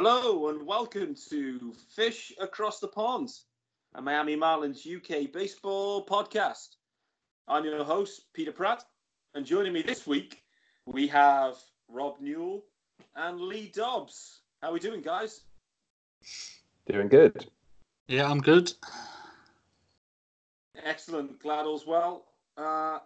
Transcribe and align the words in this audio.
Hello 0.00 0.46
and 0.46 0.64
welcome 0.64 1.16
to 1.28 1.74
Fish 1.96 2.32
Across 2.40 2.78
the 2.78 2.86
Pond, 2.86 3.30
a 3.96 4.00
Miami 4.00 4.36
Marlins 4.36 4.86
UK 4.86 5.32
baseball 5.32 6.06
podcast. 6.06 6.76
I'm 7.48 7.64
your 7.64 7.82
host, 7.82 8.26
Peter 8.32 8.52
Pratt, 8.52 8.84
and 9.34 9.44
joining 9.44 9.72
me 9.72 9.82
this 9.82 10.06
week, 10.06 10.44
we 10.86 11.08
have 11.08 11.56
Rob 11.88 12.14
Newell 12.20 12.62
and 13.16 13.40
Lee 13.40 13.72
Dobbs. 13.74 14.42
How 14.62 14.68
are 14.68 14.74
we 14.74 14.78
doing, 14.78 15.02
guys? 15.02 15.40
Doing 16.86 17.08
good. 17.08 17.48
Yeah, 18.06 18.30
I'm 18.30 18.40
good. 18.40 18.72
Excellent. 20.84 21.40
Glad 21.40 21.66
all's 21.66 21.88
well. 21.88 22.26
Uh, 22.56 23.00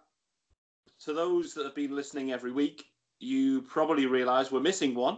to 1.05 1.13
those 1.13 1.55
that 1.55 1.65
have 1.65 1.73
been 1.73 1.95
listening 1.95 2.31
every 2.31 2.51
week, 2.51 2.85
you 3.19 3.63
probably 3.63 4.05
realise 4.05 4.51
we're 4.51 4.59
missing 4.59 4.93
one. 4.93 5.17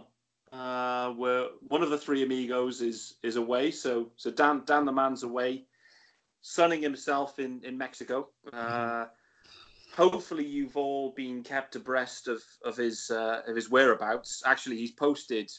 Uh, 0.56 1.10
where 1.12 1.48
one 1.68 1.82
of 1.82 1.90
the 1.90 1.98
three 1.98 2.22
amigos 2.22 2.80
is 2.80 3.16
is 3.22 3.36
away, 3.36 3.70
so 3.70 4.10
so 4.16 4.30
Dan 4.30 4.62
Dan 4.64 4.86
the 4.86 4.92
man's 4.92 5.22
away, 5.22 5.66
sunning 6.40 6.80
himself 6.80 7.38
in 7.38 7.60
in 7.62 7.76
Mexico. 7.76 8.28
Uh, 8.54 9.04
hopefully, 9.94 10.46
you've 10.46 10.76
all 10.78 11.10
been 11.10 11.42
kept 11.42 11.76
abreast 11.76 12.26
of 12.26 12.42
of 12.64 12.74
his 12.74 13.10
uh, 13.10 13.42
of 13.46 13.54
his 13.54 13.68
whereabouts. 13.68 14.42
Actually, 14.46 14.78
he's 14.78 14.92
posted 14.92 15.50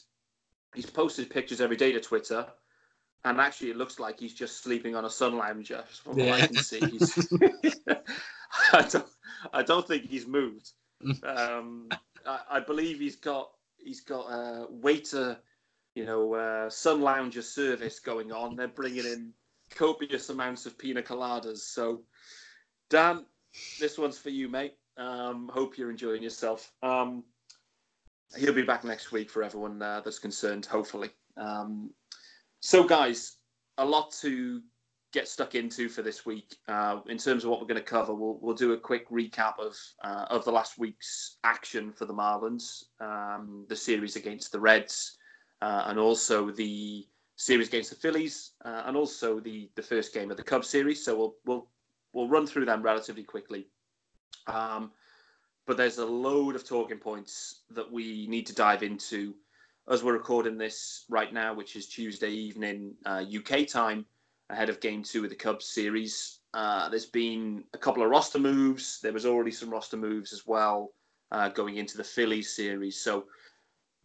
he's 0.74 0.86
posted 0.86 1.30
pictures 1.30 1.60
every 1.60 1.76
day 1.76 1.92
to 1.92 2.00
Twitter, 2.00 2.44
and 3.24 3.40
actually, 3.40 3.70
it 3.70 3.76
looks 3.76 4.00
like 4.00 4.18
he's 4.18 4.34
just 4.34 4.64
sleeping 4.64 4.96
on 4.96 5.04
a 5.04 5.10
sun 5.10 5.36
lounger. 5.36 5.84
From 6.02 6.18
yeah. 6.18 6.30
what 6.30 6.42
I 6.42 6.46
can 6.48 6.56
see, 6.56 6.80
I 8.72 8.82
don't 8.82 9.08
I 9.52 9.62
don't 9.62 9.86
think 9.86 10.06
he's 10.06 10.26
moved. 10.26 10.72
Um, 11.22 11.88
I, 12.26 12.40
I 12.50 12.60
believe 12.60 12.98
he's 12.98 13.14
got 13.14 13.50
he's 13.88 14.02
got 14.02 14.26
a 14.26 14.66
waiter, 14.68 15.38
you 15.94 16.04
know, 16.04 16.34
uh, 16.34 16.68
sun 16.68 17.00
lounger 17.00 17.40
service 17.40 17.98
going 17.98 18.30
on. 18.30 18.54
They're 18.54 18.68
bringing 18.68 19.06
in 19.06 19.32
copious 19.74 20.28
amounts 20.28 20.66
of 20.66 20.76
pina 20.76 21.02
coladas. 21.02 21.58
So, 21.58 22.02
Dan, 22.90 23.24
this 23.80 23.96
one's 23.96 24.18
for 24.18 24.28
you, 24.28 24.48
mate. 24.48 24.74
Um, 24.98 25.50
hope 25.52 25.78
you're 25.78 25.90
enjoying 25.90 26.22
yourself. 26.22 26.70
Um, 26.82 27.24
he'll 28.36 28.52
be 28.52 28.62
back 28.62 28.84
next 28.84 29.10
week 29.10 29.30
for 29.30 29.42
everyone 29.42 29.80
uh, 29.80 30.02
that's 30.04 30.18
concerned, 30.18 30.66
hopefully. 30.66 31.08
Um, 31.38 31.90
so, 32.60 32.84
guys, 32.84 33.36
a 33.78 33.84
lot 33.84 34.12
to 34.20 34.60
get 35.12 35.28
stuck 35.28 35.54
into 35.54 35.88
for 35.88 36.02
this 36.02 36.26
week. 36.26 36.56
Uh, 36.66 37.00
in 37.08 37.18
terms 37.18 37.44
of 37.44 37.50
what 37.50 37.60
we're 37.60 37.66
going 37.66 37.80
to 37.80 37.82
cover, 37.82 38.14
we'll, 38.14 38.38
we'll 38.40 38.54
do 38.54 38.72
a 38.72 38.78
quick 38.78 39.08
recap 39.10 39.58
of 39.58 39.76
uh, 40.04 40.26
of 40.30 40.44
the 40.44 40.52
last 40.52 40.78
week's 40.78 41.38
action 41.44 41.92
for 41.92 42.04
the 42.04 42.14
Marlins, 42.14 42.84
um, 43.00 43.64
the 43.68 43.76
series 43.76 44.16
against 44.16 44.52
the 44.52 44.60
Reds, 44.60 45.16
uh, 45.62 45.84
and 45.86 45.98
also 45.98 46.50
the 46.50 47.06
series 47.36 47.68
against 47.68 47.90
the 47.90 47.96
Phillies, 47.96 48.52
uh, 48.64 48.82
and 48.86 48.96
also 48.96 49.40
the 49.40 49.70
the 49.76 49.82
first 49.82 50.12
game 50.12 50.30
of 50.30 50.36
the 50.36 50.42
Cubs 50.42 50.68
series. 50.68 51.04
So 51.04 51.16
we'll 51.16 51.34
we'll 51.46 51.68
we'll 52.12 52.28
run 52.28 52.46
through 52.46 52.66
them 52.66 52.82
relatively 52.82 53.24
quickly. 53.24 53.68
Um, 54.46 54.92
but 55.66 55.76
there's 55.76 55.98
a 55.98 56.06
load 56.06 56.56
of 56.56 56.66
talking 56.66 56.98
points 56.98 57.62
that 57.70 57.90
we 57.90 58.26
need 58.26 58.46
to 58.46 58.54
dive 58.54 58.82
into 58.82 59.34
as 59.90 60.02
we're 60.02 60.14
recording 60.14 60.56
this 60.58 61.04
right 61.08 61.32
now, 61.32 61.54
which 61.54 61.76
is 61.76 61.86
Tuesday 61.86 62.30
evening 62.30 62.94
UK 63.06 63.52
uh, 63.52 63.64
time 63.64 64.06
ahead 64.50 64.68
of 64.68 64.80
game 64.80 65.02
two 65.02 65.24
of 65.24 65.30
the 65.30 65.36
Cubs 65.36 65.66
series. 65.66 66.40
Uh, 66.54 66.88
there's 66.88 67.06
been 67.06 67.64
a 67.74 67.78
couple 67.78 68.02
of 68.02 68.10
roster 68.10 68.38
moves. 68.38 69.00
There 69.02 69.12
was 69.12 69.26
already 69.26 69.50
some 69.50 69.70
roster 69.70 69.96
moves 69.96 70.32
as 70.32 70.46
well 70.46 70.92
uh, 71.30 71.48
going 71.50 71.76
into 71.76 71.96
the 71.96 72.04
Phillies 72.04 72.54
series. 72.54 73.00
So 73.00 73.26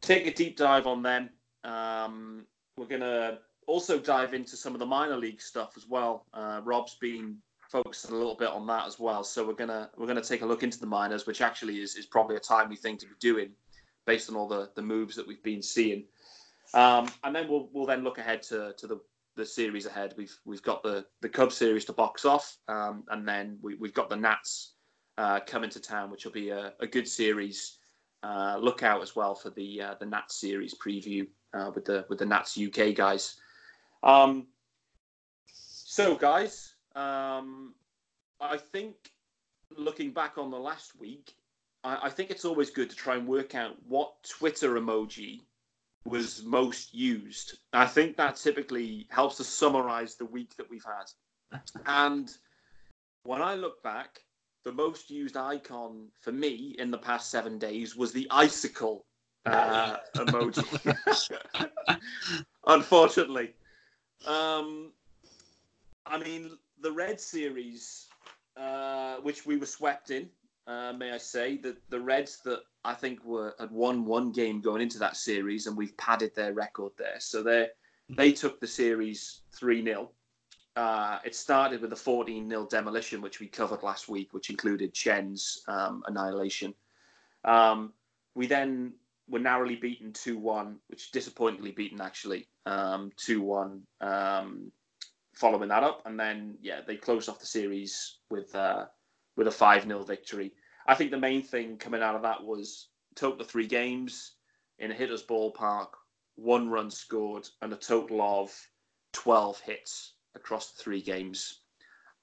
take 0.01 0.27
a 0.27 0.33
deep 0.33 0.57
dive 0.57 0.87
on 0.87 1.01
them. 1.01 1.29
Um, 1.63 2.45
we're 2.77 2.87
going 2.87 3.01
to 3.01 3.39
also 3.67 3.97
dive 3.97 4.33
into 4.33 4.57
some 4.57 4.73
of 4.73 4.79
the 4.79 4.85
minor 4.85 5.17
league 5.17 5.41
stuff 5.41 5.73
as 5.77 5.87
well. 5.87 6.25
Uh, 6.33 6.61
Rob's 6.63 6.95
been 6.95 7.37
focusing 7.73 8.11
a 8.11 8.15
little 8.15 8.35
bit 8.35 8.49
on 8.49 8.67
that 8.67 8.85
as 8.85 8.99
well. 8.99 9.23
So 9.23 9.45
we're 9.45 9.53
gonna 9.53 9.89
we're 9.97 10.05
gonna 10.05 10.21
take 10.21 10.43
a 10.43 10.45
look 10.45 10.61
into 10.63 10.79
the 10.79 10.85
minors, 10.85 11.25
which 11.25 11.41
actually 11.41 11.81
is, 11.81 11.95
is 11.95 12.05
probably 12.05 12.35
a 12.35 12.39
timely 12.39 12.75
thing 12.75 12.97
to 12.97 13.07
be 13.07 13.13
doing 13.19 13.49
based 14.05 14.29
on 14.29 14.35
all 14.35 14.47
the, 14.47 14.69
the 14.75 14.81
moves 14.81 15.15
that 15.15 15.25
we've 15.25 15.41
been 15.43 15.61
seeing. 15.61 16.03
Um, 16.73 17.09
and 17.23 17.35
then 17.35 17.47
we'll 17.47 17.69
we'll 17.73 17.87
then 17.87 18.03
look 18.03 18.19
ahead 18.19 18.43
to, 18.43 18.73
to 18.77 18.87
the 18.87 18.99
the 19.35 19.45
series 19.45 19.85
ahead. 19.85 20.13
We've 20.17 20.35
we've 20.45 20.61
got 20.61 20.83
the 20.83 21.05
the 21.21 21.29
Cubs 21.29 21.55
series 21.55 21.85
to 21.85 21.93
box 21.93 22.25
off, 22.25 22.57
um, 22.67 23.03
and 23.09 23.27
then 23.27 23.57
we, 23.61 23.75
we've 23.75 23.93
got 23.93 24.09
the 24.09 24.15
Nats 24.15 24.73
uh, 25.17 25.39
coming 25.41 25.69
to 25.71 25.79
town, 25.79 26.11
which 26.11 26.25
will 26.25 26.31
be 26.31 26.49
a, 26.49 26.73
a 26.79 26.87
good 26.87 27.07
series. 27.07 27.77
Uh, 28.21 28.57
look 28.59 28.83
out 28.83 29.01
as 29.01 29.15
well 29.15 29.35
for 29.35 29.49
the 29.49 29.81
uh, 29.81 29.95
the 29.99 30.05
Nats 30.05 30.35
series 30.35 30.75
preview 30.75 31.27
uh, 31.53 31.71
with 31.73 31.85
the 31.85 32.05
with 32.09 32.19
the 32.19 32.25
Nats 32.25 32.57
UK 32.57 32.95
guys. 32.95 33.35
Um, 34.03 34.47
so, 35.45 36.15
guys, 36.15 36.75
um, 36.95 37.73
I 38.41 38.57
think 38.57 38.95
looking 39.77 40.11
back 40.11 40.37
on 40.37 40.49
the 40.49 40.59
last 40.59 40.99
week, 40.99 41.35
I, 41.83 41.99
I 42.03 42.09
think 42.09 42.31
it's 42.31 42.45
always 42.45 42.69
good 42.69 42.89
to 42.89 42.95
try 42.95 43.15
and 43.15 43.27
work 43.27 43.55
out 43.55 43.75
what 43.87 44.13
Twitter 44.23 44.75
emoji 44.75 45.41
was 46.05 46.43
most 46.43 46.93
used. 46.93 47.59
I 47.71 47.85
think 47.85 48.17
that 48.17 48.35
typically 48.35 49.07
helps 49.09 49.37
to 49.37 49.43
summarize 49.43 50.15
the 50.15 50.25
week 50.25 50.55
that 50.57 50.69
we've 50.69 50.83
had. 50.83 51.61
And 51.85 52.29
when 53.23 53.41
I 53.41 53.55
look 53.55 53.81
back, 53.83 54.19
the 54.65 54.71
most 54.71 55.09
used 55.09 55.37
icon 55.37 56.07
for 56.21 56.31
me 56.31 56.75
in 56.79 56.91
the 56.91 56.97
past 56.97 57.29
seven 57.29 57.57
days 57.57 57.95
was 57.95 58.11
the 58.11 58.27
icicle 58.31 59.05
uh, 59.45 59.97
emoji. 60.15 60.95
Unfortunately. 62.67 63.53
Um, 64.25 64.91
I 66.05 66.17
mean, 66.17 66.57
the 66.81 66.91
Red 66.91 67.19
Series, 67.19 68.07
uh, 68.57 69.17
which 69.17 69.45
we 69.45 69.57
were 69.57 69.65
swept 69.65 70.11
in, 70.11 70.29
uh, 70.67 70.93
may 70.93 71.11
I 71.11 71.17
say, 71.17 71.57
that 71.57 71.77
the 71.89 71.99
Reds 71.99 72.39
that 72.45 72.61
I 72.85 72.93
think 72.93 73.23
were 73.23 73.55
had 73.59 73.71
won 73.71 74.05
one 74.05 74.31
game 74.31 74.61
going 74.61 74.81
into 74.81 74.99
that 74.99 75.17
series, 75.17 75.67
and 75.67 75.77
we've 75.77 75.95
padded 75.97 76.35
their 76.35 76.53
record 76.53 76.91
there. 76.97 77.19
So 77.19 77.41
they 77.43 77.69
they 78.09 78.31
took 78.31 78.59
the 78.59 78.67
series 78.67 79.41
three 79.51 79.83
0 79.83 80.11
uh, 80.75 81.19
It 81.23 81.35
started 81.35 81.81
with 81.81 81.93
a 81.93 81.97
fourteen 81.97 82.49
0 82.49 82.67
demolition, 82.69 83.21
which 83.21 83.39
we 83.39 83.47
covered 83.47 83.83
last 83.83 84.09
week, 84.09 84.33
which 84.33 84.49
included 84.49 84.93
Chen's 84.93 85.63
um, 85.67 86.03
annihilation. 86.07 86.73
Um, 87.45 87.93
we 88.35 88.47
then 88.47 88.93
were 89.29 89.39
narrowly 89.39 89.75
beaten 89.75 90.11
two 90.11 90.37
one, 90.37 90.77
which 90.87 91.11
disappointingly 91.11 91.71
beaten 91.71 92.01
actually 92.01 92.47
um, 92.65 93.11
two 93.17 93.41
one. 93.41 93.83
Um, 94.01 94.71
following 95.33 95.69
that 95.69 95.83
up, 95.83 96.01
and 96.05 96.19
then 96.19 96.57
yeah, 96.61 96.81
they 96.85 96.95
closed 96.95 97.29
off 97.29 97.39
the 97.39 97.45
series 97.45 98.17
with 98.29 98.53
uh, 98.55 98.85
with 99.35 99.47
a 99.47 99.51
five 99.51 99.83
0 99.83 100.03
victory. 100.03 100.53
I 100.87 100.95
think 100.95 101.11
the 101.11 101.17
main 101.17 101.41
thing 101.41 101.77
coming 101.77 102.01
out 102.01 102.15
of 102.15 102.21
that 102.23 102.43
was 102.43 102.87
total 103.15 103.41
of 103.41 103.47
three 103.47 103.67
games 103.67 104.33
in 104.79 104.91
a 104.91 104.93
hitter's 104.93 105.23
ballpark, 105.23 105.89
one 106.35 106.69
run 106.69 106.89
scored, 106.89 107.47
and 107.61 107.71
a 107.71 107.77
total 107.77 108.21
of 108.21 108.51
12 109.13 109.59
hits 109.61 110.13
across 110.35 110.71
the 110.71 110.83
three 110.83 111.01
games. 111.01 111.61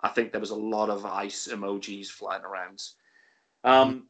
I 0.00 0.08
think 0.08 0.32
there 0.32 0.40
was 0.40 0.50
a 0.50 0.56
lot 0.56 0.90
of 0.90 1.06
ice 1.06 1.48
emojis 1.50 2.08
flying 2.08 2.42
around. 2.42 2.82
Um, 3.64 4.08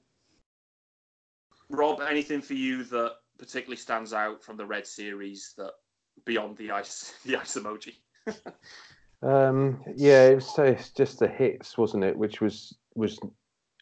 Rob, 1.68 2.00
anything 2.00 2.40
for 2.40 2.54
you 2.54 2.84
that 2.84 3.16
particularly 3.38 3.76
stands 3.76 4.12
out 4.12 4.42
from 4.42 4.56
the 4.56 4.66
Red 4.66 4.86
series 4.86 5.54
that 5.56 5.72
beyond 6.24 6.56
the 6.56 6.70
ice, 6.70 7.14
the 7.24 7.36
ice 7.36 7.56
emoji? 7.56 7.96
um, 9.22 9.82
yeah, 9.94 10.28
it 10.28 10.34
was, 10.36 10.90
just 10.90 11.18
the 11.18 11.28
hits, 11.28 11.76
wasn't 11.76 12.04
it? 12.04 12.16
Which 12.16 12.40
was 12.40 12.76
was 12.94 13.18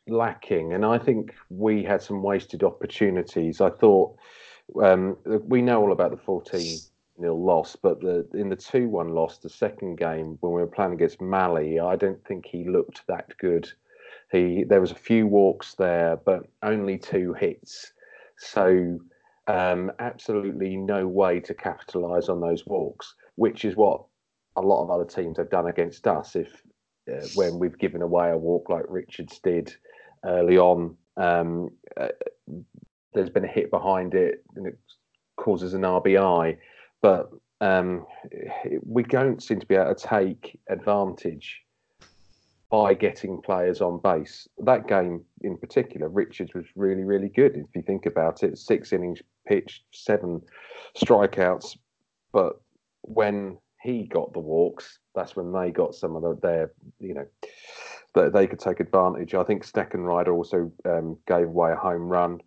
lacking, 0.09 0.73
and 0.73 0.85
I 0.85 0.99
think 0.99 1.35
we 1.51 1.83
had 1.83 2.03
some 2.03 2.23
wasted 2.23 2.63
opportunities. 2.63 3.61
I 3.61 3.71
thought 3.71 4.17
um, 4.83 5.17
we 5.25 5.63
know 5.63 5.81
all 5.81 5.93
about 5.93 6.11
the 6.11 6.17
14 6.17 6.79
nil 7.19 7.45
loss, 7.45 7.77
but 7.77 8.01
the 8.01 8.27
in 8.35 8.49
the 8.49 8.57
2 8.57 8.89
1 8.89 9.09
loss, 9.09 9.39
the 9.39 9.49
second 9.49 9.97
game 9.97 10.39
when 10.41 10.53
we 10.53 10.61
were 10.61 10.67
playing 10.67 10.93
against 10.93 11.21
Mahle, 11.21 11.81
I 11.81 11.97
don't 11.97 12.25
think 12.25 12.47
he 12.47 12.65
looked 12.65 13.07
that 13.09 13.37
good. 13.39 13.71
He 14.31 14.65
there 14.65 14.81
was 14.81 14.91
a 14.91 14.97
few 14.97 15.27
walks 15.27 15.75
there, 15.75 16.17
but 16.17 16.45
only 16.63 16.99
two 16.99 17.33
hits. 17.35 17.93
So 18.37 19.01
um, 19.47 19.91
absolutely 19.99 20.77
no 20.77 21.09
way 21.09 21.41
to 21.41 21.55
capitalise 21.55 22.29
on 22.29 22.41
those 22.41 22.67
walks, 22.67 23.15
which 23.37 23.65
is 23.65 23.77
what 23.77 24.05
a 24.57 24.61
lot 24.61 24.83
of 24.83 24.91
other 24.91 25.05
teams 25.05 25.39
have 25.39 25.51
done 25.51 25.69
against 25.69 26.07
us. 26.07 26.37
If 26.37 26.63
uh, 27.11 27.27
when 27.35 27.59
we've 27.59 27.79
given 27.79 28.03
away 28.03 28.31
a 28.31 28.37
walk 28.37 28.69
like 28.69 28.85
Richards 28.89 29.41
did 29.43 29.75
early 30.25 30.59
on. 30.59 30.97
Um, 31.17 31.71
uh, 31.97 32.09
there's 33.15 33.31
been 33.31 33.45
a 33.45 33.49
hit 33.49 33.71
behind 33.71 34.15
it 34.15 34.45
and 34.57 34.67
it 34.67 34.79
causes 35.37 35.75
an 35.75 35.83
RBI, 35.83 36.57
but 37.03 37.31
um, 37.61 38.07
we 38.85 39.03
don't 39.03 39.43
seem 39.43 39.59
to 39.61 39.67
be 39.67 39.75
able 39.75 39.95
to 39.95 40.07
take 40.07 40.59
advantage 40.69 41.63
by 42.71 42.93
getting 42.93 43.41
players 43.41 43.81
on 43.81 43.99
base. 43.99 44.47
That 44.59 44.87
game 44.87 45.25
in 45.41 45.57
particular, 45.57 46.09
Richards 46.09 46.53
was 46.55 46.67
really, 46.77 47.05
really 47.05 47.31
good. 47.31 47.57
If 47.57 47.75
you 47.75 47.83
think 47.83 48.07
about 48.07 48.43
it, 48.43 48.59
six 48.59 48.93
innings 48.93 49.21
pitched, 49.47 49.85
seven 49.93 50.43
strikeouts, 50.97 51.79
but 52.33 52.61
when 53.03 53.57
he 53.83 54.05
got 54.05 54.33
the 54.33 54.41
walks, 54.41 54.99
that's 55.15 55.35
when 55.35 55.53
they 55.53 55.71
got 55.71 55.95
some 55.95 56.15
of 56.15 56.23
the, 56.23 56.39
their, 56.43 56.73
you 57.01 57.15
know, 57.15 57.27
that 58.23 58.33
they 58.33 58.47
could 58.47 58.61
take 58.61 58.81
advantage. 58.81 59.35
I 59.35 59.45
think 59.45 59.65
Steckenrider 59.65 60.35
also 60.35 60.71
um, 60.85 61.17
gave 61.27 61.47
away 61.47 61.73
a 61.73 61.77
home 61.77 62.09
run, 62.09 62.41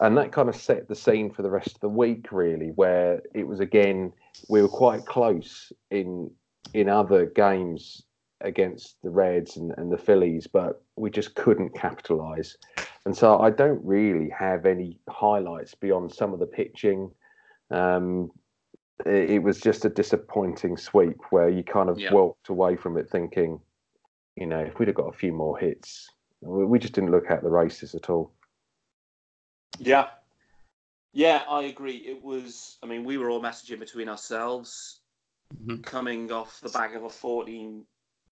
and 0.00 0.16
that 0.16 0.32
kind 0.32 0.48
of 0.48 0.56
set 0.56 0.88
the 0.88 0.94
scene 0.94 1.30
for 1.30 1.42
the 1.42 1.50
rest 1.50 1.74
of 1.74 1.80
the 1.80 1.88
week, 1.88 2.32
really, 2.32 2.68
where 2.74 3.22
it 3.34 3.46
was 3.46 3.60
again 3.60 4.12
we 4.48 4.62
were 4.62 4.68
quite 4.68 5.04
close 5.06 5.72
in 5.90 6.30
in 6.74 6.88
other 6.88 7.26
games 7.26 8.02
against 8.42 8.96
the 9.02 9.10
Reds 9.10 9.56
and, 9.56 9.72
and 9.78 9.90
the 9.90 9.98
Phillies, 9.98 10.46
but 10.46 10.82
we 10.96 11.10
just 11.10 11.34
couldn't 11.34 11.74
capitalise. 11.74 12.56
And 13.04 13.16
so 13.16 13.38
I 13.38 13.50
don't 13.50 13.82
really 13.84 14.28
have 14.30 14.66
any 14.66 14.98
highlights 15.08 15.74
beyond 15.74 16.12
some 16.12 16.32
of 16.32 16.40
the 16.40 16.46
pitching. 16.46 17.10
Um, 17.70 18.30
it, 19.04 19.30
it, 19.30 19.38
was 19.42 19.60
just 19.60 19.84
a 19.84 19.88
disappointing 19.88 20.76
sweep 20.76 21.18
where 21.30 21.48
you 21.48 21.62
kind 21.62 21.88
of 21.88 21.98
yeah. 21.98 22.12
walked 22.12 22.48
away 22.48 22.76
from 22.76 22.96
it 22.96 23.08
thinking, 23.10 23.60
you 24.36 24.46
know, 24.46 24.60
if 24.60 24.78
we'd 24.78 24.88
have 24.88 24.94
got 24.94 25.08
a 25.08 25.16
few 25.16 25.32
more 25.32 25.58
hits, 25.58 26.08
we, 26.40 26.64
we 26.64 26.78
just 26.78 26.92
didn't 26.92 27.10
look 27.10 27.30
at 27.30 27.42
the 27.42 27.50
races 27.50 27.94
at 27.94 28.10
all. 28.10 28.32
Yeah. 29.78 30.08
Yeah, 31.12 31.42
I 31.48 31.64
agree. 31.64 31.96
It 31.96 32.22
was, 32.22 32.76
I 32.82 32.86
mean, 32.86 33.04
we 33.04 33.16
were 33.16 33.30
all 33.30 33.42
messaging 33.42 33.78
between 33.78 34.08
ourselves 34.08 35.00
mm-hmm. 35.54 35.80
coming 35.80 36.30
off 36.30 36.60
the 36.60 36.68
back 36.68 36.94
of 36.94 37.04
a 37.04 37.10
14 37.10 37.84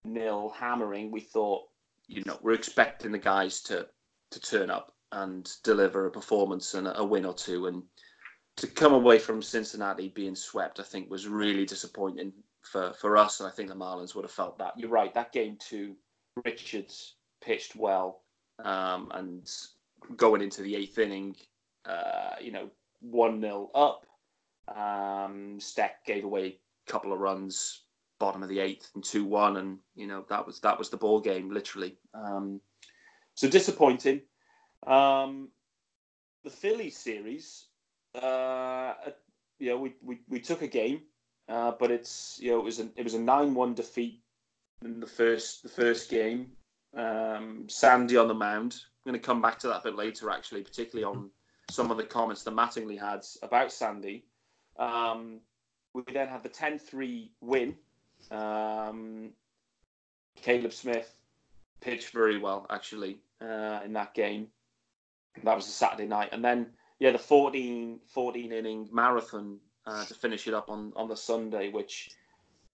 nil 0.05 0.55
hammering. 0.57 1.11
We 1.11 1.21
thought, 1.21 1.63
you 2.07 2.23
know, 2.27 2.39
we're 2.43 2.53
expecting 2.53 3.13
the 3.13 3.19
guys 3.19 3.61
to 3.63 3.89
to 4.31 4.41
turn 4.41 4.69
up 4.69 4.95
and 5.13 5.51
deliver 5.63 6.07
a 6.07 6.11
performance 6.11 6.75
and 6.75 6.91
a 6.93 7.05
win 7.05 7.25
or 7.25 7.35
two. 7.35 7.67
And 7.67 7.83
to 8.57 8.67
come 8.67 8.93
away 8.93 9.19
from 9.19 9.41
Cincinnati 9.41 10.09
being 10.09 10.35
swept, 10.35 10.81
I 10.81 10.83
think 10.83 11.09
was 11.09 11.29
really 11.29 11.65
disappointing 11.65 12.33
for, 12.65 12.93
for 12.95 13.17
us. 13.17 13.41
And 13.41 13.49
I 13.49 13.53
think 13.53 13.69
the 13.69 13.75
Marlins 13.75 14.15
would 14.15 14.25
have 14.25 14.33
felt 14.33 14.59
that. 14.59 14.75
You're 14.77 14.91
right. 14.91 15.13
That 15.15 15.33
game 15.33 15.57
too, 15.59 15.97
Richards 16.45 17.17
pitched 17.43 17.77
well. 17.77 18.23
Um, 18.65 19.11
and 19.15 19.51
going 20.17 20.43
into 20.43 20.63
the 20.63 20.77
eighth 20.77 20.99
inning, 20.99 21.37
uh, 21.85 22.37
you 22.41 22.53
know, 22.53 22.71
1 23.01 23.41
0 23.41 23.71
up. 23.75 24.07
Um, 24.75 25.59
Steck 25.61 26.05
gave 26.07 26.25
away 26.25 26.59
a 26.87 26.91
couple 26.91 27.13
of 27.13 27.21
runs, 27.21 27.83
bottom 28.19 28.43
of 28.43 28.49
the 28.49 28.61
eighth 28.61 28.91
and 28.95 29.05
2 29.05 29.25
1. 29.25 29.57
And, 29.57 29.79
you 29.95 30.07
know, 30.07 30.25
that 30.29 30.47
was 30.47 30.61
that 30.61 30.79
was 30.79 30.91
the 30.91 30.97
ball 30.97 31.21
game, 31.21 31.51
literally. 31.51 31.97
Um, 32.15 32.61
so 33.35 33.49
disappointing. 33.49 34.23
Um, 34.87 35.49
the 36.45 36.51
Phillies 36.51 36.97
series, 36.97 37.67
uh, 38.15 38.95
you 39.59 39.71
know, 39.71 39.79
we, 39.79 39.95
we, 40.03 40.21
we 40.29 40.41
took 40.41 40.63
a 40.63 40.69
game, 40.69 41.03
uh, 41.49 41.73
but 41.79 41.91
it's 41.91 42.39
you 42.41 42.51
know 42.51 42.59
it 42.59 42.65
was 42.65 42.81
a, 42.81 42.89
it 42.97 43.05
was 43.05 43.15
a 43.15 43.21
nine 43.21 43.55
one 43.55 43.75
defeat 43.75 44.21
in 44.85 45.01
the 45.01 45.07
first 45.07 45.63
the 45.63 45.69
first 45.69 46.11
game. 46.11 46.53
Um, 46.97 47.67
Sandy 47.69 48.17
on 48.17 48.29
the 48.29 48.35
mound. 48.35 48.81
I'm 49.05 49.11
going 49.13 49.21
to 49.21 49.27
come 49.27 49.43
back 49.43 49.59
to 49.61 49.69
that 49.69 49.81
a 49.81 49.85
bit 49.85 49.97
later, 49.97 50.31
actually, 50.31 50.63
particularly 50.63 51.05
on 51.05 51.31
some 51.71 51.91
of 51.91 51.97
the 51.97 52.05
comments 52.05 52.43
that 52.45 52.55
Mattingly 52.55 52.99
had 52.99 53.25
about 53.43 53.73
Sandy. 53.73 54.25
Um, 54.79 55.41
we 55.93 56.03
then 56.13 56.29
had 56.29 56.43
the 56.43 56.49
10-3 56.49 57.29
win. 57.41 57.77
Um, 58.31 59.31
Caleb 60.37 60.73
Smith 60.73 61.13
pitched 61.81 62.11
very 62.11 62.39
well, 62.39 62.67
actually, 62.71 63.19
uh, 63.41 63.81
in 63.85 63.93
that 63.93 64.15
game. 64.15 64.49
That 65.43 65.57
was 65.57 65.67
a 65.67 65.71
Saturday 65.71 66.07
night. 66.07 66.31
And 66.33 66.45
then, 66.45 66.69
yeah, 66.99 67.11
the 67.11 67.19
14, 67.19 68.01
14 68.07 68.53
inning 68.53 68.89
marathon 68.93 69.59
uh, 69.87 70.05
to 70.05 70.15
finish 70.15 70.47
it 70.47 70.55
up 70.55 70.69
on, 70.69 70.93
on 70.97 71.09
the 71.09 71.17
Sunday, 71.17 71.71
which, 71.71 72.11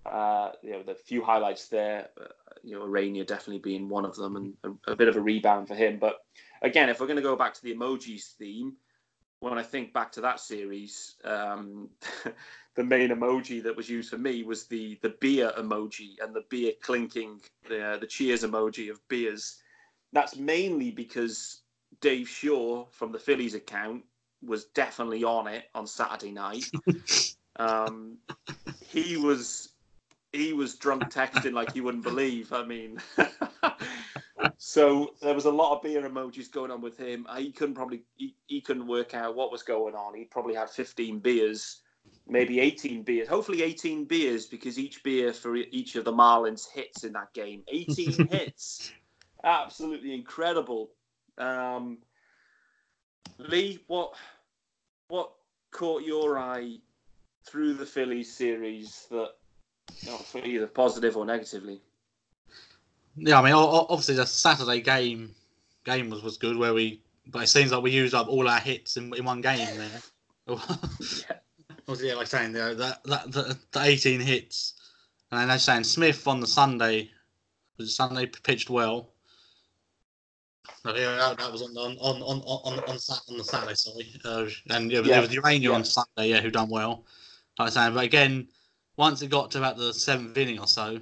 uh, 0.05 0.51
you 0.61 0.71
know, 0.71 0.83
the 0.83 0.95
few 0.95 1.23
highlights 1.23 1.67
there, 1.67 2.09
uh, 2.19 2.27
you 2.63 2.77
know, 2.77 2.85
Ureña 2.85 3.25
definitely 3.25 3.59
being 3.59 3.89
one 3.89 4.05
of 4.05 4.15
them 4.15 4.35
and 4.35 4.53
a, 4.63 4.91
a, 4.91 4.95
bit 4.95 5.07
of 5.07 5.15
a 5.15 5.21
rebound 5.21 5.67
for 5.67 5.75
him. 5.75 5.97
But 5.99 6.17
again, 6.61 6.89
if 6.89 6.99
we're 6.99 7.07
going 7.07 7.17
to 7.17 7.23
go 7.23 7.35
back 7.35 7.53
to 7.55 7.63
the 7.63 7.75
emojis 7.75 8.33
theme, 8.37 8.75
when 9.39 9.57
I 9.57 9.63
think 9.63 9.93
back 9.93 10.11
to 10.13 10.21
that 10.21 10.39
series, 10.39 11.15
um, 11.23 11.89
the 12.75 12.83
main 12.83 13.09
emoji 13.09 13.63
that 13.63 13.75
was 13.75 13.89
used 13.89 14.09
for 14.09 14.17
me 14.17 14.43
was 14.43 14.65
the 14.65 14.99
the 15.01 15.15
beer 15.21 15.53
emoji 15.57 16.15
and 16.21 16.35
the 16.35 16.43
beer 16.49 16.73
clinking, 16.81 17.39
the 17.67 17.97
the 17.99 18.07
cheers 18.07 18.43
emoji 18.43 18.91
of 18.91 19.05
beers. 19.07 19.61
That's 20.11 20.35
mainly 20.35 20.91
because 20.91 21.61
Dave 22.01 22.27
Shaw 22.27 22.85
from 22.91 23.11
the 23.11 23.19
Phillies 23.19 23.53
account 23.53 24.03
was 24.45 24.65
definitely 24.65 25.23
on 25.23 25.47
it 25.47 25.65
on 25.75 25.87
Saturday 25.87 26.31
night. 26.31 26.65
um, 27.57 28.17
he 28.87 29.17
was 29.17 29.69
he 30.31 30.53
was 30.53 30.75
drunk 30.75 31.11
texting 31.11 31.53
like 31.53 31.75
you 31.75 31.83
wouldn't 31.83 32.03
believe. 32.03 32.53
I 32.53 32.65
mean, 32.65 32.99
so 34.57 35.15
there 35.21 35.33
was 35.33 35.45
a 35.45 35.51
lot 35.51 35.75
of 35.75 35.83
beer 35.83 36.07
emojis 36.07 36.51
going 36.51 36.71
on 36.71 36.81
with 36.81 36.97
him. 36.97 37.25
He 37.37 37.51
couldn't 37.51 37.75
probably 37.75 38.03
he, 38.15 38.35
he 38.47 38.61
couldn't 38.61 38.87
work 38.87 39.13
out 39.13 39.35
what 39.35 39.51
was 39.51 39.63
going 39.63 39.95
on. 39.95 40.15
He 40.15 40.25
probably 40.25 40.55
had 40.55 40.69
15 40.69 41.19
beers, 41.19 41.81
maybe 42.27 42.59
18 42.59 43.03
beers. 43.03 43.27
Hopefully 43.27 43.63
18 43.63 44.05
beers 44.05 44.45
because 44.45 44.77
each 44.77 45.03
beer 45.03 45.33
for 45.33 45.55
each 45.55 45.95
of 45.95 46.05
the 46.05 46.13
Marlins 46.13 46.69
hits 46.71 47.03
in 47.03 47.13
that 47.13 47.33
game. 47.33 47.63
18 47.67 48.27
hits, 48.31 48.91
absolutely 49.43 50.13
incredible. 50.13 50.91
Um, 51.37 51.99
Lee, 53.37 53.79
what 53.87 54.13
what 55.07 55.31
caught 55.71 56.03
your 56.03 56.37
eye 56.37 56.77
through 57.43 57.73
the 57.73 57.85
Phillies 57.85 58.35
series 58.35 59.07
that 59.11 59.31
know, 60.05 60.17
for 60.17 60.39
either 60.39 60.67
positive 60.67 61.17
or 61.17 61.25
negatively? 61.25 61.81
Yeah, 63.15 63.39
I 63.39 63.43
mean, 63.43 63.53
obviously 63.53 64.15
the 64.15 64.25
Saturday 64.25 64.81
game 64.81 65.35
game 65.85 66.09
was, 66.09 66.21
was 66.21 66.37
good 66.37 66.57
where 66.57 66.73
we, 66.73 67.01
but 67.27 67.43
it 67.43 67.47
seems 67.47 67.71
like 67.71 67.83
we 67.83 67.91
used 67.91 68.13
up 68.13 68.27
all 68.27 68.47
our 68.47 68.59
hits 68.59 68.97
in, 68.97 69.13
in 69.15 69.25
one 69.25 69.41
game 69.41 69.67
there. 69.77 70.01
yeah. 71.29 71.95
yeah, 71.99 72.13
like 72.13 72.27
saying 72.27 72.53
that, 72.53 72.77
that, 72.77 73.03
that 73.03 73.31
the, 73.31 73.57
the 73.71 73.81
18 73.81 74.19
hits, 74.19 74.73
and 75.31 75.41
then 75.41 75.47
they're 75.47 75.59
saying 75.59 75.83
Smith 75.83 76.27
on 76.27 76.39
the 76.39 76.47
Sunday 76.47 77.09
was 77.77 77.95
Sunday 77.95 78.25
pitched 78.25 78.69
well. 78.69 79.09
Yeah, 80.85 81.33
that, 81.37 81.51
was 81.51 81.61
on 81.61 81.77
on 81.77 81.97
on 81.97 82.21
on 82.21 82.41
on 82.41 82.79
on, 82.79 82.79
on 82.79 83.37
the 83.37 83.43
Saturday, 83.43 83.75
sorry. 83.75 84.07
Uh, 84.23 84.45
and 84.69 84.91
yeah, 84.91 85.01
yeah. 85.01 85.19
it 85.19 85.21
was 85.21 85.29
Ureña 85.29 85.61
yeah. 85.61 85.69
on 85.71 85.83
Sunday, 85.83 86.29
yeah, 86.29 86.41
who 86.41 86.49
done 86.49 86.69
well. 86.69 87.05
Like 87.57 87.67
I 87.67 87.71
saying, 87.71 87.93
but 87.93 88.05
again, 88.05 88.47
once 88.97 89.21
it 89.21 89.29
got 89.29 89.51
to 89.51 89.57
about 89.57 89.77
the 89.77 89.93
seventh 89.93 90.37
inning 90.37 90.59
or 90.59 90.67
so, 90.67 90.99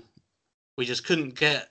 we 0.77 0.85
just 0.85 1.05
couldn't 1.05 1.35
get 1.35 1.69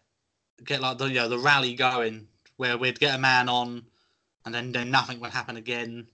get 0.65 0.81
like 0.81 0.99
the 0.99 1.07
you 1.07 1.15
know, 1.15 1.29
the 1.29 1.39
rally 1.39 1.75
going 1.75 2.27
where 2.57 2.79
we'd 2.79 3.01
get 3.01 3.15
a 3.15 3.19
man 3.19 3.49
on, 3.49 3.85
and 4.45 4.55
then 4.55 4.73
then 4.73 4.91
nothing 4.91 5.21
would 5.21 5.31
happen 5.31 5.57
again, 5.57 6.07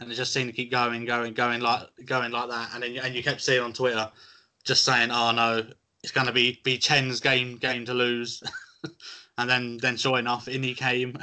and 0.00 0.10
it 0.10 0.14
just 0.14 0.32
seemed 0.32 0.48
to 0.48 0.56
keep 0.56 0.70
going, 0.70 1.04
going, 1.04 1.34
going 1.34 1.60
like 1.60 1.88
going 2.04 2.32
like 2.32 2.48
that, 2.48 2.70
and 2.74 2.82
then 2.82 2.96
and 2.98 3.14
you 3.14 3.22
kept 3.22 3.40
seeing 3.40 3.62
on 3.62 3.72
Twitter, 3.72 4.10
just 4.64 4.84
saying, 4.84 5.10
oh 5.10 5.32
no, 5.32 5.64
it's 6.02 6.12
going 6.12 6.26
to 6.26 6.32
be 6.32 6.60
be 6.64 6.78
Chen's 6.78 7.20
game 7.20 7.56
game 7.58 7.84
to 7.84 7.94
lose. 7.94 8.42
and 9.38 9.48
then 9.48 9.78
then 9.78 9.96
sure 9.96 10.18
enough, 10.18 10.48
in 10.48 10.62
he 10.62 10.74
came, 10.74 11.16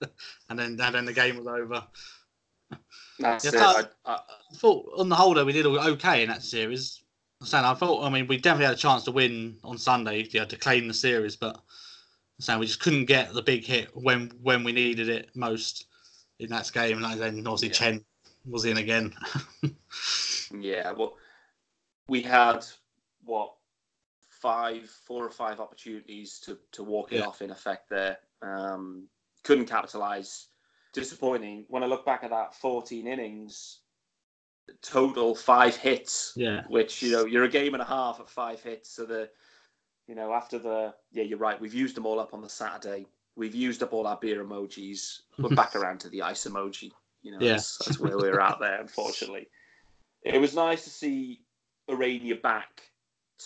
and 0.50 0.58
then 0.58 0.78
and 0.78 0.94
then 0.94 1.04
the 1.04 1.12
game 1.12 1.36
was 1.36 1.46
over. 1.46 1.84
That's 3.18 3.44
yeah. 3.44 3.52
I, 3.54 3.84
I, 4.04 4.14
I, 4.14 4.54
thought 4.56 4.92
on 4.98 5.08
the 5.08 5.14
whole 5.14 5.34
though 5.34 5.44
we 5.44 5.52
did 5.52 5.64
okay 5.64 6.22
in 6.22 6.28
that 6.28 6.42
series. 6.42 7.02
I'm 7.40 7.46
saying 7.46 7.64
I 7.64 7.74
thought 7.74 8.04
I 8.04 8.10
mean 8.10 8.26
we 8.26 8.36
definitely 8.36 8.66
had 8.66 8.74
a 8.74 8.78
chance 8.78 9.04
to 9.04 9.12
win 9.12 9.56
on 9.62 9.78
Sunday, 9.78 10.28
yeah, 10.30 10.44
to 10.44 10.56
claim 10.56 10.88
the 10.88 10.94
series, 10.94 11.36
but 11.36 11.56
I'm 11.56 12.40
saying 12.40 12.60
we 12.60 12.66
just 12.66 12.80
couldn't 12.80 13.06
get 13.06 13.32
the 13.32 13.42
big 13.42 13.64
hit 13.64 13.90
when 13.94 14.32
when 14.42 14.64
we 14.64 14.72
needed 14.72 15.08
it 15.08 15.30
most 15.34 15.86
in 16.40 16.50
that 16.50 16.70
game, 16.72 17.02
and 17.02 17.20
then 17.20 17.46
obviously 17.46 17.68
yeah. 17.68 17.74
Chen 17.74 18.04
was 18.44 18.64
in 18.64 18.78
again. 18.78 19.14
yeah, 20.58 20.90
well, 20.90 21.16
we 22.08 22.22
had 22.22 22.64
what 23.24 23.54
five, 24.42 24.90
four 25.06 25.24
or 25.24 25.30
five 25.30 25.60
opportunities 25.60 26.40
to 26.40 26.58
to 26.72 26.82
walk 26.82 27.12
it 27.12 27.20
yeah. 27.20 27.26
off 27.26 27.40
in 27.40 27.50
effect 27.50 27.88
there. 27.88 28.18
Um, 28.42 29.06
couldn't 29.44 29.66
capitalize. 29.66 30.48
Disappointing. 30.92 31.64
When 31.68 31.82
I 31.82 31.86
look 31.86 32.04
back 32.04 32.22
at 32.22 32.30
that 32.30 32.54
14 32.54 33.06
innings, 33.06 33.78
total 34.82 35.34
five 35.34 35.74
hits. 35.74 36.34
Yeah. 36.36 36.64
Which 36.68 37.02
you 37.02 37.12
know 37.12 37.24
you're 37.24 37.44
a 37.44 37.48
game 37.48 37.74
and 37.74 37.82
a 37.82 37.86
half 37.86 38.20
at 38.20 38.28
five 38.28 38.60
hits. 38.60 38.90
So 38.90 39.06
the, 39.06 39.30
you 40.06 40.14
know, 40.14 40.34
after 40.34 40.58
the 40.58 40.92
yeah, 41.12 41.22
you're 41.22 41.38
right. 41.38 41.58
We've 41.58 41.72
used 41.72 41.96
them 41.96 42.04
all 42.04 42.20
up 42.20 42.34
on 42.34 42.42
the 42.42 42.48
Saturday. 42.48 43.06
We've 43.36 43.54
used 43.54 43.82
up 43.82 43.94
all 43.94 44.06
our 44.06 44.18
beer 44.20 44.44
emojis. 44.44 45.20
We're 45.38 45.56
back 45.56 45.74
around 45.76 46.00
to 46.00 46.10
the 46.10 46.22
ice 46.22 46.46
emoji. 46.46 46.90
You 47.22 47.32
know, 47.32 47.38
yeah. 47.40 47.52
that's, 47.52 47.78
that's 47.78 48.00
where 48.00 48.18
we're 48.18 48.40
at 48.40 48.58
there. 48.60 48.80
Unfortunately, 48.80 49.46
it 50.22 50.38
was 50.38 50.54
nice 50.54 50.84
to 50.84 50.90
see 50.90 51.40
Ureña 51.88 52.42
back 52.42 52.91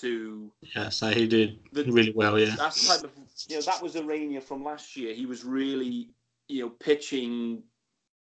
to 0.01 0.51
yeah, 0.75 0.89
so 0.89 1.11
he 1.11 1.27
did 1.27 1.59
the, 1.73 1.85
really 1.85 2.13
well. 2.15 2.39
Yeah, 2.39 2.55
that's 2.57 2.87
the 2.87 2.95
type 2.95 3.05
of 3.05 3.11
you 3.49 3.57
know 3.57 3.63
that 3.63 3.83
was 3.83 3.95
Ureña 3.95 4.43
from 4.43 4.65
last 4.65 4.97
year. 4.97 5.15
He 5.15 5.27
was 5.27 5.45
really 5.45 6.11
you 6.49 6.63
know 6.63 6.71
pitching, 6.71 7.63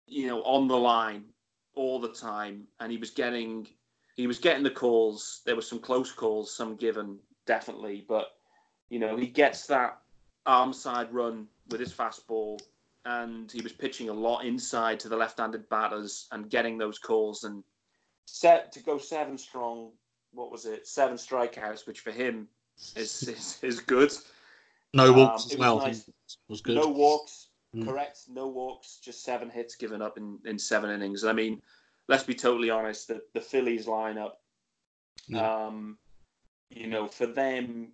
you 0.08 0.28
know, 0.28 0.42
on 0.44 0.68
the 0.68 0.78
line 0.78 1.26
all 1.76 2.00
the 2.00 2.14
time, 2.14 2.64
and 2.80 2.92
he 2.92 2.98
was 2.98 3.12
getting 3.12 3.68
he 4.16 4.28
was 4.28 4.40
getting 4.40 4.64
the 4.64 4.72
calls. 4.72 5.42
There 5.46 5.56
were 5.56 5.62
some 5.62 5.80
close 5.80 6.12
calls, 6.12 6.56
some 6.56 6.76
given 6.76 7.20
definitely, 7.46 8.06
but 8.08 8.38
you 8.90 9.00
know 9.00 9.16
he 9.18 9.28
gets 9.28 9.68
that 9.68 10.00
arm 10.46 10.74
side 10.74 11.14
run 11.14 11.48
with 11.70 11.80
his 11.80 11.94
fastball, 11.94 12.60
and 13.06 13.52
he 13.52 13.62
was 13.62 13.74
pitching 13.74 14.10
a 14.10 14.14
lot 14.14 14.46
inside 14.46 15.00
to 15.02 15.10
the 15.10 15.18
left-handed 15.18 15.68
batters 15.70 16.28
and 16.32 16.50
getting 16.50 16.78
those 16.78 17.00
calls 17.00 17.44
and 17.44 17.64
set 18.26 18.72
to 18.72 18.80
go 18.82 18.98
seven 18.98 19.38
strong. 19.38 19.92
What 20.36 20.52
was 20.52 20.66
it? 20.66 20.86
Seven 20.86 21.16
strikeouts, 21.18 21.88
which 21.88 22.02
for 22.02 22.12
him 22.12 22.48
is 22.96 23.24
is, 23.24 23.60
is 23.64 23.80
good. 23.80 24.12
No 24.94 25.12
walks 25.14 25.46
Um, 25.46 25.52
as 25.52 25.58
well. 25.58 25.78
nice. 25.80 26.10
Was 26.50 26.62
good. 26.62 26.76
No 26.76 26.88
walks, 26.90 27.48
Mm. 27.76 27.86
correct? 27.86 28.20
No 28.30 28.48
walks, 28.48 29.00
just 29.04 29.24
seven 29.24 29.50
hits 29.50 29.76
given 29.76 30.02
up 30.02 30.18
in, 30.18 30.40
in 30.46 30.58
seven 30.58 30.90
innings. 30.90 31.24
I 31.26 31.34
mean, 31.34 31.62
let's 32.08 32.24
be 32.24 32.36
totally 32.36 32.70
honest. 32.70 33.08
The 33.08 33.22
the 33.34 33.42
Phillies 33.42 33.86
lineup, 33.86 34.34
Yeah. 35.28 35.66
um, 35.66 35.98
you 36.70 36.88
know, 36.88 37.08
for 37.08 37.26
them 37.28 37.94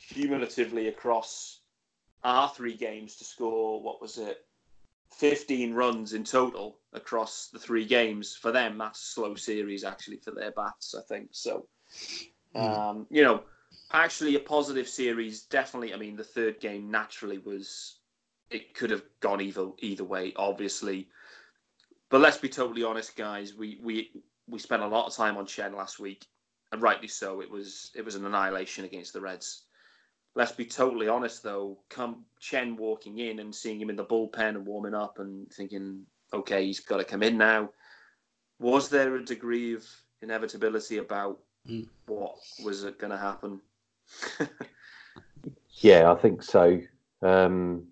cumulatively 0.00 0.88
across 0.88 1.60
our 2.24 2.48
three 2.50 2.76
games 2.76 3.16
to 3.16 3.24
score 3.24 3.80
what 3.82 4.00
was 4.00 4.18
it, 4.18 4.46
fifteen 5.12 5.74
runs 5.74 6.12
in 6.12 6.24
total 6.24 6.80
across 6.92 7.48
the 7.48 7.58
three 7.58 7.84
games. 7.84 8.34
For 8.36 8.50
them, 8.52 8.78
that's 8.78 9.00
a 9.02 9.06
slow 9.06 9.34
series 9.36 9.84
actually 9.84 10.18
for 10.18 10.30
their 10.32 10.50
bats. 10.52 10.94
I 10.94 11.02
think 11.02 11.28
so. 11.32 11.68
Um, 12.54 13.06
you 13.10 13.22
know, 13.22 13.42
actually 13.92 14.36
a 14.36 14.40
positive 14.40 14.88
series. 14.88 15.42
Definitely. 15.42 15.94
I 15.94 15.96
mean, 15.96 16.16
the 16.16 16.24
third 16.24 16.60
game 16.60 16.90
naturally 16.90 17.38
was. 17.38 17.96
It 18.50 18.74
could 18.74 18.90
have 18.90 19.04
gone 19.20 19.40
either 19.40 19.68
either 19.78 20.02
way, 20.02 20.32
obviously. 20.34 21.08
But 22.10 22.20
let's 22.20 22.38
be 22.38 22.48
totally 22.48 22.82
honest, 22.82 23.16
guys. 23.16 23.54
We 23.54 23.78
we 23.80 24.10
we 24.48 24.58
spent 24.58 24.82
a 24.82 24.88
lot 24.88 25.06
of 25.06 25.14
time 25.14 25.36
on 25.36 25.46
Chen 25.46 25.72
last 25.72 26.00
week, 26.00 26.26
and 26.72 26.82
rightly 26.82 27.06
so. 27.08 27.40
It 27.40 27.50
was 27.50 27.92
it 27.94 28.04
was 28.04 28.16
an 28.16 28.26
annihilation 28.26 28.84
against 28.84 29.12
the 29.12 29.20
Reds. 29.20 29.64
Let's 30.34 30.52
be 30.52 30.64
totally 30.64 31.08
honest, 31.08 31.42
though. 31.42 31.78
Come 31.88 32.24
Chen 32.40 32.76
walking 32.76 33.18
in 33.18 33.38
and 33.38 33.54
seeing 33.54 33.80
him 33.80 33.90
in 33.90 33.96
the 33.96 34.04
bullpen 34.04 34.50
and 34.50 34.66
warming 34.66 34.94
up 34.94 35.18
and 35.18 35.50
thinking, 35.52 36.06
okay, 36.32 36.64
he's 36.66 36.80
got 36.80 36.98
to 36.98 37.04
come 37.04 37.22
in 37.22 37.36
now. 37.36 37.70
Was 38.58 38.88
there 38.88 39.16
a 39.16 39.24
degree 39.24 39.74
of 39.74 39.84
inevitability 40.22 40.98
about 40.98 41.40
Mm. 41.70 41.86
what 42.06 42.36
was 42.64 42.84
it 42.84 42.98
going 42.98 43.12
to 43.12 43.18
happen? 43.18 43.60
Yeah, 45.80 46.12
I 46.12 46.14
think 46.14 46.42
so. 46.42 46.80
Um, 47.22 47.86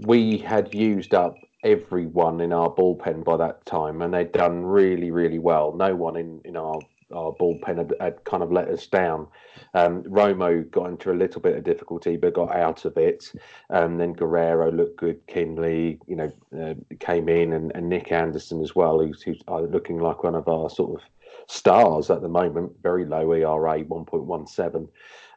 we 0.00 0.38
had 0.38 0.74
used 0.74 1.14
up 1.14 1.34
everyone 1.64 2.40
in 2.40 2.52
our 2.52 2.70
bullpen 2.70 3.24
by 3.24 3.36
that 3.38 3.64
time, 3.64 4.02
and 4.02 4.12
they'd 4.12 4.32
done 4.32 4.64
really, 4.64 5.10
really 5.10 5.38
well. 5.38 5.72
No 5.72 5.94
one 5.96 6.16
in, 6.16 6.40
in 6.44 6.56
our, 6.56 6.78
our 7.14 7.32
bullpen 7.40 7.78
had, 7.78 7.94
had 8.00 8.24
kind 8.24 8.42
of 8.42 8.52
let 8.52 8.68
us 8.68 8.86
down. 8.86 9.28
Um, 9.72 10.02
Romo 10.02 10.70
got 10.70 10.90
into 10.90 11.10
a 11.10 11.14
little 11.14 11.40
bit 11.40 11.56
of 11.56 11.64
difficulty, 11.64 12.18
but 12.18 12.34
got 12.34 12.54
out 12.54 12.84
of 12.84 12.98
it. 12.98 13.32
Um, 13.70 13.96
then 13.96 14.12
Guerrero 14.12 14.70
looked 14.70 14.98
good. 14.98 15.26
Kinley, 15.26 15.98
you 16.06 16.16
know, 16.16 16.32
uh, 16.60 16.74
came 16.98 17.30
in, 17.30 17.54
and, 17.54 17.72
and 17.74 17.88
Nick 17.88 18.12
Anderson 18.12 18.60
as 18.60 18.74
well, 18.76 19.00
who's, 19.00 19.22
who's 19.22 19.40
uh, 19.48 19.60
looking 19.60 20.00
like 20.00 20.22
one 20.22 20.34
of 20.34 20.48
our 20.48 20.68
sort 20.68 21.00
of 21.00 21.08
stars 21.50 22.10
at 22.10 22.22
the 22.22 22.28
moment. 22.28 22.72
Very 22.82 23.04
low 23.04 23.32
ERA, 23.32 23.84
1.17. 23.84 24.88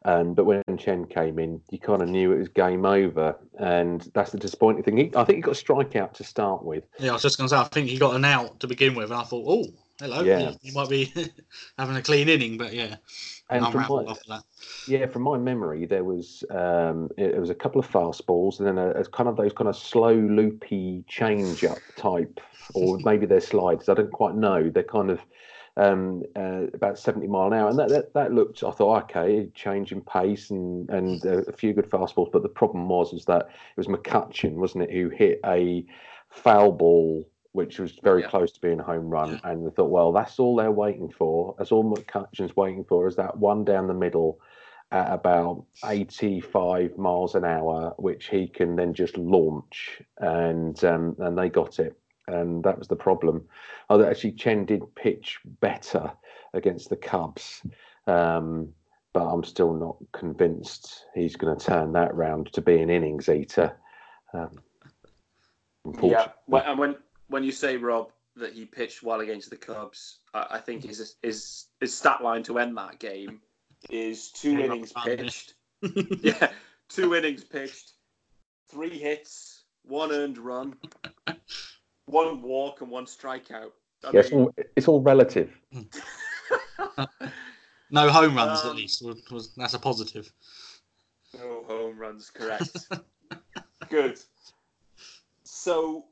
Um, 0.05 0.33
but 0.33 0.45
when 0.45 0.61
Chen 0.77 1.05
came 1.05 1.39
in, 1.39 1.61
you 1.71 1.79
kind 1.79 2.01
of 2.01 2.09
knew 2.09 2.33
it 2.33 2.37
was 2.37 2.49
game 2.49 2.85
over, 2.85 3.37
and 3.57 4.09
that's 4.13 4.31
the 4.31 4.37
disappointing 4.37 4.83
thing. 4.83 4.97
He, 4.97 5.11
I 5.15 5.23
think 5.23 5.37
he 5.37 5.41
got 5.41 5.57
a 5.59 5.63
strikeout 5.63 6.13
to 6.15 6.23
start 6.25 6.63
with. 6.63 6.83
Yeah, 6.99 7.11
I 7.11 7.13
was 7.13 7.21
just 7.21 7.37
going 7.37 7.49
to 7.49 7.55
say, 7.55 7.59
I 7.61 7.63
think 7.65 7.89
he 7.89 7.97
got 7.97 8.15
an 8.15 8.25
out 8.25 8.59
to 8.59 8.67
begin 8.67 8.95
with, 8.95 9.11
and 9.11 9.19
I 9.19 9.23
thought, 9.23 9.45
oh, 9.47 9.65
hello, 9.99 10.23
Yeah. 10.23 10.51
you 10.61 10.73
might 10.73 10.89
be 10.89 11.13
having 11.77 11.95
a 11.95 12.01
clean 12.01 12.27
inning, 12.27 12.57
but 12.57 12.73
yeah, 12.73 12.97
And 13.49 13.71
from 13.71 13.85
my, 13.87 14.13
yeah, 14.87 15.05
from 15.05 15.21
my 15.21 15.37
memory, 15.37 15.85
there 15.85 16.03
was 16.03 16.43
um, 16.49 17.09
it, 17.17 17.35
it 17.35 17.39
was 17.39 17.49
a 17.49 17.55
couple 17.55 17.79
of 17.79 17.89
fastballs, 17.89 18.59
and 18.59 18.67
then 18.67 18.77
a, 18.77 18.89
a 18.91 19.05
kind 19.05 19.29
of 19.29 19.37
those 19.37 19.53
kind 19.53 19.69
of 19.69 19.77
slow, 19.77 20.13
loopy 20.13 21.05
change 21.07 21.63
up 21.63 21.79
type, 21.95 22.41
or 22.73 22.97
maybe 23.03 23.25
they're 23.25 23.39
slides. 23.39 23.87
I 23.87 23.93
don't 23.93 24.11
quite 24.11 24.35
know. 24.35 24.69
They're 24.69 24.83
kind 24.83 25.09
of 25.09 25.21
um, 25.77 26.23
uh, 26.35 26.67
about 26.73 26.99
70 26.99 27.27
mile 27.27 27.47
an 27.47 27.53
hour, 27.53 27.69
and 27.69 27.79
that, 27.79 27.89
that 27.89 28.13
that 28.13 28.33
looked. 28.33 28.63
I 28.63 28.71
thought, 28.71 29.03
okay, 29.03 29.49
change 29.55 29.91
in 29.91 30.01
pace 30.01 30.49
and 30.51 30.89
and 30.89 31.25
uh, 31.25 31.43
a 31.47 31.51
few 31.51 31.73
good 31.73 31.89
fastballs. 31.89 32.31
But 32.31 32.43
the 32.43 32.49
problem 32.49 32.87
was 32.87 33.13
is 33.13 33.25
that 33.25 33.43
it 33.47 33.77
was 33.77 33.87
McCutcheon, 33.87 34.53
wasn't 34.53 34.83
it, 34.85 34.91
who 34.91 35.09
hit 35.09 35.39
a 35.45 35.85
foul 36.29 36.71
ball. 36.71 37.27
Which 37.53 37.77
was 37.77 37.91
very 38.01 38.21
Yeah. 38.21 38.29
close 38.29 38.51
to 38.53 38.61
being 38.61 38.79
a 38.79 38.83
home 38.83 39.09
run, 39.11 39.39
and 39.43 39.63
they 39.63 39.69
thought, 39.69 39.91
well, 39.91 40.11
that's 40.11 40.39
all 40.39 40.55
they're 40.55 40.71
waiting 40.71 41.11
for. 41.11 41.53
That's 41.55 41.71
all 41.71 41.83
McCutcheon's 41.83 42.55
waiting 42.55 42.83
for 42.83 43.07
is 43.07 43.15
that 43.17 43.37
one 43.37 43.63
down 43.63 43.85
the 43.85 43.93
middle 43.93 44.39
at 44.91 45.13
about 45.13 45.63
85 45.85 46.97
miles 46.97 47.35
an 47.35 47.45
hour, 47.45 47.93
which 47.97 48.27
he 48.29 48.47
can 48.47 48.75
then 48.75 48.93
just 48.93 49.17
launch, 49.19 50.01
and 50.17 50.83
um, 50.83 51.15
and 51.19 51.37
they 51.37 51.49
got 51.49 51.77
it, 51.79 51.95
and 52.27 52.63
that 52.63 52.77
was 52.77 52.87
the 52.87 52.95
problem. 52.95 53.47
Oh, 53.89 54.03
actually, 54.03 54.33
Chen 54.33 54.65
did 54.65 54.83
pitch 54.95 55.39
better 55.59 56.11
against 56.53 56.89
the 56.89 56.95
Cubs, 56.95 57.61
um, 58.07 58.69
but 59.13 59.25
I'm 59.25 59.43
still 59.43 59.73
not 59.73 59.97
convinced 60.11 61.05
he's 61.13 61.35
going 61.35 61.57
to 61.57 61.65
turn 61.65 61.91
that 61.93 62.13
round 62.15 62.51
to 62.53 62.61
be 62.61 62.81
an 62.81 62.89
innings 62.89 63.29
eater. 63.29 63.75
Um, 64.33 64.59
Yeah, 66.01 66.29
when, 66.45 66.63
and 66.63 66.79
when 66.79 66.95
when 67.27 67.43
you 67.43 67.51
say 67.51 67.77
Rob 67.77 68.11
that 68.35 68.53
he 68.53 68.65
pitched 68.65 69.03
well 69.03 69.19
against 69.19 69.49
the 69.49 69.57
Cubs, 69.57 70.19
I, 70.33 70.47
I 70.51 70.57
think 70.59 70.83
his 70.83 71.15
his 71.21 71.65
his 71.79 71.93
stat 71.93 72.23
line 72.23 72.43
to 72.43 72.57
end 72.59 72.77
that 72.77 72.99
game 72.99 73.41
is 73.89 74.31
two 74.31 74.53
Yeah, 74.57 74.65
innings 74.65 74.93
pitched. 75.03 75.55
yeah, 76.21 76.51
two 76.89 77.15
innings 77.15 77.43
pitched, 77.43 77.93
three 78.69 78.97
hits, 78.97 79.63
one 79.83 80.11
earned 80.11 80.37
run, 80.37 80.75
one 82.05 82.41
walk, 82.41 82.81
and 82.81 82.89
one 82.89 83.05
strikeout. 83.05 83.71
I 84.05 84.11
Yes, 84.13 84.31
mean, 84.31 84.41
all- 84.41 84.53
it's 84.75 84.87
all 84.87 85.01
relative. 85.01 85.51
no 87.91 88.09
home 88.09 88.35
runs, 88.35 88.61
Um, 88.63 88.69
at 88.71 88.75
least. 88.75 89.01
Was, 89.05 89.21
was, 89.31 89.53
that's 89.55 89.73
a 89.73 89.79
positive. 89.79 90.31
no 91.37 91.63
home 91.67 91.97
runs, 91.97 92.29
correct. 92.29 92.69
Good. 93.89 94.19
So 95.43 96.05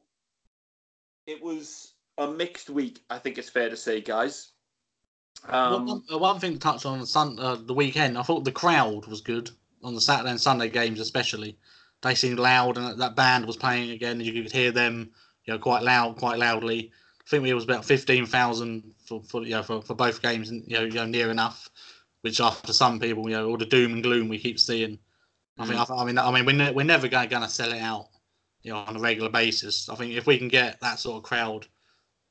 it 1.28 1.42
was 1.44 1.94
a 2.18 2.28
mixed 2.28 2.70
week. 2.70 3.04
I 3.10 3.18
think 3.18 3.38
it's 3.38 3.50
fair 3.50 3.70
to 3.70 3.78
say, 3.78 4.02
guys. 4.02 4.52
Um, 5.50 5.86
one, 5.88 6.04
uh, 6.14 6.18
one 6.18 6.40
thing 6.40 6.54
to 6.54 6.60
touch 6.60 6.86
on 6.86 7.00
the 7.00 7.06
sun, 7.08 7.38
uh, 7.40 7.56
the 7.56 7.74
weekend, 7.74 8.18
I 8.18 8.22
thought 8.24 8.44
the 8.44 8.52
crowd 8.52 9.08
was 9.08 9.22
good 9.22 9.50
on 9.84 9.96
the 9.96 10.02
Saturday 10.02 10.30
and 10.30 10.40
Sunday 10.42 10.70
games, 10.70 11.00
especially. 11.00 11.58
They 12.04 12.16
seemed 12.16 12.40
loud, 12.40 12.78
and 12.78 12.86
that- 12.88 12.98
that 12.98 13.16
band 13.16 13.46
was 13.46 13.58
playing 13.58 13.92
again. 13.92 14.18
and 14.18 14.26
You 14.26 14.44
could 14.44 14.52
hear 14.52 14.72
them, 14.72 15.12
you 15.46 15.54
know, 15.54 15.60
quite 15.60 15.84
loud, 15.84 16.18
quite 16.18 16.40
loudly. 16.40 16.92
I 17.26 17.30
think 17.30 17.46
it 17.46 17.54
was 17.54 17.64
about 17.64 17.86
fifteen 17.86 18.26
thousand 18.26 18.94
for, 19.06 19.22
for 19.24 19.44
you 19.44 19.52
know 19.52 19.64
for, 19.64 19.82
for 19.82 19.96
both 19.96 20.22
games, 20.22 20.52
you 20.52 20.64
know, 20.68 20.84
you 20.84 20.94
know, 20.94 21.06
near 21.06 21.32
enough. 21.32 21.70
Which 22.22 22.40
after 22.40 22.72
some 22.72 23.00
people, 23.00 23.30
you 23.30 23.36
know, 23.36 23.50
all 23.50 23.58
the 23.58 23.66
doom 23.66 23.94
and 23.94 24.04
gloom 24.04 24.30
we 24.30 24.38
keep 24.38 24.60
seeing. 24.60 25.00
I 25.58 25.66
think, 25.66 25.90
I, 25.92 26.06
mean, 26.06 26.18
I 26.18 26.32
mean, 26.32 26.46
we're, 26.46 26.56
ne- 26.56 26.72
we're 26.72 26.84
never 26.84 27.08
going 27.08 27.28
to 27.30 27.50
sell 27.50 27.72
it 27.72 27.82
out, 27.82 28.08
you 28.64 28.72
know, 28.72 28.80
on 28.80 28.96
a 28.96 29.00
regular 29.00 29.30
basis. 29.30 29.90
I 29.90 29.96
think 29.96 30.14
if 30.14 30.26
we 30.26 30.38
can 30.38 30.48
get 30.48 30.80
that 30.82 31.00
sort 31.00 31.18
of 31.18 31.24
crowd 31.24 31.68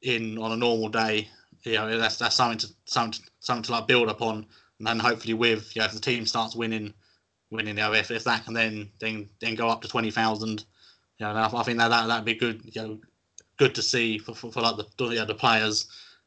in 0.02 0.38
on 0.38 0.52
a 0.52 0.57
normal 0.57 0.88
day, 0.88 1.29
you 1.62 1.75
know, 1.75 1.99
that's 1.99 2.17
that's 2.17 2.37
something 2.37 2.59
to 2.59 2.69
something 2.87 3.23
to, 3.23 3.31
something 3.40 3.62
to 3.64 3.73
like 3.73 3.87
build 3.87 4.09
upon, 4.09 4.47
and 4.79 4.87
then 4.87 4.99
hopefully 4.99 5.35
with 5.35 5.75
you 5.76 5.81
know 5.81 5.87
if 5.87 5.93
the 5.93 6.00
team 6.00 6.25
starts 6.25 6.57
winning, 6.57 6.95
winning, 7.50 7.76
you 7.76 7.83
know, 7.83 7.93
if, 7.93 8.11
if 8.11 8.25
that 8.25 8.45
can 8.45 8.55
then 8.55 8.90
then 8.99 9.29
then 9.40 9.55
go 9.55 9.69
up 9.69 9.83
to 9.83 9.88
twenty 9.88 10.11
thousand, 10.11 10.64
you 11.21 11.27
know, 11.27 11.33
I, 11.33 11.61
I 11.61 11.62
think 11.62 11.79
that 11.79 11.89
that 11.89 12.07
that'd 12.09 12.25
be 12.25 12.35
good, 12.35 12.62
you 12.65 12.83
know, 12.83 12.99
good 13.59 13.75
to 13.75 13.83
see 13.83 14.19
for 14.19 14.35
for, 14.35 14.50
for 14.50 14.62
like 14.62 14.77
the 14.77 15.05
you 15.05 15.17
know, 15.17 15.27
the 15.27 15.35
players 15.35 15.87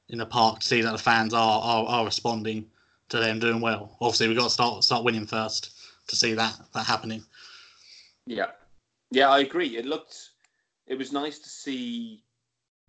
in 0.10 0.20
the 0.20 0.26
park 0.26 0.60
to 0.60 0.68
see 0.68 0.82
that 0.82 0.92
the 0.92 0.98
fans 0.98 1.34
are, 1.34 1.62
are 1.62 1.86
are 1.86 2.06
responding 2.06 2.68
to 3.10 3.20
them 3.20 3.40
doing 3.40 3.60
well. 3.60 3.98
Obviously, 4.00 4.28
we've 4.28 4.38
got 4.38 4.46
to 4.46 4.50
start 4.50 4.84
start 4.84 5.04
winning 5.04 5.26
first 5.26 5.72
to 6.08 6.16
see 6.16 6.34
that 6.34 6.56
that 6.74 6.86
happening. 6.86 7.24
Yeah, 8.28 8.52
yeah, 9.12 9.30
I 9.30 9.40
agree. 9.40 9.78
It 9.78 9.86
looked, 9.86 10.30
it 10.88 10.98
was 10.98 11.12
nice 11.12 11.40
to 11.40 11.50
see, 11.50 12.24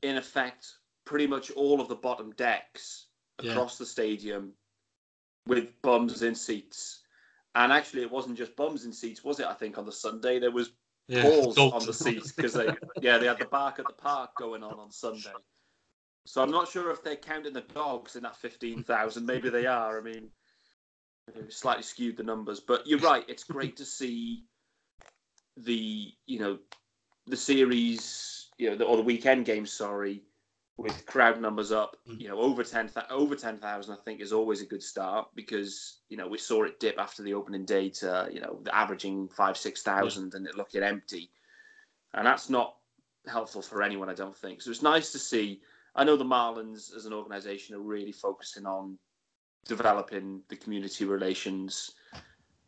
in 0.02 0.16
effect, 0.16 0.74
pretty 1.04 1.26
much 1.26 1.50
all 1.52 1.80
of 1.80 1.88
the 1.88 1.96
bottom 1.96 2.32
decks 2.32 3.06
Yeah. 3.42 3.50
across 3.50 3.78
the 3.78 3.86
stadium 3.86 4.52
with 5.46 5.70
bums 5.82 6.22
in 6.22 6.34
seats. 6.34 7.00
And 7.56 7.72
actually, 7.72 8.02
it 8.02 8.10
wasn't 8.10 8.38
just 8.38 8.56
bums 8.56 8.84
in 8.84 8.92
seats, 8.92 9.24
was 9.24 9.40
it? 9.40 9.46
I 9.46 9.54
think 9.54 9.78
on 9.78 9.86
the 9.86 9.92
Sunday 9.92 10.38
there 10.38 10.50
was 10.50 10.70
Yeah, 11.06 11.22
balls 11.22 11.58
on 11.58 11.84
the 11.84 11.92
seats 11.92 12.32
because 12.32 12.54
they, 12.54 12.68
yeah, 13.02 13.18
they 13.18 13.26
had 13.26 13.38
the 13.38 13.44
bark 13.44 13.78
at 13.78 13.86
the 13.86 13.92
park 13.92 14.30
going 14.38 14.62
on 14.62 14.78
on 14.78 14.90
Sunday. 14.90 15.34
So 16.26 16.42
I'm 16.42 16.50
not 16.50 16.68
sure 16.68 16.90
if 16.90 17.04
they're 17.04 17.16
counting 17.16 17.52
the 17.52 17.60
dogs 17.60 18.16
in 18.16 18.22
that 18.22 18.36
fifteen 18.36 18.82
thousand. 18.82 19.26
Maybe 19.26 19.50
they 19.50 19.66
are. 19.66 19.98
I 19.98 20.02
mean, 20.02 20.30
slightly 21.48 21.82
skewed 21.82 22.16
the 22.16 22.22
numbers, 22.22 22.60
but 22.60 22.86
you're 22.86 23.00
right. 23.00 23.24
It's 23.28 23.44
great 23.44 23.76
to 23.76 23.84
see 23.84 24.44
the 25.58 26.12
you 26.26 26.38
know 26.38 26.58
the 27.26 27.36
series, 27.36 28.50
you 28.58 28.70
know, 28.70 28.76
the, 28.76 28.84
or 28.84 28.96
the 28.96 29.02
weekend 29.02 29.44
games. 29.44 29.72
Sorry, 29.72 30.22
with 30.76 31.06
crowd 31.06 31.40
numbers 31.40 31.70
up, 31.70 31.96
Mm. 32.08 32.20
you 32.20 32.28
know, 32.28 32.38
over 32.38 32.64
ten 32.64 32.90
over 33.10 33.36
ten 33.36 33.58
thousand, 33.58 33.94
I 33.94 33.98
think 34.02 34.20
is 34.20 34.32
always 34.32 34.60
a 34.60 34.66
good 34.66 34.82
start 34.82 35.28
because 35.34 36.00
you 36.08 36.16
know 36.16 36.26
we 36.26 36.38
saw 36.38 36.64
it 36.64 36.80
dip 36.80 36.98
after 36.98 37.22
the 37.22 37.34
opening 37.34 37.64
day 37.64 37.88
to 37.90 38.28
you 38.32 38.40
know 38.40 38.62
averaging 38.72 39.28
five 39.28 39.56
six 39.56 39.82
thousand 39.82 40.34
and 40.34 40.46
it 40.46 40.56
looking 40.56 40.82
empty, 40.82 41.30
and 42.14 42.26
that's 42.26 42.50
not 42.50 42.76
helpful 43.26 43.62
for 43.62 43.82
anyone, 43.82 44.10
I 44.10 44.14
don't 44.14 44.36
think. 44.36 44.60
So 44.62 44.70
it's 44.70 44.82
nice 44.82 45.12
to 45.12 45.18
see. 45.18 45.62
I 45.94 46.02
know 46.04 46.16
the 46.16 46.24
Marlins 46.24 46.94
as 46.94 47.06
an 47.06 47.12
organisation 47.12 47.76
are 47.76 47.80
really 47.80 48.12
focusing 48.12 48.66
on 48.66 48.98
developing 49.64 50.42
the 50.48 50.56
community 50.56 51.04
relations. 51.04 51.92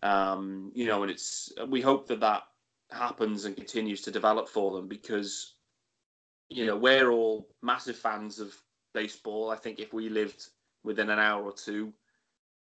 Um, 0.02 0.70
you 0.74 0.86
know, 0.86 1.02
and 1.02 1.10
it's 1.10 1.52
we 1.68 1.80
hope 1.80 2.06
that 2.06 2.20
that 2.20 2.44
happens 2.92 3.44
and 3.46 3.56
continues 3.56 4.00
to 4.02 4.12
develop 4.12 4.48
for 4.48 4.70
them 4.70 4.86
because 4.86 5.55
you 6.48 6.66
know 6.66 6.76
we're 6.76 7.10
all 7.10 7.48
massive 7.62 7.96
fans 7.96 8.38
of 8.40 8.54
baseball. 8.94 9.50
I 9.50 9.56
think 9.56 9.78
if 9.78 9.92
we 9.92 10.08
lived 10.08 10.48
within 10.84 11.10
an 11.10 11.18
hour 11.18 11.42
or 11.44 11.52
two, 11.52 11.92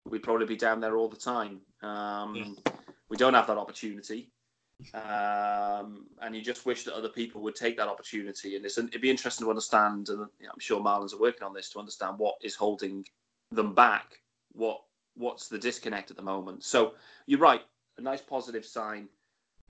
we'd 0.06 0.24
probably 0.24 0.46
be 0.46 0.56
down 0.56 0.80
there 0.80 0.98
all 0.98 1.10
the 1.10 1.18
time. 1.18 1.62
Um, 1.82 2.36
Yeah. 2.36 2.72
We 3.10 3.16
don't 3.16 3.36
have 3.36 3.48
that 3.48 3.58
opportunity, 3.58 4.30
um, 4.94 6.08
and 6.22 6.36
you 6.36 6.42
just 6.42 6.66
wish 6.66 6.84
that 6.84 6.94
other 6.94 7.08
people 7.08 7.42
would 7.42 7.56
take 7.56 7.78
that 7.78 7.88
opportunity. 7.88 8.58
And 8.58 8.66
it's, 8.66 8.78
it'd 8.78 9.00
be 9.00 9.10
interesting 9.10 9.46
to 9.46 9.50
understand, 9.50 10.10
and 10.10 10.22
I'm 10.24 10.60
sure 10.60 10.82
Marlins 10.82 11.14
are 11.14 11.20
working 11.20 11.44
on 11.44 11.54
this 11.54 11.70
to 11.70 11.80
understand 11.80 12.20
what 12.20 12.36
is 12.42 12.56
holding 12.56 13.06
them 13.52 13.74
back. 13.74 14.20
What 14.52 14.82
what's 15.16 15.48
the 15.48 15.58
disconnect 15.58 16.12
at 16.12 16.18
the 16.18 16.24
moment? 16.24 16.64
So 16.66 16.96
you're 17.28 17.40
right, 17.40 17.62
a 17.98 18.02
nice 18.02 18.22
positive 18.22 18.66
sign. 18.66 19.08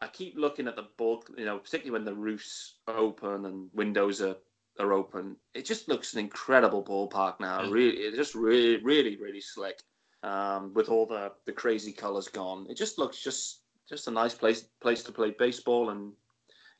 I 0.02 0.08
keep 0.08 0.36
looking 0.38 0.68
at 0.68 0.76
the 0.76 0.88
ball, 0.98 1.24
you 1.38 1.46
know, 1.46 1.58
particularly 1.58 1.92
when 1.92 2.06
the 2.06 2.14
roofs 2.14 2.76
open 2.88 3.46
and 3.46 3.70
windows 3.74 4.22
are, 4.22 4.36
are 4.80 4.94
open. 4.94 5.36
It 5.54 5.66
just 5.66 5.88
looks 5.88 6.14
an 6.14 6.20
incredible 6.20 6.84
ballpark 6.84 7.40
now. 7.40 7.70
Really, 7.70 7.98
it's 7.98 8.18
just 8.18 8.36
really, 8.36 8.78
really, 8.84 9.18
really 9.18 9.42
slick. 9.42 9.82
Um, 10.24 10.74
with 10.74 10.90
all 10.90 11.06
the, 11.06 11.32
the 11.46 11.52
crazy 11.52 11.92
colours 11.92 12.28
gone, 12.28 12.68
it 12.70 12.76
just 12.76 12.98
looks 12.98 13.22
just 13.22 13.62
just 13.88 14.08
a 14.08 14.12
nice 14.12 14.34
place 14.34 14.66
place 14.82 15.04
to 15.04 15.12
play 15.12 15.34
baseball. 15.38 15.90
And 15.90 16.12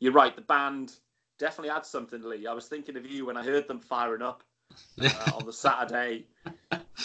you're 0.00 0.12
right, 0.12 0.34
the 0.34 0.42
band 0.42 0.92
definitely 1.38 1.70
adds 1.70 1.88
something, 1.88 2.22
Lee. 2.22 2.46
I 2.46 2.52
was 2.52 2.66
thinking 2.66 2.96
of 2.96 3.06
you 3.06 3.26
when 3.26 3.36
I 3.36 3.44
heard 3.44 3.68
them 3.68 3.80
firing 3.80 4.22
up 4.22 4.42
uh, 5.00 5.30
on 5.34 5.46
the 5.46 5.52
Saturday. 5.52 6.26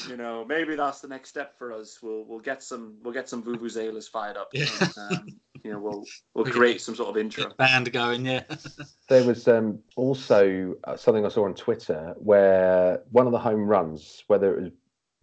You 0.10 0.17
know, 0.17 0.43
maybe 0.43 0.75
that's 0.75 1.01
the 1.01 1.08
next 1.08 1.29
step 1.29 1.58
for 1.58 1.72
us. 1.72 2.00
We'll 2.01 2.25
we'll 2.25 2.39
get 2.39 2.62
some 2.62 2.96
we'll 3.03 3.13
get 3.13 3.29
some 3.29 3.43
vuvuzelas 3.43 4.10
fired 4.10 4.38
up. 4.38 4.50
Yeah. 4.53 4.65
And, 4.82 4.98
um, 4.98 5.27
you 5.63 5.72
know, 5.72 5.79
we'll 5.79 6.03
we'll 6.34 6.46
create 6.46 6.82
some 6.82 6.96
sort 6.96 7.10
of 7.10 7.15
Get 7.15 7.22
intro. 7.22 7.50
the 7.50 7.55
band 7.55 7.91
going, 7.91 8.25
yeah. 8.25 8.43
There 9.10 9.24
was 9.25 9.48
um, 9.48 9.79
also 9.96 10.75
uh, 10.86 10.98
something 10.98 11.25
I 11.25 11.29
saw 11.29 11.46
on 11.46 11.53
Twitter 11.53 12.13
where 12.17 13.01
one 13.12 13.27
of 13.27 13.32
the 13.32 13.39
home 13.39 13.67
runs, 13.67 14.24
whether 14.27 14.58
it 14.58 14.63
was 14.63 14.72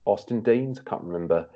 Austin 0.04 0.42
Dean's, 0.42 0.78
I 0.78 0.88
can't 0.88 1.02
remember, 1.02 1.48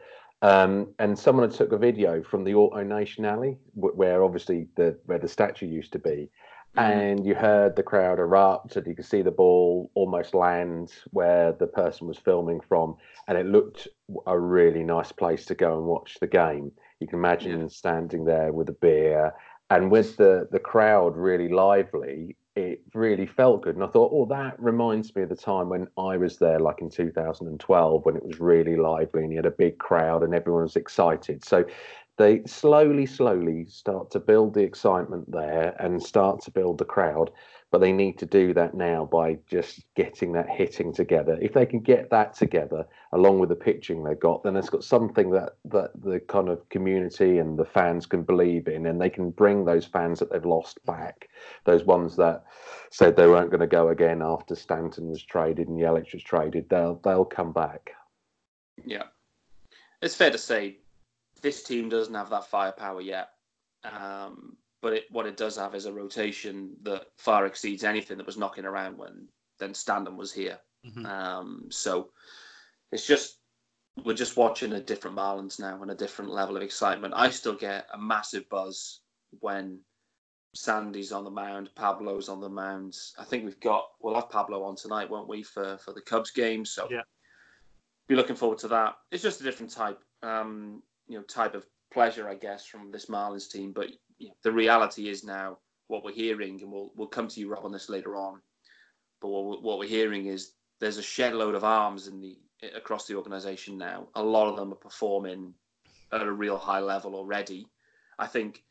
um, 0.43 0.89
and 0.99 1.19
someone 1.19 1.49
had 1.49 1.57
took 1.57 1.73
a 1.73 1.79
video 1.79 2.23
from 2.23 2.45
the 2.45 2.55
Auto 2.55 2.83
Nation 2.83 3.25
alley, 3.25 3.57
where 3.75 4.23
obviously 4.23 4.69
the 4.77 4.99
where 5.07 5.19
the 5.19 5.29
statue 5.29 5.67
used 5.67 5.93
to 5.93 5.99
be, 5.99 6.29
and 6.77 7.25
you 7.25 7.35
heard 7.35 7.77
the 7.77 7.83
crowd 7.83 8.19
erupt, 8.19 8.77
and 8.77 8.87
you 8.87 8.95
could 8.95 9.05
see 9.05 9.23
the 9.23 9.31
ball 9.31 9.91
almost 9.95 10.35
land 10.35 10.93
where 11.11 11.53
the 11.53 11.67
person 11.67 12.07
was 12.07 12.19
filming 12.19 12.61
from, 12.61 12.97
and 13.29 13.39
it 13.39 13.47
looked 13.47 13.89
a 14.27 14.39
really 14.39 14.83
nice 14.83 15.13
place 15.13 15.45
to 15.47 15.55
go 15.55 15.79
and 15.79 15.87
watch 15.87 16.19
the 16.21 16.27
game. 16.27 16.73
You 17.05 17.09
can 17.09 17.19
imagine 17.19 17.61
Yeah. 17.61 17.67
standing 17.69 18.25
there 18.25 18.51
with 18.51 18.71
a 18.71 18.73
beer 18.73 19.35
and 19.69 19.91
with 19.91 20.17
the 20.17 20.49
the 20.51 20.59
crowd 20.59 21.19
really 21.19 21.51
lively 21.51 22.35
it 22.57 22.81
really 22.95 23.27
felt 23.27 23.61
good 23.63 23.75
and 23.75 23.85
i 23.85 23.87
thought 23.89 24.11
oh 24.15 24.25
that 24.25 24.59
reminds 24.59 25.15
me 25.15 25.21
of 25.23 25.29
the 25.29 25.37
time 25.37 25.69
when 25.69 25.87
i 25.99 26.17
was 26.17 26.39
there 26.39 26.59
like 26.59 26.81
in 26.81 26.89
2012 26.89 28.07
when 28.07 28.17
it 28.17 28.25
was 28.25 28.41
really 28.41 28.77
lively 28.77 29.23
and 29.23 29.33
you 29.33 29.37
had 29.37 29.45
a 29.45 29.51
big 29.51 29.77
crowd 29.77 30.23
and 30.23 30.35
everyone 30.35 30.63
was 30.63 30.77
excited 30.77 31.45
so 31.45 31.63
they 32.17 32.43
slowly 32.47 33.05
slowly 33.05 33.67
start 33.67 34.11
to 34.11 34.19
build 34.19 34.55
the 34.55 34.63
excitement 34.63 35.31
there 35.31 35.77
and 35.79 36.03
start 36.03 36.41
to 36.41 36.51
build 36.51 36.79
the 36.79 36.87
crowd 36.87 37.31
but 37.75 37.81
they 37.81 37.91
need 37.91 38.17
to 38.17 38.25
do 38.25 38.55
that 38.55 38.75
now 38.75 39.05
by 39.05 39.37
just 39.49 39.83
getting 39.97 40.31
that 40.31 40.49
hitting 40.49 40.93
together 40.93 41.37
if 41.43 41.53
they 41.53 41.67
can 41.67 41.81
get 41.81 42.09
that 42.09 42.33
together 42.33 42.87
along 43.15 43.41
with 43.41 43.49
the 43.49 43.57
pitching 43.57 44.05
they've 44.05 44.21
got, 44.21 44.45
then 44.45 44.55
it's 44.55 44.71
got 44.71 44.85
something 44.85 45.29
that 45.31 45.57
that 45.65 45.91
the 46.01 46.21
kind 46.21 46.49
of 46.49 46.69
community 46.69 47.39
and 47.39 47.59
the 47.59 47.65
fans 47.65 48.07
can 48.07 48.23
believe 48.23 48.69
in, 48.69 48.87
and 48.87 49.01
they 49.01 49.11
can 49.11 49.29
bring 49.29 49.65
those 49.65 49.85
fans 49.85 50.21
that 50.21 50.31
they've 50.31 50.45
lost 50.45 50.87
back, 50.87 51.29
those 51.65 51.83
ones 51.83 52.15
that 52.15 52.45
said 52.93 53.17
they 53.17 53.27
weren't 53.27 53.51
going 53.51 53.59
to 53.59 53.67
go 53.67 53.89
again 53.89 54.23
after 54.23 54.55
Stanton 54.55 55.11
was 55.11 55.25
traded 55.25 55.67
and 55.67 55.81
Yelich 55.81 56.13
was 56.13 56.23
traded. 56.23 56.69
They'll 56.69 57.01
they'll 57.03 57.25
come 57.25 57.53
back. 57.53 57.91
Yeah, 58.87 59.09
it's 60.01 60.15
fair 60.15 60.31
to 60.31 60.39
say 60.39 60.77
this 61.43 61.65
team 61.65 61.89
doesn't 61.89 62.15
have 62.15 62.31
that 62.31 62.47
firepower 62.47 63.01
yet. 63.01 63.31
Um, 63.83 64.59
but 64.85 64.93
it, 64.93 65.05
what 65.11 65.25
it 65.25 65.39
does 65.39 65.57
have 65.57 65.75
is 65.75 65.87
a 65.87 65.93
rotation 65.93 66.77
that 66.83 67.07
far 67.17 67.47
exceeds 67.47 67.85
anything 67.85 68.19
that 68.19 68.27
was 68.27 68.37
knocking 68.37 68.67
around 68.67 68.99
when 68.99 69.27
then 69.59 69.73
Stanton 69.73 70.15
was 70.15 70.31
here. 70.31 70.59
Mhm. 70.87 71.07
Um, 71.07 71.65
so 71.71 72.11
it's 72.93 73.07
just 73.07 73.39
we're 74.05 74.13
just 74.13 74.37
watching 74.37 74.75
a 74.75 74.81
different 74.81 75.17
Marlins 75.17 75.59
now 75.59 75.81
and 75.81 75.91
a 75.91 75.95
different 75.95 76.31
level 76.31 76.59
of 76.59 76.63
excitement. 76.63 77.15
I 77.17 77.31
still 77.31 77.55
get 77.55 77.87
a 77.95 77.99
massive 77.99 78.47
buzz 78.51 79.01
when 79.41 79.81
Sandy's 80.55 81.13
on 81.13 81.25
the 81.25 81.31
mound, 81.31 81.71
Pablo's 81.77 82.29
on 82.29 82.41
the 82.41 82.51
mound. 82.51 82.95
I 83.19 83.25
think 83.25 83.47
we've 83.47 83.61
got 83.61 83.87
we'll 84.03 84.15
have 84.17 84.29
Pablo 84.29 84.65
on 84.65 84.77
tonight, 84.77 85.09
won't 85.09 85.29
we, 85.29 85.43
for 85.43 85.79
for 85.79 85.95
the 85.95 86.03
Cubs 86.03 86.31
game? 86.31 86.67
So 86.67 86.89
Yeah. 86.91 87.05
be 88.07 88.17
looking 88.17 88.37
forward 88.37 88.59
to 88.59 88.69
that. 88.69 88.97
It's 89.11 89.23
just 89.23 89.41
a 89.41 89.45
different 89.45 89.73
type, 89.73 90.05
um, 90.23 90.83
you 91.07 91.17
know, 91.17 91.25
type 91.25 91.55
of 91.55 91.65
pleasure, 91.91 92.29
I 92.29 92.35
guess, 92.35 92.67
from 92.67 92.91
this 92.91 93.07
Marlins 93.07 93.51
team. 93.51 93.73
But 93.73 93.89
you 94.19 94.29
know, 94.29 94.35
the 94.43 94.53
reality 94.53 95.09
is 95.09 95.25
now 95.25 95.59
what 95.89 96.05
we're 96.05 96.13
hearing, 96.13 96.61
and 96.63 96.71
we'll 96.71 96.93
we'll 96.97 97.09
come 97.09 97.29
to 97.29 97.41
you, 97.41 97.49
Rob, 97.49 97.65
on 97.65 97.73
this 97.73 97.89
later 97.89 98.17
on. 98.17 98.41
But 99.21 99.29
what 99.29 99.45
we're, 99.45 99.61
what 99.61 99.79
we're 99.79 99.89
hearing 99.89 100.27
is 100.27 100.53
there's 100.81 100.99
a 100.99 101.03
shed 101.03 101.35
load 101.35 101.55
of 101.55 101.65
arms 101.65 102.09
in 102.09 102.21
the 102.21 102.39
across 102.75 103.07
the 103.07 103.17
organisation 103.17 103.77
now. 103.77 104.09
A 104.15 104.23
lot 104.23 104.49
of 104.49 104.57
them 104.57 104.73
are 104.73 104.77
performing 104.77 105.55
at 106.13 106.23
a 106.23 106.33
real 106.33 106.57
high 106.57 106.81
level 106.81 107.15
already. 107.15 107.67
I 108.19 108.27
think 108.27 108.63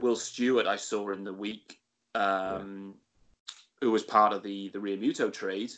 Will 0.00 0.16
Stewart, 0.16 0.66
I 0.66 0.76
saw 0.76 1.10
in 1.12 1.24
the 1.24 1.32
week, 1.32 1.80
um, 2.14 2.94
who 3.80 3.90
was 3.90 4.02
part 4.02 4.32
of 4.32 4.42
the 4.42 4.68
the 4.70 4.78
Realmuto 4.78 5.32
trade, 5.32 5.72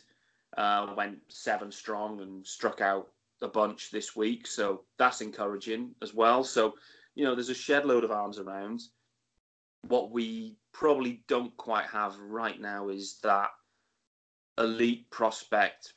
uh, 0.57 0.93
went 0.95 1.19
seven 1.29 1.71
strong 1.71 2.21
and 2.21 2.45
struck 2.45 2.81
out 2.81 3.09
a 3.41 3.47
bunch 3.47 3.91
this 3.91 4.15
week. 4.15 4.47
So 4.47 4.81
that's 4.97 5.21
encouraging 5.21 5.91
as 6.01 6.13
well. 6.13 6.43
So 6.43 6.75
you 7.15 7.23
know, 7.23 7.33
there's 7.33 7.49
a 7.49 7.55
shed 7.55 7.85
load 7.85 8.03
of 8.03 8.11
arms 8.11 8.37
around. 8.37 8.81
What 9.87 10.11
we 10.11 10.57
probably 10.73 11.23
don't 11.27 11.55
quite 11.57 11.85
have 11.85 12.17
right 12.19 12.59
now 12.59 12.89
is 12.89 13.19
that 13.23 13.49
elite 14.57 15.09
prospect 15.09 15.93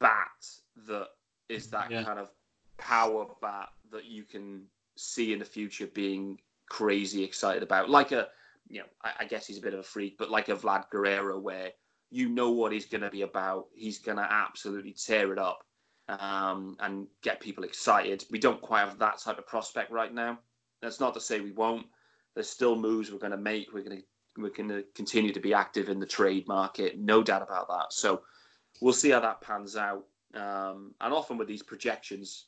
bat 0.00 0.46
that 0.86 1.08
is 1.48 1.70
that 1.70 1.90
Yeah. 1.90 2.04
kind 2.04 2.18
of 2.18 2.30
power 2.78 3.26
bat 3.40 3.70
that 3.90 4.04
you 4.04 4.24
can 4.24 4.68
see 4.96 5.32
in 5.32 5.38
the 5.38 5.44
future 5.44 5.86
being 5.86 6.40
crazy 6.68 7.24
excited 7.24 7.62
about. 7.62 7.88
Like 7.90 8.12
a, 8.12 8.28
you 8.68 8.80
know, 8.80 8.86
I, 9.02 9.12
I 9.20 9.24
guess 9.24 9.46
he's 9.46 9.58
a 9.58 9.62
bit 9.62 9.74
of 9.74 9.80
a 9.80 9.84
freak, 9.84 10.18
but 10.18 10.30
like 10.30 10.48
a 10.48 10.56
Vlad 10.56 10.90
Guerrero, 10.90 11.38
where 11.38 11.72
you 12.10 12.28
know 12.28 12.50
what 12.50 12.72
he's 12.72 12.86
going 12.86 13.00
to 13.02 13.10
be 13.10 13.22
about. 13.22 13.66
He's 13.74 13.98
going 13.98 14.18
to 14.18 14.26
absolutely 14.30 14.92
tear 14.92 15.32
it 15.32 15.38
up 15.38 15.64
um, 16.08 16.76
and 16.80 17.06
get 17.22 17.40
people 17.40 17.64
excited. 17.64 18.24
We 18.30 18.38
don't 18.38 18.60
quite 18.60 18.80
have 18.80 18.98
that 18.98 19.18
type 19.18 19.38
of 19.38 19.46
prospect 19.46 19.90
right 19.90 20.12
now. 20.12 20.38
That's 20.80 21.00
not 21.00 21.14
to 21.14 21.20
say 21.20 21.40
we 21.40 21.52
won't. 21.52 21.86
There's 22.38 22.48
still 22.48 22.76
moves 22.76 23.10
we're 23.10 23.18
going 23.18 23.32
to 23.32 23.36
make. 23.36 23.72
We're 23.72 23.82
going 23.82 23.96
to 23.96 24.04
we're 24.40 24.50
going 24.50 24.68
to 24.68 24.84
continue 24.94 25.32
to 25.32 25.40
be 25.40 25.52
active 25.52 25.88
in 25.88 25.98
the 25.98 26.06
trade 26.06 26.46
market, 26.46 26.96
no 26.96 27.20
doubt 27.20 27.42
about 27.42 27.66
that. 27.66 27.92
So 27.92 28.22
we'll 28.80 28.92
see 28.92 29.10
how 29.10 29.18
that 29.18 29.40
pans 29.40 29.74
out. 29.74 30.04
Um, 30.34 30.94
and 31.00 31.12
often 31.12 31.36
with 31.36 31.48
these 31.48 31.64
projections, 31.64 32.44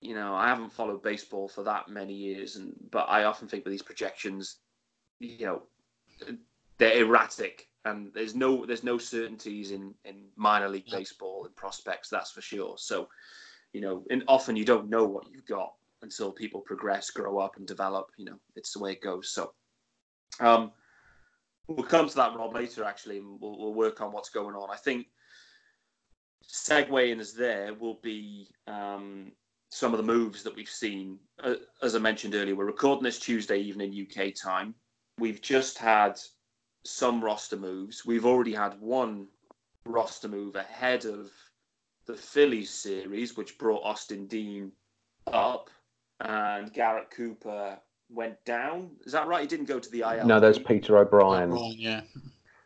you 0.00 0.16
know, 0.16 0.34
I 0.34 0.48
haven't 0.48 0.72
followed 0.72 1.04
baseball 1.04 1.46
for 1.46 1.62
that 1.62 1.88
many 1.88 2.12
years, 2.12 2.56
and 2.56 2.74
but 2.90 3.08
I 3.08 3.22
often 3.22 3.46
think 3.46 3.64
with 3.64 3.70
these 3.70 3.82
projections, 3.82 4.56
you 5.20 5.46
know, 5.46 5.62
they're 6.78 7.04
erratic, 7.04 7.68
and 7.84 8.12
there's 8.14 8.34
no 8.34 8.66
there's 8.66 8.82
no 8.82 8.98
certainties 8.98 9.70
in 9.70 9.94
in 10.04 10.24
minor 10.34 10.68
league 10.68 10.90
baseball 10.90 11.44
and 11.44 11.54
prospects. 11.54 12.08
That's 12.08 12.32
for 12.32 12.40
sure. 12.40 12.74
So, 12.78 13.08
you 13.72 13.80
know, 13.80 14.02
and 14.10 14.24
often 14.26 14.56
you 14.56 14.64
don't 14.64 14.90
know 14.90 15.04
what 15.04 15.30
you've 15.30 15.46
got 15.46 15.74
until 16.04 16.30
people 16.30 16.60
progress, 16.60 17.10
grow 17.10 17.38
up, 17.38 17.56
and 17.56 17.66
develop. 17.66 18.06
You 18.16 18.26
know, 18.26 18.38
it's 18.54 18.72
the 18.72 18.78
way 18.78 18.92
it 18.92 19.02
goes. 19.02 19.30
So, 19.30 19.52
um, 20.38 20.70
we'll 21.66 21.86
come 21.86 22.08
to 22.08 22.14
that 22.16 22.36
Rob 22.36 22.54
later 22.54 22.84
actually, 22.84 23.20
we'll, 23.20 23.58
we'll 23.58 23.74
work 23.74 24.00
on 24.00 24.12
what's 24.12 24.30
going 24.30 24.54
on. 24.54 24.70
I 24.70 24.76
think 24.76 25.06
segueing 26.48 27.20
us 27.20 27.32
there 27.32 27.74
will 27.74 27.98
be 28.02 28.48
um, 28.66 29.32
some 29.70 29.92
of 29.92 29.98
the 29.98 30.12
moves 30.12 30.42
that 30.42 30.54
we've 30.54 30.68
seen. 30.68 31.18
Uh, 31.42 31.54
as 31.82 31.94
I 31.94 31.98
mentioned 31.98 32.34
earlier, 32.34 32.54
we're 32.54 32.66
recording 32.66 33.04
this 33.04 33.18
Tuesday 33.18 33.58
evening 33.58 34.06
UK 34.08 34.34
time. 34.34 34.74
We've 35.18 35.40
just 35.40 35.78
had 35.78 36.18
some 36.84 37.22
roster 37.24 37.56
moves. 37.56 38.04
We've 38.04 38.26
already 38.26 38.52
had 38.52 38.80
one 38.80 39.28
roster 39.86 40.28
move 40.28 40.56
ahead 40.56 41.06
of 41.06 41.30
the 42.06 42.14
Phillies 42.14 42.70
series, 42.70 43.36
which 43.36 43.58
brought 43.58 43.84
Austin 43.84 44.26
Dean 44.26 44.70
up, 45.32 45.70
and 46.20 46.72
Garrett 46.72 47.10
Cooper 47.10 47.78
went 48.10 48.42
down. 48.44 48.90
Is 49.04 49.12
that 49.12 49.26
right? 49.26 49.40
He 49.42 49.46
didn't 49.46 49.66
go 49.66 49.78
to 49.78 49.90
the 49.90 50.00
IL. 50.00 50.26
No, 50.26 50.40
there's 50.40 50.58
Peter 50.58 50.98
O'Brien. 50.98 51.50
O'Brien, 51.52 51.74
yeah, 51.78 52.00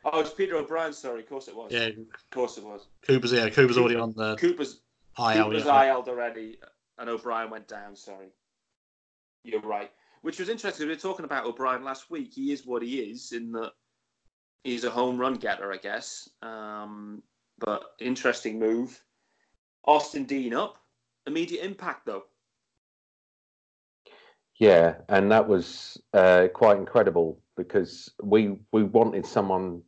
Oh, 0.04 0.20
it's 0.20 0.30
Peter 0.32 0.56
O'Brien. 0.56 0.92
Sorry, 0.92 1.20
of 1.20 1.28
course 1.28 1.48
it 1.48 1.56
was. 1.56 1.70
yeah. 1.72 1.86
Of 1.88 2.30
course 2.30 2.56
it 2.58 2.64
was. 2.64 2.86
Cooper's 3.06 3.32
yeah. 3.32 3.48
Cooper's 3.50 3.76
already 3.78 3.96
on 3.96 4.12
the 4.16 4.36
Cooper's 4.36 4.80
IL. 5.18 5.44
Cooper's 5.44 5.64
Yeah. 5.64 5.84
IL'd 5.94 6.08
already, 6.08 6.58
and 6.98 7.08
O'Brien 7.10 7.50
went 7.50 7.68
down. 7.68 7.96
Sorry, 7.96 8.28
you're 9.44 9.60
right. 9.60 9.90
Which 10.22 10.38
was 10.38 10.48
interesting. 10.48 10.86
We 10.86 10.94
were 10.94 10.98
talking 11.00 11.24
about 11.24 11.46
O'Brien 11.46 11.84
last 11.84 12.10
week. 12.10 12.32
He 12.34 12.52
is 12.52 12.66
what 12.66 12.82
he 12.82 13.00
is 13.00 13.32
in 13.32 13.52
that 13.52 13.72
he's 14.64 14.84
a 14.84 14.90
home 14.90 15.16
run 15.18 15.34
getter, 15.34 15.72
I 15.72 15.76
guess. 15.76 16.28
Um, 16.42 17.22
but 17.58 17.82
interesting 18.00 18.58
move. 18.58 19.00
Austin 19.84 20.24
Dean 20.24 20.54
up. 20.54 20.76
Immediate 21.26 21.64
impact 21.64 22.06
though. 22.06 22.24
Yeah, 24.58 24.96
and 25.08 25.30
that 25.30 25.46
was 25.46 26.00
uh, 26.12 26.48
quite 26.52 26.78
incredible 26.78 27.40
because 27.56 28.10
we 28.22 28.56
we 28.72 28.82
wanted 28.82 29.24
someone 29.24 29.82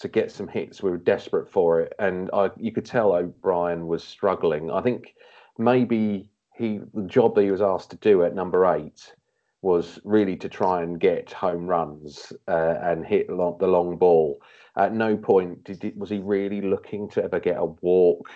to 0.00 0.08
get 0.08 0.30
some 0.30 0.48
hits. 0.48 0.82
We 0.82 0.90
were 0.90 0.98
desperate 0.98 1.50
for 1.50 1.80
it, 1.80 1.94
and 1.98 2.30
I, 2.32 2.50
you 2.58 2.72
could 2.72 2.84
tell 2.84 3.14
O'Brien 3.14 3.86
was 3.86 4.04
struggling. 4.04 4.70
I 4.70 4.82
think 4.82 5.14
maybe 5.58 6.30
he 6.54 6.80
the 6.92 7.06
job 7.06 7.34
that 7.34 7.42
he 7.42 7.50
was 7.50 7.62
asked 7.62 7.90
to 7.90 7.96
do 7.96 8.22
at 8.24 8.34
number 8.34 8.66
eight 8.66 9.14
was 9.62 9.98
really 10.04 10.36
to 10.36 10.48
try 10.48 10.82
and 10.82 10.98
get 11.00 11.32
home 11.32 11.66
runs 11.66 12.32
uh, 12.48 12.74
and 12.82 13.06
hit 13.06 13.28
the 13.28 13.34
long 13.34 13.96
ball. 13.96 14.40
At 14.76 14.92
no 14.94 15.16
point 15.16 15.64
did 15.64 15.98
was 15.98 16.10
he 16.10 16.18
really 16.18 16.60
looking 16.60 17.08
to 17.10 17.24
ever 17.24 17.40
get 17.40 17.56
a 17.56 17.64
walk 17.64 18.28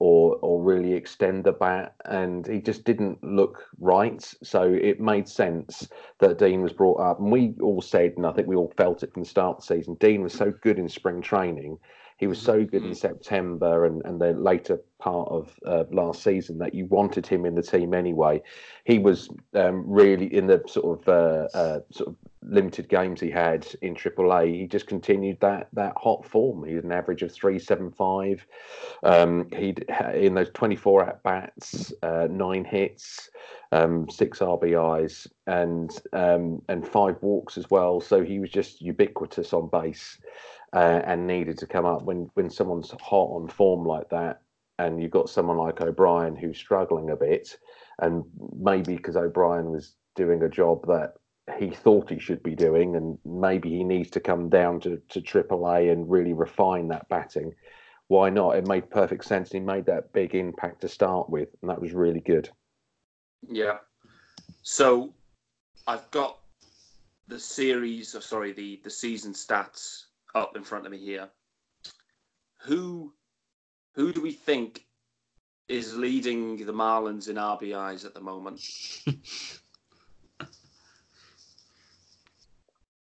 or 0.00 0.38
or 0.42 0.62
really 0.62 0.92
extend 0.92 1.44
the 1.44 1.52
bat, 1.52 1.94
and 2.04 2.46
he 2.46 2.60
just 2.60 2.84
didn't 2.84 3.22
look 3.22 3.64
right. 3.78 4.22
So 4.42 4.62
it 4.62 5.00
made 5.00 5.28
sense 5.28 5.88
that 6.20 6.38
Dean 6.38 6.62
was 6.62 6.72
brought 6.72 7.00
up, 7.00 7.20
and 7.20 7.30
we 7.30 7.54
all 7.62 7.80
said, 7.80 8.14
and 8.16 8.26
I 8.26 8.32
think 8.32 8.48
we 8.48 8.56
all 8.56 8.72
felt 8.76 9.02
it 9.02 9.12
from 9.12 9.22
the 9.22 9.28
start 9.28 9.58
of 9.58 9.66
the 9.66 9.74
season. 9.74 9.94
Dean 9.94 10.22
was 10.22 10.32
so 10.32 10.52
good 10.62 10.78
in 10.78 10.88
spring 10.88 11.22
training. 11.22 11.78
He 12.16 12.26
was 12.26 12.40
so 12.40 12.64
good 12.64 12.84
in 12.84 12.94
September 12.94 13.86
and, 13.86 14.02
and 14.04 14.20
the 14.20 14.32
later 14.32 14.78
part 14.98 15.28
of 15.28 15.58
uh, 15.66 15.84
last 15.90 16.22
season 16.22 16.58
that 16.58 16.74
you 16.74 16.86
wanted 16.86 17.26
him 17.26 17.44
in 17.44 17.54
the 17.54 17.62
team 17.62 17.92
anyway. 17.92 18.40
He 18.84 18.98
was 18.98 19.28
um, 19.54 19.84
really 19.86 20.32
in 20.32 20.46
the 20.46 20.62
sort 20.66 21.00
of 21.00 21.08
uh, 21.08 21.48
uh, 21.56 21.80
sort 21.90 22.10
of 22.10 22.16
limited 22.46 22.88
games 22.88 23.20
he 23.20 23.30
had 23.30 23.66
in 23.82 23.94
AAA. 23.94 24.60
He 24.60 24.66
just 24.66 24.86
continued 24.86 25.40
that 25.40 25.68
that 25.72 25.94
hot 25.96 26.24
form. 26.24 26.64
He 26.64 26.74
had 26.74 26.84
an 26.84 26.92
average 26.92 27.22
of 27.22 27.32
three 27.32 27.58
seven 27.58 27.90
five. 27.90 28.46
Um, 29.02 29.48
he'd 29.52 29.84
in 30.14 30.34
those 30.34 30.50
twenty 30.50 30.76
four 30.76 31.02
at 31.04 31.22
bats, 31.22 31.92
uh, 32.02 32.28
nine 32.30 32.64
hits, 32.64 33.30
um, 33.72 34.08
six 34.08 34.38
RBIs, 34.38 35.26
and 35.46 35.90
um, 36.12 36.62
and 36.68 36.86
five 36.86 37.16
walks 37.22 37.58
as 37.58 37.68
well. 37.70 38.00
So 38.00 38.22
he 38.22 38.38
was 38.38 38.50
just 38.50 38.80
ubiquitous 38.80 39.52
on 39.52 39.68
base. 39.68 40.18
Uh, 40.74 41.00
and 41.04 41.24
needed 41.24 41.56
to 41.56 41.68
come 41.68 41.86
up 41.86 42.02
when 42.02 42.28
when 42.34 42.50
someone's 42.50 42.90
hot 43.00 43.30
on 43.30 43.46
form 43.46 43.86
like 43.86 44.08
that, 44.10 44.42
and 44.80 45.00
you've 45.00 45.12
got 45.12 45.30
someone 45.30 45.56
like 45.56 45.80
O'Brien 45.80 46.34
who's 46.34 46.58
struggling 46.58 47.10
a 47.10 47.16
bit, 47.16 47.56
and 48.00 48.24
maybe 48.58 48.96
because 48.96 49.16
O'Brien 49.16 49.70
was 49.70 49.94
doing 50.16 50.42
a 50.42 50.48
job 50.48 50.84
that 50.88 51.14
he 51.58 51.70
thought 51.70 52.10
he 52.10 52.18
should 52.18 52.42
be 52.42 52.56
doing, 52.56 52.96
and 52.96 53.18
maybe 53.24 53.70
he 53.70 53.84
needs 53.84 54.10
to 54.10 54.20
come 54.20 54.48
down 54.48 54.80
to 54.80 55.00
to 55.10 55.20
AAA 55.20 55.92
and 55.92 56.10
really 56.10 56.32
refine 56.32 56.88
that 56.88 57.08
batting. 57.08 57.54
Why 58.08 58.30
not? 58.30 58.56
It 58.56 58.66
made 58.66 58.90
perfect 58.90 59.24
sense. 59.24 59.52
He 59.52 59.60
made 59.60 59.86
that 59.86 60.12
big 60.12 60.34
impact 60.34 60.80
to 60.80 60.88
start 60.88 61.30
with, 61.30 61.50
and 61.62 61.70
that 61.70 61.80
was 61.80 61.92
really 61.92 62.20
good. 62.20 62.50
Yeah. 63.48 63.78
So 64.62 65.14
I've 65.86 66.10
got 66.10 66.40
the 67.28 67.38
series, 67.38 68.14
or 68.14 68.20
sorry, 68.20 68.52
the 68.52 68.80
the 68.82 68.90
season 68.90 69.32
stats 69.32 70.06
up 70.34 70.56
in 70.56 70.62
front 70.64 70.86
of 70.86 70.92
me 70.92 70.98
here. 70.98 71.28
Who 72.62 73.12
who 73.94 74.12
do 74.12 74.20
we 74.20 74.32
think 74.32 74.84
is 75.68 75.94
leading 75.96 76.56
the 76.64 76.72
Marlins 76.72 77.28
in 77.28 77.36
RBIs 77.36 78.04
at 78.04 78.14
the 78.14 78.20
moment? 78.20 78.60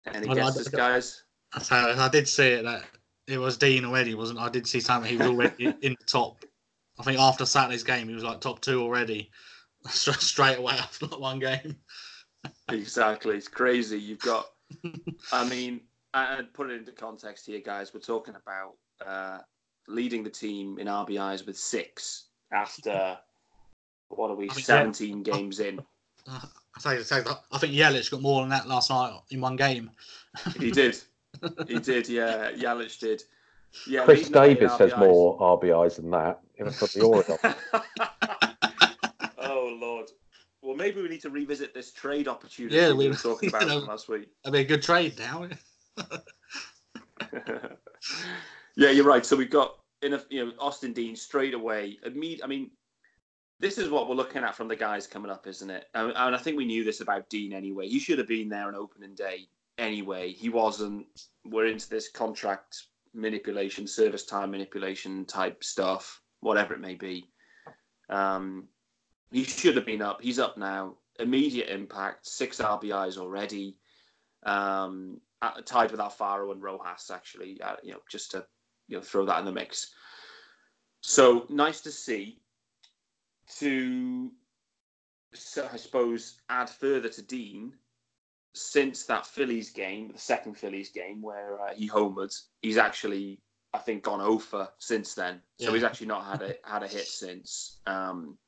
Any 0.07 0.29
I- 0.29 0.33
I- 0.33 0.35
guesses, 0.35 0.69
guys? 0.69 1.23
I 1.71 2.09
did 2.11 2.29
see 2.29 2.49
it 2.49 2.65
that 2.65 2.85
it 3.29 3.39
was 3.39 3.57
Dean 3.57 3.85
already, 3.85 4.15
wasn't? 4.15 4.41
I 4.41 4.49
did 4.49 4.67
see 4.67 4.81
something. 4.81 5.09
He 5.11 5.17
was 5.17 5.29
already 5.29 5.67
in 5.83 5.97
the 5.99 6.05
top. 6.07 6.45
I 6.99 7.05
think 7.05 7.19
after 7.19 7.47
Saturday's 7.47 7.85
game, 7.85 8.09
he 8.09 8.15
was 8.15 8.25
like 8.25 8.41
top 8.41 8.61
two 8.61 8.83
already, 8.83 9.31
straight 9.89 10.59
away 10.59 10.75
after 10.75 11.07
not 11.07 11.21
one 11.21 11.39
game. 11.39 11.77
Exactly. 12.71 13.37
It's 13.37 13.49
crazy. 13.49 13.99
You've 14.01 14.19
got, 14.21 14.47
I 15.33 15.49
mean, 15.49 15.81
and 16.15 16.53
put 16.53 16.71
it 16.71 16.75
into 16.79 16.93
context 16.93 17.47
here, 17.47 17.61
guys. 17.61 17.93
We're 17.93 18.01
talking 18.01 18.35
about 18.35 18.75
uh, 19.07 19.39
leading 19.89 20.23
the 20.23 20.31
team 20.31 20.79
in 20.79 20.87
RBIs 20.87 21.47
with 21.47 21.59
six 21.59 22.27
after, 22.53 23.19
what 24.09 24.31
are 24.31 24.37
we, 24.37 24.49
I 24.51 24.55
mean, 24.55 24.65
17 24.65 25.23
games 25.23 25.61
in. 25.61 25.81
I 26.29 26.41
say, 26.79 27.03
say, 27.03 27.23
I 27.53 27.59
think 27.59 27.75
Yelich 27.75 28.11
got 28.11 28.23
more 28.23 28.41
than 28.41 28.51
that 28.51 28.67
last 28.69 28.91
night 28.91 29.19
in 29.31 29.41
one 29.41 29.57
game. 29.57 29.91
He 30.59 30.71
did. 30.71 30.97
He 31.67 31.79
did, 31.81 32.09
yeah. 32.09 32.53
Yelich 32.53 32.99
did. 32.99 33.23
Yeah, 33.89 34.05
Chris 34.05 34.31
leading 34.31 34.33
the 34.33 34.39
way 34.41 34.51
in 34.51 34.55
Davis 34.57 34.79
has 34.79 34.93
RBIs. 34.93 34.99
more 34.99 35.39
RBIs 35.61 35.97
than 35.97 36.11
that. 36.13 36.41
Even 36.61 36.73
for 36.73 36.87
the 36.87 37.03
Orioles. 37.03 37.39
oh, 39.39 39.77
Lord. 39.81 40.11
Well, 40.63 40.77
maybe 40.77 41.03
we 41.03 41.09
need 41.09 41.21
to 41.23 41.31
revisit 41.31 41.75
this 41.75 41.93
trade 41.93 42.29
opportunity 42.29 42.77
Yeah, 42.77 42.91
we 42.91 42.99
we- 42.99 43.09
were 43.09 43.15
talking 43.17 43.49
about 43.51 43.63
you 43.63 43.69
know. 43.69 43.79
last 43.79 44.09
week. 44.09 44.29
That'd 44.45 44.55
be 44.55 44.61
a 44.61 44.65
good 44.77 44.83
trade 44.83 45.19
now. 45.19 45.49
yeah, 48.77 48.91
you're 48.91 49.05
right. 49.05 49.25
So 49.25 49.37
we've 49.37 49.51
got 49.51 49.79
in 50.03 50.15
a, 50.15 50.23
you 50.31 50.45
know 50.45 50.53
Austin 50.59 50.93
Dean 50.93 51.17
straight 51.17 51.55
away. 51.55 51.99
I 52.05 52.11
mean, 52.47 52.71
this 53.61 53.79
is 53.79 53.89
what 53.89 54.09
we're 54.09 54.15
looking 54.15 54.45
at 54.45 54.55
from 54.55 54.69
the 54.69 54.77
guys 54.77 55.07
coming 55.07 55.31
up, 55.31 55.47
isn't 55.47 55.71
it? 55.71 55.87
And, 55.95 56.13
and 56.15 56.35
I 56.35 56.39
think 56.39 56.57
we 56.57 56.67
knew 56.67 56.85
this 56.85 57.01
about 57.01 57.31
Dean 57.31 57.53
anyway. 57.53 57.89
He 57.89 57.99
should 57.99 58.19
have 58.19 58.29
been 58.29 58.49
there 58.49 58.69
on 58.69 58.75
opening 58.75 59.15
day 59.15 59.49
anyway. 59.79 60.33
He 60.33 60.49
wasn't. 60.49 61.07
We're 61.45 61.67
into 61.67 61.89
this 61.89 62.11
contract 62.11 62.85
manipulation, 63.15 63.87
service 63.87 64.25
time 64.25 64.51
manipulation 64.51 65.25
type 65.25 65.63
stuff, 65.63 66.21
whatever 66.41 66.75
it 66.75 66.81
may 66.81 66.95
be. 66.95 67.29
Um, 68.11 68.69
he 69.31 69.45
should 69.45 69.77
have 69.77 69.87
been 69.87 70.03
up. 70.03 70.21
He's 70.21 70.39
up 70.39 70.59
now. 70.59 70.97
Immediate 71.19 71.69
impact, 71.69 72.27
six 72.27 72.59
RBIs 72.59 73.19
already. 73.19 73.77
Um, 74.45 75.21
at- 75.45 75.67
tied 75.67 75.91
with 75.91 76.01
Alfaro 76.01 76.53
and 76.53 76.63
Rojas, 76.63 77.11
actually, 77.11 77.61
uh, 77.63 77.77
you 77.83 77.93
know, 77.93 78.01
just 78.11 78.31
to 78.33 78.47
you 78.89 78.97
know 78.97 79.03
throw 79.03 79.25
that 79.27 79.39
in 79.39 79.45
the 79.45 79.53
mix. 79.53 79.93
So 81.01 81.47
nice 81.49 81.81
to 81.83 81.93
see. 81.93 82.41
To, 83.59 84.31
so 85.35 85.69
I 85.71 85.77
suppose, 85.77 86.41
add 86.49 86.71
further 86.71 87.11
to 87.11 87.23
Dean, 87.23 87.75
since 88.55 89.05
that 89.05 89.27
Phillies 89.27 89.71
game, 89.71 90.13
the 90.13 90.19
second 90.19 90.55
Phillies 90.57 90.91
game 90.91 91.21
where 91.21 91.61
uh, 91.61 91.75
he 91.75 91.89
homered, 91.89 92.35
he's 92.63 92.79
actually, 92.79 93.43
I 93.75 93.79
think, 93.79 94.03
gone 94.05 94.23
over 94.23 94.69
since 94.79 95.15
then. 95.15 95.43
So 95.59 95.67
Yeah. 95.69 95.75
he's 95.75 95.85
actually 95.85 96.07
not 96.07 96.25
had 96.25 96.43
a 96.43 96.55
had 96.65 96.83
a 96.83 96.89
hit 96.89 97.07
since. 97.07 97.81
Um, 97.87 98.39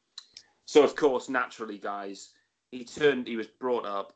so 0.65 0.83
of 0.83 0.97
course, 0.97 1.29
naturally, 1.29 1.79
guys, 1.79 2.31
he 2.71 2.85
turned. 2.85 3.27
He 3.27 3.37
was 3.37 3.47
brought 3.49 3.85
up 3.85 4.15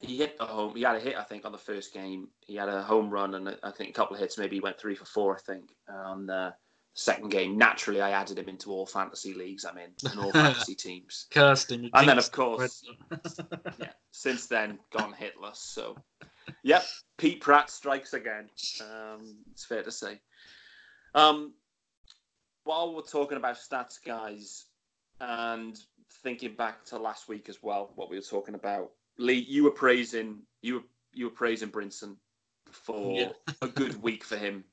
he 0.00 0.16
hit 0.16 0.38
the 0.38 0.46
home. 0.46 0.76
He 0.76 0.82
had 0.82 0.96
a 0.96 1.00
hit, 1.00 1.16
I 1.16 1.24
think, 1.24 1.44
on 1.44 1.52
the 1.52 1.58
first 1.58 1.92
game. 1.92 2.28
He 2.46 2.54
had 2.56 2.68
a 2.68 2.82
home 2.82 3.10
run 3.10 3.34
and 3.34 3.56
I 3.62 3.70
think 3.70 3.90
a 3.90 3.92
couple 3.92 4.14
of 4.14 4.20
hits. 4.20 4.38
Maybe 4.38 4.56
he 4.56 4.60
went 4.60 4.78
three 4.78 4.94
for 4.94 5.04
four, 5.04 5.34
I 5.34 5.40
think, 5.40 5.70
on 5.88 6.26
the 6.26 6.54
second 6.98 7.30
game. 7.30 7.56
Naturally, 7.56 8.00
I 8.00 8.10
added 8.10 8.38
him 8.38 8.48
into 8.48 8.70
all 8.70 8.86
fantasy 8.86 9.32
leagues 9.32 9.64
I'm 9.64 9.78
in, 9.78 9.90
and 10.10 10.20
all 10.20 10.32
fantasy 10.32 10.74
teams. 10.76 11.26
Kirsten. 11.30 11.90
And 11.94 12.08
then, 12.08 12.18
of 12.18 12.30
course, 12.32 12.84
yeah, 13.78 13.90
since 14.10 14.46
then, 14.46 14.78
gone 14.90 15.14
hitless. 15.14 15.56
So, 15.56 15.96
yep, 16.62 16.84
Pete 17.16 17.40
Pratt 17.40 17.70
strikes 17.70 18.14
again. 18.14 18.48
Um, 18.80 19.36
it's 19.52 19.64
fair 19.64 19.82
to 19.82 19.92
say. 19.92 20.20
Um, 21.14 21.54
while 22.64 22.94
we're 22.94 23.02
talking 23.02 23.38
about 23.38 23.56
stats, 23.56 23.96
guys, 24.04 24.66
and 25.20 25.78
thinking 26.22 26.54
back 26.54 26.84
to 26.86 26.98
last 26.98 27.28
week 27.28 27.48
as 27.48 27.62
well, 27.62 27.92
what 27.94 28.10
we 28.10 28.16
were 28.16 28.22
talking 28.22 28.54
about, 28.54 28.90
Lee, 29.18 29.34
you 29.48 29.64
were 29.64 29.70
praising 29.70 30.40
you 30.62 30.74
were 30.74 30.84
you 31.12 31.24
were 31.26 31.30
praising 31.30 31.70
Brinson 31.70 32.16
for 32.70 33.18
Yeah. 33.18 33.32
a 33.62 33.68
good 33.68 34.00
week 34.02 34.24
for 34.24 34.36
him. 34.36 34.64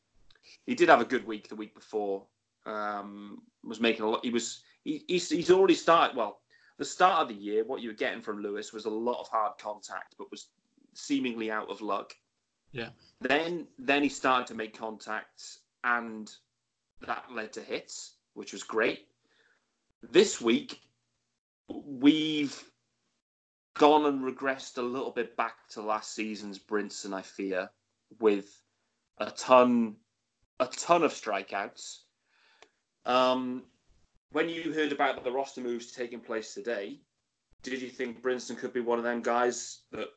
He 0.66 0.76
did 0.76 0.90
have 0.90 1.02
a 1.02 1.06
good 1.06 1.26
week 1.26 1.50
the 1.50 1.56
week 1.56 1.74
before. 1.74 2.26
Um, 2.66 3.44
was 3.64 3.80
making 3.80 4.04
a 4.06 4.10
lot. 4.10 4.26
He 4.26 4.32
was 4.32 4.64
he, 4.84 5.04
he's 5.08 5.30
he's 5.30 5.52
already 5.52 5.76
started 5.76 6.16
well 6.16 6.40
the 6.78 6.86
start 6.86 7.22
of 7.22 7.28
the 7.30 7.42
year, 7.42 7.64
what 7.64 7.82
you 7.82 7.90
were 7.90 7.96
getting 7.96 8.22
from 8.22 8.42
Lewis 8.42 8.74
was 8.74 8.86
a 8.86 8.90
lot 8.90 9.20
of 9.22 9.28
hard 9.30 9.54
contact, 9.58 10.16
but 10.18 10.30
was 10.30 10.50
seemingly 10.94 11.50
out 11.50 11.70
of 11.70 11.82
luck. 11.82 12.14
Yeah. 12.72 12.90
Then 13.22 13.68
then 13.80 14.04
he 14.04 14.10
started 14.10 14.48
to 14.48 14.56
make 14.56 14.78
contact 14.78 15.60
and 15.84 16.32
that 17.06 17.26
led 17.32 17.54
to 17.54 17.62
hits, 17.62 18.16
which 18.34 18.52
was 18.52 18.64
great. 18.64 19.08
This 20.04 20.42
week, 20.42 20.80
we've 21.70 22.62
gone 23.76 24.06
and 24.06 24.22
regressed 24.22 24.78
a 24.78 24.82
little 24.82 25.12
bit 25.12 25.38
back 25.38 25.68
to 25.70 25.82
last 25.82 26.14
season's 26.16 26.60
Brinson, 26.60 27.14
I 27.14 27.22
fear, 27.22 27.70
with 28.20 28.50
a 29.20 29.32
ton, 29.32 29.96
a 30.60 30.68
ton 30.68 31.04
of 31.04 31.14
strikeouts. 31.14 32.00
Um, 33.06 33.64
when 34.32 34.50
you 34.50 34.74
heard 34.74 34.92
about 34.92 35.24
the 35.24 35.32
roster 35.32 35.62
moves 35.62 35.92
taking 35.92 36.20
place 36.20 36.54
today, 36.54 37.00
did 37.64 37.82
you 37.82 37.90
think 37.90 38.22
Brinson 38.22 38.58
could 38.58 38.74
be 38.74 38.82
one 38.82 38.98
of 38.98 39.04
them 39.04 39.22
guys 39.22 39.82
that 39.92 40.08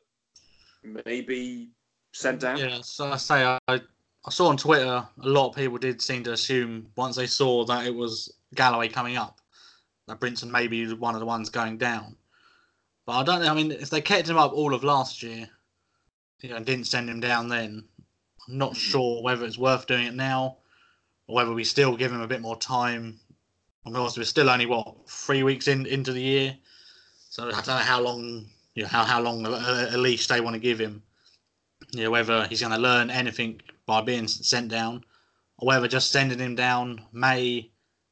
maybe 1.05 1.71
sent 2.13 2.41
down? 2.41 2.57
Yeah, 2.57 2.79
so 2.81 3.11
I 3.11 3.17
say 3.17 3.43
I, 3.43 3.59
I 3.67 4.29
saw 4.29 4.47
on 4.47 4.57
Twitter 4.57 4.85
a 4.85 5.09
lot 5.17 5.49
of 5.49 5.55
people 5.55 5.77
did 5.77 6.01
seem 6.01 6.23
to 6.23 6.33
assume 6.33 6.87
once 6.95 7.15
they 7.15 7.27
saw 7.27 7.65
that 7.65 7.85
it 7.85 7.95
was 7.95 8.33
Galloway 8.55 8.87
coming 8.87 9.17
up 9.17 9.39
that 10.07 10.19
Brinson 10.19 10.49
may 10.49 10.67
be 10.67 10.91
one 10.93 11.13
of 11.13 11.19
the 11.19 11.25
ones 11.25 11.49
going 11.49 11.77
down. 11.77 12.15
But 13.09 13.17
I 13.17 13.23
don't 13.23 13.41
know. 13.41 13.49
I 13.49 13.55
mean, 13.55 13.71
if 13.71 13.89
they 13.89 14.01
kept 14.01 14.29
him 14.29 14.37
up 14.37 14.53
all 14.53 14.71
of 14.71 14.83
last 14.83 15.23
year, 15.23 15.49
you 16.41 16.49
know, 16.49 16.57
and 16.57 16.63
didn't 16.63 16.85
send 16.85 17.09
him 17.09 17.19
down 17.19 17.49
then, 17.49 17.85
I'm 18.47 18.57
not 18.59 18.73
mm. 18.73 18.77
sure 18.77 19.23
whether 19.23 19.45
it's 19.45 19.57
worth 19.57 19.87
doing 19.87 20.05
it 20.05 20.13
now 20.13 20.57
or 21.25 21.37
whether 21.37 21.51
we 21.51 21.63
still 21.63 21.97
give 21.97 22.11
him 22.11 22.21
a 22.21 22.27
bit 22.27 22.39
more 22.39 22.55
time. 22.55 23.19
I 23.83 23.89
mean, 23.89 23.99
we're 24.15 24.23
still 24.25 24.47
only 24.47 24.67
what 24.67 25.09
three 25.09 25.41
weeks 25.41 25.67
in 25.67 25.87
into 25.87 26.13
the 26.13 26.21
year, 26.21 26.55
so 27.31 27.47
I 27.47 27.49
don't 27.49 27.67
know 27.67 27.77
how 27.77 27.99
long, 27.99 28.45
you 28.75 28.83
know, 28.83 28.89
how 28.89 29.03
how 29.05 29.21
long 29.21 29.43
uh, 29.43 29.87
a, 29.91 29.95
a 29.95 29.97
leash 29.97 30.27
they 30.27 30.39
want 30.39 30.53
to 30.53 30.59
give 30.59 30.77
him. 30.77 31.01
You 31.91 32.03
know, 32.03 32.11
whether 32.11 32.45
he's 32.45 32.61
going 32.61 32.73
to 32.73 32.77
learn 32.77 33.09
anything 33.09 33.59
by 33.87 34.01
being 34.01 34.27
sent 34.27 34.69
down, 34.69 35.03
or 35.57 35.67
whether 35.67 35.87
just 35.87 36.11
sending 36.11 36.37
him 36.37 36.53
down 36.53 37.01
may, 37.11 37.71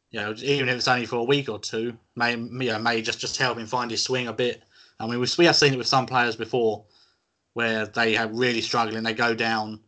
you 0.09 0.19
know, 0.19 0.33
even 0.39 0.69
if 0.69 0.75
it's 0.75 0.87
only 0.87 1.05
for 1.05 1.17
a 1.17 1.23
week 1.23 1.49
or 1.49 1.59
two, 1.59 1.95
may 2.15 2.31
you 2.31 2.71
know, 2.71 2.79
may 2.79 3.03
just 3.03 3.19
just 3.19 3.37
help 3.37 3.59
him 3.59 3.67
find 3.67 3.91
his 3.91 4.01
swing 4.01 4.27
a 4.27 4.33
bit 4.33 4.63
I 4.99 5.07
mean, 5.07 5.19
we, 5.19 5.27
we 5.37 5.45
have 5.45 5.55
seen 5.55 5.73
it 5.73 5.77
with 5.77 5.87
some 5.87 6.05
players 6.05 6.35
before 6.35 6.83
where 7.53 7.85
they 7.87 8.13
have 8.13 8.31
really 8.33 8.61
struggling. 8.61 9.03
They 9.03 9.13
go 9.13 9.33
down, 9.33 9.79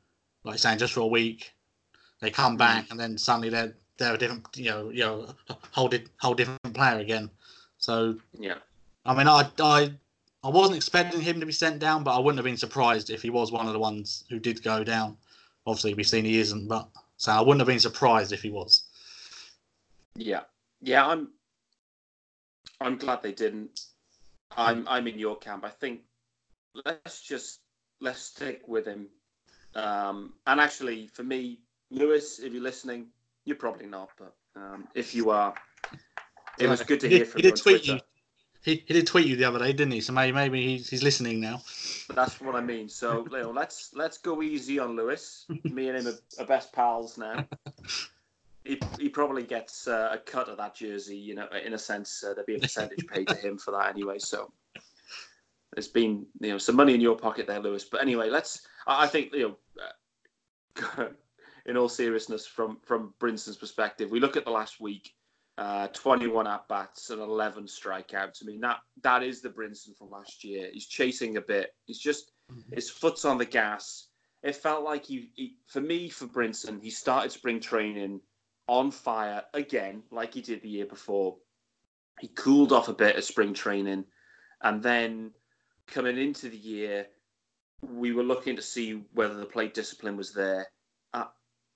like 0.43 0.59
saying, 0.59 0.79
just 0.79 0.93
for 0.93 1.01
a 1.01 1.07
week. 1.07 1.53
They 2.19 2.31
come 2.31 2.55
mm. 2.55 2.59
back, 2.59 2.87
and 2.91 2.99
then 2.99 3.17
suddenly 3.17 3.49
they're 3.49 3.75
they're 3.97 4.15
a 4.15 4.17
different, 4.17 4.47
you 4.55 4.69
know, 4.69 4.89
you 4.89 5.01
know, 5.01 5.35
whole 5.71 5.87
di- 5.87 6.05
whole 6.17 6.33
different 6.33 6.73
player 6.73 6.99
again. 6.99 7.29
So 7.77 8.15
yeah, 8.37 8.55
I 9.05 9.15
mean, 9.15 9.27
I 9.27 9.49
I 9.59 9.93
I 10.43 10.49
wasn't 10.49 10.77
expecting 10.77 11.21
him 11.21 11.39
to 11.39 11.45
be 11.45 11.51
sent 11.51 11.79
down, 11.79 12.03
but 12.03 12.15
I 12.15 12.19
wouldn't 12.19 12.37
have 12.37 12.45
been 12.45 12.57
surprised 12.57 13.09
if 13.09 13.21
he 13.21 13.29
was 13.29 13.51
one 13.51 13.67
of 13.67 13.73
the 13.73 13.79
ones 13.79 14.23
who 14.29 14.39
did 14.39 14.63
go 14.63 14.83
down. 14.83 15.17
Obviously, 15.65 15.93
we've 15.93 16.07
seen 16.07 16.25
he 16.25 16.39
isn't, 16.39 16.67
but 16.67 16.87
so 17.17 17.31
I 17.31 17.41
wouldn't 17.41 17.59
have 17.59 17.67
been 17.67 17.79
surprised 17.79 18.31
if 18.31 18.41
he 18.41 18.49
was. 18.49 18.83
Yeah, 20.15 20.41
yeah, 20.81 21.05
I'm. 21.05 21.29
I'm 22.81 22.97
glad 22.97 23.21
they 23.21 23.33
didn't. 23.33 23.81
I'm 24.59 24.87
I'm 24.87 25.07
in 25.07 25.17
your 25.17 25.37
camp. 25.37 25.63
I 25.63 25.69
think 25.69 26.01
let's 26.85 27.21
just 27.21 27.59
let's 28.01 28.21
stick 28.21 28.67
with 28.67 28.85
him. 28.85 29.07
Um, 29.75 30.33
and 30.47 30.59
actually, 30.59 31.07
for 31.07 31.23
me, 31.23 31.59
Lewis, 31.91 32.39
if 32.39 32.53
you're 32.53 32.63
listening, 32.63 33.07
you're 33.45 33.55
probably 33.55 33.85
not, 33.85 34.09
but 34.17 34.35
um, 34.55 34.87
if 34.95 35.15
you 35.15 35.29
are, 35.29 35.53
it 36.57 36.67
was 36.67 36.81
good 36.83 36.99
to 37.01 37.09
he 37.09 37.17
hear 37.17 37.25
from 37.25 37.41
he 37.41 37.47
you. 37.47 37.53
Did 37.53 37.61
tweet 37.61 37.87
you. 37.87 37.99
He, 38.61 38.83
he 38.85 38.93
did 38.93 39.07
tweet 39.07 39.25
you 39.25 39.37
the 39.37 39.45
other 39.45 39.59
day, 39.59 39.71
didn't 39.71 39.93
he? 39.93 40.01
So 40.01 40.11
maybe 40.11 40.33
maybe 40.33 40.61
he's, 40.61 40.89
he's 40.89 41.01
listening 41.01 41.39
now. 41.39 41.61
That's 42.13 42.41
what 42.41 42.55
I 42.55 42.61
mean. 42.61 42.89
So 42.89 43.25
Leo, 43.31 43.53
let's 43.53 43.91
let's 43.93 44.17
go 44.17 44.41
easy 44.41 44.79
on 44.79 44.97
Lewis. 44.97 45.45
Me 45.63 45.87
and 45.87 45.97
him 45.97 46.07
are, 46.07 46.43
are 46.43 46.45
best 46.45 46.73
pals 46.73 47.17
now. 47.17 47.45
he, 48.69 48.79
he 48.99 49.09
probably 49.09 49.43
gets 49.43 49.87
uh, 49.87 50.09
a 50.11 50.17
cut 50.17 50.47
of 50.47 50.57
that 50.57 50.75
jersey. 50.75 51.17
You 51.17 51.35
know, 51.35 51.47
in 51.65 51.73
a 51.73 51.77
sense, 51.77 52.23
uh, 52.23 52.33
there'd 52.33 52.45
be 52.45 52.55
a 52.55 52.59
percentage 52.59 53.05
paid 53.07 53.27
to 53.27 53.35
him 53.35 53.57
for 53.57 53.71
that 53.71 53.89
anyway. 53.89 54.19
So 54.19 54.51
there's 55.73 55.87
been 55.87 56.25
you 56.39 56.51
know 56.51 56.57
some 56.59 56.75
money 56.75 56.93
in 56.93 57.01
your 57.01 57.15
pocket 57.15 57.47
there, 57.47 57.59
Lewis. 57.59 57.85
But 57.85 58.01
anyway, 58.01 58.29
let's. 58.29 58.61
I, 58.85 59.05
I 59.05 59.07
think 59.07 59.33
you 59.33 59.57
know, 60.77 60.83
uh, 60.99 61.05
in 61.65 61.77
all 61.77 61.89
seriousness, 61.89 62.45
from 62.45 62.77
from 62.83 63.13
Brinson's 63.19 63.57
perspective, 63.57 64.11
we 64.11 64.19
look 64.19 64.37
at 64.37 64.45
the 64.45 64.51
last 64.51 64.79
week. 64.79 65.13
Uh, 65.57 65.87
21 65.87 66.47
at 66.47 66.65
bats 66.69 67.09
and 67.09 67.19
11 67.19 67.65
strikeouts. 67.65 68.41
I 68.41 68.45
mean 68.45 68.61
that 68.61 68.77
that 69.03 69.23
is 69.23 69.41
the 69.41 69.49
Brinson 69.49 69.93
from 69.97 70.09
last 70.09 70.41
year. 70.41 70.69
He's 70.71 70.85
chasing 70.85 71.35
a 71.35 71.41
bit. 71.41 71.75
He's 71.83 71.99
just 71.99 72.31
mm-hmm. 72.49 72.73
his 72.73 72.89
foot's 72.89 73.25
on 73.25 73.37
the 73.37 73.43
gas. 73.43 74.07
It 74.41 74.55
felt 74.55 74.85
like 74.85 75.05
he, 75.05 75.31
he 75.35 75.57
for 75.67 75.81
me 75.81 76.07
for 76.07 76.27
Brinson, 76.27 76.81
he 76.81 76.89
started 76.89 77.33
spring 77.33 77.59
training 77.59 78.21
on 78.69 78.91
fire 78.91 79.43
again, 79.53 80.03
like 80.11 80.35
he 80.35 80.41
did 80.41 80.61
the 80.61 80.69
year 80.69 80.85
before. 80.85 81.35
He 82.19 82.27
cooled 82.27 82.71
off 82.71 82.87
a 82.87 82.93
bit 82.93 83.15
at 83.15 83.23
spring 83.23 83.53
training, 83.53 84.05
and 84.61 84.81
then 84.81 85.31
coming 85.87 86.17
into 86.17 86.49
the 86.49 86.57
year, 86.57 87.07
we 87.81 88.13
were 88.13 88.23
looking 88.23 88.55
to 88.55 88.61
see 88.61 89.03
whether 89.13 89.33
the 89.33 89.45
plate 89.45 89.73
discipline 89.73 90.15
was 90.15 90.33
there. 90.33 90.67
Uh, 91.13 91.25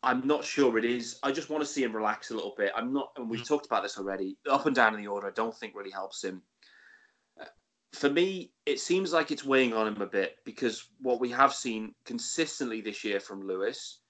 I'm 0.03 0.27
not 0.27 0.43
sure 0.43 0.77
it 0.77 0.85
is. 0.85 1.17
I 1.23 1.31
just 1.31 1.49
want 1.49 1.63
to 1.63 1.69
see 1.69 1.83
him 1.83 1.95
relax 1.95 2.29
a 2.29 2.35
little 2.35 2.53
bit. 2.55 2.71
I'm 2.75 2.93
not, 2.93 3.11
and 3.17 3.29
we've 3.29 3.41
mm. 3.41 3.47
talked 3.47 3.65
about 3.65 3.83
this 3.83 3.97
already. 3.97 4.37
Up 4.49 4.67
and 4.67 4.75
down 4.75 4.93
in 4.93 5.01
the 5.01 5.07
order, 5.07 5.27
I 5.27 5.31
don't 5.31 5.55
think 5.55 5.75
really 5.75 5.91
helps 5.91 6.23
him. 6.23 6.43
Uh, 7.41 7.45
for 7.93 8.09
me, 8.09 8.51
it 8.67 8.79
seems 8.79 9.13
like 9.13 9.31
it's 9.31 9.45
weighing 9.45 9.73
on 9.73 9.87
him 9.87 10.01
a 10.01 10.05
bit 10.05 10.35
because 10.45 10.89
what 11.01 11.19
we 11.19 11.29
have 11.29 11.53
seen 11.53 11.95
consistently 12.05 12.81
this 12.81 13.03
year 13.03 13.19
from 13.19 13.47
Lewis 13.47 14.01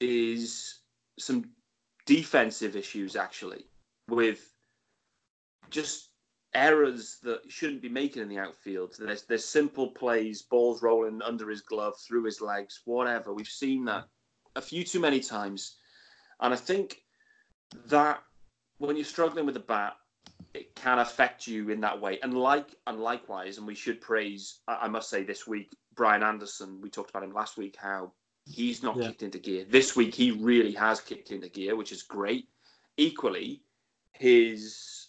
is 0.00 0.80
some 1.18 1.44
defensive 2.06 2.76
issues 2.76 3.16
actually 3.16 3.64
with 4.08 4.52
just 5.70 6.10
errors 6.54 7.18
that 7.22 7.40
shouldn't 7.48 7.82
be 7.82 7.88
making 7.88 8.22
in 8.22 8.28
the 8.28 8.38
outfield. 8.38 8.94
There's 8.98 9.22
there's 9.22 9.44
simple 9.44 9.88
plays, 9.88 10.42
balls 10.42 10.82
rolling 10.82 11.20
under 11.22 11.50
his 11.50 11.62
glove, 11.62 11.94
through 11.98 12.24
his 12.24 12.40
legs, 12.40 12.80
whatever. 12.84 13.32
We've 13.34 13.46
seen 13.46 13.84
that 13.86 14.04
a 14.56 14.62
few 14.62 14.84
too 14.84 15.00
many 15.00 15.20
times, 15.20 15.76
and 16.40 16.54
I 16.54 16.56
think 16.56 17.02
that 17.86 18.22
when 18.78 18.96
you're 18.96 19.04
struggling 19.04 19.46
with 19.46 19.54
the 19.54 19.60
bat, 19.60 19.94
it 20.52 20.74
can 20.76 21.00
affect 21.00 21.46
you 21.46 21.70
in 21.70 21.80
that 21.80 22.00
way. 22.00 22.18
And 22.22 22.34
like 22.34 22.76
and 22.86 23.00
likewise, 23.00 23.58
and 23.58 23.66
we 23.66 23.74
should 23.74 24.00
praise. 24.00 24.60
I, 24.68 24.88
must 24.88 25.10
say 25.10 25.24
this 25.24 25.46
week, 25.46 25.72
Brian 25.94 26.22
Anderson. 26.22 26.80
We 26.80 26.90
talked 26.90 27.10
about 27.10 27.24
him 27.24 27.32
last 27.32 27.56
week. 27.56 27.76
How 27.80 28.12
He's 28.46 28.82
not 28.82 28.96
yeah. 28.96 29.08
kicked 29.08 29.22
into 29.22 29.38
gear. 29.38 29.64
This 29.68 29.96
week, 29.96 30.14
he 30.14 30.30
really 30.30 30.72
has 30.72 31.00
kicked 31.00 31.30
into 31.30 31.48
gear, 31.48 31.76
which 31.76 31.92
is 31.92 32.02
great. 32.02 32.48
Equally, 32.96 33.62
his 34.12 35.08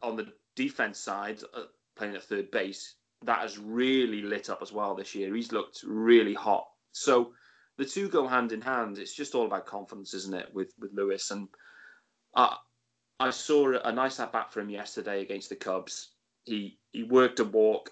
on 0.00 0.16
the 0.16 0.32
defense 0.54 0.98
side, 0.98 1.40
uh, 1.54 1.64
playing 1.96 2.14
at 2.14 2.22
third 2.22 2.50
base, 2.50 2.94
that 3.24 3.40
has 3.40 3.58
really 3.58 4.22
lit 4.22 4.48
up 4.48 4.62
as 4.62 4.72
well 4.72 4.94
this 4.94 5.14
year. 5.14 5.34
He's 5.34 5.52
looked 5.52 5.82
really 5.84 6.34
hot. 6.34 6.66
So 6.92 7.32
the 7.76 7.84
two 7.84 8.08
go 8.08 8.26
hand 8.26 8.52
in 8.52 8.60
hand. 8.60 8.98
It's 8.98 9.14
just 9.14 9.34
all 9.34 9.46
about 9.46 9.66
confidence, 9.66 10.14
isn't 10.14 10.34
it, 10.34 10.52
with 10.54 10.72
with 10.78 10.92
Lewis? 10.92 11.30
And 11.30 11.48
I 12.34 12.56
I 13.20 13.30
saw 13.30 13.76
a 13.84 13.92
nice 13.92 14.20
at 14.20 14.32
bat 14.32 14.52
for 14.52 14.60
him 14.60 14.70
yesterday 14.70 15.22
against 15.22 15.48
the 15.48 15.56
Cubs. 15.56 16.12
He 16.44 16.78
he 16.92 17.02
worked 17.02 17.40
a 17.40 17.44
walk. 17.44 17.90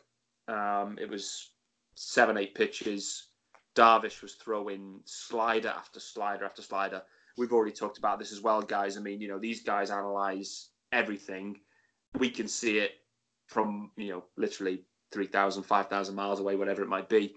Um, 0.48 0.98
it 1.00 1.08
was 1.08 1.50
seven 1.96 2.36
eight 2.36 2.54
pitches. 2.54 3.28
Darvish 3.76 4.22
was 4.22 4.34
throwing 4.34 5.00
slider 5.04 5.68
after 5.68 6.00
slider 6.00 6.44
after 6.44 6.62
slider. 6.62 7.02
We've 7.36 7.52
already 7.52 7.72
talked 7.72 7.98
about 7.98 8.18
this 8.18 8.32
as 8.32 8.40
well, 8.40 8.62
guys. 8.62 8.96
I 8.96 9.00
mean, 9.00 9.20
you 9.20 9.28
know, 9.28 9.38
these 9.38 9.62
guys 9.62 9.90
analyze 9.90 10.70
everything. 10.92 11.60
We 12.18 12.30
can 12.30 12.48
see 12.48 12.78
it 12.78 12.92
from, 13.46 13.90
you 13.96 14.10
know, 14.10 14.24
literally 14.36 14.82
3,000, 15.12 15.62
5,000 15.62 16.14
miles 16.14 16.40
away, 16.40 16.56
whatever 16.56 16.82
it 16.82 16.88
might 16.88 17.10
be. 17.10 17.34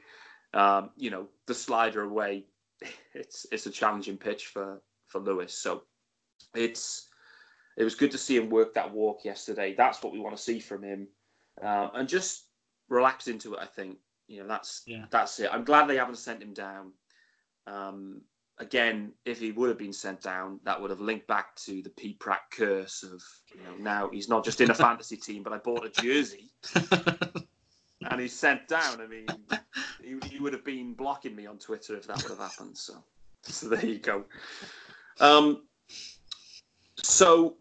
Um, 0.53 0.91
you 0.95 1.11
know, 1.11 1.27
the 1.45 1.53
slider 1.53 2.03
away, 2.03 2.45
it's 3.13 3.45
it's 3.51 3.65
a 3.65 3.71
challenging 3.71 4.17
pitch 4.17 4.47
for 4.47 4.81
for 5.07 5.19
Lewis. 5.19 5.53
So 5.53 5.83
it's 6.55 7.09
it 7.77 7.83
was 7.83 7.95
good 7.95 8.11
to 8.11 8.17
see 8.17 8.37
him 8.37 8.49
work 8.49 8.73
that 8.73 8.91
walk 8.91 9.25
yesterday. 9.25 9.75
That's 9.77 10.01
what 10.01 10.13
we 10.13 10.19
want 10.19 10.35
to 10.35 10.41
see 10.41 10.59
from 10.59 10.83
him, 10.83 11.07
um, 11.61 11.91
and 11.93 12.09
just 12.09 12.45
relax 12.87 13.27
into 13.27 13.53
it. 13.53 13.59
I 13.61 13.65
think 13.65 13.97
you 14.29 14.41
know, 14.41 14.47
that's 14.47 14.83
yeah. 14.85 15.05
that's 15.09 15.39
it. 15.39 15.49
I'm 15.51 15.63
glad 15.63 15.87
they 15.87 15.97
haven't 15.97 16.17
sent 16.17 16.41
him 16.41 16.53
down. 16.53 16.91
Um, 17.65 18.21
again, 18.59 19.11
if 19.25 19.39
he 19.39 19.51
would 19.51 19.69
have 19.69 19.77
been 19.77 19.93
sent 19.93 20.21
down, 20.21 20.59
that 20.63 20.79
would 20.79 20.91
have 20.91 21.01
linked 21.01 21.27
back 21.27 21.55
to 21.57 21.81
the 21.81 21.89
Pete 21.89 22.19
Pratt 22.19 22.41
curse 22.51 23.03
of 23.03 23.21
you 23.53 23.63
know 23.63 23.75
now 23.79 24.09
he's 24.11 24.29
not 24.29 24.45
just 24.45 24.61
in 24.61 24.69
a 24.69 24.73
fantasy 24.85 25.17
team, 25.17 25.41
but 25.41 25.51
I 25.51 25.57
bought 25.57 25.85
a 25.85 25.89
jersey 25.89 26.51
and 28.09 28.21
he's 28.21 28.37
sent 28.37 28.67
down. 28.67 29.01
I 29.01 29.07
mean, 29.07 29.27
he, 30.03 30.29
he, 30.29 30.39
would 30.39 30.53
have 30.53 30.63
been 30.63 30.93
blocking 30.93 31.35
me 31.35 31.47
on 31.47 31.57
Twitter 31.57 31.95
if 31.95 32.05
that 32.07 32.17
would 32.17 32.29
have 32.29 32.39
happened. 32.39 32.77
So, 32.77 33.03
so 33.41 33.67
there 33.67 33.85
you 33.85 33.97
go. 33.97 34.25
Um, 35.19 35.63
so 36.97 37.57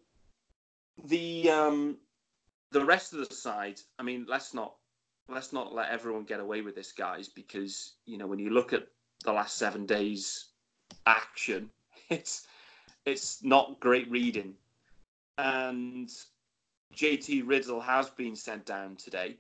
the 1.07 1.51
um, 1.51 1.97
the 2.73 2.85
rest 2.85 3.15
of 3.15 3.27
the 3.27 3.35
side, 3.35 3.81
I 3.99 4.03
mean, 4.03 4.27
let's 4.29 4.53
not 4.53 4.75
let's 5.29 5.53
not 5.53 5.75
let 5.75 5.91
everyone 5.91 6.25
get 6.25 6.41
away 6.41 6.63
with 6.63 6.75
this, 6.75 6.93
guys, 6.93 7.29
because 7.29 7.95
you 8.07 8.19
know 8.19 8.27
when 8.27 8.39
you 8.39 8.51
look 8.51 8.73
at 8.73 8.87
the 9.25 9.33
last 9.33 9.57
seven 9.57 9.87
days 9.87 10.47
action, 11.07 11.71
it's 12.11 12.47
it's 13.05 13.43
not 13.43 13.81
great 13.81 14.11
reading. 14.11 14.55
And 15.37 16.11
JT 16.97 17.47
Riddle 17.47 17.81
has 17.81 18.11
been 18.11 18.35
sent 18.35 18.67
down 18.67 18.97
today. 18.97 19.37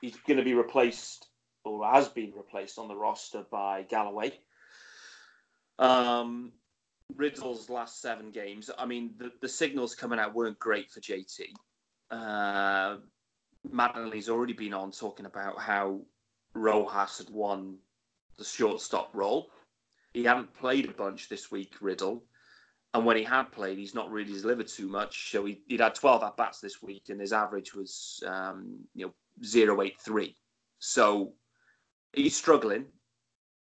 He's 0.00 0.16
going 0.26 0.38
to 0.38 0.44
be 0.44 0.54
replaced, 0.54 1.26
or 1.64 1.84
has 1.86 2.08
been 2.08 2.32
replaced 2.36 2.78
on 2.78 2.88
the 2.88 2.96
roster 2.96 3.44
by 3.50 3.82
Galloway. 3.82 4.32
Um, 5.78 6.52
Riddle's 7.16 7.70
last 7.70 8.00
seven 8.02 8.30
games, 8.30 8.70
I 8.76 8.84
mean, 8.84 9.14
the, 9.16 9.32
the 9.40 9.48
signals 9.48 9.94
coming 9.94 10.18
out 10.18 10.34
weren't 10.34 10.58
great 10.58 10.90
for 10.90 11.00
JT. 11.00 11.52
Uh, 12.10 12.96
Mattingly's 13.72 14.28
already 14.28 14.52
been 14.52 14.74
on 14.74 14.90
talking 14.90 15.26
about 15.26 15.58
how 15.58 16.00
Rojas 16.54 17.18
had 17.18 17.30
won 17.30 17.78
the 18.36 18.44
shortstop 18.44 19.10
role. 19.14 19.50
He 20.12 20.24
hadn't 20.24 20.54
played 20.54 20.86
a 20.86 20.92
bunch 20.92 21.28
this 21.28 21.50
week, 21.50 21.74
Riddle. 21.80 22.24
And 22.94 23.04
when 23.04 23.16
he 23.16 23.22
had 23.22 23.52
played, 23.52 23.78
he's 23.78 23.94
not 23.94 24.10
really 24.10 24.32
delivered 24.32 24.68
too 24.68 24.88
much. 24.88 25.30
So 25.30 25.44
he, 25.44 25.62
would 25.70 25.80
had 25.80 25.94
12 25.94 26.22
at 26.22 26.36
bats 26.36 26.60
this 26.60 26.82
week, 26.82 27.10
and 27.10 27.20
his 27.20 27.32
average 27.32 27.74
was 27.74 28.22
um, 28.26 28.78
you 28.94 29.06
know 29.06 29.12
0.83. 29.42 30.34
So 30.78 31.34
he's 32.12 32.36
struggling. 32.36 32.86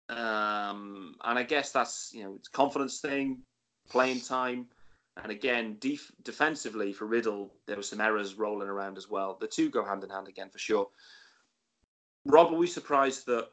Um, 0.09 1.15
and 1.23 1.39
I 1.39 1.43
guess 1.43 1.71
that's 1.71 2.11
you 2.13 2.23
know 2.23 2.35
it's 2.37 2.49
confidence 2.49 2.99
thing, 2.99 3.39
playing 3.89 4.19
time, 4.19 4.67
and 5.21 5.31
again 5.31 5.77
def- 5.79 6.11
defensively 6.23 6.91
for 6.91 7.05
Riddle 7.05 7.53
there 7.67 7.75
were 7.75 7.83
some 7.83 8.01
errors 8.01 8.35
rolling 8.35 8.67
around 8.67 8.97
as 8.97 9.09
well. 9.09 9.37
The 9.39 9.47
two 9.47 9.69
go 9.69 9.83
hand 9.85 10.03
in 10.03 10.09
hand 10.09 10.27
again 10.27 10.49
for 10.49 10.59
sure. 10.59 10.87
Rob, 12.25 12.53
are 12.53 12.57
we 12.57 12.67
surprised 12.67 13.25
that 13.27 13.49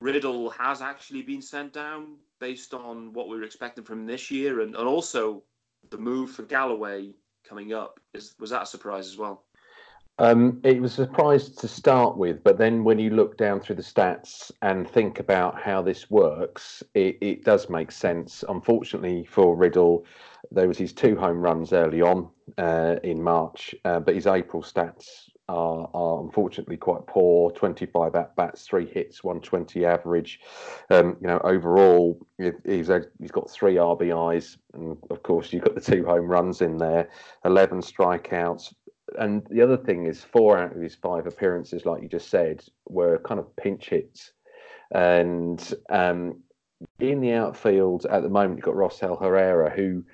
Riddle 0.00 0.50
has 0.50 0.82
actually 0.82 1.22
been 1.22 1.42
sent 1.42 1.72
down 1.72 2.16
based 2.40 2.74
on 2.74 3.12
what 3.12 3.28
we 3.28 3.36
were 3.36 3.44
expecting 3.44 3.84
from 3.84 4.06
this 4.06 4.30
year, 4.30 4.60
and, 4.60 4.74
and 4.74 4.88
also 4.88 5.42
the 5.90 5.98
move 5.98 6.30
for 6.30 6.42
Galloway 6.42 7.12
coming 7.44 7.72
up? 7.72 8.00
Is 8.14 8.34
was 8.38 8.50
that 8.50 8.62
a 8.62 8.66
surprise 8.66 9.06
as 9.06 9.16
well? 9.16 9.44
Um, 10.18 10.60
it 10.62 10.80
was 10.80 10.92
a 10.92 11.06
surprise 11.06 11.48
to 11.48 11.66
start 11.66 12.16
with, 12.16 12.44
but 12.44 12.58
then 12.58 12.84
when 12.84 12.98
you 12.98 13.10
look 13.10 13.38
down 13.38 13.60
through 13.60 13.76
the 13.76 13.82
stats 13.82 14.52
and 14.60 14.88
think 14.88 15.18
about 15.18 15.60
how 15.60 15.80
this 15.80 16.10
works, 16.10 16.82
it, 16.94 17.16
it 17.20 17.44
does 17.44 17.70
make 17.70 17.90
sense. 17.90 18.44
Unfortunately 18.48 19.24
for 19.24 19.56
Riddle, 19.56 20.04
there 20.50 20.68
was 20.68 20.76
his 20.76 20.92
two 20.92 21.16
home 21.16 21.38
runs 21.38 21.72
early 21.72 22.02
on 22.02 22.28
uh, 22.58 22.96
in 23.02 23.22
March, 23.22 23.74
uh, 23.84 24.00
but 24.00 24.14
his 24.14 24.26
April 24.26 24.62
stats 24.62 25.30
are, 25.48 25.88
are 25.94 26.20
unfortunately 26.22 26.76
quite 26.76 27.06
poor. 27.06 27.50
25 27.50 28.14
at 28.14 28.36
bats, 28.36 28.66
three 28.66 28.86
hits, 28.86 29.24
120 29.24 29.84
average. 29.84 30.40
Um, 30.90 31.16
you 31.20 31.28
know, 31.28 31.40
overall, 31.44 32.18
he's 32.38 32.90
he's 33.18 33.30
got 33.30 33.50
three 33.50 33.76
RBIs, 33.76 34.56
and 34.74 34.96
of 35.10 35.22
course, 35.22 35.52
you've 35.52 35.64
got 35.64 35.74
the 35.74 35.80
two 35.80 36.04
home 36.04 36.26
runs 36.26 36.60
in 36.60 36.76
there, 36.78 37.08
11 37.44 37.80
strikeouts, 37.80 38.72
and 39.18 39.46
the 39.50 39.62
other 39.62 39.76
thing 39.76 40.06
is 40.06 40.22
four 40.22 40.58
out 40.58 40.74
of 40.74 40.82
his 40.82 40.94
five 40.94 41.26
appearances, 41.26 41.86
like 41.86 42.02
you 42.02 42.08
just 42.08 42.28
said, 42.28 42.62
were 42.88 43.18
kind 43.18 43.40
of 43.40 43.54
pinch 43.56 43.88
hits. 43.88 44.32
And 44.92 45.74
um, 45.88 46.42
in 47.00 47.20
the 47.20 47.32
outfield 47.32 48.06
at 48.06 48.22
the 48.22 48.28
moment, 48.28 48.56
you've 48.56 48.64
got 48.64 48.76
Rosell 48.76 49.20
Herrera, 49.20 49.70
who 49.70 50.04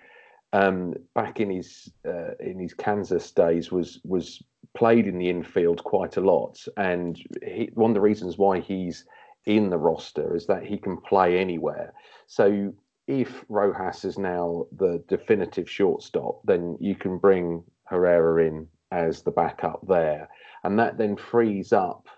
um, 0.53 0.95
back 1.15 1.41
in 1.41 1.51
his 1.51 1.91
uh, 2.07 2.35
in 2.41 2.59
his 2.59 2.75
Kansas 2.75 3.31
days 3.33 3.71
was 3.71 4.01
was 4.05 4.43
played 4.77 5.07
in 5.07 5.19
the 5.19 5.29
infield 5.29 5.83
quite 5.85 6.17
a 6.17 6.21
lot. 6.21 6.59
And 6.77 7.19
he, 7.43 7.71
one 7.75 7.91
of 7.91 7.95
the 7.95 8.01
reasons 8.01 8.39
why 8.39 8.61
he's 8.61 9.05
in 9.47 9.71
the 9.71 9.79
roster 9.79 10.37
is 10.37 10.47
that 10.47 10.65
he 10.65 10.79
can 10.79 10.99
play 10.99 11.39
anywhere. 11.39 11.93
So 12.27 12.73
if 13.07 13.45
Rojas 13.49 14.05
is 14.05 14.19
now 14.19 14.67
the 14.77 15.03
definitive 15.09 15.69
shortstop, 15.69 16.41
then 16.45 16.77
you 16.79 16.95
can 16.95 17.19
bring 17.19 17.65
Herrera 17.85 18.47
in 18.47 18.69
as 18.91 19.23
the 19.23 19.31
backup 19.31 19.81
there, 19.87 20.29
and 20.65 20.79
that 20.79 20.99
then 20.99 21.17
frees 21.17 21.73
up 21.73 22.09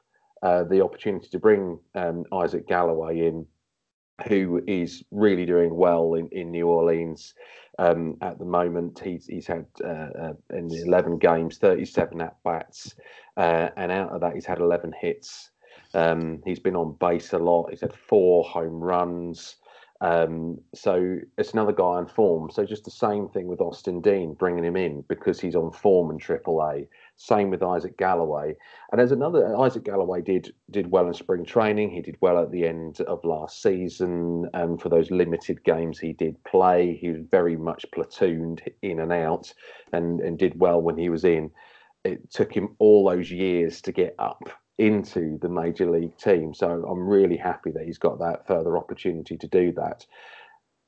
uh, 0.43 0.65
the 0.65 0.83
opportunity 0.83 1.29
to 1.29 1.39
bring 1.39 1.79
um, 1.95 2.25
Isaac 2.33 2.67
Galloway 2.67 3.27
in, 3.27 3.47
who 4.29 4.63
is 4.67 5.03
really 5.11 5.47
doing 5.47 5.75
well 5.75 6.15
in, 6.15 6.29
in 6.29 6.51
New 6.51 6.69
Orleans 6.69 7.35
um, 7.79 8.17
at 8.23 8.39
the 8.39 8.45
moment. 8.45 8.99
He's 8.99 9.27
he's 9.27 9.47
had 9.47 9.67
uh, 9.83 10.09
uh, 10.19 10.33
in 10.51 10.69
the 10.69 10.83
eleven 10.83 11.19
games, 11.19 11.59
thirty 11.59 11.85
seven 11.85 12.21
at 12.21 12.37
bats, 12.45 12.95
uh, 13.37 13.71
and 13.77 13.91
out 13.91 14.11
of 14.11 14.21
that, 14.21 14.35
he's 14.35 14.47
had 14.47 14.59
eleven 14.59 14.93
hits. 14.99 15.51
Um, 15.95 16.41
he's 16.45 16.61
been 16.61 16.77
on 16.77 16.97
base 17.01 17.33
a 17.33 17.39
lot. 17.39 17.71
He's 17.71 17.81
had 17.81 17.95
four 17.95 18.45
home 18.45 18.81
runs. 18.81 19.57
Um, 20.03 20.59
so 20.75 21.19
it's 21.37 21.53
another 21.53 21.73
guy 21.73 21.85
on 21.85 22.07
form. 22.07 22.51
So 22.51 22.65
just 22.65 22.85
the 22.85 22.91
same 22.91 23.29
thing 23.29 23.47
with 23.47 23.61
Austin 23.61 24.01
Dean, 24.01 24.33
bringing 24.33 24.65
him 24.65 24.77
in 24.77 25.03
because 25.09 25.39
he's 25.39 25.55
on 25.55 25.73
form 25.73 26.11
in 26.11 26.19
AAA. 26.19 26.89
Same 27.17 27.51
with 27.51 27.63
Isaac 27.63 27.99
Galloway. 27.99 28.57
And 28.91 28.99
there's 28.99 29.13
another 29.13 29.55
Isaac 29.57 29.85
Galloway 29.85 30.23
did 30.23 30.55
did 30.71 30.91
well 30.91 31.07
in 31.07 31.13
spring 31.13 31.45
training. 31.45 31.91
He 31.91 32.01
did 32.01 32.17
well 32.23 32.43
at 32.43 32.51
the 32.51 32.67
end 32.67 33.01
of 33.03 33.25
last 33.25 33.61
season, 33.61 34.49
and 34.55 34.81
for 34.81 34.89
those 34.89 35.11
limited 35.11 35.63
games 35.65 35.99
he 35.99 36.15
did 36.15 36.43
play, 36.45 36.97
he 36.99 37.11
was 37.11 37.21
very 37.31 37.57
much 37.57 37.85
platooned 37.95 38.61
in 38.81 39.01
and 39.01 39.13
out, 39.13 39.53
and 39.93 40.21
and 40.21 40.39
did 40.39 40.59
well 40.59 40.81
when 40.81 40.97
he 40.97 41.11
was 41.11 41.25
in. 41.25 41.51
It 42.05 42.31
took 42.31 42.51
him 42.51 42.75
all 42.79 43.11
those 43.11 43.31
years 43.31 43.83
to 43.83 43.93
get 43.93 44.15
up 44.19 44.49
into 44.81 45.39
the 45.43 45.49
major 45.49 45.91
league 45.91 46.17
team. 46.17 46.55
So 46.55 46.85
I'm 46.91 47.07
really 47.07 47.37
happy 47.37 47.71
that 47.73 47.85
he's 47.85 47.99
got 47.99 48.19
that 48.21 48.47
further 48.47 48.79
opportunity 48.79 49.37
to 49.37 49.47
do 49.47 49.73
that. 49.73 50.07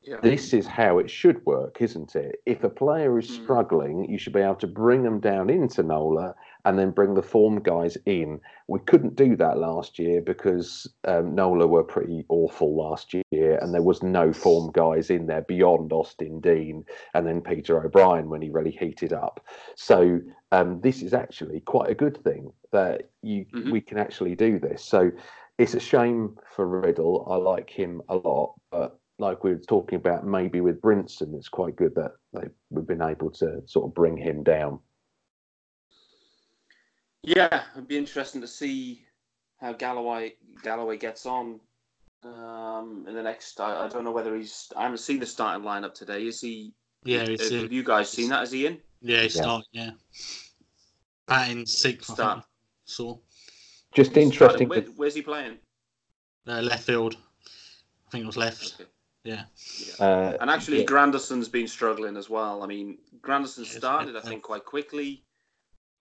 Yeah. 0.02 0.16
This 0.22 0.52
is 0.52 0.66
how 0.66 0.98
it 0.98 1.10
should 1.10 1.44
work, 1.44 1.76
isn't 1.80 2.16
it? 2.16 2.36
If 2.46 2.64
a 2.64 2.70
player 2.70 3.18
is 3.18 3.30
mm. 3.30 3.42
struggling, 3.42 4.10
you 4.10 4.18
should 4.18 4.32
be 4.32 4.40
able 4.40 4.56
to 4.56 4.66
bring 4.66 5.02
them 5.02 5.20
down 5.20 5.50
into 5.50 5.82
NOLA 5.82 6.34
and 6.64 6.78
then 6.78 6.90
bring 6.90 7.14
the 7.14 7.22
form 7.22 7.60
guys 7.60 7.96
in. 8.06 8.40
We 8.68 8.78
couldn't 8.80 9.16
do 9.16 9.36
that 9.36 9.58
last 9.58 9.98
year 9.98 10.20
because 10.20 10.86
um, 11.04 11.34
NOLA 11.34 11.66
were 11.66 11.82
pretty 11.82 12.24
awful 12.28 12.76
last 12.76 13.14
year, 13.30 13.58
and 13.60 13.74
there 13.74 13.82
was 13.82 14.02
no 14.02 14.32
form 14.32 14.70
guys 14.72 15.10
in 15.10 15.26
there 15.26 15.42
beyond 15.42 15.92
Austin 15.92 16.40
Dean 16.40 16.84
and 17.14 17.26
then 17.26 17.40
Peter 17.40 17.84
O'Brien 17.84 18.28
when 18.28 18.42
he 18.42 18.50
really 18.50 18.70
heated 18.70 19.12
up. 19.12 19.44
So 19.76 20.20
um, 20.52 20.80
this 20.80 21.02
is 21.02 21.14
actually 21.14 21.60
quite 21.60 21.90
a 21.90 21.94
good 21.94 22.22
thing 22.22 22.52
that 22.72 23.10
you 23.22 23.44
mm-hmm. 23.54 23.70
we 23.70 23.80
can 23.80 23.98
actually 23.98 24.34
do 24.34 24.58
this. 24.58 24.84
So 24.84 25.10
it's 25.58 25.74
a 25.74 25.80
shame 25.80 26.36
for 26.54 26.66
Riddle. 26.66 27.26
I 27.30 27.36
like 27.36 27.70
him 27.70 28.02
a 28.08 28.16
lot, 28.16 28.54
but 28.70 28.98
like 29.18 29.44
we 29.44 29.50
were 29.52 29.58
talking 29.58 29.96
about, 29.96 30.26
maybe 30.26 30.60
with 30.60 30.80
Brinson, 30.80 31.34
it's 31.34 31.48
quite 31.48 31.76
good 31.76 31.94
that 31.94 32.12
they, 32.32 32.48
we've 32.70 32.86
been 32.86 33.02
able 33.02 33.30
to 33.32 33.62
sort 33.66 33.86
of 33.86 33.94
bring 33.94 34.16
him 34.16 34.42
down. 34.42 34.80
Yeah, 37.22 37.62
it'd 37.74 37.88
be 37.88 37.96
interesting 37.96 38.40
to 38.40 38.48
see 38.48 39.04
how 39.60 39.72
Galloway 39.72 40.34
Galloway 40.62 40.96
gets 40.98 41.24
on 41.24 41.60
um, 42.24 43.04
in 43.08 43.14
the 43.14 43.22
next. 43.22 43.60
I, 43.60 43.84
I, 43.84 43.88
don't 43.88 44.04
know 44.04 44.10
whether 44.10 44.36
he's. 44.36 44.72
I 44.76 44.82
haven't 44.82 44.98
seen 44.98 45.20
the 45.20 45.26
starting 45.26 45.64
lineup 45.64 45.94
today. 45.94 46.26
Is 46.26 46.40
he? 46.40 46.72
Yeah, 47.04 47.28
have, 47.28 47.40
have 47.40 47.72
you 47.72 47.84
guys 47.84 48.10
seen 48.10 48.28
that? 48.30 48.42
Is 48.42 48.50
he 48.50 48.66
in? 48.66 48.78
Yeah, 49.00 49.22
he's 49.22 49.36
yeah. 49.36 49.42
starting. 49.42 49.68
Yeah, 49.72 49.90
batting 51.26 51.66
sixth. 51.66 52.12
Start. 52.12 52.44
So. 52.84 53.20
Just 53.94 54.16
interesting. 54.16 54.68
Where, 54.68 54.80
where's 54.96 55.14
he 55.14 55.20
playing? 55.20 55.58
Uh, 56.48 56.62
left 56.62 56.84
field. 56.84 57.16
I 58.06 58.10
think 58.10 58.24
it 58.24 58.26
was 58.26 58.38
left. 58.38 58.76
Okay. 58.80 58.90
Yeah. 59.24 59.42
yeah. 60.00 60.04
Uh, 60.04 60.36
and 60.40 60.50
actually, 60.50 60.80
yeah. 60.80 60.86
Granderson's 60.86 61.48
been 61.48 61.68
struggling 61.68 62.16
as 62.16 62.30
well. 62.30 62.62
I 62.62 62.66
mean, 62.66 62.98
Granderson 63.20 63.66
started, 63.66 64.16
I 64.16 64.20
think, 64.20 64.42
quite 64.42 64.64
quickly 64.64 65.24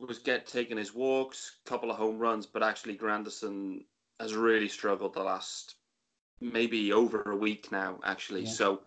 was 0.08 0.20
get 0.20 0.48
taking 0.48 0.78
his 0.78 0.94
walks, 0.94 1.58
couple 1.66 1.92
of 1.92 1.98
home 1.98 2.18
runs, 2.20 2.46
but 2.46 2.64
actually 2.64 2.98
Granderson 2.98 3.86
has 4.20 4.36
really 4.36 4.68
struggled 4.68 5.14
the 5.14 5.24
last 5.24 5.76
maybe 6.40 6.92
over 6.92 7.32
a 7.32 7.36
week 7.36 7.72
now. 7.72 8.00
Actually, 8.04 8.44
yeah. 8.44 8.52
so 8.52 8.82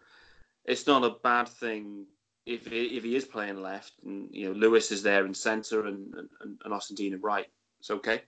it's 0.64 0.86
not 0.86 1.04
a 1.04 1.16
bad 1.22 1.48
thing 1.48 2.06
if 2.46 2.66
he, 2.66 2.96
if 2.96 3.04
he 3.04 3.16
is 3.16 3.24
playing 3.24 3.62
left, 3.62 3.92
and 4.04 4.28
you 4.32 4.46
know 4.46 4.52
Lewis 4.52 4.90
is 4.90 5.02
there 5.02 5.24
in 5.24 5.34
centre 5.34 5.86
and 5.86 6.14
and, 6.40 6.58
and 6.64 6.74
Austin 6.74 6.96
Dean 6.96 7.14
in 7.14 7.20
right. 7.20 7.46
It's 7.80 7.90
okay. 7.90 8.22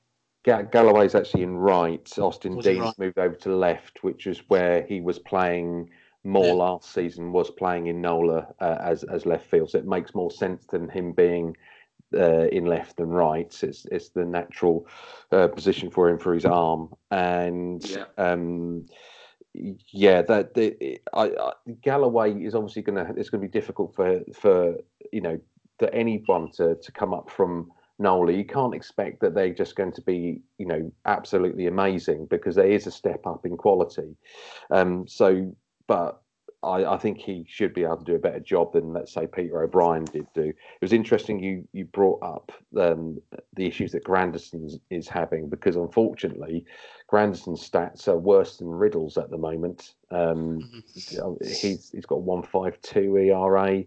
Yeah, 0.47 0.63
Galloway's 0.63 1.17
actually 1.17 1.43
in 1.43 1.57
right. 1.57 2.09
Austin 2.19 2.59
Dean's 2.59 2.79
right? 2.79 2.99
moved 2.99 3.19
over 3.19 3.35
to 3.35 3.57
left, 3.57 4.05
which 4.05 4.29
is 4.29 4.43
where 4.49 4.85
he 4.85 5.01
was 5.01 5.19
playing 5.19 5.91
more 6.23 6.47
yeah. 6.47 6.53
last 6.53 6.93
season. 6.93 7.33
Was 7.33 7.51
playing 7.51 7.89
in 7.89 8.01
Nola 8.01 8.47
uh, 8.61 8.77
as 8.81 9.03
as 9.05 9.27
left 9.27 9.51
field, 9.51 9.71
so 9.71 9.79
it 9.79 9.87
makes 9.87 10.15
more 10.15 10.31
sense 10.31 10.65
than 10.67 10.89
him 10.89 11.13
being 11.13 11.57
uh, 12.15 12.47
in 12.49 12.67
left 12.67 13.01
and 13.01 13.15
right. 13.15 13.63
It's 13.63 13.87
it's 13.91 14.11
the 14.11 14.25
natural 14.25 14.87
uh, 15.33 15.49
position 15.49 15.91
for 15.91 16.09
him 16.09 16.19
for 16.19 16.35
his 16.35 16.45
arm, 16.45 16.95
and 17.11 17.85
yeah, 17.89 18.05
um, 18.19 18.87
yeah 19.55 20.23
that 20.23 20.55
the, 20.55 21.01
I, 21.13 21.25
I, 21.25 21.53
Galloway 21.83 22.35
is 22.43 22.55
obviously 22.55 22.83
going 22.83 23.05
to. 23.05 23.13
It's 23.19 23.31
going 23.31 23.41
to 23.43 23.49
be 23.49 23.53
difficult 23.53 23.95
for 23.95 24.21
for 24.35 24.77
you 25.13 25.21
know 25.21 25.41
for 25.79 25.89
anyone 25.91 26.51
to 26.53 26.77
to 26.77 26.93
come 26.93 27.15
up 27.15 27.31
from. 27.31 27.71
Nola, 27.99 28.31
you 28.31 28.45
can't 28.45 28.75
expect 28.75 29.21
that 29.21 29.35
they're 29.35 29.55
just 29.55 29.75
going 29.75 29.93
to 29.93 30.03
be, 30.03 30.43
you 30.59 30.67
know, 30.67 30.93
absolutely 31.07 31.67
amazing 31.67 32.27
because 32.27 32.55
there 32.55 32.71
is 32.71 32.87
a 32.87 32.91
step 32.91 33.27
up 33.27 33.47
in 33.47 33.57
quality. 33.57 34.15
Um, 34.71 35.09
so, 35.09 35.51
but 35.87 36.21
I, 36.63 36.85
I, 36.85 36.99
think 36.99 37.19
he 37.19 37.45
should 37.49 37.75
be 37.75 37.85
able 37.85 37.99
to 37.99 38.05
do 38.05 38.15
a 38.15 38.19
better 38.19 38.41
job 38.41 38.73
than 38.73 38.93
let's 38.93 39.13
say 39.13 39.27
Peter 39.27 39.63
O'Brien 39.63 40.05
did 40.05 40.27
do. 40.35 40.45
It 40.49 40.57
was 40.81 40.93
interesting 40.93 41.39
you 41.39 41.67
you 41.73 41.85
brought 41.85 42.23
up 42.23 42.53
um, 42.79 43.21
the 43.55 43.67
issues 43.67 43.93
that 43.93 44.05
Granderson 44.05 44.81
is 44.91 45.09
having 45.09 45.49
because 45.49 45.77
unfortunately 45.77 46.65
Granderson's 47.13 47.69
stats 47.69 48.09
are 48.09 48.19
worse 48.19 48.57
than 48.57 48.69
Riddle's 48.69 49.17
at 49.17 49.31
the 49.31 49.39
moment. 49.39 49.95
Um, 50.11 50.61
mm-hmm. 50.91 51.45
he's 51.45 51.91
he's 51.91 52.07
got 52.07 52.23
one 52.23 52.43
five 52.43 52.81
two 52.83 53.17
ERA, 53.17 53.85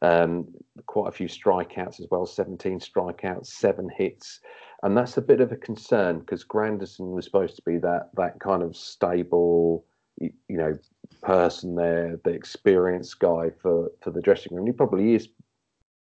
um, 0.00 0.48
quite 0.86 1.08
a 1.08 1.12
few 1.12 1.28
strikeouts 1.28 2.00
as 2.00 2.06
well, 2.10 2.26
seventeen 2.26 2.78
strikeouts, 2.78 3.46
seven 3.46 3.88
hits 3.88 4.40
and 4.82 4.96
that's 4.96 5.16
a 5.16 5.22
bit 5.22 5.40
of 5.40 5.52
a 5.52 5.56
concern 5.56 6.18
because 6.18 6.44
Granderson 6.44 7.12
was 7.12 7.24
supposed 7.24 7.56
to 7.56 7.62
be 7.62 7.78
that 7.78 8.10
that 8.14 8.40
kind 8.40 8.62
of 8.62 8.76
stable, 8.76 9.84
you, 10.20 10.32
you 10.48 10.56
know, 10.56 10.76
person 11.22 11.74
there, 11.74 12.18
the 12.24 12.30
experienced 12.30 13.18
guy 13.18 13.50
for 13.60 13.90
for 14.02 14.10
the 14.10 14.20
dressing 14.20 14.54
room. 14.54 14.66
He 14.66 14.72
probably 14.72 15.14
is 15.14 15.28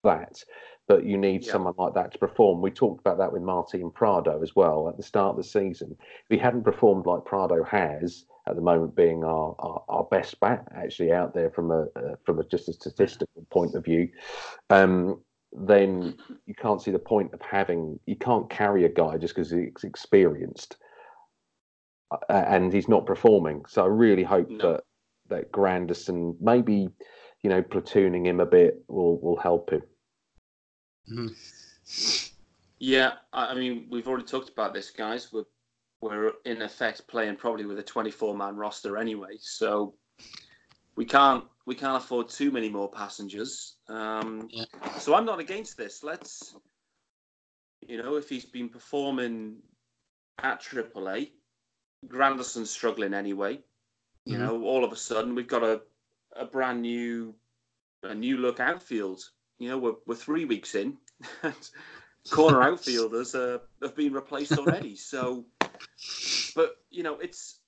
that, 0.05 0.43
but 0.89 1.05
you 1.05 1.17
need 1.17 1.45
yeah. 1.45 1.53
someone 1.53 1.75
like 1.79 1.95
that 1.95 2.13
to 2.13 2.19
perform. 2.19 2.61
We 2.61 2.71
talked 2.71 3.01
about 3.01 3.19
that 3.19 3.33
with 3.33 3.43
Martin 3.43 3.91
Prado 3.91 4.43
as 4.43 4.57
well 4.57 4.89
at 4.89 4.97
the 4.97 5.03
start 5.03 5.31
of 5.31 5.37
the 5.37 5.45
season. 5.45 5.97
If 6.01 6.37
he 6.37 6.39
hadn't 6.39 6.65
performed 6.65 7.07
like 7.07 7.25
Prado 7.25 7.63
has 7.65 8.25
at 8.49 8.57
the 8.57 8.63
moment, 8.63 8.97
being 8.97 9.23
our 9.23 9.55
our, 9.59 9.85
our 9.89 10.05
best 10.05 10.41
bat 10.41 10.67
actually 10.75 11.13
out 11.13 11.35
there 11.35 11.51
from 11.51 11.71
a 11.71 11.83
uh, 11.97 12.17
from 12.25 12.39
a 12.41 12.45
just 12.45 12.69
a 12.69 12.73
statistical 12.73 13.47
point 13.51 13.75
of 13.75 13.85
view. 13.85 14.09
Um, 14.71 15.21
then 15.53 16.17
you 16.47 16.55
can't 16.55 16.81
see 16.81 16.91
the 16.91 16.99
point 16.99 17.35
of 17.35 17.43
having 17.43 18.01
you 18.07 18.17
can't 18.17 18.49
carry 18.49 18.85
a 18.85 18.89
guy 18.89 19.19
just 19.19 19.35
because 19.35 19.51
he's 19.51 19.85
experienced 19.85 20.77
uh, 22.11 22.45
and 22.47 22.73
he's 22.73 22.89
not 22.89 23.07
performing. 23.07 23.65
So 23.69 23.85
I 23.85 23.89
really 23.89 24.23
hope 24.23 24.49
no. 24.49 24.73
that 24.73 24.85
that 25.29 25.53
Granderson 25.53 26.37
maybe 26.41 26.89
you 27.43 27.51
know 27.51 27.63
platooning 27.63 28.27
him 28.27 28.41
a 28.41 28.47
bit 28.47 28.83
will 28.89 29.21
will 29.21 29.37
help 29.37 29.71
him. 29.71 29.83
Mm. 31.11 32.31
Yeah, 32.79 33.13
I 33.33 33.55
mean 33.55 33.87
we've 33.91 34.09
already 34.09 34.25
talked 34.25 34.51
about 34.51 34.75
this, 34.75 34.91
guys. 34.91 35.33
We're 35.33 35.45
we're 36.01 36.33
in 36.45 36.63
effect 36.63 37.07
playing 37.07 37.37
probably 37.37 37.65
with 37.65 37.79
a 37.79 37.83
24 37.83 38.37
man 38.37 38.57
roster 38.57 38.99
anyway, 38.99 39.37
so 39.41 39.95
we 40.97 41.05
can't 41.05 41.45
we 41.67 41.75
can't 41.75 42.03
afford 42.03 42.29
too 42.29 42.51
many 42.51 42.69
more 42.69 42.91
passengers. 42.91 43.77
Um, 43.89 44.49
yeah. 44.51 44.65
So 44.99 45.15
I'm 45.15 45.25
not 45.25 45.39
against 45.39 45.77
this. 45.77 46.03
Let's, 46.03 46.57
you 47.87 48.03
know, 48.03 48.17
if 48.17 48.29
he's 48.29 48.45
been 48.45 48.69
performing 48.69 49.59
at 50.43 50.61
AAA, 50.61 51.31
Granderson's 52.09 52.71
struggling 52.71 53.15
anyway. 53.15 53.61
You 54.25 54.37
mm-hmm. 54.37 54.47
know, 54.47 54.63
all 54.65 54.85
of 54.85 54.93
a 54.93 54.97
sudden 54.97 55.35
we've 55.35 55.49
got 55.49 55.63
a, 55.63 55.81
a 56.37 56.45
brand 56.45 56.83
new, 56.83 57.35
a 58.03 58.15
new 58.15 58.39
look 58.39 58.61
outfield. 58.61 59.23
You 59.59 59.69
know, 59.69 59.79
we're, 59.79 59.95
we're 60.07 60.15
three 60.15 60.45
weeks 60.45 60.75
in. 60.75 60.97
Corner 62.31 62.63
outfielders 62.63 63.35
uh, 63.35 63.59
have 63.83 63.97
been 63.97 64.13
replaced 64.13 64.53
already. 64.53 64.95
so, 64.97 65.45
but 66.55 66.77
you 66.91 67.03
know, 67.03 67.19
it's 67.19 67.59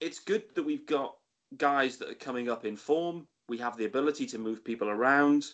it's 0.00 0.18
good 0.18 0.44
that 0.54 0.62
we've 0.62 0.86
got 0.86 1.16
guys 1.56 1.96
that 1.96 2.10
are 2.10 2.14
coming 2.14 2.50
up 2.50 2.66
in 2.66 2.76
form. 2.76 3.26
We 3.48 3.56
have 3.58 3.76
the 3.76 3.86
ability 3.86 4.26
to 4.26 4.38
move 4.38 4.64
people 4.64 4.90
around. 4.90 5.46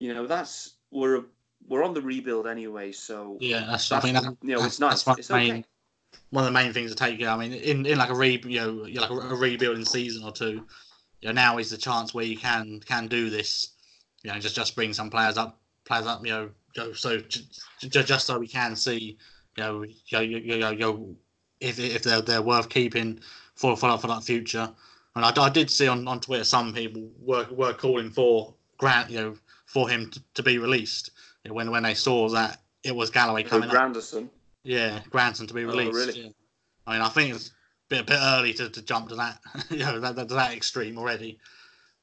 You 0.00 0.14
know, 0.14 0.26
that's 0.26 0.76
we're 0.90 1.24
we're 1.68 1.82
on 1.82 1.94
the 1.94 2.02
rebuild 2.02 2.46
anyway. 2.46 2.92
So 2.92 3.36
yeah, 3.40 3.66
that's, 3.66 3.88
that's 3.88 4.04
I 4.04 4.12
mean, 4.12 4.22
that, 4.22 4.36
you 4.42 4.56
know, 4.56 4.64
it's 4.64 4.80
nice. 4.80 5.06
One 5.06 5.18
it's 5.18 5.30
main, 5.30 5.52
okay. 5.52 5.64
One 6.30 6.44
of 6.44 6.46
the 6.46 6.58
main 6.58 6.72
things 6.72 6.90
to 6.90 6.96
take. 6.96 7.22
I 7.22 7.36
mean, 7.36 7.52
in, 7.52 7.86
in 7.86 7.98
like 7.98 8.10
a 8.10 8.14
re 8.14 8.40
you 8.44 8.60
know 8.60 9.00
like 9.00 9.10
a, 9.10 9.14
a 9.14 9.34
rebuilding 9.34 9.84
season 9.84 10.24
or 10.24 10.32
two, 10.32 10.64
you 11.20 11.28
know, 11.28 11.32
now 11.32 11.58
is 11.58 11.70
the 11.70 11.76
chance 11.76 12.14
where 12.14 12.24
you 12.24 12.36
can 12.36 12.80
can 12.80 13.06
do 13.06 13.30
this. 13.30 13.70
You 14.22 14.32
know, 14.32 14.38
just 14.38 14.56
just 14.56 14.74
bring 14.74 14.92
some 14.92 15.10
players 15.10 15.36
up, 15.36 15.60
players 15.84 16.06
up. 16.06 16.24
You 16.24 16.52
know, 16.76 16.92
so 16.92 17.18
just, 17.18 17.62
just 17.78 18.26
so 18.26 18.38
we 18.38 18.48
can 18.48 18.74
see, 18.74 19.18
you 19.56 19.62
know, 19.62 19.82
you 19.82 19.94
know, 20.12 20.20
you, 20.20 20.38
you, 20.38 20.54
you 20.54 20.76
know 20.76 21.16
if 21.60 21.78
if 21.78 22.02
they're 22.02 22.20
they're 22.20 22.42
worth 22.42 22.68
keeping 22.68 23.20
for 23.54 23.76
for, 23.76 23.96
for 23.98 24.06
that 24.08 24.24
future. 24.24 24.70
And 25.16 25.24
I, 25.24 25.32
I 25.40 25.48
did 25.48 25.70
see 25.70 25.86
on, 25.86 26.08
on 26.08 26.20
Twitter 26.20 26.44
some 26.44 26.74
people 26.74 27.08
were 27.20 27.46
were 27.50 27.72
calling 27.72 28.10
for 28.10 28.54
Grant, 28.78 29.10
you 29.10 29.20
know, 29.20 29.36
for 29.66 29.88
him 29.88 30.10
to, 30.10 30.22
to 30.34 30.42
be 30.42 30.58
released 30.58 31.10
you 31.44 31.50
know, 31.50 31.54
when 31.54 31.70
when 31.70 31.84
they 31.84 31.94
saw 31.94 32.28
that 32.30 32.60
it 32.82 32.94
was 32.94 33.10
Galloway 33.10 33.42
coming. 33.42 33.70
Granderson. 33.70 34.28
Yeah, 34.64 35.00
Granson 35.10 35.46
to 35.46 35.54
be 35.54 35.64
oh, 35.64 35.68
released. 35.68 35.92
Oh, 35.94 36.06
really? 36.06 36.20
Yeah. 36.22 36.30
I 36.86 36.92
mean, 36.94 37.02
I 37.02 37.08
think 37.08 37.34
it's 37.34 37.48
a 37.48 37.52
bit, 37.88 38.00
a 38.00 38.04
bit 38.04 38.18
early 38.20 38.54
to, 38.54 38.68
to 38.70 38.82
jump 38.82 39.10
to 39.10 39.16
that, 39.16 39.38
you 39.70 39.78
know, 39.78 40.00
that, 40.00 40.16
that, 40.16 40.28
that 40.30 40.52
extreme 40.54 40.98
already. 40.98 41.38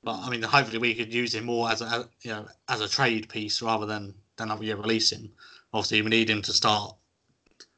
But 0.03 0.19
I 0.19 0.29
mean, 0.29 0.41
hopefully 0.41 0.79
we 0.79 0.95
could 0.95 1.13
use 1.13 1.35
him 1.35 1.45
more 1.45 1.69
as 1.69 1.81
a, 1.81 2.09
you 2.21 2.31
know 2.31 2.47
as 2.67 2.81
a 2.81 2.89
trade 2.89 3.29
piece 3.29 3.61
rather 3.61 3.85
than 3.85 4.15
than 4.37 4.49
yeah, 4.61 4.73
release 4.73 5.11
him. 5.11 5.31
Obviously, 5.73 6.01
we 6.01 6.09
need 6.09 6.29
him 6.29 6.41
to 6.41 6.53
start 6.53 6.95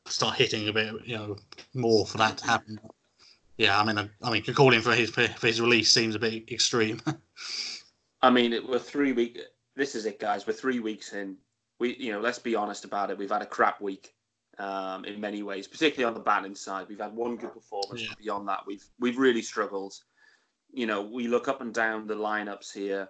start 0.08 0.36
hitting 0.36 0.68
a 0.68 0.74
bit, 0.74 0.94
you 1.06 1.18
know, 1.18 1.38
more 1.74 2.06
for 2.06 2.18
that 2.20 2.38
to 2.38 2.46
happen. 2.46 2.80
Yeah, 3.58 3.80
I 3.80 3.86
mean, 3.86 3.98
I, 3.98 4.10
I 4.22 4.32
mean, 4.32 4.44
calling 4.44 4.82
for 4.82 4.94
his 4.94 5.10
for 5.10 5.28
his 5.46 5.62
release 5.62 5.92
seems 5.92 6.16
a 6.16 6.20
bit 6.20 6.50
extreme. 6.50 7.02
I 8.22 8.30
mean, 8.30 8.58
we're 8.68 8.80
three 8.80 9.12
weeks. 9.12 9.42
This 9.76 9.96
is 9.96 10.06
it, 10.06 10.20
guys. 10.20 10.48
We're 10.48 10.54
three 10.54 10.80
weeks 10.80 11.14
in. 11.14 11.38
We, 11.80 11.96
you 11.98 12.14
know, 12.14 12.22
let's 12.22 12.40
be 12.40 12.56
honest 12.56 12.86
about 12.86 13.10
it. 13.10 13.18
We've 13.18 13.30
had 13.30 13.42
a 13.42 13.48
crap 13.48 13.82
week 13.82 14.13
um, 14.60 15.06
in 15.06 15.20
many 15.20 15.44
ways, 15.44 15.68
particularly 15.68 16.08
on 16.08 16.14
the 16.14 16.24
batting 16.24 16.56
side. 16.56 16.88
We've 16.88 17.00
had 17.00 17.16
one 17.16 17.38
good 17.38 17.54
performance. 17.54 18.02
Yeah. 18.02 18.14
Beyond 18.20 18.48
that, 18.48 18.62
we've 18.66 18.86
we've 19.00 19.18
really 19.18 19.42
struggled. 19.42 19.94
You 20.72 20.88
know, 20.88 21.02
we 21.02 21.28
look 21.28 21.48
up 21.48 21.62
and 21.62 21.74
down 21.74 22.08
the 22.08 22.16
lineups 22.16 22.74
here 22.74 23.08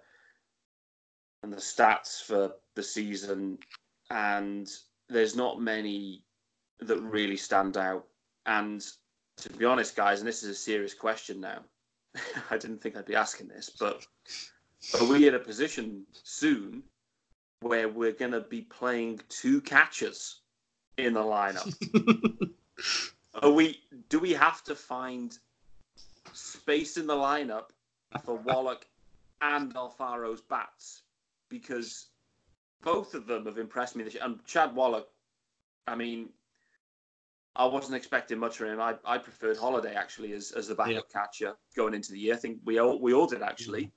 and 1.44 1.52
the 1.52 1.58
stats 1.58 2.22
for 2.24 2.54
the 2.76 2.84
season, 2.84 3.58
and 4.10 4.70
there's 5.10 5.36
not 5.36 5.62
many 5.62 6.24
that 6.80 7.00
really 7.02 7.38
stand 7.38 7.78
out. 7.78 8.06
And 8.46 8.86
to 9.38 9.50
be 9.50 9.66
honest, 9.66 9.96
guys, 9.96 10.20
and 10.20 10.28
this 10.28 10.44
is 10.44 10.50
a 10.50 10.56
serious 10.56 10.94
question 10.94 11.40
now. 11.40 11.60
I 12.50 12.58
didn't 12.58 12.82
think 12.82 12.96
I'd 12.96 13.06
be 13.06 13.16
asking 13.16 13.48
this, 13.48 13.70
but 13.80 14.06
are 15.00 15.08
we 15.08 15.28
in 15.28 15.36
a 15.36 15.40
position 15.40 16.06
soon 16.12 16.84
where 17.62 17.88
we're 17.88 18.12
going 18.12 18.32
to 18.32 18.42
be 18.42 18.62
playing 18.62 19.20
two 19.30 19.62
catchers 19.62 20.42
in 20.98 21.14
the 21.14 21.22
lineup? 21.22 22.50
are 23.42 23.52
we? 23.52 23.80
Do 24.10 24.20
we 24.20 24.32
have 24.34 24.64
to 24.66 24.76
find 24.76 25.38
space 26.34 26.98
in 26.98 27.08
the 27.08 27.16
lineup 27.16 27.70
for 28.24 28.36
Wallach 28.36 28.86
and 29.42 29.74
Alfaro's 29.76 30.42
bats? 30.42 31.02
Because 31.50 32.08
both 32.84 33.14
of 33.14 33.28
them 33.28 33.46
have 33.46 33.58
impressed 33.58 33.96
me 33.96 34.04
this 34.04 34.14
year. 34.14 34.24
And 34.24 34.44
Chad 34.46 34.76
Wallach, 34.76 35.08
I 35.88 35.96
mean, 35.96 36.30
I 37.56 37.66
wasn't 37.66 37.96
expecting 37.96 38.40
much 38.40 38.58
from 38.58 38.68
him. 38.68 38.82
I, 38.82 38.96
I 39.06 39.18
preferred 39.18 39.58
Holaday 39.58 39.94
actually 39.94 40.34
as, 40.34 40.52
as 40.52 40.68
the 40.68 40.76
backup 40.76 41.06
yeah. 41.14 41.22
catcher 41.22 41.54
going 41.76 41.94
into 41.94 42.12
the 42.12 42.20
year. 42.20 42.34
I 42.34 42.38
think 42.38 42.60
we 42.66 42.80
all 42.80 43.00
we 43.00 43.14
all 43.14 43.28
did 43.28 43.42
actually. 43.42 43.92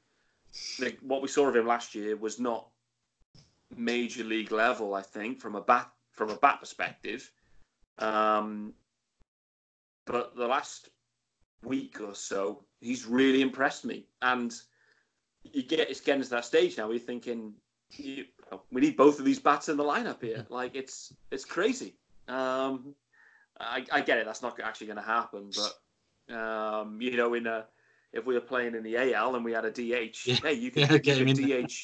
Mm-hmm. 0.81 1.07
what 1.07 1.21
we 1.21 1.29
saw 1.29 1.49
of 1.49 1.57
him 1.57 1.67
last 1.67 1.95
year 1.95 2.17
was 2.17 2.39
not 2.39 2.69
major 3.77 4.25
league 4.25 4.53
level. 4.53 4.95
I 4.95 5.03
think 5.03 5.41
from 5.41 5.55
a 5.55 5.61
bat 5.61 5.91
from 6.17 6.31
a 6.31 6.37
bat 6.37 6.61
perspective. 6.61 7.31
Um, 7.99 8.73
but 10.07 10.37
the 10.37 10.47
last 10.47 10.89
week 11.62 12.01
or 12.01 12.14
so, 12.14 12.64
he's 12.81 13.07
really 13.07 13.43
impressed 13.43 13.85
me. 13.85 14.07
And 14.23 14.55
you 15.43 15.62
get 15.62 15.91
it's 15.91 16.01
getting 16.01 16.23
to 16.23 16.31
that 16.31 16.45
stage 16.45 16.79
now. 16.79 16.89
We're 16.89 16.99
thinking 16.99 17.55
you, 17.91 18.25
we 18.73 18.81
need 18.81 18.97
both 18.97 19.19
of 19.19 19.25
these 19.25 19.39
bats 19.39 19.69
in 19.69 19.77
the 19.77 19.85
lineup 19.85 20.23
here. 20.23 20.39
Mm-hmm. 20.39 20.53
Like 20.53 20.75
it's 20.75 21.12
it's 21.31 21.45
crazy. 21.45 21.95
Um, 22.29 22.95
I, 23.59 23.85
I 23.93 24.01
get 24.01 24.19
it. 24.19 24.27
That's 24.27 24.43
not 24.43 24.59
actually 24.61 24.89
going 24.89 24.99
to 24.99 25.03
happen. 25.03 25.51
But 26.29 26.35
um, 26.37 27.01
you 27.01 27.17
know, 27.17 27.35
in 27.35 27.47
a 27.47 27.67
if 28.13 28.25
we 28.25 28.35
were 28.35 28.41
playing 28.41 28.75
in 28.75 28.83
the 28.83 29.15
AL 29.15 29.35
and 29.35 29.45
we 29.45 29.53
had 29.53 29.65
a 29.65 29.71
DH, 29.71 30.27
yeah. 30.27 30.37
hey, 30.43 30.55
you 30.55 30.71
could, 30.73 31.07
yeah, 31.07 31.15
you 31.15 31.25
could 31.25 31.37
DH, 31.37 31.75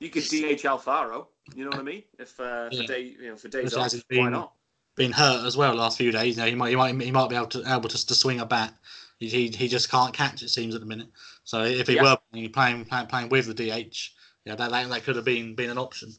you 0.00 0.10
could 0.10 0.24
DH 0.24 0.64
Alfaro. 0.64 1.26
You 1.54 1.64
know 1.64 1.70
what 1.70 1.80
I 1.80 1.82
mean? 1.82 2.02
If 2.18 2.38
uh, 2.40 2.68
yeah. 2.70 2.80
for 2.80 2.86
day, 2.86 3.14
you 3.20 3.28
know, 3.28 3.36
for 3.36 3.48
days 3.48 3.74
off, 3.74 3.92
been, 4.08 4.24
why 4.24 4.30
not? 4.30 4.52
Been 4.96 5.12
hurt 5.12 5.46
as 5.46 5.56
well 5.56 5.74
last 5.74 5.98
few 5.98 6.10
days. 6.10 6.36
You 6.36 6.42
know, 6.42 6.48
he 6.48 6.54
might, 6.54 6.70
he 6.70 6.76
might, 6.76 7.00
he 7.00 7.10
might 7.12 7.30
be 7.30 7.36
able 7.36 7.46
to 7.46 7.62
able 7.72 7.88
to, 7.88 8.06
to 8.06 8.14
swing 8.14 8.40
a 8.40 8.46
bat. 8.46 8.74
He, 9.18 9.28
he, 9.28 9.48
he 9.48 9.68
just 9.68 9.90
can't 9.90 10.14
catch. 10.14 10.42
It 10.42 10.50
seems 10.50 10.74
at 10.74 10.80
the 10.80 10.86
minute. 10.86 11.08
So 11.44 11.62
if 11.64 11.86
he 11.86 11.96
yeah. 11.96 12.02
were 12.02 12.18
playing, 12.32 12.84
playing 12.84 13.06
playing 13.06 13.28
with 13.28 13.46
the 13.46 13.54
DH, 13.54 14.10
yeah, 14.44 14.54
that, 14.54 14.70
that 14.70 14.88
that 14.88 15.04
could 15.04 15.16
have 15.16 15.24
been 15.24 15.54
been 15.54 15.70
an 15.70 15.78
option. 15.78 16.12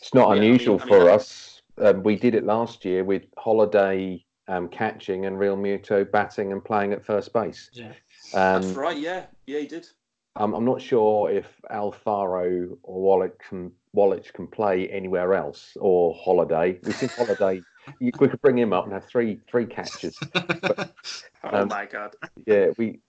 It's 0.00 0.14
not 0.14 0.36
unusual 0.36 0.76
I 0.76 0.84
mean, 0.84 0.88
for 0.88 1.00
I 1.00 1.04
mean, 1.04 1.14
us 1.14 1.62
um, 1.78 2.02
we 2.02 2.16
did 2.16 2.34
it 2.34 2.44
last 2.44 2.84
year 2.84 3.04
with 3.04 3.24
Holaday 3.38 4.24
um, 4.48 4.68
catching 4.68 5.26
and 5.26 5.36
Realmuto 5.36 6.10
batting 6.10 6.52
and 6.52 6.64
playing 6.64 6.92
at 6.92 7.04
first 7.04 7.32
base. 7.32 7.70
Yeah, 7.72 7.92
um, 8.34 8.62
that's 8.62 8.74
right. 8.76 8.96
Yeah, 8.96 9.26
yeah, 9.46 9.60
he 9.60 9.66
did. 9.66 9.86
Um, 10.36 10.54
I'm 10.54 10.64
not 10.64 10.80
sure 10.80 11.30
if 11.30 11.46
Alfaro 11.70 12.76
or 12.82 13.02
Wallach 13.02 13.42
can 13.48 13.72
Wallach 13.92 14.32
can 14.32 14.46
play 14.46 14.88
anywhere 14.88 15.34
else 15.34 15.76
or 15.80 16.14
Holaday. 16.14 16.78
We've 16.84 16.94
seen 16.96 17.08
Holaday 17.10 17.62
we 18.00 18.12
could 18.12 18.40
bring 18.40 18.56
him 18.56 18.72
up 18.72 18.84
and 18.84 18.92
have 18.92 19.06
three 19.06 19.40
three 19.50 19.66
catches. 19.66 20.16
oh 20.34 20.86
Um, 21.44 21.68
my 21.68 21.86
god. 21.86 22.14
Yeah, 22.46 22.68
we. 22.78 23.00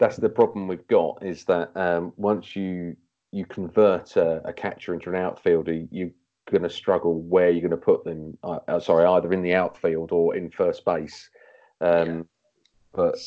That's 0.00 0.16
the 0.16 0.28
problem 0.28 0.66
we've 0.66 0.86
got 0.88 1.22
is 1.24 1.44
that 1.44 1.76
um, 1.76 2.12
once 2.16 2.56
you 2.56 2.96
you 3.32 3.44
convert 3.46 4.16
a, 4.16 4.46
a 4.48 4.52
catcher 4.52 4.94
into 4.94 5.10
an 5.10 5.16
outfielder, 5.16 5.72
you're 5.90 6.10
going 6.50 6.62
to 6.62 6.70
struggle 6.70 7.20
where 7.20 7.50
you're 7.50 7.60
going 7.60 7.70
to 7.70 7.76
put 7.76 8.04
them. 8.04 8.36
Uh, 8.42 8.58
uh, 8.68 8.80
sorry, 8.80 9.04
either 9.06 9.32
in 9.32 9.42
the 9.42 9.54
outfield 9.54 10.10
or 10.12 10.34
in 10.36 10.50
first 10.50 10.84
base. 10.84 11.28
Um, 11.80 12.08
Yeah. 12.08 12.22
But 12.94 13.18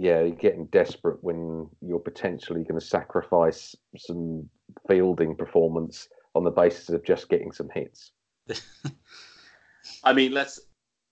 yeah, 0.00 0.20
you're 0.20 0.30
getting 0.36 0.66
desperate 0.66 1.18
when 1.24 1.68
you're 1.80 1.98
potentially 1.98 2.62
going 2.62 2.78
to 2.78 2.86
sacrifice 2.86 3.74
some 3.96 4.48
fielding 4.86 5.34
performance 5.34 6.08
on 6.36 6.44
the 6.44 6.52
basis 6.52 6.90
of 6.90 7.04
just 7.04 7.28
getting 7.28 7.50
some 7.50 7.68
hits. 7.74 8.12
I 10.04 10.12
mean, 10.12 10.30
let's 10.30 10.60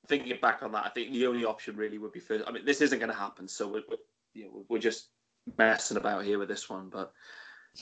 thinking 0.06 0.38
back 0.40 0.62
on 0.62 0.70
that. 0.70 0.86
I 0.86 0.90
think 0.90 1.10
the 1.10 1.26
only 1.26 1.44
option 1.44 1.74
really 1.74 1.98
would 1.98 2.12
be 2.12 2.20
first. 2.20 2.44
I 2.46 2.52
mean, 2.52 2.64
this 2.64 2.80
isn't 2.80 3.00
going 3.00 3.10
to 3.10 3.18
happen, 3.18 3.48
so 3.48 3.66
we're, 3.66 3.82
we're, 3.90 3.96
you 4.34 4.44
know, 4.44 4.64
we're 4.68 4.78
just 4.78 5.08
messing 5.58 5.96
about 5.96 6.24
here 6.24 6.38
with 6.38 6.48
this 6.48 6.70
one. 6.70 6.88
But 6.88 7.12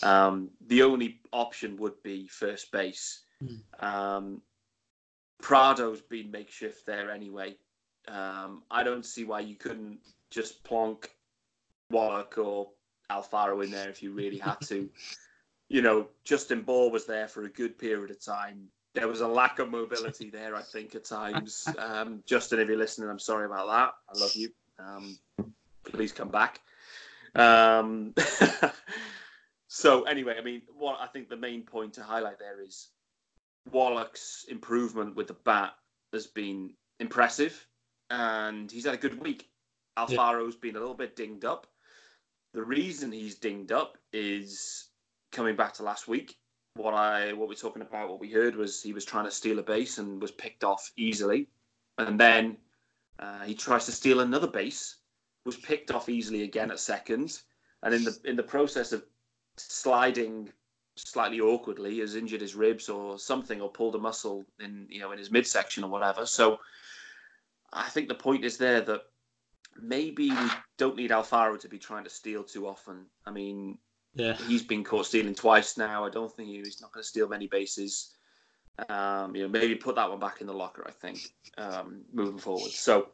um, 0.03 0.49
the 0.69 0.85
only 0.85 1.21
option 1.35 1.77
would 1.77 2.03
be 2.03 2.29
first 2.29 2.73
base. 2.73 3.25
Hmm. 3.41 3.87
Um, 3.87 4.43
Prado's 5.43 6.01
been 6.01 6.31
makeshift 6.31 6.87
there 6.87 7.11
anyway. 7.11 7.57
Um, 8.09 8.63
I 8.71 8.83
don't 8.83 9.05
see 9.05 9.25
why 9.25 9.41
you 9.41 9.57
couldn't 9.57 9.99
just 10.35 10.65
plonk 10.65 11.11
Wallach 11.91 12.37
or 12.39 12.71
Alfaro 13.11 13.65
in 13.65 13.71
there 13.71 13.89
if 13.89 14.03
you 14.03 14.13
really 14.13 14.39
had 14.39 14.61
to. 14.63 14.91
you 15.69 15.81
know, 15.81 16.09
Justin 16.25 16.63
Bour 16.63 16.91
was 16.91 17.07
there 17.07 17.29
for 17.29 17.45
a 17.45 17.49
good 17.49 17.79
period 17.79 18.11
of 18.11 18.23
time. 18.23 18.69
There 18.95 19.09
was 19.09 19.21
a 19.21 19.29
lack 19.29 19.59
of 19.59 19.71
mobility 19.71 20.31
there, 20.31 20.55
I 20.55 20.63
think, 20.63 20.95
at 20.95 21.05
times. 21.05 21.67
Um, 21.79 22.23
Justin, 22.27 22.61
if 22.61 22.69
you're 22.69 22.77
listening, 22.77 23.09
I'm 23.09 23.19
sorry 23.19 23.47
about 23.47 23.67
that. 23.69 23.95
I 24.15 24.23
love 24.23 24.35
you. 24.35 24.51
Um, 24.79 25.19
please 25.85 26.13
come 26.13 26.29
back. 26.29 26.61
Um, 27.35 28.15
so, 29.69 30.05
anyway, 30.05 30.37
I 30.39 30.43
mean, 30.43 30.63
what 30.77 30.99
I 31.01 31.07
think 31.07 31.29
the 31.29 31.37
main 31.37 31.63
point 31.63 31.95
to 31.95 32.03
highlight 32.03 32.39
there 32.39 32.61
is 32.63 32.89
Wallach's 33.73 34.47
improvement 34.49 35.17
with 35.17 35.29
the 35.29 35.37
bat 35.45 35.73
has 36.13 36.27
been 36.27 36.75
impressive, 37.01 37.67
and 38.11 38.71
he's 38.71 38.85
had 38.85 38.95
a 38.95 38.99
good 38.99 39.21
week. 39.21 39.49
Alfaro's 39.97 40.57
been 40.57 40.77
a 40.77 40.81
little 40.81 40.95
bit 40.95 41.17
dinged 41.17 41.45
up. 41.45 41.67
The 42.53 42.63
reason 42.63 43.13
he's 43.13 43.37
dinged 43.37 43.73
up 43.73 43.99
is 44.13 44.89
coming 45.33 45.57
back 45.57 45.75
to 45.75 45.83
last 45.83 46.09
week. 46.09 46.37
What 46.77 46.95
I 46.95 47.33
what 47.33 47.49
we're 47.49 47.55
talking 47.55 47.83
about, 47.83 48.09
what 48.09 48.21
we 48.21 48.31
heard 48.31 48.57
was 48.57 48.83
he 48.83 48.93
was 48.93 49.05
trying 49.05 49.25
to 49.25 49.31
steal 49.31 49.59
a 49.59 49.63
base 49.63 49.99
and 49.99 50.21
was 50.21 50.33
picked 50.33 50.65
off 50.65 50.91
easily, 50.97 51.49
and 51.99 52.19
then 52.19 52.57
uh, 53.21 53.45
he 53.45 53.55
tries 53.55 53.87
to 53.87 53.93
steal 53.93 54.21
another 54.21 54.49
base, 54.49 54.97
was 55.45 55.57
picked 55.57 55.93
off 55.93 56.09
easily 56.09 56.43
again 56.43 56.73
at 56.73 56.81
second, 56.81 57.41
and 57.85 57.95
in 57.95 58.03
the 58.03 58.19
in 58.25 58.35
the 58.35 58.43
process 58.43 58.93
of 58.93 59.05
sliding 59.57 60.51
slightly 60.97 61.41
awkwardly, 61.41 62.01
has 62.01 62.17
injured 62.17 62.41
his 62.41 62.57
ribs 62.57 62.89
or 62.89 63.19
something, 63.19 63.61
or 63.61 63.69
pulled 63.69 63.95
a 63.95 63.99
muscle 63.99 64.45
in 64.59 64.87
you 64.89 64.99
know 64.99 65.13
in 65.13 65.19
his 65.19 65.31
midsection 65.31 65.85
or 65.85 65.91
whatever. 65.91 66.27
So 66.27 66.59
I 67.73 67.89
think 67.89 68.09
the 68.09 68.15
point 68.15 68.45
is 68.45 68.57
there 68.57 68.81
that 68.81 69.03
maybe 69.81 70.31
we 70.31 70.49
don't 70.79 70.97
need 70.97 71.11
Alfaro 71.11 71.59
to 71.61 71.69
be 71.69 71.79
trying 71.79 72.05
to 72.05 72.11
steal 72.11 72.45
too 72.45 72.67
often. 72.67 73.07
I 73.27 73.31
mean, 73.31 73.79
Yeah. 74.15 74.35
he's 74.35 74.63
been 74.63 74.85
caught 74.85 75.07
stealing 75.07 75.35
twice 75.35 75.77
now. 75.77 76.05
I 76.05 76.11
don't 76.11 76.35
think 76.35 76.49
he, 76.49 76.59
he's 76.59 76.81
not 76.81 76.93
going 76.93 77.03
to 77.03 77.09
steal 77.09 77.29
many 77.29 77.47
bases. 77.47 78.15
Um, 78.89 79.37
you 79.37 79.43
know, 79.43 79.49
maybe 79.49 79.77
put 79.77 79.97
that 79.97 80.11
one 80.11 80.19
back 80.19 80.41
in 80.41 80.47
the 80.47 80.53
locker. 80.55 80.85
I 80.87 80.91
think 80.93 81.19
um, 81.59 82.03
moving 82.13 82.39
forward. 82.39 82.73
So, 82.73 83.09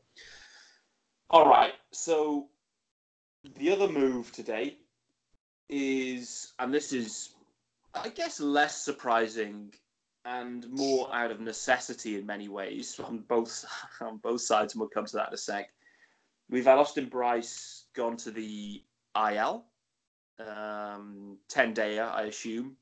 all 1.28 1.48
right. 1.48 1.74
So 1.92 2.48
the 3.56 3.70
other 3.70 3.88
move 3.88 4.32
today 4.32 4.78
is, 5.68 6.52
and 6.58 6.72
this 6.72 6.92
is, 6.92 7.30
I 7.94 8.08
guess, 8.08 8.40
less 8.40 8.82
surprising 8.84 9.72
and 10.24 10.68
more 10.70 11.14
out 11.14 11.30
of 11.30 11.40
necessity 11.40 12.18
in 12.18 12.26
many 12.26 12.48
ways 12.48 12.98
on 13.00 13.18
both 13.28 13.64
on 14.00 14.18
both 14.18 14.40
sides, 14.42 14.74
and 14.74 14.80
we'll 14.80 14.88
come 14.90 15.06
to 15.06 15.16
that 15.16 15.28
in 15.28 15.34
a 15.34 15.38
sec. 15.38 15.70
We've 16.50 16.64
had 16.64 16.78
Austin 16.78 17.06
Brice 17.06 17.84
gone 17.94 18.16
to 18.18 18.32
the 18.32 18.82
IL 19.16 19.64
um, 20.40 21.38
10 21.48 21.74
dayer, 21.74 22.10
I 22.10 22.22
assume. 22.22 22.76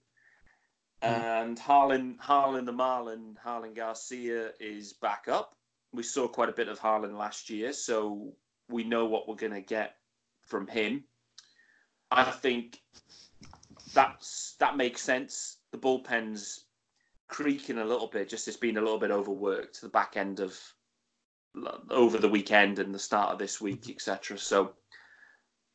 And 1.02 1.58
Jarlin, 1.58 2.16
Jarlin 2.16 2.64
the 2.64 2.72
Marlin, 2.72 3.36
Jarlin 3.44 3.74
Garcia 3.74 4.50
is 4.58 4.94
back 4.94 5.26
up. 5.28 5.54
We 5.92 6.02
saw 6.02 6.26
quite 6.26 6.48
a 6.48 6.52
bit 6.52 6.68
of 6.68 6.80
Jarlin 6.80 7.16
last 7.16 7.50
year, 7.50 7.72
so 7.72 8.32
we 8.68 8.84
know 8.84 9.04
what 9.04 9.28
we're 9.28 9.36
going 9.36 9.52
to 9.52 9.60
get 9.60 9.96
from 10.40 10.66
him. 10.66 11.04
I 12.10 12.24
think 12.30 12.80
that's 13.92 14.56
that 14.60 14.76
makes 14.76 15.02
sense. 15.02 15.58
The 15.72 15.78
bullpen's 15.78 16.64
creaking 17.28 17.78
a 17.78 17.84
little 17.84 18.08
bit, 18.08 18.28
just 18.28 18.48
it's 18.48 18.56
been 18.56 18.78
a 18.78 18.82
little 18.82 18.98
bit 18.98 19.10
overworked. 19.10 19.80
The 19.80 19.88
back 19.88 20.16
end 20.16 20.40
of 20.40 20.58
over 21.90 22.18
the 22.18 22.28
weekend 22.28 22.78
and 22.78 22.94
the 22.94 22.98
start 22.98 23.32
of 23.32 23.38
this 23.38 23.60
week, 23.60 23.88
etc. 23.90 24.38
So 24.38 24.72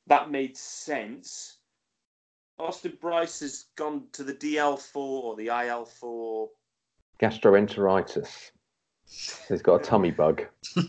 that 0.08 0.32
made 0.32 0.58
sense. 0.58 1.58
Austin 2.60 2.98
Brice 3.02 3.40
has 3.40 3.66
gone 3.76 4.04
to 4.14 4.24
the 4.24 4.34
DL4 4.34 4.96
or 4.96 5.36
the 5.36 5.48
IL4. 5.48 6.48
Gastroenteritis. 7.20 8.52
He's 9.50 9.62
got 9.62 9.82
a 9.82 9.84
tummy 9.84 10.12
bug. 10.12 10.46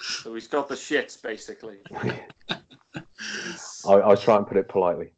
So 0.00 0.34
he's 0.34 0.48
got 0.48 0.68
the 0.68 0.74
shits, 0.74 1.20
basically. 1.20 1.78
I, 2.52 2.60
I 3.86 4.14
trying 4.16 4.40
to 4.40 4.44
put 4.44 4.56
it 4.56 4.68
politely. 4.68 5.12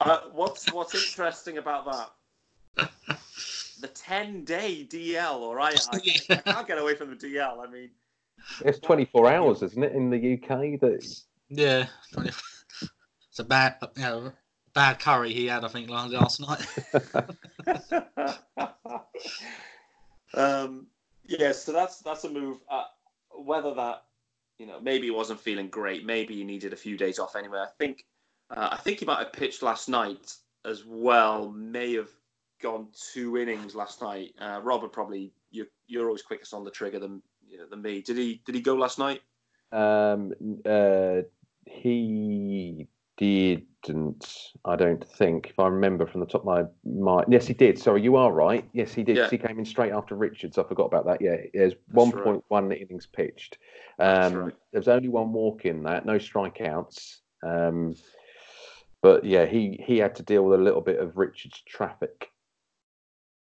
Uh, 0.00 0.20
what's 0.32 0.72
what's 0.72 0.94
interesting 0.94 1.58
about 1.58 1.84
that? 1.84 2.10
The 3.82 3.88
10 3.88 4.44
day 4.44 4.86
DL, 4.88 5.40
or 5.40 5.60
I, 5.60 5.74
I, 5.92 5.98
I 6.30 6.36
can't 6.36 6.68
get 6.68 6.78
away 6.78 6.94
from 6.94 7.10
the 7.10 7.16
DL. 7.16 7.66
I 7.66 7.70
mean, 7.70 7.90
It's 8.64 8.78
24 8.78 9.28
hours, 9.28 9.62
isn't 9.62 9.82
it, 9.82 9.92
in 9.92 10.08
the 10.08 10.34
UK? 10.34 10.80
That 10.80 11.04
yeah. 11.48 11.86
It's 12.16 13.38
a 13.38 13.44
bad, 13.44 13.76
you 13.96 14.02
know, 14.02 14.32
bad 14.72 15.00
curry 15.00 15.32
he 15.32 15.46
had, 15.46 15.64
I 15.64 15.68
think, 15.68 15.90
last 15.90 16.12
last 16.12 16.40
night. 16.40 16.64
um, 20.34 20.86
yeah, 21.24 21.50
so 21.50 21.72
that's 21.72 22.00
that's 22.00 22.22
a 22.22 22.30
move. 22.30 22.58
Uh, 22.70 22.84
whether 23.30 23.74
that, 23.74 24.04
you 24.58 24.66
know, 24.66 24.80
maybe 24.80 25.06
he 25.06 25.10
wasn't 25.10 25.40
feeling 25.40 25.68
great, 25.68 26.06
maybe 26.06 26.36
he 26.36 26.44
needed 26.44 26.72
a 26.72 26.76
few 26.76 26.96
days 26.96 27.18
off 27.18 27.34
anyway. 27.34 27.58
I 27.58 27.70
think, 27.78 28.04
uh, 28.50 28.68
I 28.70 28.76
think 28.76 29.00
he 29.00 29.06
might 29.06 29.18
have 29.18 29.32
pitched 29.32 29.62
last 29.62 29.88
night 29.88 30.34
as 30.64 30.84
well. 30.86 31.50
May 31.50 31.94
have 31.94 32.10
gone 32.62 32.88
two 33.12 33.36
innings 33.36 33.74
last 33.74 34.00
night. 34.00 34.34
Uh, 34.40 34.60
Robert 34.62 34.92
probably 34.92 35.32
you're 35.50 35.66
you're 35.86 36.06
always 36.06 36.22
quickest 36.22 36.54
on 36.54 36.64
the 36.64 36.70
trigger 36.70 36.98
than 36.98 37.22
you 37.46 37.58
know, 37.58 37.66
than 37.68 37.82
me. 37.82 38.00
Did 38.00 38.16
he 38.16 38.40
did 38.46 38.54
he 38.54 38.60
go 38.60 38.74
last 38.74 38.98
night? 38.98 39.20
um, 39.72 40.32
uh, 40.66 41.22
he 41.66 42.86
didn't. 43.16 44.52
I 44.64 44.76
don't 44.76 45.04
think, 45.16 45.50
if 45.50 45.58
I 45.58 45.66
remember 45.66 46.06
from 46.06 46.20
the 46.20 46.26
top 46.26 46.42
of 46.42 46.46
my 46.46 46.64
mind. 46.84 47.26
Yes, 47.30 47.46
he 47.46 47.54
did. 47.54 47.78
Sorry, 47.78 48.02
you 48.02 48.16
are 48.16 48.32
right. 48.32 48.64
Yes, 48.72 48.92
he 48.92 49.02
did. 49.02 49.16
Yeah. 49.16 49.30
He 49.30 49.38
came 49.38 49.58
in 49.58 49.64
straight 49.64 49.92
after 49.92 50.14
Richards. 50.14 50.58
I 50.58 50.64
forgot 50.64 50.84
about 50.84 51.06
that. 51.06 51.20
Yeah, 51.20 51.36
there's 51.54 51.74
That's 51.88 52.10
1.1 52.10 52.80
innings 52.80 53.06
pitched. 53.06 53.58
Um, 53.98 54.34
right. 54.34 54.54
There 54.72 54.80
was 54.80 54.88
only 54.88 55.08
one 55.08 55.32
walk 55.32 55.64
in 55.64 55.82
that, 55.84 56.06
no 56.06 56.16
strikeouts. 56.16 57.18
Um, 57.42 57.94
but 59.02 59.24
yeah, 59.24 59.46
he 59.46 59.82
he 59.84 59.98
had 59.98 60.14
to 60.16 60.22
deal 60.22 60.44
with 60.44 60.60
a 60.60 60.62
little 60.62 60.80
bit 60.80 61.00
of 61.00 61.16
Richards 61.16 61.60
traffic. 61.66 62.28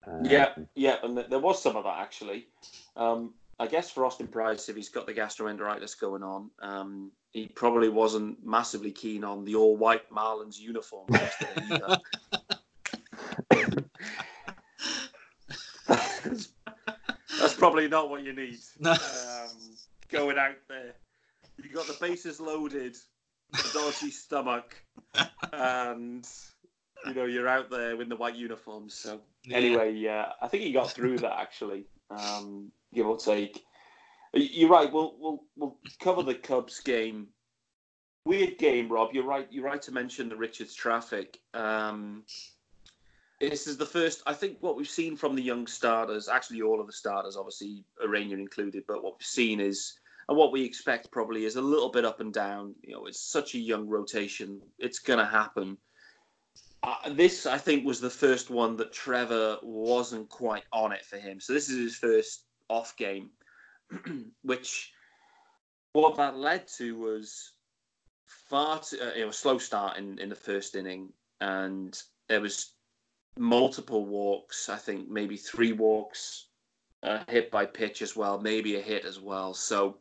Um, 0.07 0.25
Yeah, 0.25 0.55
yeah, 0.75 0.97
and 1.03 1.17
th- 1.17 1.29
there 1.29 1.39
was 1.39 1.63
some 1.63 1.77
of 1.77 1.85
that 1.85 1.99
actually. 2.01 2.47
Um, 2.97 3.35
I 3.59 3.67
guess 3.67 3.91
for 3.91 4.05
Austin 4.05 4.27
Brice, 4.27 4.69
if 4.69 4.77
he's 4.77 4.89
got 4.89 5.07
the 5.07 5.15
gastroenteritis 5.15 5.99
going 5.99 6.23
on, 6.23 6.51
um, 6.61 7.13
he 7.31 7.47
probably 7.47 7.89
wasn't 7.89 8.45
massively 8.45 8.91
keen 8.91 9.23
on 9.25 9.45
the 9.45 9.55
all-white 9.55 10.11
Marlins 10.11 10.59
uniform 10.59 11.07
yesterday 11.11 11.63
either. 11.71 11.99
that's, 15.87 16.49
that's 17.41 17.55
probably 17.55 17.89
not 17.89 18.11
what 18.11 18.25
you 18.25 18.33
need. 18.33 18.59
No. 18.81 18.93
Um, 18.93 19.77
going 20.11 20.39
out 20.39 20.57
there, 20.69 20.95
you 21.63 21.71
got 21.73 21.87
the 21.87 21.97
bases 22.01 22.41
loaded, 22.41 22.97
a 23.53 23.73
dodgy 23.73 24.11
stomach, 24.11 24.77
and 25.53 26.27
you 27.07 27.15
know 27.15 27.25
you're 27.25 27.49
out 27.49 27.71
there 27.71 27.97
with 27.97 28.09
the 28.09 28.17
white 28.17 28.37
uniforms. 28.37 28.95
So 28.95 29.21
Yeah. 29.45 29.57
anyway, 29.57 29.93
yeah, 29.93 30.33
I 30.41 30.49
think 30.49 30.63
he 30.63 30.73
got 30.73 30.91
through 30.91 31.19
that 31.19 31.39
actually, 31.39 31.85
um, 32.11 32.71
give 32.93 33.07
or 33.07 33.17
take. 33.17 33.65
You're 34.33 34.71
right. 34.71 34.93
We'll 34.93 35.17
we'll 35.19 35.45
we'll 35.57 35.79
cover 36.01 36.23
the 36.23 36.35
Cubs 36.35 36.81
game. 36.81 37.29
Weird 38.25 38.59
game, 38.59 38.89
Rob. 38.89 39.11
You're 39.13 39.25
right. 39.25 39.47
You're 39.51 39.65
right 39.65 39.83
to 39.83 39.93
mention 39.93 40.29
the 40.29 40.37
Richards 40.37 40.75
traffic. 40.75 41.39
Um, 41.53 42.25
this 43.41 43.67
is 43.67 43.77
the 43.77 43.87
first. 43.87 44.23
I 44.27 44.33
think 44.33 44.59
what 44.61 44.77
we've 44.77 44.89
seen 44.89 45.17
from 45.17 45.35
the 45.35 45.43
young 45.43 45.67
starters, 45.67 46.29
actually 46.29 46.63
all 46.63 46.81
of 46.81 46.87
the 46.87 46.93
starters, 46.93 47.37
obviously 47.37 47.85
Ureña 48.05 48.33
included, 48.33 48.85
but 48.89 49.03
what 49.03 49.15
we've 49.19 49.27
seen 49.27 49.61
is, 49.61 49.99
and 50.29 50.39
what 50.39 50.53
we 50.53 50.65
expect 50.65 51.11
probably 51.11 51.45
is 51.45 51.57
a 51.57 51.63
little 51.63 51.91
bit 51.91 52.05
up 52.05 52.21
and 52.21 52.33
down. 52.33 52.75
You 52.83 52.95
know, 52.95 53.07
it's 53.07 53.21
such 53.21 53.55
a 53.55 53.59
young 53.59 53.87
rotation; 53.89 54.61
it's 54.79 54.99
going 54.99 55.19
to 55.19 55.27
happen. 55.27 55.77
Uh, 56.85 56.97
this, 57.12 57.47
I 57.47 57.57
think, 57.57 57.87
was 57.87 57.99
the 57.99 58.11
first 58.11 58.51
one 58.51 58.76
that 58.76 58.93
Trevor 58.93 59.57
wasn't 59.62 60.28
quite 60.28 60.64
on 60.70 60.93
it 60.93 61.03
for 61.03 61.16
him. 61.16 61.41
So 61.41 61.55
this 61.55 61.70
is 61.70 61.78
his 61.78 61.97
first 61.97 62.45
off 62.68 62.95
game, 62.99 63.30
which 64.43 64.93
what 65.95 66.16
that 66.16 66.37
led 66.37 66.68
to 66.76 66.99
was 66.99 67.53
far 68.26 68.80
too, 68.80 68.99
uh, 69.01 69.32
slow 69.32 69.57
start 69.57 69.97
in, 69.97 70.18
in 70.18 70.28
the 70.28 70.35
first 70.35 70.74
inning, 70.74 71.11
and 71.41 71.99
there 72.28 72.43
was 72.43 72.74
multiple 73.39 74.05
walks. 74.05 74.68
I 74.68 74.76
think 74.76 75.09
maybe 75.09 75.39
three 75.39 75.72
walks, 75.72 76.49
a 77.03 77.30
hit 77.30 77.51
by 77.51 77.64
pitch 77.64 78.03
as 78.03 78.14
well, 78.14 78.39
maybe 78.39 78.76
a 78.76 78.82
hit 78.82 79.07
as 79.07 79.18
well. 79.18 79.55
So 79.55 79.97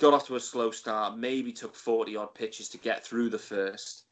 got 0.00 0.12
off 0.12 0.26
to 0.26 0.34
a 0.34 0.40
slow 0.40 0.72
start. 0.72 1.16
Maybe 1.16 1.52
took 1.52 1.76
forty 1.76 2.16
odd 2.16 2.34
pitches 2.34 2.68
to 2.70 2.78
get 2.78 3.06
through 3.06 3.30
the 3.30 3.38
first. 3.38 4.03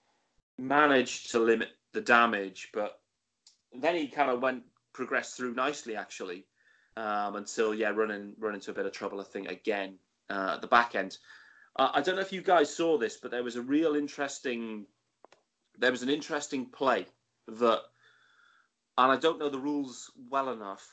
Managed 0.58 1.30
to 1.32 1.38
limit 1.38 1.70
the 1.92 2.00
damage, 2.00 2.70
but 2.72 3.00
then 3.72 3.96
he 3.96 4.06
kind 4.08 4.30
of 4.30 4.40
went 4.40 4.62
progressed 4.92 5.36
through 5.36 5.54
nicely 5.54 5.96
actually 5.96 6.46
um, 6.96 7.36
until 7.36 7.74
yeah 7.74 7.88
running 7.88 8.34
run 8.38 8.54
into 8.54 8.70
a 8.70 8.74
bit 8.74 8.86
of 8.86 8.92
trouble 8.92 9.20
I 9.20 9.24
think 9.24 9.50
again 9.50 9.98
uh, 10.30 10.52
at 10.54 10.60
the 10.60 10.66
back 10.66 10.94
end. 10.94 11.18
Uh, 11.76 11.90
I 11.94 12.02
don't 12.02 12.16
know 12.16 12.22
if 12.22 12.32
you 12.32 12.42
guys 12.42 12.74
saw 12.74 12.98
this, 12.98 13.16
but 13.16 13.30
there 13.30 13.42
was 13.42 13.56
a 13.56 13.62
real 13.62 13.96
interesting 13.96 14.86
there 15.78 15.90
was 15.90 16.02
an 16.02 16.10
interesting 16.10 16.66
play 16.66 17.06
that 17.48 17.80
and 18.98 19.10
I 19.10 19.16
don't 19.16 19.38
know 19.38 19.48
the 19.48 19.58
rules 19.58 20.10
well 20.28 20.50
enough 20.50 20.86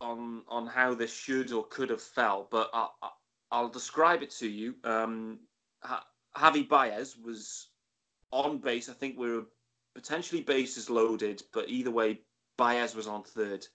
on 0.00 0.42
on 0.48 0.66
how 0.66 0.94
this 0.94 1.12
should 1.12 1.52
or 1.52 1.64
could 1.64 1.90
have 1.90 2.02
fell, 2.02 2.46
but 2.50 2.70
I, 2.72 2.88
will 3.50 3.68
describe 3.68 4.22
it 4.22 4.30
to 4.38 4.48
you. 4.48 4.76
Um, 4.84 5.40
Javy 6.36 6.66
Baez 6.68 7.16
was 7.16 7.68
on 8.32 8.58
base. 8.58 8.88
I 8.88 8.94
think 8.94 9.18
we 9.18 9.30
were 9.30 9.44
potentially 9.94 10.42
bases 10.42 10.90
loaded, 10.90 11.42
but 11.52 11.68
either 11.68 11.90
way, 11.90 12.20
Baez 12.56 12.94
was 12.94 13.06
on 13.06 13.22
third. 13.22 13.66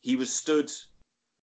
He 0.00 0.16
was 0.16 0.32
stood 0.32 0.70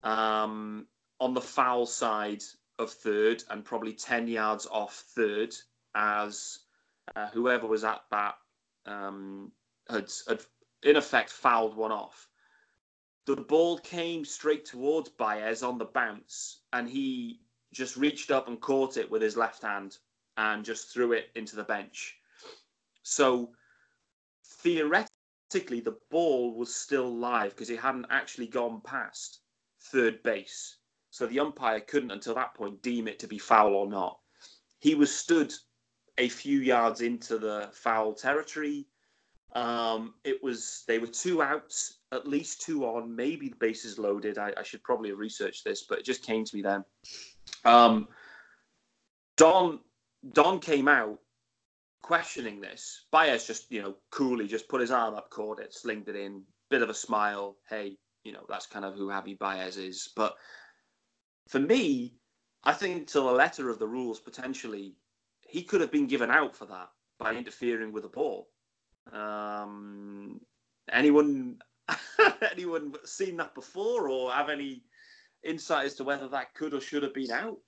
um, 0.02 0.86
on 1.20 1.34
the 1.34 1.40
foul 1.40 1.86
side 1.86 2.42
of 2.78 2.90
third 2.90 3.42
and 3.50 3.64
probably 3.64 3.92
10 3.92 4.28
yards 4.28 4.66
off 4.66 5.04
third 5.14 5.54
as 5.94 6.60
uh, 7.14 7.28
whoever 7.28 7.66
was 7.66 7.84
at 7.84 8.02
bat 8.10 8.34
um, 8.86 9.52
had, 9.88 10.10
had 10.28 10.40
in 10.82 10.96
effect 10.96 11.30
fouled 11.30 11.76
one 11.76 11.92
off. 11.92 12.28
The 13.26 13.36
ball 13.36 13.78
came 13.78 14.24
straight 14.24 14.64
towards 14.64 15.08
Baez 15.08 15.62
on 15.62 15.78
the 15.78 15.86
bounce, 15.86 16.60
and 16.72 16.88
he 16.88 17.40
just 17.72 17.96
reached 17.96 18.30
up 18.30 18.46
and 18.46 18.60
caught 18.60 18.96
it 18.96 19.10
with 19.10 19.20
his 19.20 19.36
left 19.36 19.62
hand 19.62 19.98
and 20.36 20.64
just 20.64 20.92
threw 20.92 21.12
it 21.12 21.26
into 21.34 21.56
the 21.56 21.64
bench. 21.64 22.16
So 23.02 23.50
theoretically, 24.62 25.80
the 25.80 25.96
ball 26.10 26.54
was 26.54 26.74
still 26.74 27.14
live 27.14 27.50
because 27.50 27.70
it 27.70 27.80
hadn't 27.80 28.06
actually 28.10 28.48
gone 28.48 28.80
past 28.84 29.40
third 29.92 30.22
base. 30.22 30.78
So 31.10 31.26
the 31.26 31.40
umpire 31.40 31.80
couldn't, 31.80 32.10
until 32.10 32.34
that 32.34 32.54
point, 32.54 32.82
deem 32.82 33.08
it 33.08 33.18
to 33.20 33.26
be 33.26 33.38
foul 33.38 33.74
or 33.74 33.88
not. 33.88 34.18
He 34.80 34.94
was 34.94 35.14
stood 35.14 35.52
a 36.18 36.28
few 36.28 36.60
yards 36.60 37.00
into 37.00 37.38
the 37.38 37.70
foul 37.72 38.12
territory. 38.12 38.86
Um, 39.54 40.14
it 40.24 40.42
was 40.42 40.84
they 40.86 40.98
were 40.98 41.06
two 41.06 41.40
outs, 41.40 42.00
at 42.12 42.28
least 42.28 42.60
two 42.60 42.84
on, 42.84 43.14
maybe 43.14 43.48
the 43.48 43.56
bases 43.56 43.98
loaded. 43.98 44.36
I, 44.36 44.52
I 44.56 44.62
should 44.62 44.82
probably 44.82 45.10
have 45.10 45.18
researched 45.18 45.64
this, 45.64 45.84
but 45.88 45.98
it 45.98 46.04
just 46.04 46.22
came 46.22 46.44
to 46.44 46.56
me 46.56 46.62
then. 46.62 46.84
Um, 47.64 48.08
Don 49.36 49.80
Don 50.32 50.60
came 50.60 50.88
out 50.88 51.18
questioning 52.02 52.60
this. 52.60 53.06
Baez 53.10 53.46
just 53.46 53.70
you 53.70 53.82
know 53.82 53.96
coolly 54.10 54.46
just 54.46 54.68
put 54.68 54.80
his 54.80 54.90
arm 54.90 55.14
up, 55.14 55.30
caught 55.30 55.60
it, 55.60 55.74
slinged 55.74 56.08
it 56.08 56.16
in, 56.16 56.42
bit 56.70 56.82
of 56.82 56.90
a 56.90 56.94
smile. 56.94 57.56
Hey, 57.68 57.96
you 58.24 58.32
know 58.32 58.44
that's 58.48 58.66
kind 58.66 58.84
of 58.84 58.94
who 58.94 59.08
Javy 59.08 59.38
Baez 59.38 59.76
is. 59.76 60.08
But 60.14 60.36
for 61.48 61.60
me, 61.60 62.14
I 62.64 62.72
think 62.72 63.08
to 63.08 63.20
the 63.20 63.24
letter 63.24 63.70
of 63.70 63.78
the 63.78 63.86
rules, 63.86 64.20
potentially 64.20 64.94
he 65.48 65.62
could 65.62 65.80
have 65.80 65.92
been 65.92 66.06
given 66.06 66.30
out 66.30 66.56
for 66.56 66.66
that 66.66 66.88
by 67.18 67.34
interfering 67.34 67.92
with 67.92 68.02
the 68.02 68.08
ball. 68.08 68.48
Um, 69.12 70.40
anyone 70.92 71.58
anyone 72.52 72.94
seen 73.04 73.36
that 73.36 73.54
before 73.54 74.08
or 74.08 74.32
have 74.32 74.48
any 74.48 74.82
insight 75.44 75.86
as 75.86 75.94
to 75.94 76.04
whether 76.04 76.28
that 76.28 76.54
could 76.54 76.74
or 76.74 76.80
should 76.80 77.02
have 77.02 77.14
been 77.14 77.30
out? 77.30 77.58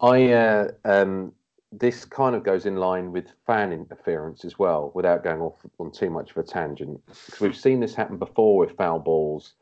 I 0.00 0.32
uh, 0.32 0.68
um, 0.84 1.32
this 1.72 2.04
kind 2.04 2.34
of 2.34 2.44
goes 2.44 2.66
in 2.66 2.76
line 2.76 3.12
with 3.12 3.26
fan 3.46 3.72
interference 3.72 4.44
as 4.44 4.58
well, 4.58 4.92
without 4.94 5.24
going 5.24 5.40
off 5.40 5.58
on 5.78 5.90
too 5.92 6.10
much 6.10 6.30
of 6.30 6.36
a 6.38 6.42
tangent. 6.42 7.00
Because 7.06 7.40
we've 7.40 7.56
seen 7.56 7.80
this 7.80 7.94
happen 7.94 8.18
before 8.18 8.58
with 8.58 8.76
foul 8.76 8.98
balls, 8.98 9.54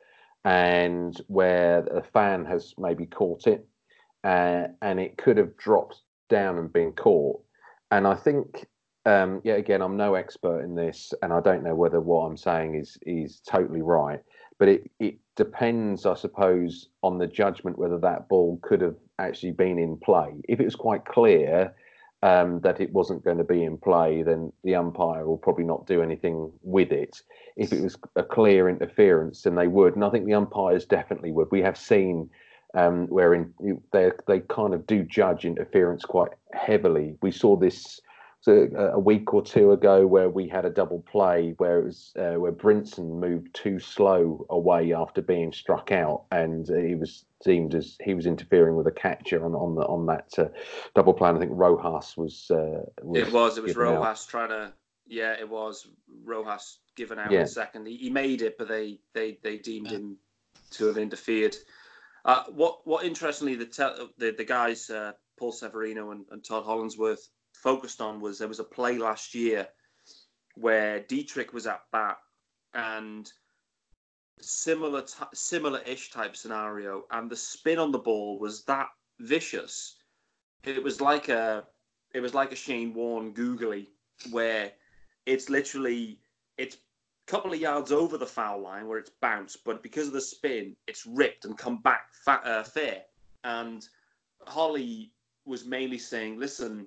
and 0.45 1.21
where 1.27 1.81
a 1.87 2.03
fan 2.03 2.45
has 2.45 2.75
maybe 2.79 3.07
caught 3.07 3.47
it, 3.47 3.67
uh, 4.23 4.69
and 4.83 5.01
it 5.01 5.17
could 5.17 5.37
have 5.37 5.57
dropped 5.57 6.01
down 6.29 6.59
and 6.59 6.73
been 6.73 6.93
caught. 6.93 7.43
And 7.91 8.07
I 8.07 8.15
think 8.15 8.67
um, 9.07 9.41
yeah, 9.45 9.55
again, 9.55 9.83
I'm 9.83 9.97
no 9.97 10.15
expert 10.15 10.63
in 10.63 10.75
this, 10.75 11.13
and 11.23 11.33
I 11.33 11.41
don't 11.41 11.63
know 11.63 11.75
whether 11.75 12.01
what 12.01 12.25
I'm 12.25 12.37
saying 12.37 12.75
is 12.77 12.97
is 13.03 13.41
totally 13.41 13.83
right. 13.83 14.21
But 14.59 14.69
it 14.69 14.91
it 14.99 15.19
depends, 15.37 16.07
I 16.07 16.15
suppose, 16.15 16.89
on 17.03 17.19
the 17.19 17.27
judgment 17.27 17.79
whether 17.79 17.99
that 17.99 18.29
ball 18.29 18.59
could 18.63 18.81
have 18.81 18.97
actually 19.19 19.53
been 19.53 19.79
in 19.79 19.97
play. 19.97 20.35
If 20.49 20.61
it 20.61 20.65
was 20.65 20.77
quite 20.77 21.05
clear 21.05 21.75
um, 22.23 22.61
that 22.61 22.81
it 22.81 22.93
wasn't 22.93 23.25
going 23.25 23.39
to 23.39 23.45
be 23.45 23.65
in 23.65 23.77
play, 23.77 24.23
then 24.23 24.53
the 24.63 24.75
umpire 24.75 25.27
will 25.27 25.39
probably 25.39 25.65
not 25.65 25.87
do 25.87 26.03
anything 26.03 26.53
with 26.63 26.93
it. 26.93 27.21
If 27.57 27.73
it 27.73 27.83
was 27.83 27.97
a 28.17 28.23
clear 28.23 28.69
interference, 28.69 29.43
then 29.43 29.55
they 29.55 29.69
would, 29.69 29.95
and 29.95 30.05
I 30.05 30.11
think 30.11 30.27
the 30.27 30.35
umpires 30.35 30.87
definitely 30.87 31.33
would. 31.33 31.49
We 31.51 31.63
have 31.63 31.79
seen. 31.79 32.31
Um, 32.77 33.07
wherein 33.07 33.55
they 33.93 34.11
they 34.27 34.41
kind 34.41 34.75
of 34.75 34.85
do 34.89 35.05
judge 35.05 35.45
interference 35.45 36.05
quite 36.05 36.33
heavily. 36.53 37.17
We 37.23 37.31
saw 37.31 37.55
this 37.55 38.01
a, 38.49 38.93
a, 38.93 38.99
week 38.99 39.33
or 39.33 39.43
two 39.43 39.73
ago 39.73 40.07
where 40.07 40.29
we 40.29 40.49
had 40.49 40.65
a 40.65 40.71
double 40.71 41.01
play 41.01 41.55
where 41.59 41.79
it 41.79 41.85
was 41.85 42.13
uh, 42.19 42.35
where 42.35 42.53
Brinson 42.53 43.19
moved 43.19 43.55
too 43.55 43.79
slow 43.79 44.47
away 44.51 44.93
after 44.93 45.23
being 45.23 45.53
struck 45.53 45.93
out, 45.93 46.25
and 46.31 46.69
uh, 46.71 46.75
he 46.75 46.95
was 46.95 47.25
deemed 47.45 47.75
as 47.75 47.97
he 48.03 48.15
was 48.15 48.27
interfering 48.27 48.77
with 48.77 48.87
a 48.87 48.93
catcher 48.93 49.45
on 49.45 49.55
on 49.55 49.75
the 49.75 49.83
on 49.83 50.07
that 50.07 50.33
uh, 50.39 50.49
double 50.95 51.15
play. 51.15 51.29
And 51.29 51.39
I 51.39 51.41
think 51.41 51.53
Rojas 51.55 52.17
was, 52.17 52.51
uh, 52.51 52.83
was. 53.03 53.29
it 53.29 53.33
was. 53.33 53.59
It 53.59 53.65
was 53.65 53.77
Rojas 53.77 54.25
out. 54.25 54.29
trying 54.29 54.49
to. 54.51 54.73
Yeah, 55.07 55.35
it 55.39 55.49
was 55.49 55.87
Rojas 56.25 56.79
given 56.97 57.19
out 57.19 57.31
yeah. 57.31 57.43
in 57.43 57.47
second. 57.47 57.87
He, 57.87 57.97
he, 57.97 58.11
made 58.11 58.43
it, 58.43 58.57
but 58.59 58.69
they 58.69 58.99
they 59.13 59.39
they 59.43 59.59
deemed 59.59 59.91
him 59.91 60.17
to 60.73 60.87
have 60.87 60.99
interfered. 60.99 61.57
Uh, 62.25 62.45
what 62.49 62.87
what 62.87 63.05
interestingly 63.05 63.55
the 63.55 63.67
te- 63.67 64.09
the, 64.19 64.35
the 64.37 64.45
guys 64.45 64.89
uh, 64.89 65.13
Paul 65.39 65.53
Severino 65.53 66.11
and, 66.11 66.25
and 66.31 66.43
Todd 66.43 66.65
Hollandsworth 66.65 67.29
focused 67.55 68.01
on 68.01 68.21
was 68.21 68.39
there 68.39 68.49
was 68.49 68.61
a 68.61 68.65
play 68.65 68.99
last 68.99 69.35
year 69.35 69.67
where 70.57 71.01
Dietrich 71.01 71.53
was 71.53 71.67
at 71.67 71.81
bat 71.93 72.19
and 72.75 73.31
similar 74.41 75.03
t- 75.03 75.25
similar-ish 75.33 76.11
type 76.11 76.37
scenario 76.37 77.05
and 77.13 77.31
the 77.31 77.37
spin 77.37 77.79
on 77.79 77.93
the 77.93 77.99
ball 77.99 78.39
was 78.39 78.65
that 78.65 78.89
vicious. 79.21 79.97
It 80.65 80.83
was 80.83 81.01
like 81.01 81.29
a 81.29 81.65
it 82.13 82.21
was 82.21 82.35
like 82.35 82.53
a 82.53 82.57
Shane 82.57 82.95
Warne 82.95 83.33
googly 83.33 83.91
where 84.31 84.73
it's 85.27 85.49
literally 85.49 86.21
it's 86.59 86.77
a 86.77 87.31
couple 87.31 87.53
of 87.53 87.61
yards 87.61 87.91
over 87.93 88.19
the 88.19 88.27
foul 88.27 88.61
line 88.61 88.87
where 88.87 88.99
it's 88.99 89.11
bounced 89.21 89.65
but 89.65 89.83
because 89.83 90.09
of 90.09 90.13
the 90.13 90.21
spin 90.21 90.77
it's 90.87 91.07
ripped 91.07 91.45
and 91.45 91.57
come 91.57 91.79
back 91.83 92.13
fa- 92.25 92.45
uh, 92.45 92.63
fair. 92.63 93.03
And 93.45 93.87
Holly 94.47 95.13
was 95.45 95.65
mainly 95.65 95.99
saying 95.99 96.39
listen 96.39 96.87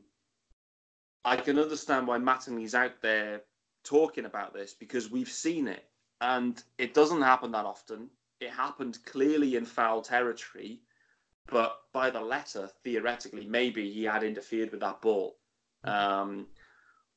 I 1.28 1.36
can 1.36 1.60
understand 1.60 2.08
why 2.08 2.20
Mattingly's 2.20 2.74
out 2.74 3.02
there 3.02 3.42
talking 3.84 4.24
about 4.24 4.54
this 4.54 4.74
because 4.74 5.12
we've 5.12 5.30
seen 5.30 5.68
it. 5.68 5.84
And 6.22 6.64
it 6.78 6.94
doesn't 6.94 7.22
happen 7.22 7.52
that 7.52 7.66
often. 7.66 8.10
It 8.40 8.50
happened 8.50 9.00
clearly 9.06 9.58
in 9.58 9.66
foul 9.66 10.02
territory, 10.02 10.80
but 11.52 11.80
by 11.92 12.12
the 12.12 12.22
letter, 12.22 12.70
theoretically, 12.82 13.46
maybe 13.46 13.92
he 13.92 14.06
had 14.06 14.24
interfered 14.24 14.72
with 14.72 14.80
that 14.80 15.02
ball. 15.02 15.36
Um, 15.84 16.48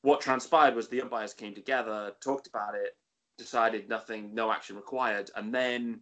what 0.03 0.21
transpired 0.21 0.75
was 0.75 0.89
the 0.89 1.03
umpires 1.03 1.33
came 1.33 1.55
together, 1.55 2.13
talked 2.21 2.49
about 2.49 2.75
it, 2.75 2.97
decided 3.39 3.89
nothing, 3.89 4.35
no 4.35 4.51
action 4.51 4.75
required, 4.75 5.31
and 5.37 5.55
then 5.55 6.01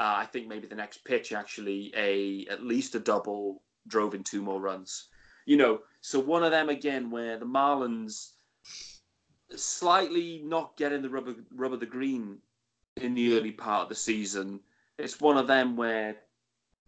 uh, 0.00 0.14
I 0.16 0.24
think 0.24 0.48
maybe 0.48 0.66
the 0.66 0.74
next 0.74 1.04
pitch 1.04 1.32
actually 1.34 1.92
a 1.94 2.46
at 2.50 2.62
least 2.62 2.94
a 2.94 3.00
double 3.00 3.62
drove 3.86 4.14
in 4.14 4.24
two 4.24 4.40
more 4.40 4.62
runs 4.62 5.08
you 5.48 5.56
know, 5.56 5.80
so 6.02 6.20
one 6.20 6.44
of 6.44 6.50
them 6.50 6.68
again 6.68 7.10
where 7.10 7.38
the 7.38 7.46
Marlins 7.46 8.32
slightly 9.56 10.42
not 10.44 10.76
getting 10.76 11.00
the 11.00 11.08
rubber 11.08 11.36
rubber 11.54 11.78
the 11.78 11.86
green 11.86 12.36
in 12.98 13.14
the 13.14 13.34
early 13.34 13.52
part 13.52 13.84
of 13.84 13.88
the 13.88 13.94
season. 13.94 14.60
It's 14.98 15.22
one 15.22 15.38
of 15.38 15.46
them 15.46 15.74
where, 15.74 16.16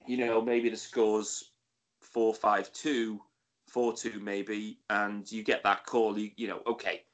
you 0.07 0.19
know, 0.19 0.43
maybe 0.43 0.69
the 0.69 0.77
scores 0.77 1.53
four 2.03 2.35
five 2.35 2.71
two, 2.75 3.23
four 3.67 3.95
two 3.95 4.21
maybe, 4.21 4.81
and 4.91 5.31
you 5.33 5.43
get 5.43 5.63
that 5.63 5.87
call. 5.87 6.19
You 6.19 6.31
you 6.37 6.47
know, 6.47 6.61
okay, 6.67 7.05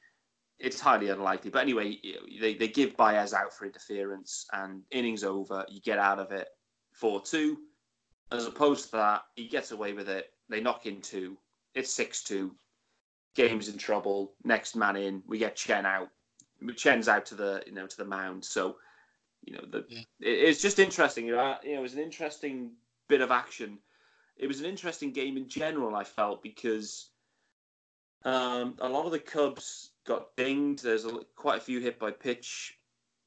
it's 0.58 0.80
highly 0.80 1.10
unlikely. 1.10 1.50
But 1.50 1.62
anyway, 1.62 2.00
they, 2.40 2.54
they 2.54 2.66
give 2.66 2.96
Baez 2.96 3.32
out 3.32 3.52
for 3.52 3.66
interference 3.66 4.46
and 4.52 4.82
innings 4.90 5.22
over. 5.22 5.64
You 5.68 5.80
get 5.80 6.00
out 6.00 6.18
of 6.18 6.32
it 6.32 6.48
4 6.90 7.22
2. 7.22 7.56
As 8.32 8.46
opposed 8.46 8.86
to 8.86 8.96
that, 8.96 9.22
he 9.36 9.46
gets 9.46 9.70
away 9.70 9.92
with 9.92 10.08
it. 10.08 10.32
They 10.48 10.60
knock 10.60 10.86
in 10.86 11.00
two. 11.00 11.36
It's 11.74 11.92
6 11.94 12.22
2. 12.24 12.54
Game's 13.34 13.68
in 13.68 13.78
trouble. 13.78 14.32
Next 14.44 14.76
man 14.76 14.96
in. 14.96 15.22
We 15.26 15.38
get 15.38 15.56
Chen 15.56 15.84
out. 15.84 16.08
Chen's 16.74 17.08
out 17.08 17.26
to 17.26 17.34
the 17.34 17.62
you 17.66 17.72
know 17.72 17.86
to 17.86 17.96
the 17.96 18.04
mound. 18.04 18.44
So 18.44 18.76
you 19.44 19.54
know 19.54 19.64
the 19.70 19.84
yeah. 19.88 19.98
it, 20.20 20.48
it's 20.48 20.62
just 20.62 20.78
interesting. 20.78 21.26
You 21.26 21.36
know, 21.36 21.56
you 21.62 21.72
know, 21.72 21.80
it 21.80 21.82
was 21.82 21.92
an 21.92 22.00
interesting 22.00 22.72
bit 23.08 23.20
of 23.20 23.30
action. 23.30 23.78
It 24.38 24.46
was 24.46 24.60
an 24.60 24.66
interesting 24.66 25.12
game 25.12 25.36
in 25.36 25.48
general. 25.48 25.94
I 25.94 26.04
felt 26.04 26.42
because 26.42 27.10
um, 28.24 28.76
a 28.80 28.88
lot 28.88 29.06
of 29.06 29.12
the 29.12 29.18
Cubs 29.18 29.90
got 30.06 30.34
dinged. 30.36 30.82
There's 30.82 31.04
a, 31.04 31.20
quite 31.36 31.58
a 31.58 31.64
few 31.64 31.80
hit 31.80 31.98
by 31.98 32.10
pitch 32.10 32.78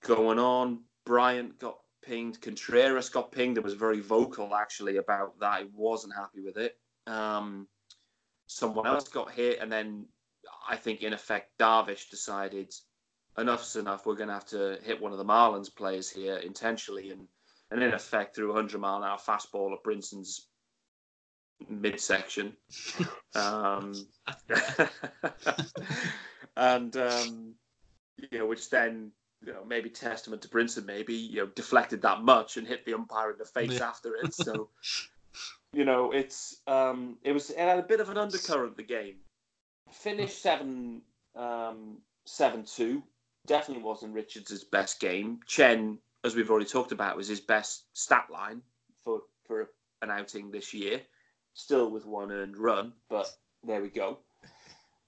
going 0.03 0.39
on. 0.39 0.81
Bryant 1.05 1.59
got 1.59 1.77
pinged. 2.03 2.41
Contreras 2.41 3.09
got 3.09 3.31
pinged. 3.31 3.57
It 3.57 3.63
was 3.63 3.73
very 3.73 3.99
vocal 3.99 4.55
actually 4.55 4.97
about 4.97 5.39
that. 5.39 5.61
He 5.61 5.67
wasn't 5.73 6.15
happy 6.15 6.41
with 6.41 6.57
it. 6.57 6.77
Um, 7.09 7.67
someone 8.47 8.87
else 8.87 9.07
got 9.07 9.31
hit, 9.31 9.59
and 9.59 9.71
then 9.71 10.05
I 10.67 10.75
think 10.75 11.01
in 11.01 11.13
effect 11.13 11.57
Darvish 11.59 12.09
decided 12.09 12.73
enough's 13.37 13.75
enough. 13.75 14.05
We're 14.05 14.15
going 14.15 14.27
to 14.27 14.33
have 14.33 14.47
to 14.47 14.79
hit 14.83 15.01
one 15.01 15.11
of 15.11 15.17
the 15.17 15.25
Marlins 15.25 15.73
players 15.73 16.09
here 16.09 16.37
intentionally, 16.37 17.11
and 17.11 17.27
and 17.71 17.83
in 17.83 17.93
effect 17.93 18.35
threw 18.35 18.51
a 18.51 18.55
hundred 18.55 18.79
mile 18.81 18.97
an 18.97 19.03
hour 19.03 19.17
fastball 19.17 19.73
at 19.73 19.83
Brinson's 19.83 20.47
midsection. 21.67 22.55
um, 23.35 23.93
and 26.57 26.95
um, 26.97 27.53
you 28.31 28.39
know, 28.39 28.45
which 28.45 28.69
then 28.69 29.11
you 29.45 29.53
know 29.53 29.63
maybe 29.65 29.89
testament 29.89 30.41
to 30.43 30.47
Brinson, 30.47 30.85
maybe 30.85 31.13
you 31.13 31.37
know 31.37 31.47
deflected 31.47 32.01
that 32.03 32.21
much 32.21 32.57
and 32.57 32.67
hit 32.67 32.85
the 32.85 32.93
umpire 32.93 33.31
in 33.31 33.37
the 33.37 33.45
face 33.45 33.79
yeah. 33.79 33.87
after 33.87 34.15
it. 34.15 34.33
So 34.33 34.69
you 35.73 35.85
know, 35.85 36.11
it's 36.11 36.57
um, 36.67 37.17
it 37.23 37.31
was 37.31 37.49
it 37.49 37.57
had 37.57 37.79
a 37.79 37.83
bit 37.83 37.99
of 37.99 38.09
an 38.09 38.17
undercurrent 38.17 38.77
the 38.77 38.83
game. 38.83 39.15
Finished 39.91 40.41
seven 40.41 41.01
um, 41.35 41.97
seven 42.25 42.63
two. 42.63 43.03
Definitely 43.47 43.83
wasn't 43.83 44.13
Richards' 44.13 44.63
best 44.63 44.99
game. 44.99 45.39
Chen, 45.47 45.97
as 46.23 46.35
we've 46.35 46.49
already 46.49 46.65
talked 46.65 46.91
about, 46.91 47.17
was 47.17 47.27
his 47.27 47.39
best 47.39 47.85
stat 47.93 48.27
line 48.31 48.61
for 49.03 49.21
for 49.45 49.69
an 50.01 50.11
outing 50.11 50.51
this 50.51 50.73
year. 50.73 51.01
Still 51.53 51.91
with 51.91 52.05
one 52.05 52.31
earned 52.31 52.57
run, 52.57 52.93
but 53.09 53.29
there 53.63 53.81
we 53.81 53.89
go. 53.89 54.19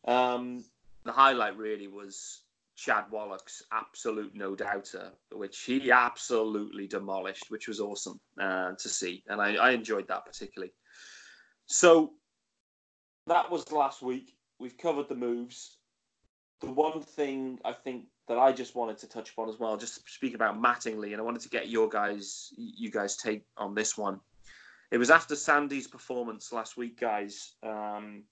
Um, 0.06 0.64
the 1.06 1.12
highlight 1.12 1.58
really 1.58 1.88
was 1.88 2.42
Chad 2.84 3.06
Wallach's 3.12 3.62
absolute 3.72 4.34
no 4.34 4.56
doubter, 4.56 5.12
which 5.32 5.60
he 5.62 5.92
absolutely 5.92 6.88
demolished, 6.88 7.46
which 7.50 7.68
was 7.68 7.80
awesome 7.80 8.20
uh, 8.40 8.72
to 8.72 8.90
see, 8.90 9.24
and 9.28 9.40
I, 9.40 9.54
I, 9.54 9.72
enjoyed 9.72 10.08
that 10.08 10.26
particularly. 10.26 10.74
So 11.68 12.14
that 13.28 13.52
was 13.52 13.72
last 13.72 14.02
week. 14.02 14.34
We've 14.60 14.78
covered 14.80 15.10
the 15.10 15.16
moves. 15.16 15.78
The 16.62 16.72
one 16.72 17.02
thing 17.02 17.60
I 17.64 17.74
think 17.74 18.06
that 18.28 18.40
I 18.40 18.52
just 18.52 18.74
wanted 18.74 18.98
to 19.00 19.08
touch 19.08 19.30
upon 19.30 19.50
as 19.50 19.60
well, 19.60 19.78
just 19.78 19.96
to 19.96 20.02
speak 20.08 20.34
about 20.34 20.60
Mattingly, 20.60 21.12
and 21.12 21.22
I 21.22 21.24
wanted 21.24 21.44
to 21.44 21.50
get 21.50 21.70
your 21.70 21.88
guys, 21.88 22.50
you 22.58 22.90
guys 22.90 23.16
take 23.16 23.44
on 23.58 23.76
this 23.76 23.96
one. 23.96 24.20
It 24.90 24.98
was 24.98 25.12
after 25.12 25.36
Sandy's 25.36 25.88
performance 25.88 26.52
last 26.52 26.78
week, 26.78 27.00
guys. 27.00 27.54
Um, 27.62 28.24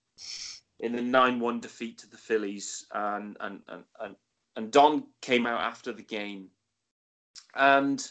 in 0.79 0.95
the 0.95 1.01
nine-one 1.01 1.59
defeat 1.59 1.99
to 1.99 2.09
the 2.09 2.17
Phillies, 2.17 2.85
and 2.93 3.37
and 3.41 3.61
and 3.67 3.83
and, 3.99 4.15
and 4.55 4.71
Don 4.71 5.03
came 5.21 5.45
out 5.45 5.61
after 5.61 5.93
the 5.93 6.03
game, 6.03 6.47
and 7.55 8.05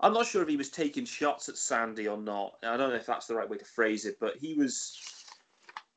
I'm 0.00 0.14
not 0.14 0.26
sure 0.26 0.42
if 0.42 0.48
he 0.48 0.56
was 0.56 0.70
taking 0.70 1.04
shots 1.04 1.48
at 1.48 1.58
Sandy 1.58 2.08
or 2.08 2.16
not. 2.16 2.54
I 2.62 2.76
don't 2.76 2.90
know 2.90 2.96
if 2.96 3.06
that's 3.06 3.26
the 3.26 3.34
right 3.34 3.48
way 3.48 3.58
to 3.58 3.64
phrase 3.64 4.06
it, 4.06 4.16
but 4.20 4.36
he 4.36 4.54
was. 4.54 4.98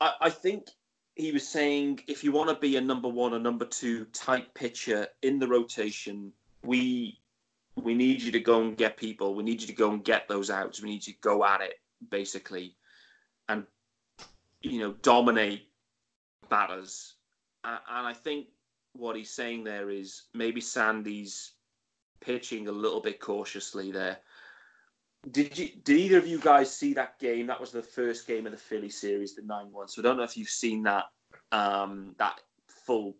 I, 0.02 0.14
I 0.22 0.30
think 0.30 0.68
he 1.16 1.32
was 1.32 1.48
saying 1.48 2.02
if 2.08 2.24
you 2.24 2.32
want 2.32 2.50
to 2.50 2.56
be 2.56 2.76
a 2.76 2.82
number 2.82 3.08
one 3.08 3.34
or 3.34 3.40
number 3.40 3.66
two 3.66 4.06
type 4.06 4.54
pitcher 4.54 5.08
in 5.22 5.40
the 5.40 5.48
rotation, 5.48 6.34
we 6.64 7.20
we 7.76 7.94
need 7.94 8.22
you 8.22 8.32
to 8.32 8.40
go 8.40 8.62
and 8.62 8.78
get 8.78 8.98
people. 8.98 9.36
We 9.36 9.44
need 9.44 9.62
you 9.62 9.68
to 9.68 9.74
go 9.74 9.92
and 9.92 10.04
get 10.04 10.28
those 10.28 10.50
outs. 10.50 10.82
We 10.82 10.90
need 10.90 11.08
you 11.08 11.14
to 11.14 11.20
go 11.20 11.46
at 11.46 11.62
it, 11.62 11.76
basically, 12.10 12.76
and 13.48 13.66
you 14.62 14.80
know, 14.80 14.94
dominate 15.02 15.70
batters. 16.50 17.16
And 17.64 17.80
I 17.88 18.14
think 18.14 18.48
what 18.94 19.16
he's 19.16 19.32
saying 19.32 19.64
there 19.64 19.90
is 19.90 20.24
maybe 20.34 20.62
Sandy's 20.62 21.54
pitching 22.22 22.68
a 22.68 22.72
little 22.72 23.02
bit 23.02 23.20
cautiously 23.20 23.92
there. 23.92 24.20
Did 25.32 25.58
you? 25.58 25.70
Did 25.84 25.98
either 25.98 26.18
of 26.18 26.28
you 26.28 26.40
guys 26.40 26.76
see 26.76 26.94
that 26.94 27.18
game? 27.20 27.48
That 27.48 27.60
was 27.60 27.72
the 27.72 27.82
first 27.82 28.28
game 28.28 28.46
of 28.46 28.52
the 28.52 28.58
Philly 28.58 28.90
series, 28.90 29.36
the 29.36 29.42
nine-one. 29.44 29.88
So 29.88 30.02
I 30.02 30.04
don't 30.04 30.18
know 30.18 30.24
if 30.24 30.36
you've 30.36 30.50
seen 30.50 30.84
that 30.84 31.06
um, 31.52 32.14
that 32.20 32.42
full 32.68 33.16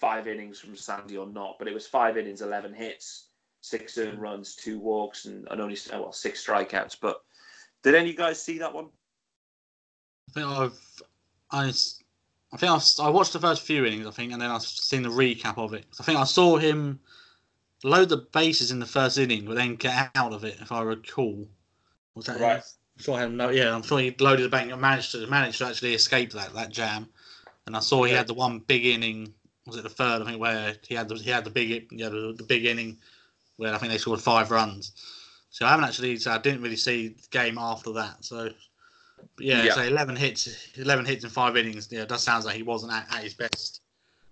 five 0.00 0.26
innings 0.26 0.58
from 0.58 0.74
Sandy 0.74 1.16
or 1.16 1.26
not, 1.26 1.56
but 1.58 1.68
it 1.68 1.74
was 1.74 1.86
five 1.86 2.16
innings, 2.16 2.42
eleven 2.42 2.74
hits, 2.74 3.28
six 3.60 3.98
earned 3.98 4.20
runs, 4.20 4.56
two 4.56 4.80
walks, 4.80 5.26
and, 5.26 5.46
and 5.50 5.60
only 5.60 5.78
well 5.92 6.12
six 6.12 6.44
strikeouts. 6.44 6.96
But 7.00 7.20
did 7.84 7.94
any 7.94 8.06
of 8.06 8.10
you 8.10 8.16
guys 8.16 8.42
see 8.42 8.58
that 8.58 8.74
one? 8.74 8.88
I 10.28 10.32
think 10.32 10.46
I've 10.46 11.02
I, 11.52 11.72
I 12.52 12.56
think 12.56 12.72
I've, 12.72 12.84
I 13.00 13.10
watched 13.10 13.32
the 13.32 13.38
first 13.38 13.62
few 13.62 13.84
innings, 13.84 14.06
I 14.06 14.10
think, 14.10 14.32
and 14.32 14.40
then 14.40 14.50
I've 14.50 14.62
seen 14.62 15.02
the 15.02 15.08
recap 15.08 15.56
of 15.56 15.72
it. 15.72 15.84
I 15.98 16.02
think 16.02 16.18
I 16.18 16.24
saw 16.24 16.56
him 16.56 16.98
load 17.84 18.08
the 18.08 18.18
bases 18.32 18.70
in 18.70 18.80
the 18.80 18.86
first 18.86 19.18
inning, 19.18 19.44
but 19.44 19.54
then 19.54 19.76
get 19.76 20.10
out 20.14 20.32
of 20.32 20.44
it, 20.44 20.58
if 20.60 20.72
I 20.72 20.82
recall. 20.82 21.46
Was 22.14 22.26
that 22.26 22.40
right? 22.40 22.62
I'm 22.62 23.02
sure 23.02 23.16
I 23.16 23.20
had 23.20 23.32
no, 23.32 23.50
yeah, 23.50 23.74
I'm 23.74 23.82
sure 23.82 24.00
he 24.00 24.14
loaded 24.18 24.44
the 24.44 24.48
bank 24.48 24.72
and 24.72 24.80
managed 24.80 25.12
to 25.12 25.26
managed 25.26 25.58
to 25.58 25.66
actually 25.66 25.94
escape 25.94 26.32
that 26.32 26.52
that 26.54 26.70
jam. 26.70 27.08
And 27.66 27.76
I 27.76 27.80
saw 27.80 28.02
he 28.02 28.12
yeah. 28.12 28.18
had 28.18 28.26
the 28.26 28.34
one 28.34 28.58
big 28.58 28.84
inning. 28.84 29.32
Was 29.66 29.76
it 29.76 29.84
the 29.84 29.88
third? 29.88 30.22
I 30.22 30.24
think 30.24 30.40
where 30.40 30.74
he 30.86 30.94
had 30.94 31.08
the 31.08 31.14
he 31.14 31.30
had 31.30 31.44
the 31.44 31.50
big 31.50 31.86
yeah 31.92 32.08
the, 32.08 32.34
the 32.36 32.44
big 32.44 32.66
inning 32.66 32.98
where 33.56 33.72
I 33.72 33.78
think 33.78 33.92
they 33.92 33.98
scored 33.98 34.20
five 34.20 34.50
runs. 34.50 34.92
So 35.50 35.66
I 35.66 35.70
haven't 35.70 35.84
actually, 35.84 36.16
so 36.16 36.30
I 36.30 36.38
didn't 36.38 36.62
really 36.62 36.76
see 36.76 37.08
the 37.08 37.28
game 37.30 37.58
after 37.58 37.92
that. 37.92 38.24
So 38.24 38.50
yeah, 39.38 39.64
yeah. 39.64 39.74
so 39.74 39.82
11 39.82 40.16
hits, 40.16 40.68
11 40.76 41.04
hits 41.04 41.24
in 41.24 41.30
five 41.30 41.56
innings. 41.56 41.88
Yeah, 41.90 42.04
that 42.04 42.20
sounds 42.20 42.44
like 42.44 42.56
he 42.56 42.62
wasn't 42.62 42.92
at, 42.92 43.06
at 43.14 43.24
his 43.24 43.34
best. 43.34 43.80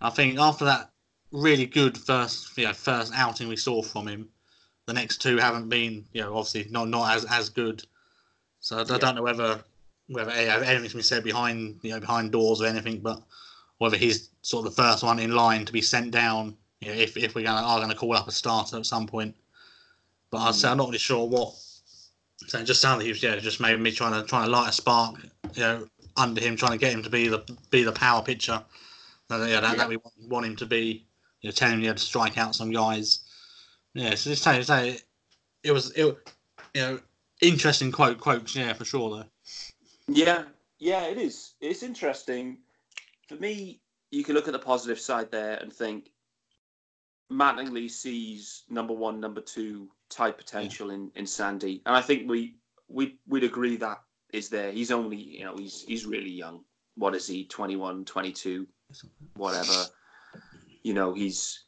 I 0.00 0.10
think 0.10 0.38
after 0.38 0.64
that 0.64 0.90
really 1.32 1.66
good 1.66 1.96
first, 1.96 2.56
you 2.56 2.64
know, 2.64 2.72
first 2.72 3.12
outing 3.14 3.48
we 3.48 3.56
saw 3.56 3.82
from 3.82 4.06
him, 4.06 4.28
the 4.86 4.92
next 4.92 5.18
two 5.18 5.36
haven't 5.36 5.68
been, 5.68 6.04
you 6.12 6.22
know, 6.22 6.36
obviously 6.36 6.70
not 6.70 6.88
not 6.88 7.14
as 7.16 7.24
as 7.26 7.48
good. 7.48 7.84
So 8.60 8.78
I, 8.78 8.80
yeah. 8.80 8.98
don't 8.98 9.14
know 9.14 9.22
whether 9.22 9.60
whether 10.08 10.30
anything's 10.30 10.94
been 10.94 11.02
said 11.02 11.22
behind 11.22 11.78
you 11.82 11.90
know 11.90 12.00
behind 12.00 12.32
doors 12.32 12.60
or 12.60 12.66
anything, 12.66 13.00
but 13.00 13.22
whether 13.78 13.96
he's 13.96 14.30
sort 14.42 14.66
of 14.66 14.74
the 14.74 14.82
first 14.82 15.02
one 15.02 15.18
in 15.18 15.32
line 15.32 15.64
to 15.64 15.72
be 15.72 15.82
sent 15.82 16.10
down. 16.10 16.56
You 16.80 16.88
know, 16.88 16.94
if 16.94 17.16
if 17.16 17.34
we're 17.34 17.44
gonna 17.44 17.66
are 17.66 17.80
gonna 17.80 17.94
call 17.94 18.14
up 18.14 18.28
a 18.28 18.32
starter 18.32 18.76
at 18.78 18.86
some 18.86 19.06
point. 19.06 19.34
But 20.30 20.38
mm. 20.38 20.70
I'm 20.70 20.76
not 20.76 20.86
really 20.86 20.98
sure 20.98 21.26
what 21.26 21.54
so 22.46 22.58
it 22.58 22.64
just 22.64 22.80
sounded 22.80 22.98
like 22.98 23.06
he 23.06 23.12
was 23.12 23.22
yeah, 23.22 23.36
just 23.36 23.60
maybe 23.60 23.80
me 23.80 23.90
trying 23.90 24.12
to 24.12 24.26
trying 24.26 24.44
to 24.44 24.50
light 24.50 24.68
a 24.68 24.72
spark, 24.72 25.16
you 25.54 25.62
know, 25.62 25.88
under 26.16 26.40
him, 26.40 26.56
trying 26.56 26.72
to 26.72 26.78
get 26.78 26.92
him 26.92 27.02
to 27.02 27.10
be 27.10 27.28
the 27.28 27.44
be 27.70 27.82
the 27.82 27.92
power 27.92 28.22
pitcher. 28.22 28.62
And, 29.30 29.48
yeah, 29.48 29.60
that, 29.60 29.72
yeah. 29.72 29.76
that 29.76 29.88
we 29.88 29.98
want 30.26 30.46
him 30.46 30.56
to 30.56 30.66
be, 30.66 31.04
you 31.40 31.48
know, 31.48 31.52
telling 31.52 31.74
him 31.74 31.80
he 31.80 31.86
had 31.86 31.98
to 31.98 32.02
strike 32.02 32.38
out 32.38 32.54
some 32.54 32.70
guys. 32.70 33.20
Yeah, 33.94 34.14
so 34.14 34.30
this 34.30 34.40
time, 34.40 34.60
it, 34.60 35.04
it 35.64 35.72
was 35.72 35.90
it, 35.92 36.06
you 36.74 36.80
know, 36.80 37.00
interesting 37.42 37.90
quote 37.90 38.20
quotes, 38.20 38.54
yeah, 38.54 38.72
for 38.72 38.84
sure 38.84 39.10
though. 39.10 39.24
Yeah, 40.06 40.44
yeah, 40.78 41.06
it 41.06 41.18
is. 41.18 41.54
It's 41.60 41.82
interesting. 41.82 42.58
For 43.28 43.34
me, 43.34 43.80
you 44.10 44.24
can 44.24 44.34
look 44.34 44.46
at 44.48 44.52
the 44.52 44.58
positive 44.58 45.00
side 45.00 45.30
there 45.30 45.56
and 45.56 45.72
think 45.72 46.10
Mattingly 47.30 47.90
sees 47.90 48.62
number 48.70 48.94
one, 48.94 49.20
number 49.20 49.42
two 49.42 49.90
type 50.10 50.38
potential 50.38 50.88
yeah. 50.88 50.94
in, 50.94 51.10
in 51.14 51.26
Sandy, 51.26 51.82
and 51.86 51.96
I 51.96 52.00
think 52.00 52.28
we 52.28 52.56
we 52.88 53.18
we'd 53.26 53.44
agree 53.44 53.76
that 53.76 54.02
is 54.32 54.48
there. 54.48 54.72
He's 54.72 54.90
only 54.90 55.16
you 55.16 55.44
know 55.44 55.56
he's 55.56 55.82
he's 55.82 56.06
really 56.06 56.30
young. 56.30 56.64
What 56.96 57.14
is 57.14 57.26
he? 57.26 57.44
21, 57.44 58.04
22, 58.04 58.66
whatever. 59.36 59.86
You 60.82 60.94
know 60.94 61.14
he's 61.14 61.64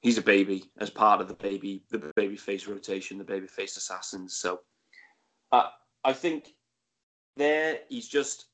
he's 0.00 0.18
a 0.18 0.22
baby 0.22 0.64
as 0.78 0.90
part 0.90 1.20
of 1.20 1.28
the 1.28 1.34
baby 1.34 1.82
the 1.90 2.12
baby 2.16 2.36
face 2.36 2.66
rotation, 2.66 3.18
the 3.18 3.24
baby 3.24 3.46
face 3.46 3.76
assassins. 3.76 4.36
So 4.36 4.60
uh, 5.52 5.70
I 6.04 6.12
think 6.12 6.54
there 7.36 7.80
he's 7.88 8.08
just 8.08 8.46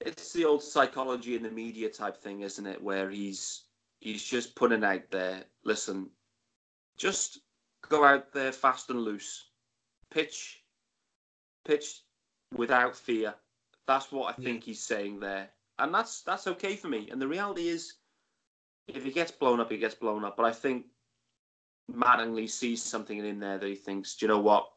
it's 0.00 0.32
the 0.32 0.44
old 0.44 0.62
psychology 0.62 1.34
in 1.34 1.42
the 1.42 1.50
media 1.50 1.88
type 1.88 2.16
thing, 2.16 2.42
isn't 2.42 2.66
it? 2.66 2.82
Where 2.82 3.10
he's 3.10 3.64
he's 4.00 4.22
just 4.22 4.54
putting 4.54 4.84
out 4.84 5.10
there, 5.10 5.44
listen, 5.64 6.10
just 6.96 7.40
go 7.86 8.04
out 8.04 8.32
there 8.32 8.52
fast 8.52 8.90
and 8.90 9.00
loose, 9.00 9.46
pitch, 10.10 10.62
pitch 11.64 12.02
without 12.54 12.96
fear. 12.96 13.34
That's 13.86 14.12
what 14.12 14.28
I 14.38 14.42
think 14.42 14.64
he's 14.64 14.80
saying 14.80 15.20
there, 15.20 15.48
and 15.78 15.94
that's 15.94 16.22
that's 16.22 16.46
okay 16.46 16.76
for 16.76 16.88
me. 16.88 17.08
And 17.10 17.20
the 17.20 17.28
reality 17.28 17.68
is, 17.68 17.94
if 18.86 19.02
he 19.02 19.10
gets 19.10 19.30
blown 19.30 19.60
up, 19.60 19.70
he 19.70 19.78
gets 19.78 19.94
blown 19.94 20.24
up. 20.24 20.36
But 20.36 20.44
I 20.44 20.52
think 20.52 20.86
Mattingly 21.90 22.48
sees 22.50 22.82
something 22.82 23.18
in 23.24 23.40
there 23.40 23.58
that 23.58 23.66
he 23.66 23.74
thinks, 23.74 24.16
do 24.16 24.26
you 24.26 24.28
know 24.28 24.40
what? 24.40 24.68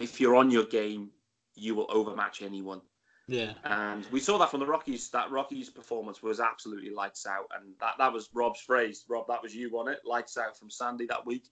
If 0.00 0.20
you're 0.20 0.36
on 0.36 0.50
your 0.50 0.64
game, 0.64 1.10
you 1.56 1.74
will 1.74 1.86
overmatch 1.90 2.42
anyone. 2.42 2.82
Yeah. 3.28 3.54
And 3.64 4.06
we 4.12 4.20
saw 4.20 4.38
that 4.38 4.50
from 4.50 4.60
the 4.60 4.66
Rockies. 4.66 5.10
That 5.10 5.30
Rockies 5.30 5.68
performance 5.68 6.22
was 6.22 6.38
absolutely 6.38 6.90
lights 6.90 7.26
out. 7.26 7.50
And 7.56 7.74
that, 7.80 7.94
that 7.98 8.12
was 8.12 8.28
Rob's 8.32 8.60
phrase. 8.60 9.04
Rob, 9.08 9.26
that 9.28 9.42
was 9.42 9.54
you 9.54 9.76
on 9.78 9.88
it. 9.88 9.98
Lights 10.04 10.38
out 10.38 10.56
from 10.56 10.70
Sandy 10.70 11.06
that 11.06 11.26
week. 11.26 11.48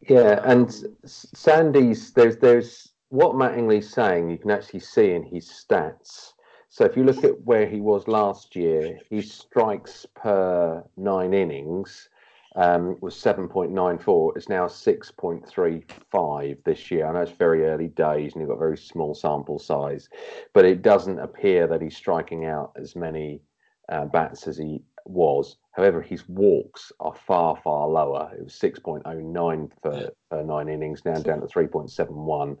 Yeah, 0.00 0.40
and 0.44 0.74
Sandy's 1.04 2.12
there's 2.12 2.36
there's 2.36 2.94
what 3.14 3.36
Mattingly's 3.36 3.90
saying, 3.90 4.28
you 4.28 4.38
can 4.38 4.50
actually 4.50 4.80
see 4.80 5.12
in 5.12 5.22
his 5.22 5.48
stats. 5.48 6.32
So 6.68 6.84
if 6.84 6.96
you 6.96 7.04
look 7.04 7.22
at 7.22 7.40
where 7.44 7.66
he 7.66 7.80
was 7.80 8.08
last 8.08 8.56
year, 8.56 8.98
his 9.08 9.32
strikes 9.32 10.04
per 10.16 10.82
nine 10.96 11.32
innings 11.32 12.08
um, 12.56 12.96
was 13.00 13.14
7.94. 13.14 14.36
It's 14.36 14.48
now 14.48 14.66
6.35 14.66 16.64
this 16.64 16.90
year. 16.90 17.06
I 17.06 17.12
know 17.12 17.20
it's 17.20 17.30
very 17.30 17.66
early 17.66 17.86
days 17.86 18.32
and 18.32 18.40
you've 18.40 18.50
got 18.50 18.58
very 18.58 18.76
small 18.76 19.14
sample 19.14 19.60
size, 19.60 20.08
but 20.52 20.64
it 20.64 20.82
doesn't 20.82 21.20
appear 21.20 21.68
that 21.68 21.80
he's 21.80 21.96
striking 21.96 22.46
out 22.46 22.72
as 22.76 22.96
many 22.96 23.42
uh, 23.88 24.06
bats 24.06 24.48
as 24.48 24.58
he 24.58 24.82
was. 25.06 25.56
However, 25.72 26.00
his 26.00 26.28
walks 26.28 26.92
are 27.00 27.14
far, 27.26 27.56
far 27.56 27.88
lower. 27.88 28.30
It 28.36 28.44
was 28.44 28.54
6.09 28.54 29.70
for, 29.82 30.10
for 30.28 30.44
nine 30.44 30.68
innings, 30.68 31.04
now 31.04 31.14
down 31.14 31.40
to 31.40 31.46
3.71. 31.46 32.56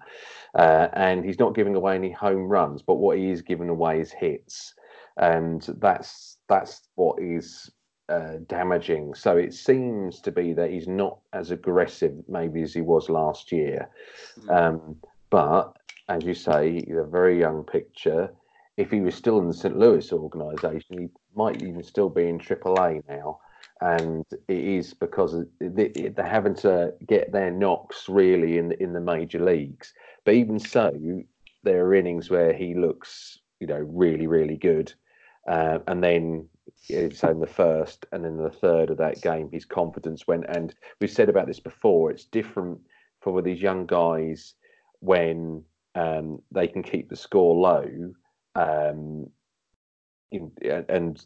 Uh, 0.54 0.88
and 0.92 1.24
he's 1.24 1.38
not 1.38 1.54
giving 1.54 1.74
away 1.74 1.94
any 1.94 2.10
home 2.10 2.48
runs, 2.48 2.82
but 2.82 2.96
what 2.96 3.18
he 3.18 3.30
is 3.30 3.42
giving 3.42 3.68
away 3.68 4.00
is 4.00 4.12
hits. 4.12 4.74
And 5.16 5.62
that's 5.78 6.38
that's 6.48 6.88
what 6.96 7.22
is 7.22 7.70
uh, 8.08 8.34
damaging. 8.48 9.14
So 9.14 9.36
it 9.36 9.54
seems 9.54 10.20
to 10.22 10.32
be 10.32 10.52
that 10.54 10.70
he's 10.70 10.88
not 10.88 11.18
as 11.32 11.52
aggressive 11.52 12.14
maybe 12.28 12.62
as 12.62 12.74
he 12.74 12.80
was 12.80 13.08
last 13.08 13.52
year. 13.52 13.88
Mm-hmm. 14.40 14.50
Um, 14.50 14.96
but 15.30 15.76
as 16.08 16.24
you 16.24 16.34
say, 16.34 16.82
he's 16.86 16.96
a 16.96 17.04
very 17.04 17.38
young 17.38 17.64
pitcher. 17.64 18.32
If 18.76 18.90
he 18.90 19.00
was 19.00 19.14
still 19.14 19.38
in 19.38 19.48
the 19.48 19.54
St. 19.54 19.78
Louis 19.78 20.12
organisation, 20.12 20.98
he 20.98 21.08
might 21.34 21.62
even 21.62 21.82
still 21.82 22.08
be 22.08 22.28
in 22.28 22.38
AAA 22.38 23.02
now. 23.08 23.40
And 23.80 24.24
it 24.48 24.64
is 24.64 24.94
because 24.94 25.44
they're 25.60 26.12
having 26.16 26.54
to 26.56 26.94
get 27.06 27.32
their 27.32 27.50
knocks 27.50 28.08
really 28.08 28.58
in 28.58 28.72
in 28.72 28.92
the 28.92 29.00
major 29.00 29.44
leagues. 29.44 29.92
But 30.24 30.34
even 30.34 30.58
so, 30.58 30.92
there 31.64 31.84
are 31.84 31.94
innings 31.94 32.30
where 32.30 32.52
he 32.52 32.74
looks, 32.74 33.38
you 33.60 33.66
know, 33.66 33.84
really, 33.90 34.26
really 34.26 34.56
good. 34.56 34.92
Uh, 35.46 35.80
and 35.86 36.02
then 36.02 36.48
so 37.12 37.28
in 37.28 37.40
the 37.40 37.46
first 37.46 38.06
and 38.12 38.24
in 38.24 38.36
the 38.36 38.50
third 38.50 38.90
of 38.90 38.98
that 38.98 39.20
game, 39.22 39.50
his 39.52 39.64
confidence 39.64 40.26
went. 40.26 40.44
And 40.48 40.74
we've 41.00 41.10
said 41.10 41.28
about 41.28 41.46
this 41.46 41.60
before. 41.60 42.10
It's 42.10 42.24
different 42.24 42.78
for 43.20 43.42
these 43.42 43.60
young 43.60 43.86
guys 43.86 44.54
when 45.00 45.64
um, 45.94 46.40
they 46.50 46.66
can 46.66 46.82
keep 46.82 47.08
the 47.08 47.16
score 47.16 47.54
low, 47.54 48.12
um, 48.54 49.28
and 50.88 51.24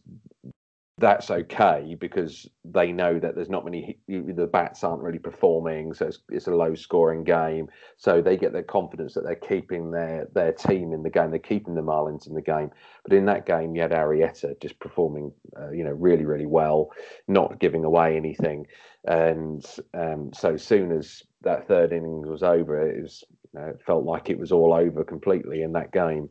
that's 0.98 1.30
okay 1.30 1.96
because 1.98 2.48
they 2.64 2.90
know 2.90 3.18
that 3.20 3.36
there's 3.36 3.48
not 3.48 3.64
many 3.64 3.98
the 4.08 4.48
bats 4.52 4.82
aren't 4.82 5.02
really 5.02 5.18
performing 5.18 5.94
so 5.94 6.06
it's, 6.06 6.18
it's, 6.28 6.48
a 6.48 6.54
low 6.54 6.74
scoring 6.74 7.22
game. 7.22 7.68
So 7.96 8.20
they 8.20 8.36
get 8.36 8.52
their 8.52 8.64
confidence 8.64 9.14
that 9.14 9.22
they're 9.22 9.36
keeping 9.36 9.92
their 9.92 10.28
their 10.34 10.52
team 10.52 10.92
in 10.92 11.02
the 11.02 11.10
game 11.10 11.30
they're 11.30 11.38
keeping 11.38 11.74
the 11.74 11.82
marlins 11.82 12.26
in 12.26 12.34
the 12.34 12.42
game. 12.42 12.70
But 13.04 13.12
in 13.12 13.26
that 13.26 13.46
game 13.46 13.76
you 13.76 13.82
had 13.82 13.92
Arrieta 13.92 14.60
just 14.60 14.78
performing 14.80 15.32
uh, 15.56 15.70
you 15.70 15.84
know 15.84 15.92
really 15.92 16.24
really 16.24 16.46
well 16.46 16.90
not 17.28 17.60
giving 17.60 17.84
away 17.84 18.16
anything. 18.16 18.66
And 19.04 19.64
um, 19.94 20.30
so 20.34 20.56
soon 20.56 20.90
as 20.90 21.22
that 21.42 21.68
third 21.68 21.92
inning 21.92 22.22
was 22.22 22.42
over 22.42 22.88
it 22.90 23.02
was 23.02 23.24
you 23.54 23.60
know, 23.60 23.66
it 23.68 23.80
felt 23.86 24.04
like 24.04 24.30
it 24.30 24.38
was 24.38 24.50
all 24.50 24.74
over 24.74 25.04
completely 25.04 25.62
in 25.62 25.72
that 25.72 25.92
game. 25.92 26.28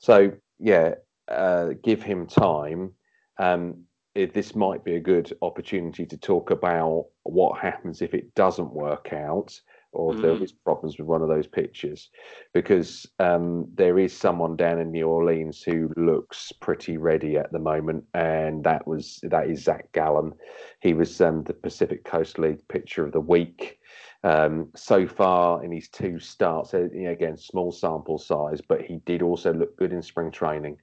So 0.00 0.32
yeah 0.58 0.94
uh, 1.28 1.70
give 1.82 2.02
him 2.02 2.26
time 2.26 2.92
um, 3.38 3.84
it, 4.14 4.32
this 4.32 4.54
might 4.54 4.82
be 4.82 4.96
a 4.96 5.00
good 5.00 5.32
opportunity 5.42 6.06
to 6.06 6.16
talk 6.16 6.50
about 6.50 7.06
what 7.24 7.60
happens 7.60 8.00
if 8.00 8.14
it 8.14 8.34
doesn't 8.34 8.72
work 8.72 9.12
out 9.12 9.58
or 9.96 10.12
mm. 10.12 10.22
there 10.22 10.42
is 10.42 10.52
problems 10.52 10.98
with 10.98 11.06
one 11.06 11.22
of 11.22 11.28
those 11.28 11.46
pitches 11.46 12.10
because 12.52 13.06
um, 13.18 13.66
there 13.74 13.98
is 13.98 14.12
someone 14.12 14.56
down 14.56 14.78
in 14.78 14.90
New 14.90 15.08
Orleans 15.08 15.62
who 15.62 15.90
looks 15.96 16.52
pretty 16.52 16.96
ready 16.96 17.36
at 17.36 17.50
the 17.52 17.58
moment 17.58 18.04
and 18.14 18.62
that 18.64 18.86
was 18.86 19.18
that 19.24 19.48
is 19.48 19.64
Zach 19.64 19.90
Gallen 19.92 20.32
he 20.80 20.94
was 20.94 21.20
um, 21.20 21.42
the 21.44 21.54
Pacific 21.54 22.04
Coast 22.04 22.38
League 22.38 22.66
pitcher 22.68 23.06
of 23.06 23.12
the 23.12 23.20
week 23.20 23.78
um, 24.26 24.70
so 24.74 25.06
far 25.06 25.64
in 25.64 25.70
his 25.70 25.88
two 25.88 26.18
starts. 26.18 26.74
Uh, 26.74 26.88
you 26.92 27.04
know, 27.04 27.12
again, 27.12 27.36
small 27.36 27.70
sample 27.70 28.18
size, 28.18 28.60
but 28.60 28.82
he 28.82 28.96
did 29.06 29.22
also 29.22 29.52
look 29.52 29.76
good 29.76 29.92
in 29.92 30.02
spring 30.02 30.32
training. 30.32 30.78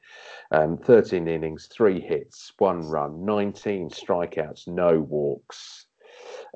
Um, 0.52 0.78
13 0.78 1.28
innings, 1.28 1.68
three 1.68 2.00
hits, 2.00 2.54
one 2.58 2.82
run, 2.82 3.26
19 3.26 3.90
strikeouts, 3.90 4.68
no 4.68 5.02
walks. 5.02 5.88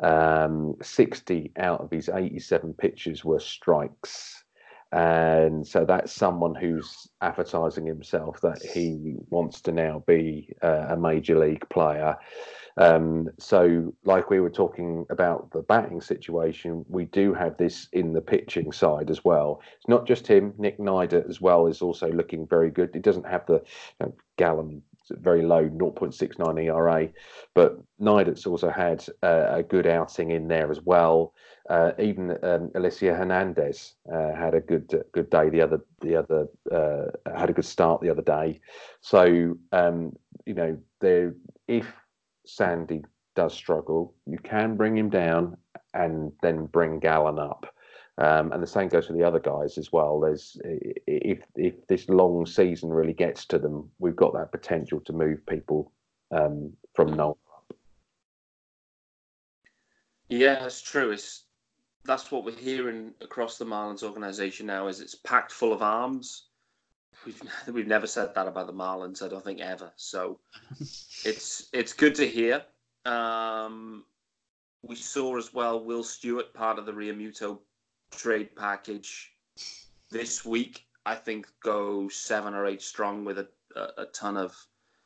Um, 0.01 0.75
60 0.81 1.51
out 1.57 1.81
of 1.81 1.91
his 1.91 2.09
87 2.09 2.73
pitches 2.73 3.25
were 3.25 3.39
strikes. 3.39 4.43
And 4.91 5.67
so 5.67 5.83
that's 5.85 6.13
someone 6.13 6.55
who's 6.55 7.07
advertising 7.21 7.85
himself 7.85 8.39
that 8.41 8.61
he 8.61 9.15
wants 9.29 9.59
to 9.61 9.71
now 9.71 10.03
be 10.07 10.53
uh, 10.63 10.87
a 10.89 10.97
major 10.97 11.37
league 11.37 11.67
player. 11.69 12.15
Um, 12.77 13.29
so, 13.39 13.93
like 14.05 14.29
we 14.29 14.39
were 14.39 14.51
talking 14.51 15.05
about 15.09 15.51
the 15.51 15.63
batting 15.63 15.99
situation, 15.99 16.85
we 16.87 17.05
do 17.05 17.33
have 17.33 17.57
this 17.57 17.87
in 17.91 18.13
the 18.13 18.21
pitching 18.21 18.71
side 18.71 19.09
as 19.09 19.25
well. 19.25 19.61
It's 19.77 19.87
not 19.87 20.05
just 20.05 20.27
him. 20.27 20.53
Nick 20.59 20.77
Neidert 20.77 21.27
as 21.27 21.41
well 21.41 21.65
is 21.65 21.81
also 21.81 22.11
looking 22.11 22.45
very 22.45 22.69
good. 22.69 22.91
He 22.93 22.99
doesn't 22.99 23.25
have 23.25 23.45
the 23.47 23.63
you 23.99 24.05
know, 24.05 24.13
Gallen 24.37 24.83
very 25.11 25.41
low 25.41 25.67
0.69 25.69 26.63
ERA, 26.63 27.09
but 27.53 27.77
Neidert's 27.99 28.45
also 28.45 28.69
had 28.69 29.05
uh, 29.23 29.47
a 29.49 29.63
good 29.63 29.87
outing 29.87 30.31
in 30.31 30.47
there 30.47 30.71
as 30.71 30.81
well. 30.81 31.33
Uh, 31.69 31.91
even 31.99 32.31
um, 32.43 32.69
Elieser 32.75 33.17
Hernandez 33.17 33.95
uh, 34.11 34.33
had 34.33 34.53
a 34.53 34.61
good 34.61 35.03
good 35.11 35.29
day 35.29 35.49
the 35.49 35.61
other 35.61 35.81
the 35.99 36.15
other 36.15 36.47
uh, 36.71 37.37
had 37.37 37.49
a 37.49 37.53
good 37.53 37.65
start 37.65 38.01
the 38.01 38.09
other 38.09 38.21
day. 38.21 38.59
So 39.01 39.57
um, 39.73 40.15
you 40.45 40.53
know 40.53 40.77
there 41.01 41.35
if 41.67 41.91
Sandy 42.45 43.03
does 43.35 43.53
struggle, 43.53 44.15
you 44.25 44.37
can 44.39 44.77
bring 44.77 44.97
him 44.97 45.09
down 45.09 45.57
and 45.93 46.31
then 46.41 46.65
bring 46.67 46.99
Gallen 46.99 47.37
up. 47.37 47.67
Um, 48.19 48.51
and 48.51 48.63
the 48.63 48.67
same 48.67 48.87
goes 48.87 49.05
for 49.05 49.13
the 49.13 49.23
other 49.23 49.39
guys 49.39 49.77
as 49.77 49.91
well. 49.91 50.19
There's 50.19 50.57
if 50.63 51.43
if 51.55 51.85
this 51.87 52.09
long 52.09 52.47
season 52.47 52.89
really 52.89 53.13
gets 53.13 53.45
to 53.45 53.59
them, 53.59 53.91
we've 53.99 54.15
got 54.15 54.33
that 54.33 54.51
potential 54.51 54.99
to 55.01 55.13
move 55.13 55.45
people 55.45 55.91
um, 56.31 56.73
from 56.95 57.15
NOLA 57.15 57.35
Yeah, 60.29 60.55
that's 60.55 60.81
true. 60.81 61.11
It's 61.11 61.43
that's 62.05 62.31
what 62.31 62.43
we're 62.43 62.55
hearing 62.55 63.13
across 63.21 63.59
the 63.59 63.65
Marlins 63.65 64.01
organization 64.01 64.65
now. 64.65 64.87
Is 64.87 64.99
it's 64.99 65.15
packed 65.15 65.51
full 65.51 65.71
of 65.71 65.83
arms. 65.83 66.47
We've 67.23 67.41
we've 67.71 67.87
never 67.87 68.07
said 68.07 68.33
that 68.33 68.47
about 68.47 68.65
the 68.65 68.73
Marlins. 68.73 69.21
I 69.21 69.27
don't 69.27 69.43
think 69.43 69.61
ever. 69.61 69.91
So 69.95 70.39
it's 70.79 71.69
it's 71.71 71.93
good 71.93 72.15
to 72.15 72.27
hear. 72.27 72.63
Um, 73.05 74.05
we 74.81 74.95
saw 74.95 75.37
as 75.37 75.53
well 75.53 75.83
Will 75.83 76.03
Stewart, 76.03 76.51
part 76.55 76.79
of 76.79 76.87
the 76.87 76.91
Realmuto 76.91 77.59
trade 78.11 78.55
package 78.55 79.31
this 80.09 80.45
week. 80.45 80.85
I 81.05 81.15
think 81.15 81.47
go 81.63 82.09
seven 82.09 82.53
or 82.53 82.65
eight 82.65 82.81
strong 82.81 83.23
with 83.23 83.39
a, 83.39 83.47
a, 83.75 84.01
a 84.03 84.05
ton 84.07 84.37
of 84.37 84.55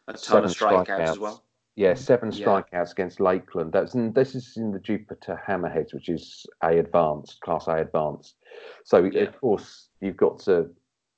a 0.08 0.14
ton 0.14 0.20
seven 0.20 0.45
of 0.45 0.52
strikeouts, 0.52 0.88
strikeouts, 0.88 0.99
as 0.99 1.20
well. 1.20 1.43
Yeah, 1.76 1.93
seven 1.93 2.32
strikeouts 2.32 2.66
yeah. 2.74 2.91
against 2.91 3.20
Lakeland. 3.20 3.72
That's 3.72 3.93
in, 3.93 4.12
this 4.14 4.36
is 4.36 4.58
in 4.58 4.72
the 4.72 4.80
Jupiter 4.80 5.41
Hammerheads, 5.47 5.93
which 5.93 6.10
is 6.10 6.45
a 6.64 6.80
advanced 6.80 7.39
class 7.41 7.68
A 7.68 7.78
advanced. 7.78 8.36
So 8.84 9.04
yeah. 9.04 9.22
of 9.22 9.39
course 9.39 9.88
you've 10.02 10.18
got 10.18 10.39
to 10.39 10.70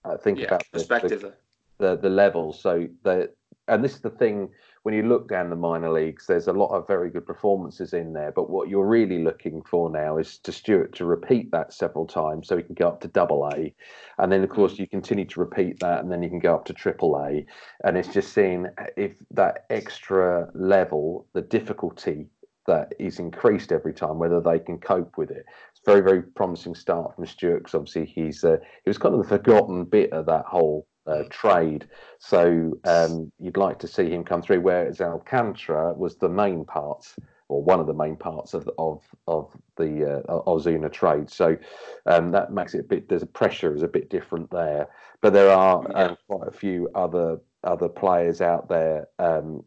uh, 0.06 0.18
think 0.18 0.40
yeah, 0.40 0.46
about 0.46 0.64
perspective 0.72 1.22
the, 1.22 1.34
the, 1.80 1.96
the, 1.96 2.02
the 2.02 2.10
levels. 2.10 2.62
So 2.62 2.88
the 3.04 3.32
and 3.68 3.84
this 3.84 3.96
is 3.96 4.02
the 4.02 4.10
thing 4.10 4.50
when 4.84 4.94
you 4.94 5.04
look 5.04 5.30
down 5.30 5.50
the 5.50 5.56
minor 5.56 5.90
leagues, 5.90 6.28
there's 6.28 6.48
a 6.48 6.54
lot 6.54 6.76
of 6.76 6.86
very 6.88 7.10
good 7.10 7.26
performances 7.26 7.94
in 7.94 8.12
there. 8.12 8.34
But 8.34 8.50
what 8.50 8.68
you're 8.68 8.86
really 8.88 9.24
looking 9.24 9.64
for 9.64 9.90
now 9.90 10.18
is 10.18 10.38
to 10.40 10.52
Stewart 10.52 10.94
to 10.96 11.06
repeat 11.06 11.52
that 11.52 11.74
several 11.74 12.06
times 12.06 12.48
so 12.50 12.58
he 12.58 12.64
can 12.64 12.76
go 12.76 12.90
up 12.90 13.00
to 13.02 13.08
double 13.08 13.48
A. 13.48 13.74
And 14.18 14.30
then, 14.32 14.44
of 14.44 14.50
Mm. 14.50 14.56
course, 14.56 14.78
you 14.78 14.88
continue 14.88 15.26
to 15.26 15.40
repeat 15.40 15.80
that 15.80 16.02
and 16.02 16.12
then 16.12 16.22
you 16.22 16.30
can 16.30 16.40
go 16.40 16.54
up 16.54 16.66
to 16.66 16.74
triple 16.74 17.18
A. 17.18 17.46
And 17.86 17.98
it's 17.98 18.10
just 18.10 18.34
seeing 18.34 18.68
if 18.98 19.18
that 19.32 19.66
extra 19.70 20.50
level, 20.54 21.28
the 21.34 21.42
difficulty 21.42 22.28
that 22.68 22.94
is 23.00 23.20
increased 23.20 23.72
every 23.72 23.94
time, 23.94 24.20
whether 24.20 24.42
they 24.42 24.60
can 24.60 24.80
cope 24.80 25.18
with 25.18 25.32
it. 25.32 25.46
It's 25.72 25.82
very, 25.86 26.02
very 26.02 26.24
promising 26.24 26.76
start 26.76 27.16
from 27.16 27.26
Stewart 27.26 27.60
because 27.64 27.76
obviously 27.76 28.06
he's 28.06 28.44
uh, 28.44 28.58
he 28.84 28.90
was 28.90 28.98
kind 28.98 29.16
of 29.16 29.22
the 29.22 29.28
forgotten 29.28 29.86
bit 29.86 30.12
of 30.12 30.26
that 30.28 30.46
whole 30.46 30.88
uh, 31.08 31.24
trade. 31.30 31.88
So 32.20 32.74
um, 32.86 33.32
you'd 33.39 33.58
like 33.58 33.80
to 33.80 33.88
see 33.88 34.10
him 34.10 34.24
come 34.24 34.41
through, 34.41 34.62
whereas 34.62 35.01
Alcantara 35.01 35.93
was 35.93 36.16
the 36.18 36.30
main 36.30 36.66
part 36.66 37.14
or 37.49 37.62
one 37.62 37.80
of 37.80 37.88
the 37.88 37.93
main 37.93 38.16
parts 38.16 38.54
of 38.54 38.70
of 38.78 39.01
of 39.28 39.51
the 39.78 40.24
uh, 40.28 40.43
Ozuna 40.47 40.91
trade. 40.91 41.30
So 41.30 41.58
um, 42.06 42.32
that 42.32 42.51
makes 42.51 42.74
it 42.74 42.80
a 42.80 42.84
bit. 42.84 43.10
There's 43.10 43.24
a 43.24 43.28
pressure 43.28 43.76
is 43.76 43.84
a 43.84 43.88
bit 43.88 44.10
different 44.10 44.49
there, 44.49 44.88
but 45.22 45.34
there 45.34 45.51
are 45.51 45.86
Yeah. 45.89 46.04
um, 46.04 46.18
quite 46.30 46.47
a 46.47 46.51
few 46.51 46.89
other 46.95 47.39
other 47.64 47.88
players 47.88 48.41
out 48.41 48.68
there 48.68 49.08
um, 49.20 49.64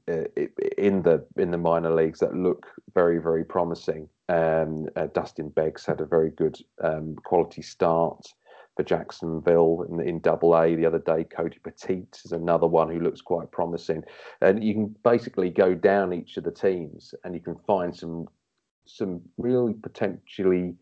in 0.79 1.03
the 1.03 1.25
in 1.37 1.51
the 1.51 1.59
minor 1.59 1.95
leagues 1.95 2.21
that 2.21 2.35
look 2.35 2.67
very 2.95 3.19
very 3.19 3.45
promising. 3.45 4.09
Um, 4.29 4.89
uh, 4.97 5.07
Dustin 5.15 5.51
Beggs 5.51 5.87
had 5.87 6.01
a 6.01 6.07
very 6.07 6.31
good 6.31 6.59
um, 6.83 7.15
quality 7.25 7.63
start 7.63 8.27
for 8.77 8.83
Jacksonville 8.83 9.87
in, 9.89 10.01
in 10.01 10.21
Double 10.21 10.57
A 10.57 10.75
the 10.75 10.87
other 10.87 10.99
day. 10.99 11.25
Cody 11.25 11.59
Poteet 11.65 12.25
is 12.25 12.33
another 12.33 12.67
one 12.67 12.91
who 12.91 13.01
looks 13.01 13.23
quite 13.23 13.51
promising, 13.51 14.03
and 14.41 14.63
you 14.63 14.75
can 14.75 14.95
basically 15.03 15.51
go 15.51 15.75
down 15.75 16.13
each 16.13 16.37
of 16.37 16.45
the 16.45 16.51
teams 16.51 17.15
and 17.25 17.35
you 17.35 17.41
can 17.41 17.57
find 17.67 17.95
some 17.95 18.27
some 18.89 19.21
really 19.37 19.75
potentially 19.75 20.77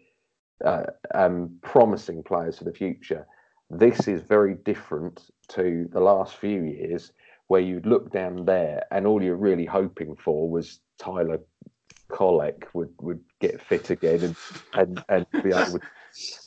uh, 0.65 0.85
um, 1.15 1.57
promising 1.63 2.23
players 2.23 2.59
for 2.59 2.65
the 2.65 2.73
future. 2.73 3.27
This 3.71 4.09
is 4.09 4.21
very 4.23 4.57
different 4.57 5.31
to 5.49 5.89
the 5.91 6.01
last 6.01 6.37
few 6.37 6.65
years 6.65 7.13
where 7.47 7.63
you'd 7.63 7.87
look 7.87 8.13
down 8.13 8.45
there 8.45 8.85
and 8.91 9.07
all 9.07 9.23
you're 9.23 9.37
really 9.37 9.65
hoping 9.65 10.17
for 10.17 10.51
was 10.51 10.81
Tyler 10.99 11.39
Kolek 12.11 12.65
would, 12.75 12.91
would 13.01 13.21
get 13.41 13.61
fit 13.61 13.91
again 13.91 14.23
and, 14.23 14.37
and, 14.75 15.05
and 15.09 15.43
be 15.43 15.51
able 15.51 15.79
to 15.79 15.81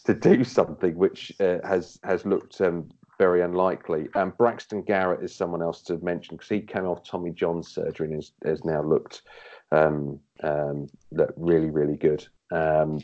do 0.05 0.43
something, 0.43 0.95
which 0.95 1.31
uh, 1.39 1.57
has 1.63 1.99
has 2.03 2.25
looked 2.25 2.61
um, 2.61 2.89
very 3.17 3.41
unlikely. 3.41 4.07
And 4.15 4.35
Braxton 4.37 4.83
Garrett 4.83 5.23
is 5.23 5.35
someone 5.35 5.61
else 5.61 5.81
to 5.83 5.97
mention 5.97 6.37
because 6.37 6.49
he 6.49 6.61
came 6.61 6.85
off 6.85 7.03
Tommy 7.03 7.31
John's 7.31 7.69
surgery 7.69 8.11
and 8.11 8.23
has, 8.45 8.63
now 8.63 8.81
looked 8.81 9.23
um, 9.71 10.19
um, 10.43 10.87
really 11.35 11.69
really 11.69 11.97
good. 11.97 12.27
Um, 12.51 12.99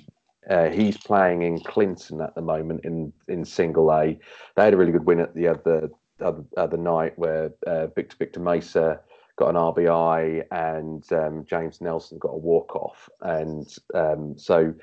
uh, 0.49 0.70
he's 0.70 0.97
playing 0.97 1.41
in 1.43 1.59
Clinton 1.59 2.22
at 2.22 2.36
the 2.36 2.41
moment 2.41 2.82
in 2.84 3.14
in 3.28 3.45
Single 3.45 3.91
A. 3.91 4.20
They 4.55 4.64
had 4.64 4.74
a 4.74 4.78
really 4.78 4.91
good 4.91 5.05
win 5.05 5.20
at 5.20 5.34
the 5.36 5.47
other 5.47 5.89
other, 6.22 6.43
other 6.57 6.78
night 6.78 7.18
where 7.18 7.51
uh, 7.66 7.88
Victor 7.88 8.16
Victor 8.18 8.39
Mesa 8.39 8.99
got 9.36 9.49
an 9.49 9.55
RBI 9.55 10.43
and 10.51 11.11
um, 11.11 11.45
James 11.45 11.82
Nelson 11.82 12.20
got 12.20 12.30
a 12.30 12.38
walk 12.38 12.76
off, 12.76 13.09
and 13.22 13.68
um, 13.93 14.38
so 14.38 14.74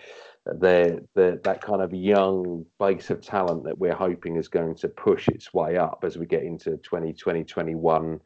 they're, 0.47 1.01
they're, 1.15 1.37
that 1.37 1.61
kind 1.61 1.83
of 1.83 1.93
young 1.93 2.65
base 2.79 3.11
of 3.11 3.21
talent 3.21 3.65
that 3.65 3.79
we're 3.79 3.95
hoping 3.95 4.37
is 4.37 4.49
going 4.49 4.75
to 4.77 4.89
push 4.89 5.29
its 5.29 5.53
way 5.53 5.77
up 5.77 6.03
as 6.05 6.17
we 6.17 6.27
get 6.27 6.43
into 6.43 6.77
2020 6.79 7.45
21. 7.45 8.21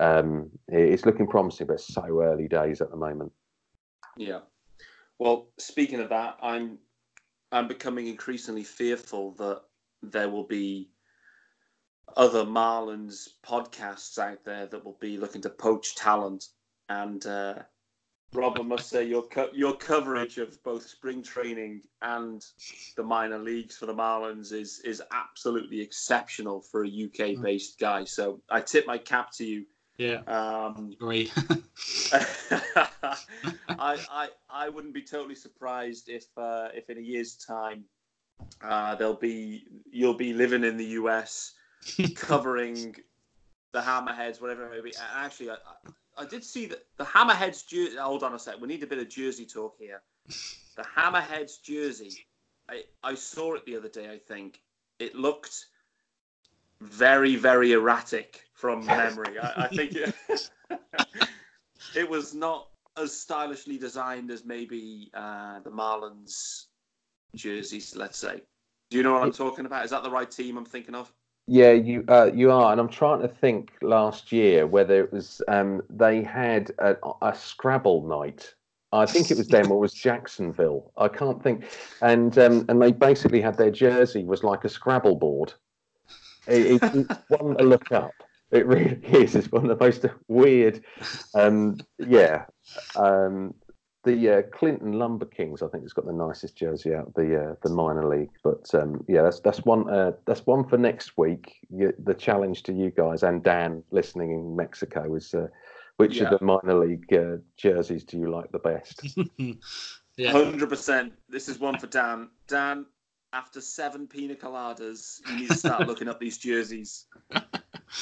Um, 0.00 0.50
it's 0.68 1.04
looking 1.04 1.26
promising, 1.26 1.66
but 1.66 1.80
so 1.80 2.22
early 2.22 2.46
days 2.46 2.80
at 2.80 2.90
the 2.90 2.96
moment. 2.96 3.32
Yeah. 4.16 4.40
Well, 5.18 5.48
speaking 5.58 6.00
of 6.00 6.10
that, 6.10 6.36
I'm 6.42 6.78
I'm 7.50 7.66
becoming 7.66 8.06
increasingly 8.06 8.62
fearful 8.62 9.32
that 9.32 9.62
there 10.02 10.28
will 10.28 10.44
be 10.44 10.90
other 12.16 12.44
Marlins 12.44 13.28
podcasts 13.44 14.18
out 14.18 14.44
there 14.44 14.66
that 14.66 14.84
will 14.84 14.98
be 15.00 15.16
looking 15.16 15.42
to 15.42 15.50
poach 15.50 15.96
talent. 15.96 16.46
And 16.88 17.24
uh, 17.26 17.54
Rob, 18.34 18.58
I 18.58 18.62
must 18.62 18.90
say 18.90 19.04
your 19.04 19.22
co- 19.22 19.50
your 19.54 19.74
coverage 19.74 20.38
of 20.38 20.62
both 20.62 20.86
spring 20.86 21.22
training 21.22 21.82
and 22.02 22.44
the 22.96 23.02
minor 23.02 23.38
leagues 23.38 23.76
for 23.76 23.86
the 23.86 23.94
Marlins 23.94 24.52
is 24.52 24.80
is 24.80 25.02
absolutely 25.12 25.80
exceptional 25.80 26.60
for 26.60 26.84
a 26.84 26.88
UK 26.88 27.40
based 27.42 27.78
guy. 27.78 28.04
So 28.04 28.40
I 28.50 28.60
tip 28.60 28.86
my 28.86 28.98
cap 28.98 29.32
to 29.36 29.44
you. 29.44 29.66
Yeah, 29.96 30.20
Um, 30.26 30.92
agree. 30.92 31.32
I, 32.12 33.18
I 33.78 34.28
I 34.50 34.68
wouldn't 34.68 34.94
be 34.94 35.02
totally 35.02 35.34
surprised 35.34 36.08
if 36.08 36.26
uh, 36.36 36.68
if 36.74 36.90
in 36.90 36.98
a 36.98 37.02
year's 37.02 37.36
time 37.36 37.84
uh, 38.62 38.94
there'll 38.94 39.14
be 39.14 39.64
you'll 39.90 40.14
be 40.14 40.32
living 40.32 40.64
in 40.64 40.76
the 40.76 40.84
US 41.00 41.54
covering 42.16 42.94
the 43.72 43.80
Hammerheads, 43.80 44.40
whatever 44.40 44.66
it 44.66 44.70
may 44.70 44.90
be. 44.90 44.94
Actually, 45.14 45.50
I, 45.50 45.54
I, 45.54 45.90
I 46.18 46.24
did 46.24 46.44
see 46.44 46.66
that 46.66 46.84
the 46.96 47.04
Hammerheads 47.04 47.66
jersey. 47.66 47.96
Hold 47.96 48.22
on 48.22 48.34
a 48.34 48.38
sec. 48.38 48.60
We 48.60 48.68
need 48.68 48.82
a 48.82 48.86
bit 48.86 48.98
of 48.98 49.08
jersey 49.08 49.46
talk 49.46 49.76
here. 49.78 50.02
The 50.76 50.82
Hammerheads 50.96 51.62
jersey. 51.62 52.26
I, 52.68 52.82
I 53.02 53.14
saw 53.14 53.54
it 53.54 53.64
the 53.64 53.76
other 53.76 53.88
day. 53.88 54.10
I 54.10 54.18
think 54.18 54.60
it 54.98 55.14
looked 55.14 55.66
very 56.80 57.36
very 57.36 57.72
erratic 57.72 58.42
from 58.54 58.84
memory. 58.84 59.38
I, 59.38 59.64
I 59.64 59.68
think 59.68 59.92
it, 59.94 60.14
it 61.96 62.08
was 62.08 62.34
not 62.34 62.68
as 62.96 63.18
stylishly 63.18 63.78
designed 63.78 64.30
as 64.30 64.44
maybe 64.44 65.10
uh, 65.14 65.60
the 65.60 65.70
Marlins 65.70 66.66
jerseys. 67.34 67.94
Let's 67.96 68.18
say. 68.18 68.42
Do 68.90 68.96
you 68.96 69.02
know 69.02 69.12
what 69.12 69.22
I'm 69.22 69.32
talking 69.32 69.66
about? 69.66 69.84
Is 69.84 69.90
that 69.90 70.02
the 70.02 70.10
right 70.10 70.30
team 70.30 70.56
I'm 70.56 70.64
thinking 70.64 70.94
of? 70.94 71.12
Yeah, 71.50 71.72
you 71.72 72.04
uh, 72.08 72.30
you 72.34 72.52
are, 72.52 72.72
and 72.72 72.80
I'm 72.80 72.90
trying 72.90 73.22
to 73.22 73.28
think 73.28 73.72
last 73.80 74.32
year 74.32 74.66
whether 74.66 75.00
it 75.02 75.10
was 75.10 75.40
um, 75.48 75.80
they 75.88 76.22
had 76.22 76.70
a, 76.78 76.94
a 77.22 77.34
Scrabble 77.34 78.06
night. 78.06 78.54
I 78.92 79.06
think 79.06 79.30
it 79.30 79.38
was 79.38 79.48
them 79.48 79.72
or 79.72 79.78
it 79.78 79.80
was 79.80 79.94
Jacksonville. 79.94 80.92
I 80.98 81.08
can't 81.08 81.42
think, 81.42 81.64
and 82.02 82.36
um, 82.38 82.66
and 82.68 82.82
they 82.82 82.92
basically 82.92 83.40
had 83.40 83.56
their 83.56 83.70
jersey 83.70 84.24
was 84.24 84.44
like 84.44 84.64
a 84.64 84.68
Scrabble 84.68 85.16
board. 85.16 85.54
It, 86.46 86.82
it, 86.82 86.82
it's 86.82 87.14
one 87.28 87.56
to 87.56 87.64
look 87.64 87.92
up. 87.92 88.12
It 88.50 88.66
really 88.66 88.96
is. 89.04 89.34
It's 89.34 89.50
one 89.50 89.70
of 89.70 89.78
the 89.78 89.82
most 89.82 90.04
weird. 90.28 90.84
Um, 91.34 91.78
yeah, 91.98 92.44
um, 92.94 93.54
the 94.04 94.30
uh, 94.30 94.42
Clinton 94.52 94.92
Lumber 94.92 95.26
Kings, 95.26 95.60
I 95.62 95.68
think, 95.68 95.82
has 95.84 95.92
got 95.92 96.06
the 96.06 96.12
nicest 96.12 96.56
jersey 96.56 96.94
out 96.94 97.08
of 97.08 97.14
the 97.14 97.50
uh, 97.50 97.54
the 97.62 97.68
minor 97.70 98.08
league. 98.08 98.30
But 98.44 98.72
um, 98.74 99.04
yeah, 99.08 99.22
that's 99.22 99.40
that's 99.40 99.64
one 99.64 99.88
uh, 99.90 100.12
that's 100.24 100.46
one 100.46 100.68
for 100.68 100.78
next 100.78 101.18
week. 101.18 101.56
You, 101.70 101.92
the 102.02 102.14
challenge 102.14 102.62
to 102.64 102.72
you 102.72 102.90
guys 102.90 103.22
and 103.22 103.42
Dan 103.42 103.82
listening 103.90 104.30
in 104.32 104.56
Mexico 104.56 105.14
is 105.16 105.34
uh, 105.34 105.48
which 105.96 106.16
Yeah. 106.16 106.30
of 106.32 106.38
the 106.38 106.44
minor 106.44 106.78
league 106.78 107.12
uh, 107.12 107.38
jerseys 107.56 108.04
do 108.04 108.18
you 108.18 108.30
like 108.30 108.50
the 108.52 108.60
best? 108.60 109.18
yeah, 110.16 110.30
Hundred 110.30 110.68
percent. 110.68 111.12
This 111.28 111.48
is 111.48 111.58
one 111.58 111.78
for 111.78 111.88
Dan. 111.88 112.30
Dan, 112.46 112.86
after 113.32 113.60
seven 113.60 114.06
pina 114.06 114.36
coladas, 114.36 115.20
you 115.28 115.36
need 115.40 115.48
to 115.48 115.56
start 115.56 115.86
looking 115.88 116.08
up 116.08 116.20
these 116.20 116.38
jerseys. 116.38 117.06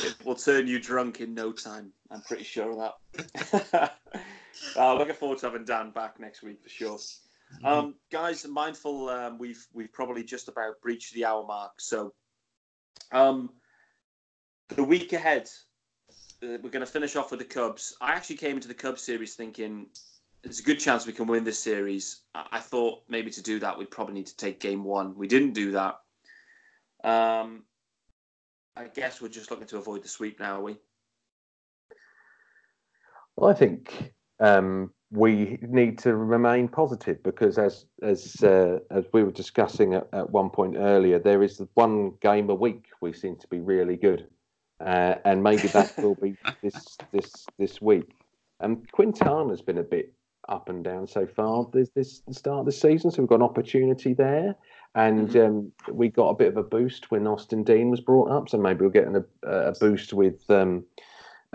It 0.05 0.14
will 0.24 0.34
turn 0.34 0.66
you 0.66 0.78
drunk 0.78 1.20
in 1.20 1.32
no 1.32 1.53
time. 1.53 1.90
I'm 2.11 2.20
pretty 2.20 2.44
sure 2.44 2.70
of 2.72 2.92
that. 3.14 3.92
uh, 4.77 4.95
looking 4.95 5.15
forward 5.15 5.39
to 5.39 5.47
having 5.47 5.65
Dan 5.65 5.91
back 5.91 6.19
next 6.21 6.43
week 6.43 6.63
for 6.63 6.69
sure. 6.69 6.99
Um, 7.65 7.95
guys, 8.11 8.47
mindful 8.47 9.09
um, 9.09 9.39
we've 9.39 9.67
we've 9.73 9.93
probably 9.93 10.25
just 10.25 10.49
about 10.49 10.81
breached 10.83 11.15
the 11.15 11.25
hour 11.25 11.45
mark. 11.47 11.81
So, 11.81 12.13
um, 13.13 13.51
the 14.69 14.83
week 14.85 15.13
ahead, 15.13 15.49
uh, 16.43 16.59
we're 16.63 16.71
going 16.71 16.85
to 16.85 16.87
finish 16.87 17.17
off 17.17 17.31
with 17.31 17.41
the 17.41 17.47
Cubs. 17.47 17.97
I 18.01 18.13
actually 18.13 18.37
came 18.37 18.57
into 18.57 18.69
the 18.69 18.75
Cubs 18.75 19.03
series 19.03 19.35
thinking 19.35 19.87
there's 20.43 20.61
a 20.61 20.65
good 20.65 20.81
chance 20.81 21.07
we 21.07 21.13
can 21.13 21.27
win 21.27 21.45
this 21.45 21.59
series. 21.59 22.23
I, 22.35 22.47
I 22.53 22.61
thought 22.61 23.03
maybe 23.09 23.31
to 23.31 23.43
do 23.43 23.59
that 23.61 23.79
we'd 23.79 23.91
probably 23.91 24.15
need 24.15 24.27
to 24.27 24.37
take 24.37 24.61
game 24.61 24.85
one. 24.85 25.17
We 25.17 25.29
didn't 25.29 25.53
do 25.53 25.73
that. 25.73 26.01
Um, 27.05 27.63
I 28.77 28.89
guess 28.89 29.21
we're 29.21 29.29
just 29.29 29.51
looking 29.51 29.67
to 29.69 29.79
avoid 29.79 30.03
the 30.03 30.09
sweep 30.09 30.41
now, 30.41 30.57
are 30.57 30.63
we? 30.63 30.77
Well, 33.37 33.51
I 33.51 33.55
think 33.55 34.13
um, 34.41 34.91
we 35.11 35.59
need 35.62 35.99
to 36.01 36.16
remain 36.16 36.68
positive 36.68 37.22
because, 37.22 37.59
as 37.59 37.87
as 38.03 38.43
uh, 38.43 38.78
as 38.91 39.05
we 39.12 39.22
were 39.22 39.30
discussing 39.30 39.95
at, 39.95 40.09
at 40.12 40.30
one 40.30 40.51
point 40.51 40.76
earlier, 40.76 41.18
there 41.18 41.43
is 41.43 41.62
one 41.74 42.12
game 42.20 42.51
a 42.51 42.55
week 42.55 42.87
we 43.01 43.12
seem 43.12 43.37
to 43.37 43.47
be 43.49 43.61
really 43.61 43.97
good, 43.97 44.28
uh, 44.80 45.14
and 45.24 45.43
maybe 45.43 45.68
that 45.68 45.97
will 45.99 46.16
be 46.16 46.37
this 46.62 46.99
this 47.12 47.47
this 47.59 47.80
week. 47.80 48.16
And 48.61 48.91
Quintana's 48.93 49.62
been 49.62 49.78
a 49.78 49.82
bit 49.82 50.12
up 50.49 50.68
and 50.68 50.82
down 50.82 51.07
so 51.07 51.26
far. 51.26 51.66
This 51.72 52.22
the 52.26 52.34
start 52.34 52.61
of 52.61 52.66
the 52.66 52.72
season, 52.72 53.11
so 53.11 53.22
we've 53.22 53.28
got 53.28 53.37
an 53.37 53.43
opportunity 53.43 54.12
there, 54.12 54.57
and 54.97 55.37
um, 55.37 55.72
we 55.91 56.09
got 56.09 56.30
a 56.30 56.34
bit 56.34 56.49
of 56.49 56.57
a 56.57 56.62
boost 56.62 57.11
when 57.12 57.28
Austin 57.28 57.62
Dean 57.62 57.91
was 57.91 58.01
brought 58.01 58.30
up. 58.30 58.49
So 58.49 58.59
maybe 58.59 58.84
we're 58.84 58.91
getting 58.91 59.16
a, 59.16 59.49
a 59.49 59.72
boost 59.78 60.12
with 60.12 60.43
um, 60.51 60.84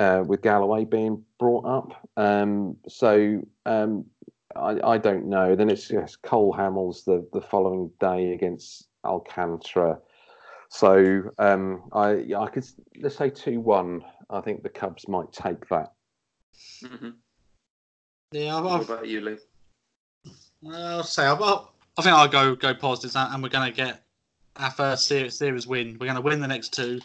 uh, 0.02 0.24
with 0.24 0.42
Galloway 0.42 0.84
being 0.84 1.24
brought 1.38 1.66
up. 1.66 2.10
Um, 2.18 2.76
so 2.88 3.42
um, 3.66 4.06
I, 4.56 4.80
I, 4.84 4.98
don't 4.98 5.28
know. 5.28 5.56
Then 5.56 5.70
it's 5.70 5.90
yes, 5.92 6.16
Cole 6.16 6.54
Hamels 6.58 7.06
the, 7.06 7.28
the 7.34 7.42
following 7.42 7.92
day 8.00 8.34
against 8.34 8.88
Alcantara. 9.06 10.00
So 10.70 11.32
um, 11.38 11.84
I 11.94 12.34
I 12.36 12.48
could 12.48 12.66
let's 13.00 13.18
say 13.18 13.30
two 13.30 13.60
one. 13.60 14.02
I 14.30 14.42
think 14.42 14.64
the 14.64 14.70
Cubs 14.70 15.08
might 15.08 15.32
take 15.34 15.68
that. 15.70 15.94
Mm-hmm. 16.84 17.10
Yeah, 18.32 18.58
I've, 18.58 18.64
what 18.64 18.82
about 18.82 19.08
you, 19.08 19.22
Lee? 19.22 19.38
I'll 20.68 21.04
say 21.04 21.26
i 21.26 21.34
I 21.34 22.02
think 22.02 22.16
I'll 22.16 22.28
go 22.28 22.56
go 22.56 22.74
positives, 22.74 23.16
and 23.16 23.44
we're 23.44 23.50
going 23.50 23.70
to 23.70 23.76
get 23.76 24.04
our 24.56 24.72
first 24.72 25.08
series, 25.08 25.38
series 25.38 25.68
win. 25.68 25.98
We're 26.00 26.08
going 26.08 26.16
to 26.16 26.22
win 26.22 26.40
the 26.40 26.48
next 26.48 26.74
two. 26.74 27.02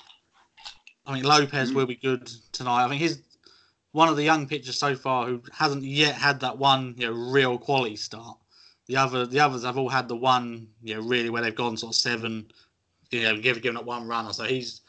I 1.07 1.15
think 1.15 1.25
Lopez 1.25 1.69
mm-hmm. 1.69 1.77
will 1.77 1.87
be 1.87 1.97
good 1.97 2.27
tonight. 2.53 2.85
I 2.85 2.89
think 2.89 3.01
he's 3.01 3.19
one 3.93 4.09
of 4.09 4.17
the 4.17 4.25
young 4.25 4.47
pitchers 4.47 4.79
so 4.79 4.95
far 4.95 5.27
who 5.27 5.43
hasn't 5.53 5.85
yet 5.85 6.15
had 6.15 6.41
that 6.41 6.59
one 6.59 6.95
you 6.99 7.07
know 7.07 7.13
real 7.13 7.59
quality 7.59 7.97
start. 7.97 8.37
The 8.87 8.97
other 8.97 9.27
the 9.27 9.41
others 9.41 9.65
have 9.65 9.79
all 9.79 9.89
had 9.89 10.09
the 10.09 10.17
one 10.17 10.69
you 10.83 10.95
know 10.95 11.01
really 11.01 11.31
where 11.31 11.43
they've 11.43 11.55
gone 11.55 11.77
sort 11.77 11.93
of 11.95 11.97
seven, 11.97 12.51
you 13.11 13.23
know, 13.23 13.41
given 13.41 13.63
given 13.63 13.77
up 13.77 13.85
one 13.85 14.07
runner. 14.07 14.33
So 14.33 14.45
he's 14.45 14.83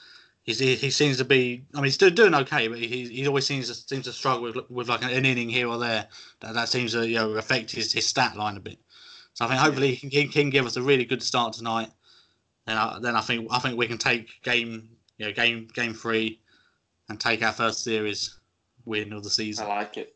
he's 0.44 0.60
he, 0.60 0.90
seems 0.90 1.18
to 1.18 1.26
be. 1.26 1.64
I 1.74 1.78
mean, 1.78 1.86
he's 1.86 1.94
still 1.94 2.10
doing 2.10 2.34
okay, 2.34 2.68
but 2.68 2.80
he 2.80 3.08
he 3.08 3.28
always 3.28 3.46
seems 3.46 3.68
to 3.68 3.76
seems 3.76 4.06
to 4.06 4.12
struggle 4.12 4.44
with 4.44 4.58
with 4.70 4.90
like 4.90 5.04
an, 5.04 5.12
inning 5.12 5.50
here 5.50 5.68
or 5.68 5.78
there. 5.78 6.08
That 6.42 6.56
that 6.56 6.70
seems 6.70 6.94
to 6.94 7.08
you 7.08 7.16
know 7.16 7.32
affect 7.34 7.72
his, 7.72 7.94
his 7.94 8.08
stat 8.08 8.36
line 8.36 8.58
a 8.58 8.60
bit. 8.60 8.80
So 9.36 9.46
I 9.46 9.50
think 9.50 9.62
hopefully 9.62 9.94
he 9.94 10.10
can, 10.10 10.10
he 10.10 10.28
can 10.28 10.50
give 10.50 10.66
us 10.66 10.78
a 10.78 10.82
really 10.82 11.06
good 11.06 11.22
start 11.22 11.54
tonight. 11.54 11.92
Then 12.66 12.76
I, 12.76 13.00
then 13.00 13.16
I 13.16 13.22
think 13.22 13.48
I 13.52 13.60
think 13.60 13.78
we 13.78 13.88
can 13.88 14.00
take 14.00 14.42
game 14.42 14.90
you 15.18 15.26
know 15.26 15.32
game 15.32 15.68
game 15.74 15.94
three 15.94 16.40
and 17.10 17.20
take 17.20 17.44
our 17.44 17.54
first 17.54 17.84
series 17.84 18.40
win 18.86 19.14
of 19.14 19.24
the 19.24 19.30
season. 19.30 19.66
I 19.66 19.70
like 19.70 19.98
it. 19.98 20.16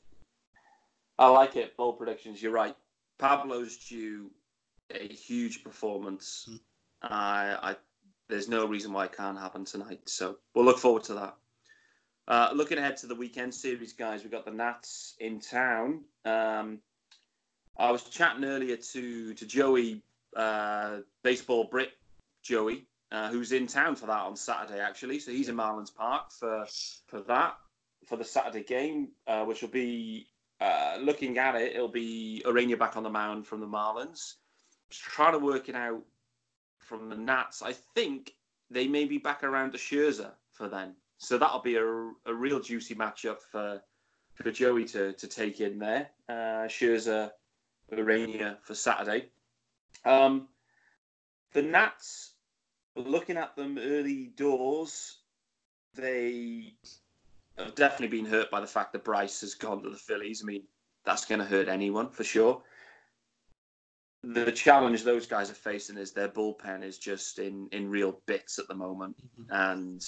I 1.20 1.28
like 1.30 1.56
it. 1.56 1.76
Bold 1.78 1.98
predictions. 1.98 2.42
You're 2.42 2.52
right. 2.52 2.76
Pablo's 3.20 3.78
due 3.78 4.32
a 4.94 5.08
huge 5.08 5.64
performance. 5.64 6.50
Mm. 6.50 6.60
I 7.04 7.76
there's 8.30 8.48
no 8.48 8.66
reason 8.66 8.94
why 8.94 9.06
it 9.06 9.16
can't 9.16 9.38
happen 9.38 9.66
tonight. 9.66 10.00
So 10.06 10.38
we'll 10.56 10.66
look 10.66 10.80
forward 10.80 11.04
to 11.04 11.14
that. 11.16 11.36
Uh, 12.28 12.50
looking 12.54 12.78
ahead 12.78 12.96
to 12.98 13.08
the 13.08 13.16
weekend 13.16 13.54
series, 13.54 13.92
guys, 13.92 14.24
we've 14.24 14.32
got 14.32 14.46
the 14.46 14.52
Nats 14.52 15.16
in 15.20 15.40
town. 15.40 16.06
Um, 16.24 16.80
I 17.78 17.92
was 17.92 18.04
chatting 18.04 18.46
earlier 18.46 18.78
to 18.78 19.34
to 19.34 19.46
Joey, 19.46 20.02
uh, 20.36 21.00
baseball 21.24 21.66
Brit 21.66 21.92
Joey, 22.42 22.86
uh, 23.12 23.30
who's 23.30 23.52
in 23.52 23.68
town 23.68 23.96
for 23.96 24.06
that 24.08 24.22
on 24.22 24.36
Saturday 24.36 24.80
actually. 24.80 25.20
So 25.20 25.32
he's 25.32 25.50
in 25.50 25.56
Marlins 25.56 25.94
Park 25.94 26.32
for 26.32 26.66
for 27.08 27.22
that 27.22 27.56
for 28.08 28.18
the 28.18 28.24
Saturday 28.24 28.64
game, 28.64 29.10
uh, 29.28 29.44
which 29.46 29.62
will 29.62 29.70
be 29.70 30.28
uh, 30.60 30.98
looking 31.02 31.38
at 31.38 31.56
it. 31.56 31.76
It'll 31.76 31.88
be 31.88 32.42
Ureña 32.46 32.78
back 32.78 32.98
on 32.98 33.04
the 33.04 33.10
mound 33.10 33.46
from 33.48 33.60
the 33.60 33.68
Marlins. 33.68 34.36
Just 34.90 35.04
trying 35.04 35.34
to 35.34 35.40
work 35.40 35.70
it 35.70 35.76
out 35.76 36.02
from 36.80 37.10
the 37.10 37.16
Nats. 37.16 37.62
I 37.62 37.74
think 37.74 38.34
they 38.70 38.88
may 38.88 39.06
be 39.06 39.18
back 39.18 39.44
around 39.44 39.72
to 39.72 39.78
Scherzer 39.78 40.32
for 40.52 40.68
then. 40.68 40.96
So 41.18 41.38
that'll 41.38 41.62
be 41.62 41.76
a, 41.76 41.86
a 42.26 42.34
real 42.34 42.60
juicy 42.60 42.96
matchup 42.96 43.38
for 43.52 43.82
for 44.36 44.52
Joey 44.52 44.86
to, 44.86 45.14
to 45.14 45.28
take 45.28 45.62
in 45.62 45.78
there. 45.78 46.10
Uh, 46.28 46.68
Scherzer, 46.68 47.32
Ureña 47.92 48.58
for 48.64 48.74
Saturday. 48.74 49.30
Um, 50.06 50.48
the 51.54 51.62
Nats, 51.62 52.31
looking 52.96 53.38
at 53.38 53.56
them 53.56 53.78
early 53.78 54.32
doors, 54.36 55.18
they 55.96 56.74
have 57.58 57.76
definitely 57.76 58.20
been 58.20 58.30
hurt 58.30 58.52
by 58.52 58.60
the 58.60 58.68
fact 58.68 58.94
that 58.94 59.04
Bryce 59.04 59.42
has 59.42 59.56
gone 59.56 59.84
to 59.84 59.90
the 59.90 59.98
Phillies. 59.98 60.42
I 60.44 60.46
mean, 60.46 60.64
that's 61.06 61.26
going 61.26 61.40
to 61.40 61.46
hurt 61.46 61.68
anyone 61.68 62.10
for 62.10 62.24
sure 62.24 62.62
the 64.24 64.52
challenge 64.52 65.04
those 65.04 65.26
guys 65.26 65.50
are 65.50 65.56
facing 65.56 65.98
is 65.98 66.12
their 66.12 66.30
bullpen 66.30 66.84
is 66.84 66.98
just 66.98 67.40
in 67.40 67.68
in 67.72 67.90
real 67.90 68.20
bits 68.28 68.60
at 68.60 68.68
the 68.68 68.76
moment, 68.76 69.16
mm-hmm. 69.18 69.52
and 69.52 70.06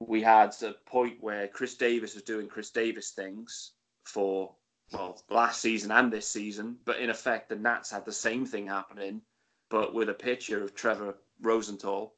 we 0.00 0.20
had 0.20 0.54
a 0.62 0.74
point 0.84 1.16
where 1.20 1.48
Chris 1.48 1.74
Davis 1.74 2.14
was 2.14 2.22
doing 2.22 2.48
Chris 2.48 2.70
Davis 2.70 3.10
things 3.10 3.72
for 4.04 4.54
well 4.92 5.22
last 5.30 5.62
season 5.62 5.90
and 5.90 6.12
this 6.12 6.28
season, 6.28 6.76
but 6.84 6.98
in 6.98 7.08
effect 7.08 7.48
the 7.48 7.56
Nats 7.56 7.90
had 7.90 8.04
the 8.04 8.12
same 8.12 8.44
thing 8.44 8.66
happening, 8.66 9.22
but 9.70 9.94
with 9.94 10.10
a 10.10 10.14
pitcher 10.14 10.62
of 10.62 10.74
Trevor 10.74 11.16
Rosenthal, 11.40 12.14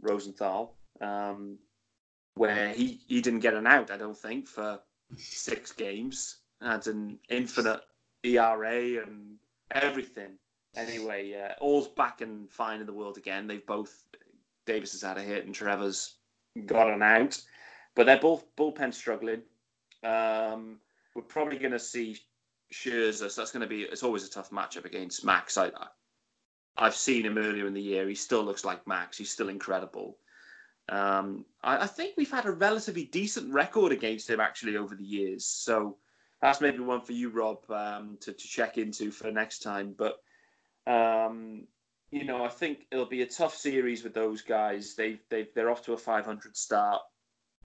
Rosenthal, 0.00 0.74
um, 1.00 1.58
where 2.34 2.72
he 2.72 3.00
he 3.06 3.20
didn't 3.20 3.40
get 3.40 3.54
an 3.54 3.66
out, 3.66 3.90
I 3.90 3.96
don't 3.96 4.16
think, 4.16 4.48
for 4.48 4.80
six 5.16 5.72
games, 5.72 6.38
had 6.60 6.86
an 6.86 7.18
infinite 7.28 7.80
ERA 8.24 9.02
and 9.02 9.36
everything. 9.70 10.38
Anyway, 10.76 11.34
uh, 11.34 11.54
all's 11.60 11.88
back 11.88 12.20
and 12.20 12.50
fine 12.50 12.80
in 12.80 12.86
the 12.86 12.92
world 12.92 13.16
again. 13.16 13.46
They've 13.46 13.66
both 13.66 14.04
Davis 14.66 14.92
has 14.92 15.02
had 15.02 15.18
a 15.18 15.22
hit 15.22 15.46
and 15.46 15.54
Trevor's 15.54 16.16
got 16.66 16.90
an 16.90 17.02
out, 17.02 17.40
but 17.94 18.06
they're 18.06 18.20
both 18.20 18.44
bullpen 18.56 18.92
struggling. 18.92 19.42
Um, 20.04 20.78
we're 21.14 21.22
probably 21.22 21.58
going 21.58 21.72
to 21.72 21.78
see 21.78 22.18
Scherzer, 22.72 23.30
so 23.30 23.40
that's 23.40 23.50
going 23.50 23.62
to 23.62 23.66
be. 23.66 23.82
It's 23.82 24.02
always 24.02 24.26
a 24.26 24.30
tough 24.30 24.50
matchup 24.50 24.84
against 24.84 25.24
Max. 25.24 25.56
I, 25.56 25.70
I've 26.78 26.94
seen 26.94 27.26
him 27.26 27.38
earlier 27.38 27.66
in 27.66 27.74
the 27.74 27.82
year. 27.82 28.08
He 28.08 28.14
still 28.14 28.44
looks 28.44 28.64
like 28.64 28.86
Max. 28.86 29.18
He's 29.18 29.30
still 29.30 29.48
incredible. 29.48 30.16
Um, 30.88 31.44
I, 31.62 31.78
I, 31.78 31.86
think 31.86 32.14
we've 32.16 32.30
had 32.30 32.46
a 32.46 32.50
relatively 32.50 33.04
decent 33.04 33.52
record 33.52 33.92
against 33.92 34.30
him 34.30 34.40
actually 34.40 34.76
over 34.76 34.94
the 34.94 35.04
years. 35.04 35.44
So 35.44 35.98
that's 36.40 36.62
maybe 36.62 36.78
one 36.78 37.02
for 37.02 37.12
you, 37.12 37.28
Rob, 37.28 37.58
um, 37.70 38.16
to, 38.20 38.32
to 38.32 38.48
check 38.48 38.78
into 38.78 39.10
for 39.10 39.30
next 39.30 39.58
time. 39.58 39.94
But 39.98 40.16
um, 40.86 41.66
you 42.10 42.24
know, 42.24 42.42
I 42.42 42.48
think 42.48 42.86
it'll 42.90 43.04
be 43.04 43.22
a 43.22 43.26
tough 43.26 43.54
series 43.54 44.02
with 44.02 44.14
those 44.14 44.40
guys. 44.40 44.94
They 44.94 45.20
they 45.28 45.48
they're 45.54 45.70
off 45.70 45.82
to 45.82 45.92
a 45.92 45.98
500 45.98 46.56
start. 46.56 47.02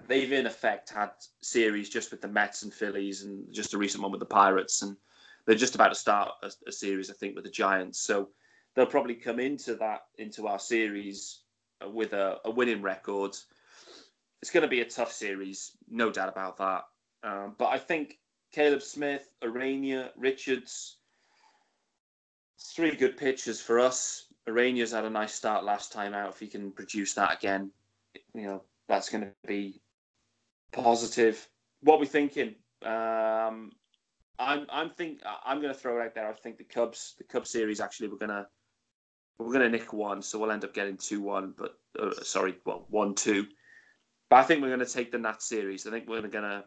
They've 0.08 0.32
in 0.32 0.48
effect 0.48 0.90
had 0.90 1.12
series 1.42 1.90
just 1.90 2.12
with 2.12 2.22
the 2.22 2.28
Mets 2.28 2.64
and 2.64 2.74
Phillies, 2.74 3.24
and 3.24 3.46
just 3.54 3.74
a 3.74 3.78
recent 3.78 4.04
one 4.04 4.12
with 4.12 4.20
the 4.20 4.26
Pirates, 4.26 4.82
and 4.82 4.98
they're 5.46 5.56
just 5.56 5.76
about 5.76 5.90
to 5.90 5.96
start 5.96 6.32
a, 6.42 6.52
a 6.68 6.72
series, 6.74 7.10
I 7.10 7.14
think, 7.14 7.36
with 7.36 7.46
the 7.46 7.52
Giants. 7.52 8.02
So 8.02 8.30
they'll 8.76 8.86
probably 8.86 9.16
come 9.16 9.40
into 9.40 9.76
that 9.76 10.02
into 10.18 10.48
our 10.48 10.60
series 10.60 11.42
with 11.92 12.14
a, 12.14 12.38
a 12.46 12.52
winning 12.52 12.82
record. 12.82 13.36
It's 14.42 14.52
going 14.52 14.64
to 14.64 14.70
be 14.70 14.82
a 14.82 14.86
tough 14.86 15.12
series, 15.12 15.72
no 15.90 16.12
doubt 16.12 16.30
about 16.30 16.58
that. 16.58 16.84
Um, 17.24 17.56
but 17.58 17.68
I 17.68 17.78
think 17.78 18.20
Caleb 18.52 18.82
Smith, 18.82 19.30
Ureña, 19.44 20.10
Richards. 20.18 20.98
Three 22.76 22.96
good 22.96 23.18
pitchers 23.18 23.62
for 23.62 23.80
us. 23.80 24.26
Ureña's 24.48 24.92
had 24.92 25.06
a 25.06 25.10
nice 25.10 25.34
start 25.34 25.64
last 25.64 25.92
time 25.92 26.14
out. 26.14 26.30
If 26.30 26.40
he 26.40 26.48
can 26.48 26.72
produce 26.72 27.14
that 27.14 27.34
again, 27.34 27.72
you 28.34 28.44
know, 28.44 28.64
that's 28.88 29.10
going 29.10 29.24
to 29.24 29.32
be 29.48 29.82
positive. 30.72 31.48
What 31.82 31.96
are 31.96 32.00
we 32.00 32.06
thinking? 32.06 32.56
Um, 32.86 33.72
I'm 34.40 34.66
I'm 34.70 34.90
think 34.90 35.22
I'm 35.46 35.62
going 35.62 35.74
to 35.74 35.80
throw 35.80 36.00
it 36.00 36.06
out 36.06 36.16
there. 36.16 36.28
I 36.28 36.34
think 36.34 36.58
the 36.58 36.64
Cubs 36.64 37.16
the 37.18 37.24
Cubs 37.24 37.50
series 37.50 37.80
actually 37.80 38.10
we're 38.10 38.18
gonna 38.18 38.48
we're 39.40 39.54
gonna 39.54 39.70
nick 39.70 39.94
one, 39.94 40.22
so 40.22 40.40
we'll 40.40 40.52
end 40.52 40.64
up 40.64 40.74
getting 40.74 40.98
two 40.98 41.22
one. 41.22 41.54
But 41.58 41.78
uh, 42.00 42.24
sorry, 42.24 42.56
well 42.66 42.86
one 42.90 43.16
two. 43.16 43.48
But 44.30 44.38
I 44.38 44.44
think 44.44 44.64
we're 44.64 44.76
going 44.76 44.80
to 44.80 44.86
take 44.88 45.12
the 45.12 45.20
Nats 45.20 45.48
series. 45.48 45.86
I 45.86 45.92
think 45.92 46.08
we're 46.08 46.22
going 46.22 46.44
to 46.44 46.64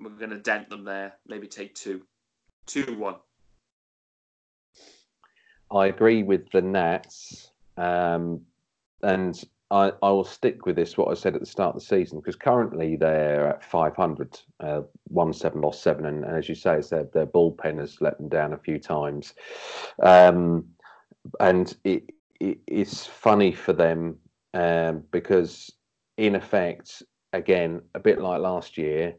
we're 0.00 0.10
going 0.10 0.30
to 0.30 0.38
dent 0.38 0.68
them 0.68 0.84
there. 0.84 1.14
Maybe 1.28 1.46
take 1.46 1.76
two, 1.76 2.02
two 2.66 2.98
one. 2.98 3.14
I 5.70 5.86
agree 5.86 6.24
with 6.24 6.50
the 6.50 6.60
Nats, 6.60 7.52
um, 7.76 8.40
and 9.02 9.42
I, 9.70 9.92
I, 10.02 10.10
will 10.10 10.24
stick 10.24 10.66
with 10.66 10.76
this. 10.76 10.98
What 10.98 11.08
I 11.08 11.14
said 11.14 11.34
at 11.34 11.40
the 11.40 11.46
start 11.46 11.76
of 11.76 11.80
the 11.80 11.86
season, 11.86 12.18
because 12.18 12.36
currently 12.36 12.96
they're 12.96 13.48
at 13.48 13.64
500, 13.64 14.40
uh, 14.60 14.82
one 15.04 15.32
seven 15.32 15.60
lost 15.62 15.82
seven, 15.82 16.04
and, 16.06 16.24
and 16.24 16.36
as 16.36 16.48
you 16.48 16.54
say, 16.54 16.80
their 16.90 17.04
their 17.04 17.26
bullpen 17.26 17.78
has 17.78 18.00
let 18.00 18.18
them 18.18 18.28
down 18.28 18.52
a 18.52 18.58
few 18.58 18.78
times, 18.78 19.34
um, 20.02 20.64
and 21.40 21.76
it, 21.84 22.10
it, 22.40 22.58
it's 22.66 23.06
funny 23.06 23.52
for 23.52 23.72
them 23.72 24.16
um, 24.54 25.04
because 25.10 25.70
in 26.16 26.34
effect, 26.34 27.02
again, 27.32 27.82
a 27.94 28.00
bit 28.00 28.20
like 28.20 28.40
last 28.40 28.76
year, 28.76 29.14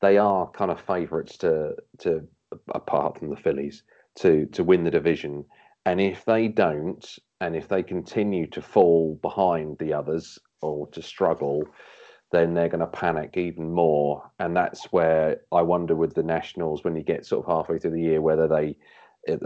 they 0.00 0.18
are 0.18 0.50
kind 0.50 0.70
of 0.70 0.80
favourites 0.80 1.38
to 1.38 1.74
to 1.98 2.26
apart 2.74 3.18
from 3.18 3.30
the 3.30 3.36
Phillies 3.36 3.82
to 4.16 4.46
to 4.46 4.64
win 4.64 4.84
the 4.84 4.90
division. 4.90 5.44
And 5.86 6.00
if 6.00 6.24
they 6.24 6.48
don't, 6.48 7.04
and 7.40 7.54
if 7.54 7.68
they 7.68 7.82
continue 7.82 8.46
to 8.48 8.62
fall 8.62 9.18
behind 9.22 9.78
the 9.78 9.92
others 9.92 10.38
or 10.62 10.86
to 10.88 11.02
struggle, 11.02 11.64
then 12.32 12.54
they're 12.54 12.70
going 12.70 12.80
to 12.80 12.86
panic 12.86 13.36
even 13.36 13.70
more. 13.70 14.30
And 14.38 14.56
that's 14.56 14.84
where 14.86 15.40
I 15.52 15.62
wonder 15.62 15.94
with 15.94 16.14
the 16.14 16.22
Nationals 16.22 16.84
when 16.84 16.96
you 16.96 17.02
get 17.02 17.26
sort 17.26 17.44
of 17.44 17.52
halfway 17.52 17.78
through 17.78 17.92
the 17.92 18.00
year 18.00 18.20
whether 18.20 18.48
they 18.48 18.76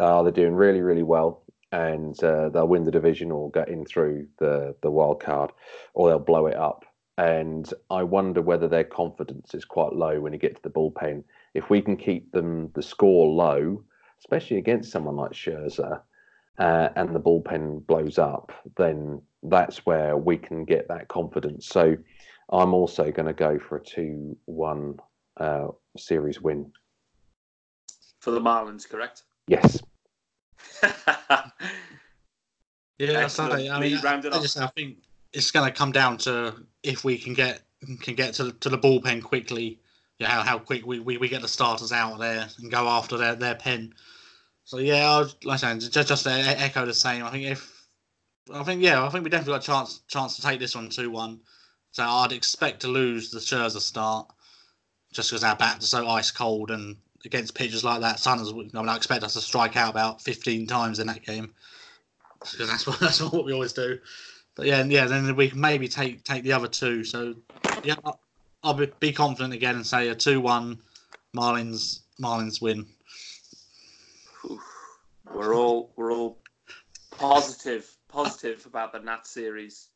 are 0.01 0.25
they 0.25 0.33
doing 0.33 0.55
really 0.55 0.81
really 0.81 1.05
well 1.05 1.45
and 1.73 2.23
uh, 2.23 2.49
they'll 2.49 2.69
win 2.69 2.85
the 2.85 2.91
division 2.91 3.31
or 3.31 3.51
get 3.51 3.69
in 3.69 3.85
through 3.85 4.29
the 4.39 4.75
the 4.83 4.91
wild 4.91 5.23
card, 5.23 5.53
or 5.95 6.09
they'll 6.09 6.19
blow 6.19 6.47
it 6.47 6.57
up 6.57 6.85
and 7.19 7.75
I 7.91 8.05
wonder 8.05 8.41
whether 8.41 8.69
their 8.69 8.85
confidence 8.85 9.53
is 9.53 9.65
quite 9.65 9.93
low 9.93 10.21
when 10.21 10.33
you 10.33 10.39
get 10.39 10.55
to 10.55 10.63
the 10.63 10.71
bullpen. 10.71 11.25
If 11.53 11.69
we 11.69 11.83
can 11.83 11.97
keep 11.97 12.31
them 12.31 12.71
the 12.75 12.83
score 12.83 13.27
low, 13.27 13.83
especially 14.21 14.59
against 14.59 14.93
someone 14.93 15.17
like 15.17 15.33
Scherzer, 15.33 16.01
uh, 16.61 16.89
and 16.95 17.15
the 17.15 17.21
bullpen 17.21 17.85
blows 17.89 18.19
up, 18.19 18.53
then 18.77 19.21
that's 19.43 19.85
where 19.85 20.17
we 20.17 20.37
can 20.37 20.65
get 20.65 20.87
that 20.89 21.09
confidence. 21.09 21.67
So 21.67 21.97
I'm 22.53 22.73
also 22.73 23.11
going 23.11 23.27
to 23.27 23.33
go 23.33 23.59
for 23.59 23.79
a 23.79 23.85
2 23.85 24.37
1 24.45 25.01
uh, 25.39 25.69
series 25.97 26.41
win. 26.41 26.71
For 28.21 28.31
the 28.31 28.41
Marlins, 28.41 28.89
correct? 28.89 29.25
Yes. 29.49 29.83
yeah, 32.99 33.29
I, 33.39 33.69
I 33.71 33.81
mean, 33.81 33.99
I, 34.05 34.17
I 34.17 34.21
just 34.21 34.59
I 34.59 34.67
think 34.69 34.99
it's 35.33 35.51
going 35.51 35.71
to 35.71 35.77
come 35.77 35.93
down 35.93 36.19
to 36.19 36.55
if 36.83 37.05
we 37.05 37.19
can 37.19 37.35
get 37.35 37.63
can 38.03 38.15
get 38.15 38.35
to, 38.35 38.53
to 38.53 38.69
the 38.69 38.79
bullpen 38.79 39.23
quickly. 39.23 39.81
Yeah, 40.19 40.29
how, 40.29 40.43
how 40.43 40.59
quick 40.59 40.85
we, 40.85 40.99
we, 40.99 41.17
we 41.17 41.29
get 41.29 41.43
the 41.43 41.49
starters 41.49 41.93
out 41.93 42.19
there 42.19 42.49
and 42.59 42.73
go 42.73 42.89
after 42.89 43.17
their, 43.17 43.37
their 43.37 43.55
pen. 43.55 43.95
So 44.65 44.79
yeah, 44.79 45.09
I 45.09 45.19
was, 45.21 45.37
like 45.45 45.63
I 45.63 45.79
said, 45.79 45.93
just 45.93 46.09
just 46.09 46.25
to 46.25 46.31
echo 46.31 46.85
the 46.85 46.95
same. 46.95 47.25
I 47.25 47.31
think 47.31 47.45
if 47.45 47.87
I 48.53 48.63
think 48.65 48.83
yeah, 48.83 49.05
I 49.05 49.09
think 49.11 49.25
we 49.25 49.31
definitely 49.31 49.55
got 49.55 49.63
a 49.63 49.67
chance 49.67 50.01
chance 50.09 50.37
to 50.37 50.43
take 50.43 50.59
this 50.59 50.75
one 50.75 50.89
two 50.89 51.11
one. 51.11 51.41
So 51.93 52.03
I'd 52.05 52.33
expect 52.33 52.81
to 52.81 52.89
lose 52.89 53.31
the 53.31 53.39
Scherzer 53.39 53.81
start 53.81 54.29
just 55.13 55.31
because 55.31 55.45
our 55.45 55.57
bats 55.57 55.85
are 55.85 55.89
so 55.89 56.09
ice 56.09 56.31
cold 56.31 56.71
and 56.71 56.97
against 57.25 57.55
pitchers 57.55 57.85
like 57.85 58.01
that, 58.01 58.21
Sunners, 58.21 58.51
I 58.51 58.55
mean, 58.55 58.89
I 58.89 58.97
expect 58.97 59.25
us 59.25 59.35
to 59.35 59.41
strike 59.41 59.77
out 59.77 59.91
about 59.91 60.23
15 60.23 60.67
times 60.67 60.99
in 60.99 61.07
that 61.09 61.25
game 61.25 61.53
because 62.41 62.69
that's 62.69 62.87
what 62.87 63.01
that's 63.01 63.21
what 63.21 63.45
we 63.45 63.53
always 63.53 63.73
do. 63.73 63.99
But 64.55 64.67
yeah, 64.67 64.83
yeah, 64.85 65.07
then 65.07 65.35
we 65.37 65.51
can 65.51 65.61
maybe 65.61 65.89
take 65.89 66.25
take 66.25 66.43
the 66.43 66.53
other 66.53 66.69
two. 66.69 67.05
So 67.05 67.35
yeah, 67.85 67.95
I'll, 68.05 68.21
I'll 68.63 68.75
be, 68.75 68.91
be 68.99 69.13
confident 69.13 69.55
again 69.55 69.77
and 69.77 69.87
say 69.87 70.09
a 70.09 70.15
two-one 70.15 70.79
Marlins 71.35 72.01
Marlins 72.21 72.61
win. 72.61 72.87
We're 75.33 75.55
all 75.55 75.91
we're 75.97 76.13
all 76.13 76.39
positive 77.11 77.89
positive 78.09 78.65
about 78.67 78.93
the 78.93 79.01
Nat 79.01 79.27
series. 79.27 79.89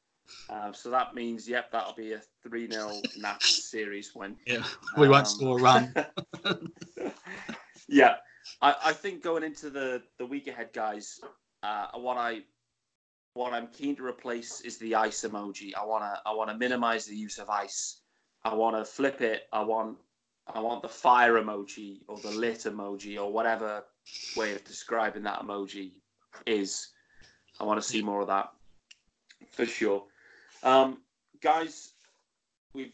Uh, 0.48 0.72
so 0.72 0.90
that 0.90 1.14
means, 1.14 1.48
yep, 1.48 1.70
that'll 1.70 1.94
be 1.94 2.12
a 2.12 2.20
3 2.42 2.68
0 2.68 3.02
Nats 3.16 3.48
series 3.70 4.14
win. 4.14 4.36
Yeah, 4.46 4.64
we 4.96 5.06
um, 5.06 5.12
won't 5.12 5.28
score 5.28 5.58
a 5.58 5.62
run. 5.62 5.94
yeah, 7.88 8.16
I, 8.60 8.74
I 8.86 8.92
think 8.92 9.22
going 9.22 9.44
into 9.44 9.70
the, 9.70 10.02
the 10.18 10.26
week 10.26 10.48
ahead, 10.48 10.70
guys, 10.72 11.20
uh, 11.62 11.86
what 11.94 12.16
I 12.16 12.42
what 13.34 13.54
I'm 13.54 13.68
keen 13.68 13.96
to 13.96 14.04
replace 14.04 14.60
is 14.60 14.76
the 14.76 14.94
ice 14.94 15.22
emoji. 15.22 15.72
I 15.74 15.86
wanna 15.86 16.20
I 16.26 16.34
wanna 16.34 16.54
minimize 16.54 17.06
the 17.06 17.16
use 17.16 17.38
of 17.38 17.48
ice. 17.48 18.02
I 18.44 18.52
wanna 18.52 18.84
flip 18.84 19.22
it. 19.22 19.44
I 19.52 19.62
want 19.62 19.96
I 20.52 20.60
want 20.60 20.82
the 20.82 20.88
fire 20.88 21.34
emoji 21.34 22.00
or 22.08 22.18
the 22.18 22.30
lit 22.30 22.60
emoji 22.60 23.18
or 23.18 23.32
whatever 23.32 23.84
way 24.36 24.54
of 24.54 24.64
describing 24.64 25.22
that 25.22 25.40
emoji 25.40 25.92
is. 26.46 26.88
I 27.60 27.64
want 27.64 27.80
to 27.80 27.86
see 27.86 28.02
more 28.02 28.22
of 28.22 28.26
that 28.28 28.50
for 29.50 29.66
sure. 29.66 30.04
Um, 30.62 30.98
guys, 31.40 31.92
we've 32.74 32.92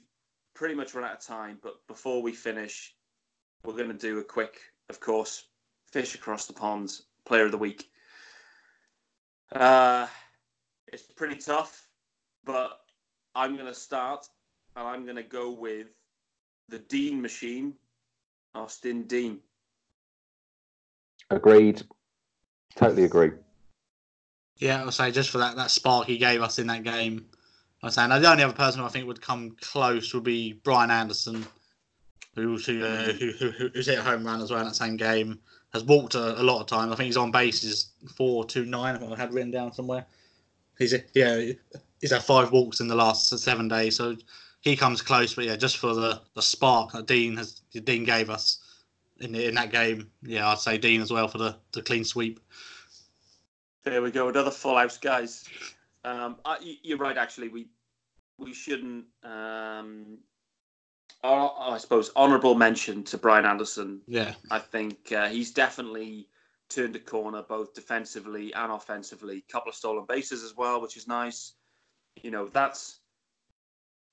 pretty 0.55 0.74
much 0.74 0.95
run 0.95 1.05
out 1.05 1.19
of 1.19 1.27
time, 1.27 1.59
but 1.62 1.74
before 1.86 2.23
we 2.23 2.32
finish, 2.32 2.95
we're 3.65 3.77
going 3.77 3.89
to 3.89 3.95
do 3.95 4.19
a 4.19 4.24
quick, 4.24 4.59
of 4.89 5.01
course, 5.01 5.45
fish 5.93 6.15
across 6.15 6.47
the 6.47 6.53
pond 6.53 6.93
player 7.27 7.45
of 7.45 7.53
the 7.53 7.59
week. 7.59 7.89
Uh, 9.53 10.07
it's 10.93 11.03
pretty 11.03 11.36
tough, 11.36 11.89
but 12.45 12.81
I'm 13.35 13.55
going 13.55 13.66
to 13.66 13.74
start 13.74 14.27
and 14.77 14.86
I'm 14.86 15.05
going 15.05 15.16
to 15.16 15.23
go 15.23 15.51
with 15.51 15.89
the 16.69 16.78
Dean 16.78 17.20
machine, 17.20 17.74
Austin 18.55 19.05
Dean. 19.05 19.40
Agreed. 21.31 21.82
Totally 22.77 23.05
agree. 23.05 23.31
Yeah, 24.59 24.82
I'll 24.82 24.90
say 24.90 25.11
just 25.11 25.31
for 25.31 25.39
that 25.39 25.57
that 25.57 25.70
spark 25.70 26.07
he 26.07 26.19
gave 26.19 26.43
us 26.43 26.59
in 26.59 26.66
that 26.66 26.82
game. 26.82 27.27
I 27.83 27.87
was 27.87 27.95
saying 27.95 28.11
the 28.11 28.31
only 28.31 28.43
other 28.43 28.53
person 28.53 28.81
I 28.81 28.89
think 28.89 29.07
would 29.07 29.21
come 29.21 29.57
close 29.61 30.13
would 30.13 30.25
be 30.25 30.55
Brian 30.65 30.91
Anderson, 30.91 31.47
who 32.35 32.59
who, 32.59 32.85
uh, 32.85 33.13
who, 33.13 33.31
who 33.33 33.51
who's 33.51 33.87
hit 33.87 33.99
a 33.99 34.03
home 34.03 34.25
run 34.25 34.41
as 34.41 34.51
well 34.51 34.61
in 34.61 34.67
that 34.67 34.77
same 34.77 34.97
game. 34.97 35.39
Has 35.75 35.85
walked 35.85 36.15
a, 36.15 36.41
a 36.41 36.43
lot 36.43 36.61
of 36.61 36.67
times. 36.67 36.93
I 36.93 36.97
think 36.97 37.07
he's 37.07 37.17
on 37.17 37.31
bases 37.31 37.91
four 38.17 38.45
two 38.45 38.65
nine. 38.65 38.97
I 38.97 38.99
think 38.99 39.13
I 39.13 39.17
had 39.17 39.33
written 39.33 39.51
down 39.51 39.73
somewhere. 39.73 40.07
He's 40.79 40.95
yeah, 41.15 41.53
he's 42.01 42.11
had 42.11 42.23
five 42.23 42.53
walks 42.53 42.81
in 42.81 42.89
the 42.89 42.95
last 42.95 43.29
seven 43.39 43.69
days. 43.69 43.97
So 43.97 44.17
he 44.61 44.77
comes 44.77 45.03
close. 45.03 45.35
But 45.35 45.45
yeah, 45.45 45.57
just 45.57 45.77
for 45.77 45.95
the, 45.95 46.23
the 46.35 46.43
spark 46.43 46.93
that 46.93 47.07
Dean 47.07 47.37
has 47.37 47.61
Dean 47.73 48.05
gave 48.05 48.31
us 48.31 48.59
in 49.21 49.35
in 49.35 49.55
that 49.57 49.71
game. 49.71 50.11
Yeah, 50.23 50.49
I'd 50.49 50.59
say 50.59 50.79
Dean 50.79 51.03
as 51.03 51.13
well 51.13 51.29
for 51.29 51.39
the, 51.39 51.57
the 51.73 51.83
clean 51.83 52.05
sweep. 52.05 52.41
There 53.85 54.03
we 54.03 54.11
go, 54.11 54.29
another 54.29 54.51
full 54.51 54.77
house, 54.77 54.99
guys. 54.99 55.49
Um, 56.05 56.37
I, 56.45 56.59
you're 56.83 56.99
right. 56.99 57.16
Actually, 57.16 57.49
we 57.49 57.69
we 58.39 58.55
shouldn't. 58.55 59.07
Um, 59.25 60.19
I 61.25 61.79
suppose 61.79 62.12
honourable 62.15 62.55
mention 62.55 63.03
to 63.05 63.19
Brian 63.19 63.45
Anderson. 63.45 64.01
Yeah, 64.07 64.35
I 64.51 64.59
think 64.59 65.11
uh, 65.12 65.29
he's 65.29 65.51
definitely 65.51 66.29
turned 66.69 66.95
a 66.97 67.01
corner 67.01 67.43
both 67.43 67.75
defensively 67.75 68.53
and 68.55 68.70
offensively. 68.70 69.45
Couple 69.51 69.70
of 69.70 69.75
stolen 69.75 70.05
bases 70.09 70.45
as 70.45 70.57
well, 70.57 70.81
which 70.81 70.97
is 70.97 71.09
nice. 71.09 71.55
You 72.23 72.31
know, 72.31 72.47
that's 72.47 73.01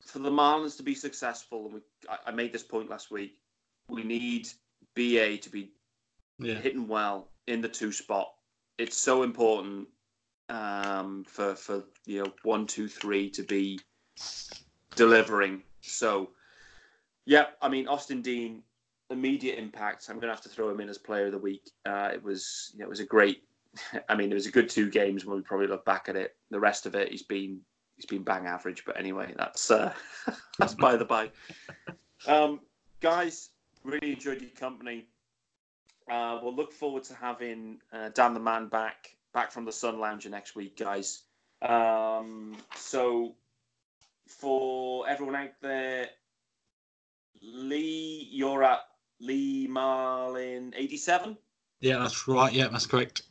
for 0.06 0.20
the 0.20 0.32
Marlins 0.32 0.78
to 0.78 0.84
be 0.84 0.96
successful. 0.96 1.66
And 1.66 1.74
we, 1.76 1.80
I, 2.10 2.18
I 2.28 2.32
made 2.32 2.54
this 2.54 2.64
point 2.64 2.90
last 2.90 3.12
week. 3.12 3.40
We 3.90 4.04
need 4.04 4.48
BA 4.96 5.38
to 5.38 5.50
be 5.50 5.74
yeah. 6.40 6.56
hitting 6.56 6.88
well 6.88 7.30
in 7.46 7.62
the 7.62 7.70
two 7.70 7.92
spot 7.92 8.30
it's 8.78 8.98
so 8.98 9.24
important 9.24 9.88
um, 10.50 11.26
for 11.28 11.56
for 11.56 11.84
you 12.06 12.24
know 12.24 12.34
one, 12.44 12.68
two, 12.68 12.88
three 12.88 13.30
to 13.32 13.44
be 13.44 13.80
delivering. 14.96 15.64
So, 15.82 16.30
yeah, 17.26 17.48
I 17.62 17.70
mean 17.70 17.88
Austin 17.88 18.22
Dean, 18.22 18.64
immediate 19.10 19.58
impact. 19.60 20.08
I'm 20.10 20.16
going 20.16 20.30
to 20.30 20.36
have 20.36 20.44
to 20.44 20.50
throw 20.50 20.70
him 20.70 20.80
in 20.80 20.90
as 20.90 20.98
player 20.98 21.28
of 21.28 21.32
the 21.32 21.38
week. 21.38 21.72
Uh, 21.86 22.12
it 22.14 22.24
was 22.24 22.72
you 22.74 22.80
know, 22.80 22.86
it 22.86 22.90
was 22.90 23.00
a 23.00 23.06
great. 23.06 23.44
I 24.10 24.16
mean, 24.16 24.32
it 24.32 24.36
was 24.36 24.46
a 24.46 24.52
good 24.52 24.70
two 24.70 24.90
games 24.90 25.26
when 25.26 25.38
we 25.38 25.44
probably 25.44 25.68
look 25.68 25.86
back 25.86 26.10
at 26.10 26.16
it. 26.16 26.36
The 26.50 26.60
rest 26.60 26.86
of 26.86 26.96
it, 26.96 27.12
he's 27.12 27.24
been 27.24 27.62
he's 27.96 28.06
been 28.06 28.24
bang 28.24 28.46
average. 28.46 28.84
But 28.86 28.98
anyway, 28.98 29.34
that's 29.38 29.72
uh, 29.72 29.94
that's 30.60 30.76
by 30.76 30.96
the 30.96 31.06
by. 31.06 31.32
Um, 32.28 32.62
guys, 33.02 33.50
really 33.84 34.14
enjoyed 34.14 34.42
your 34.42 34.52
company. 34.52 35.08
Uh, 36.10 36.40
we'll 36.44 36.56
look 36.56 36.72
forward 36.72 37.04
to 37.04 37.16
having 37.16 37.80
uh, 37.92 38.10
Dan 38.10 38.36
the 38.36 38.40
Man 38.40 38.68
back 38.68 39.15
back 39.36 39.52
from 39.52 39.66
the 39.66 39.72
Sun 39.72 40.00
Lounger 40.00 40.30
next 40.30 40.56
week, 40.56 40.80
guys. 40.80 41.24
Um, 41.62 42.56
so 42.76 43.36
for 44.28 45.08
everyone 45.08 45.36
out 45.36 45.52
there, 45.62 46.08
Lee, 47.44 48.28
you're 48.32 48.64
at 48.64 48.80
Lee 49.20 49.68
Marlin 49.68 50.74
eighty 50.76 50.98
seven. 50.98 51.38
Yeah, 51.82 52.00
that's 52.00 52.28
right. 52.28 52.52
Yeah, 52.52 52.70
that's 52.70 52.88
correct. 52.88 53.24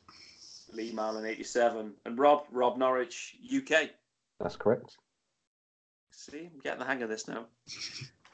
Lee 0.72 0.92
Marlin 0.92 1.26
eighty 1.26 1.42
seven, 1.42 1.94
and 2.04 2.18
Rob 2.18 2.44
Rob 2.52 2.76
Norwich 2.76 3.36
UK. 3.52 3.90
That's 4.40 4.56
correct. 4.56 4.98
See, 6.12 6.50
I'm 6.52 6.60
getting 6.62 6.78
the 6.78 6.84
hang 6.84 7.02
of 7.02 7.08
this 7.08 7.26
now. 7.26 7.46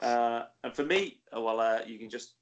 Uh, 0.01 0.45
and 0.63 0.73
for 0.73 0.83
me, 0.83 1.19
oh, 1.31 1.43
well, 1.43 1.59
uh, 1.59 1.79
you 1.85 1.99
can 1.99 2.09
just 2.09 2.33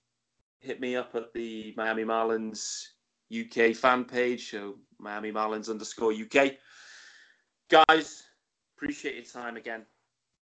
hit 0.61 0.79
me 0.79 0.95
up 0.95 1.13
at 1.13 1.33
the 1.33 1.73
Miami 1.75 2.05
Marlins 2.05 2.85
UK 3.37 3.75
fan 3.75 4.05
page, 4.05 4.49
so 4.49 4.75
Miami 4.99 5.31
Marlins 5.31 5.69
underscore 5.69 6.13
UK. 6.13 6.53
Guys, 7.69 8.23
appreciate 8.77 9.15
your 9.15 9.23
time 9.23 9.57
again. 9.57 9.85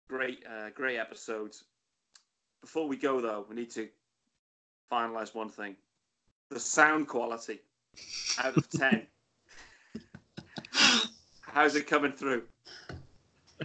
Great, 0.10 0.44
uh, 0.46 0.70
great 0.76 0.98
episode. 0.98 1.56
Before 2.62 2.88
we 2.88 2.98
go 2.98 3.22
though, 3.22 3.46
we 3.50 3.56
need 3.56 3.72
to 3.72 3.88
finalize 4.92 5.34
one 5.34 5.50
thing: 5.50 5.76
the 6.50 6.60
sound 6.60 7.08
quality 7.08 7.60
out 8.44 8.58
of 8.58 8.70
ten. 8.70 9.08
How's 11.42 11.76
it 11.76 11.88
coming 11.88 12.12
through? 12.12 12.44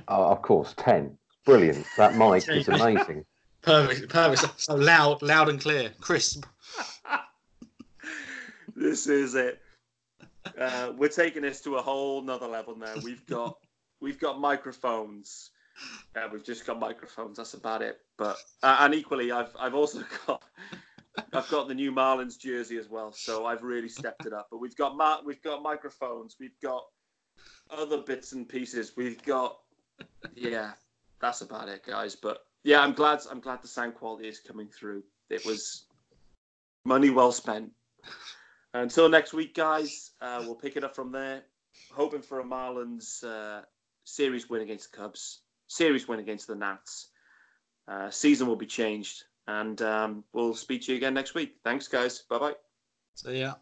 Uh, 0.08 0.30
of 0.30 0.42
course, 0.42 0.74
ten. 0.76 1.16
Brilliant. 1.44 1.86
That 1.96 2.14
mic 2.16 2.48
is 2.48 2.68
amazing. 2.68 3.24
Perfect, 3.62 4.08
perfect. 4.08 4.60
So 4.60 4.76
loud, 4.76 5.22
loud 5.22 5.48
and 5.48 5.60
clear, 5.60 5.90
crisp. 6.00 6.46
this 8.76 9.08
is 9.08 9.34
it. 9.34 9.60
Uh, 10.58 10.92
we're 10.96 11.08
taking 11.08 11.42
this 11.42 11.60
to 11.62 11.76
a 11.76 11.82
whole 11.82 12.22
nother 12.22 12.46
level 12.46 12.76
now. 12.76 12.94
We've 13.02 13.24
got 13.26 13.56
we've 14.00 14.18
got 14.18 14.40
microphones. 14.40 15.50
Uh, 16.14 16.28
we've 16.32 16.44
just 16.44 16.66
got 16.66 16.80
microphones. 16.80 17.36
That's 17.36 17.54
about 17.54 17.82
it. 17.82 17.98
But 18.16 18.36
uh, 18.62 18.78
and 18.80 18.94
equally, 18.94 19.32
I've 19.32 19.54
I've 19.58 19.74
also 19.74 20.02
got 20.26 20.42
I've 21.32 21.48
got 21.48 21.68
the 21.68 21.74
new 21.74 21.92
Marlins 21.92 22.38
jersey 22.38 22.78
as 22.78 22.88
well. 22.88 23.12
So 23.12 23.46
I've 23.46 23.62
really 23.62 23.88
stepped 23.88 24.26
it 24.26 24.32
up. 24.32 24.48
But 24.50 24.58
we've 24.58 24.76
got 24.76 25.24
we've 25.24 25.42
got 25.42 25.62
microphones. 25.62 26.36
We've 26.38 26.58
got 26.62 26.84
other 27.70 27.98
bits 27.98 28.32
and 28.32 28.48
pieces. 28.48 28.92
We've 28.96 29.22
got 29.24 29.58
yeah 30.34 30.72
that's 31.20 31.40
about 31.40 31.68
it, 31.68 31.84
guys. 31.84 32.14
But 32.14 32.46
yeah, 32.64 32.80
I'm 32.80 32.92
glad. 32.92 33.20
I'm 33.30 33.40
glad 33.40 33.62
the 33.62 33.68
sound 33.68 33.94
quality 33.94 34.28
is 34.28 34.40
coming 34.40 34.68
through. 34.68 35.02
It 35.30 35.44
was 35.44 35.86
money 36.84 37.10
well 37.10 37.32
spent. 37.32 37.70
Until 38.82 39.08
next 39.08 39.32
week, 39.32 39.54
guys, 39.54 40.12
uh, 40.20 40.42
we'll 40.44 40.54
pick 40.54 40.76
it 40.76 40.84
up 40.84 40.94
from 40.94 41.10
there. 41.10 41.44
Hoping 41.92 42.20
for 42.20 42.40
a 42.40 42.44
Marlins 42.44 43.24
uh, 43.24 43.62
series 44.04 44.50
win 44.50 44.62
against 44.62 44.90
the 44.90 44.98
Cubs, 44.98 45.40
series 45.66 46.06
win 46.08 46.20
against 46.20 46.46
the 46.46 46.54
Nats. 46.54 47.08
Uh, 47.88 48.10
season 48.10 48.46
will 48.46 48.56
be 48.56 48.66
changed, 48.66 49.24
and 49.46 49.80
um, 49.82 50.24
we'll 50.32 50.54
speak 50.54 50.82
to 50.82 50.92
you 50.92 50.98
again 50.98 51.14
next 51.14 51.34
week. 51.34 51.54
Thanks, 51.64 51.88
guys. 51.88 52.24
Bye 52.28 52.38
bye. 52.38 52.54
So 53.14 53.30
yeah. 53.30 53.54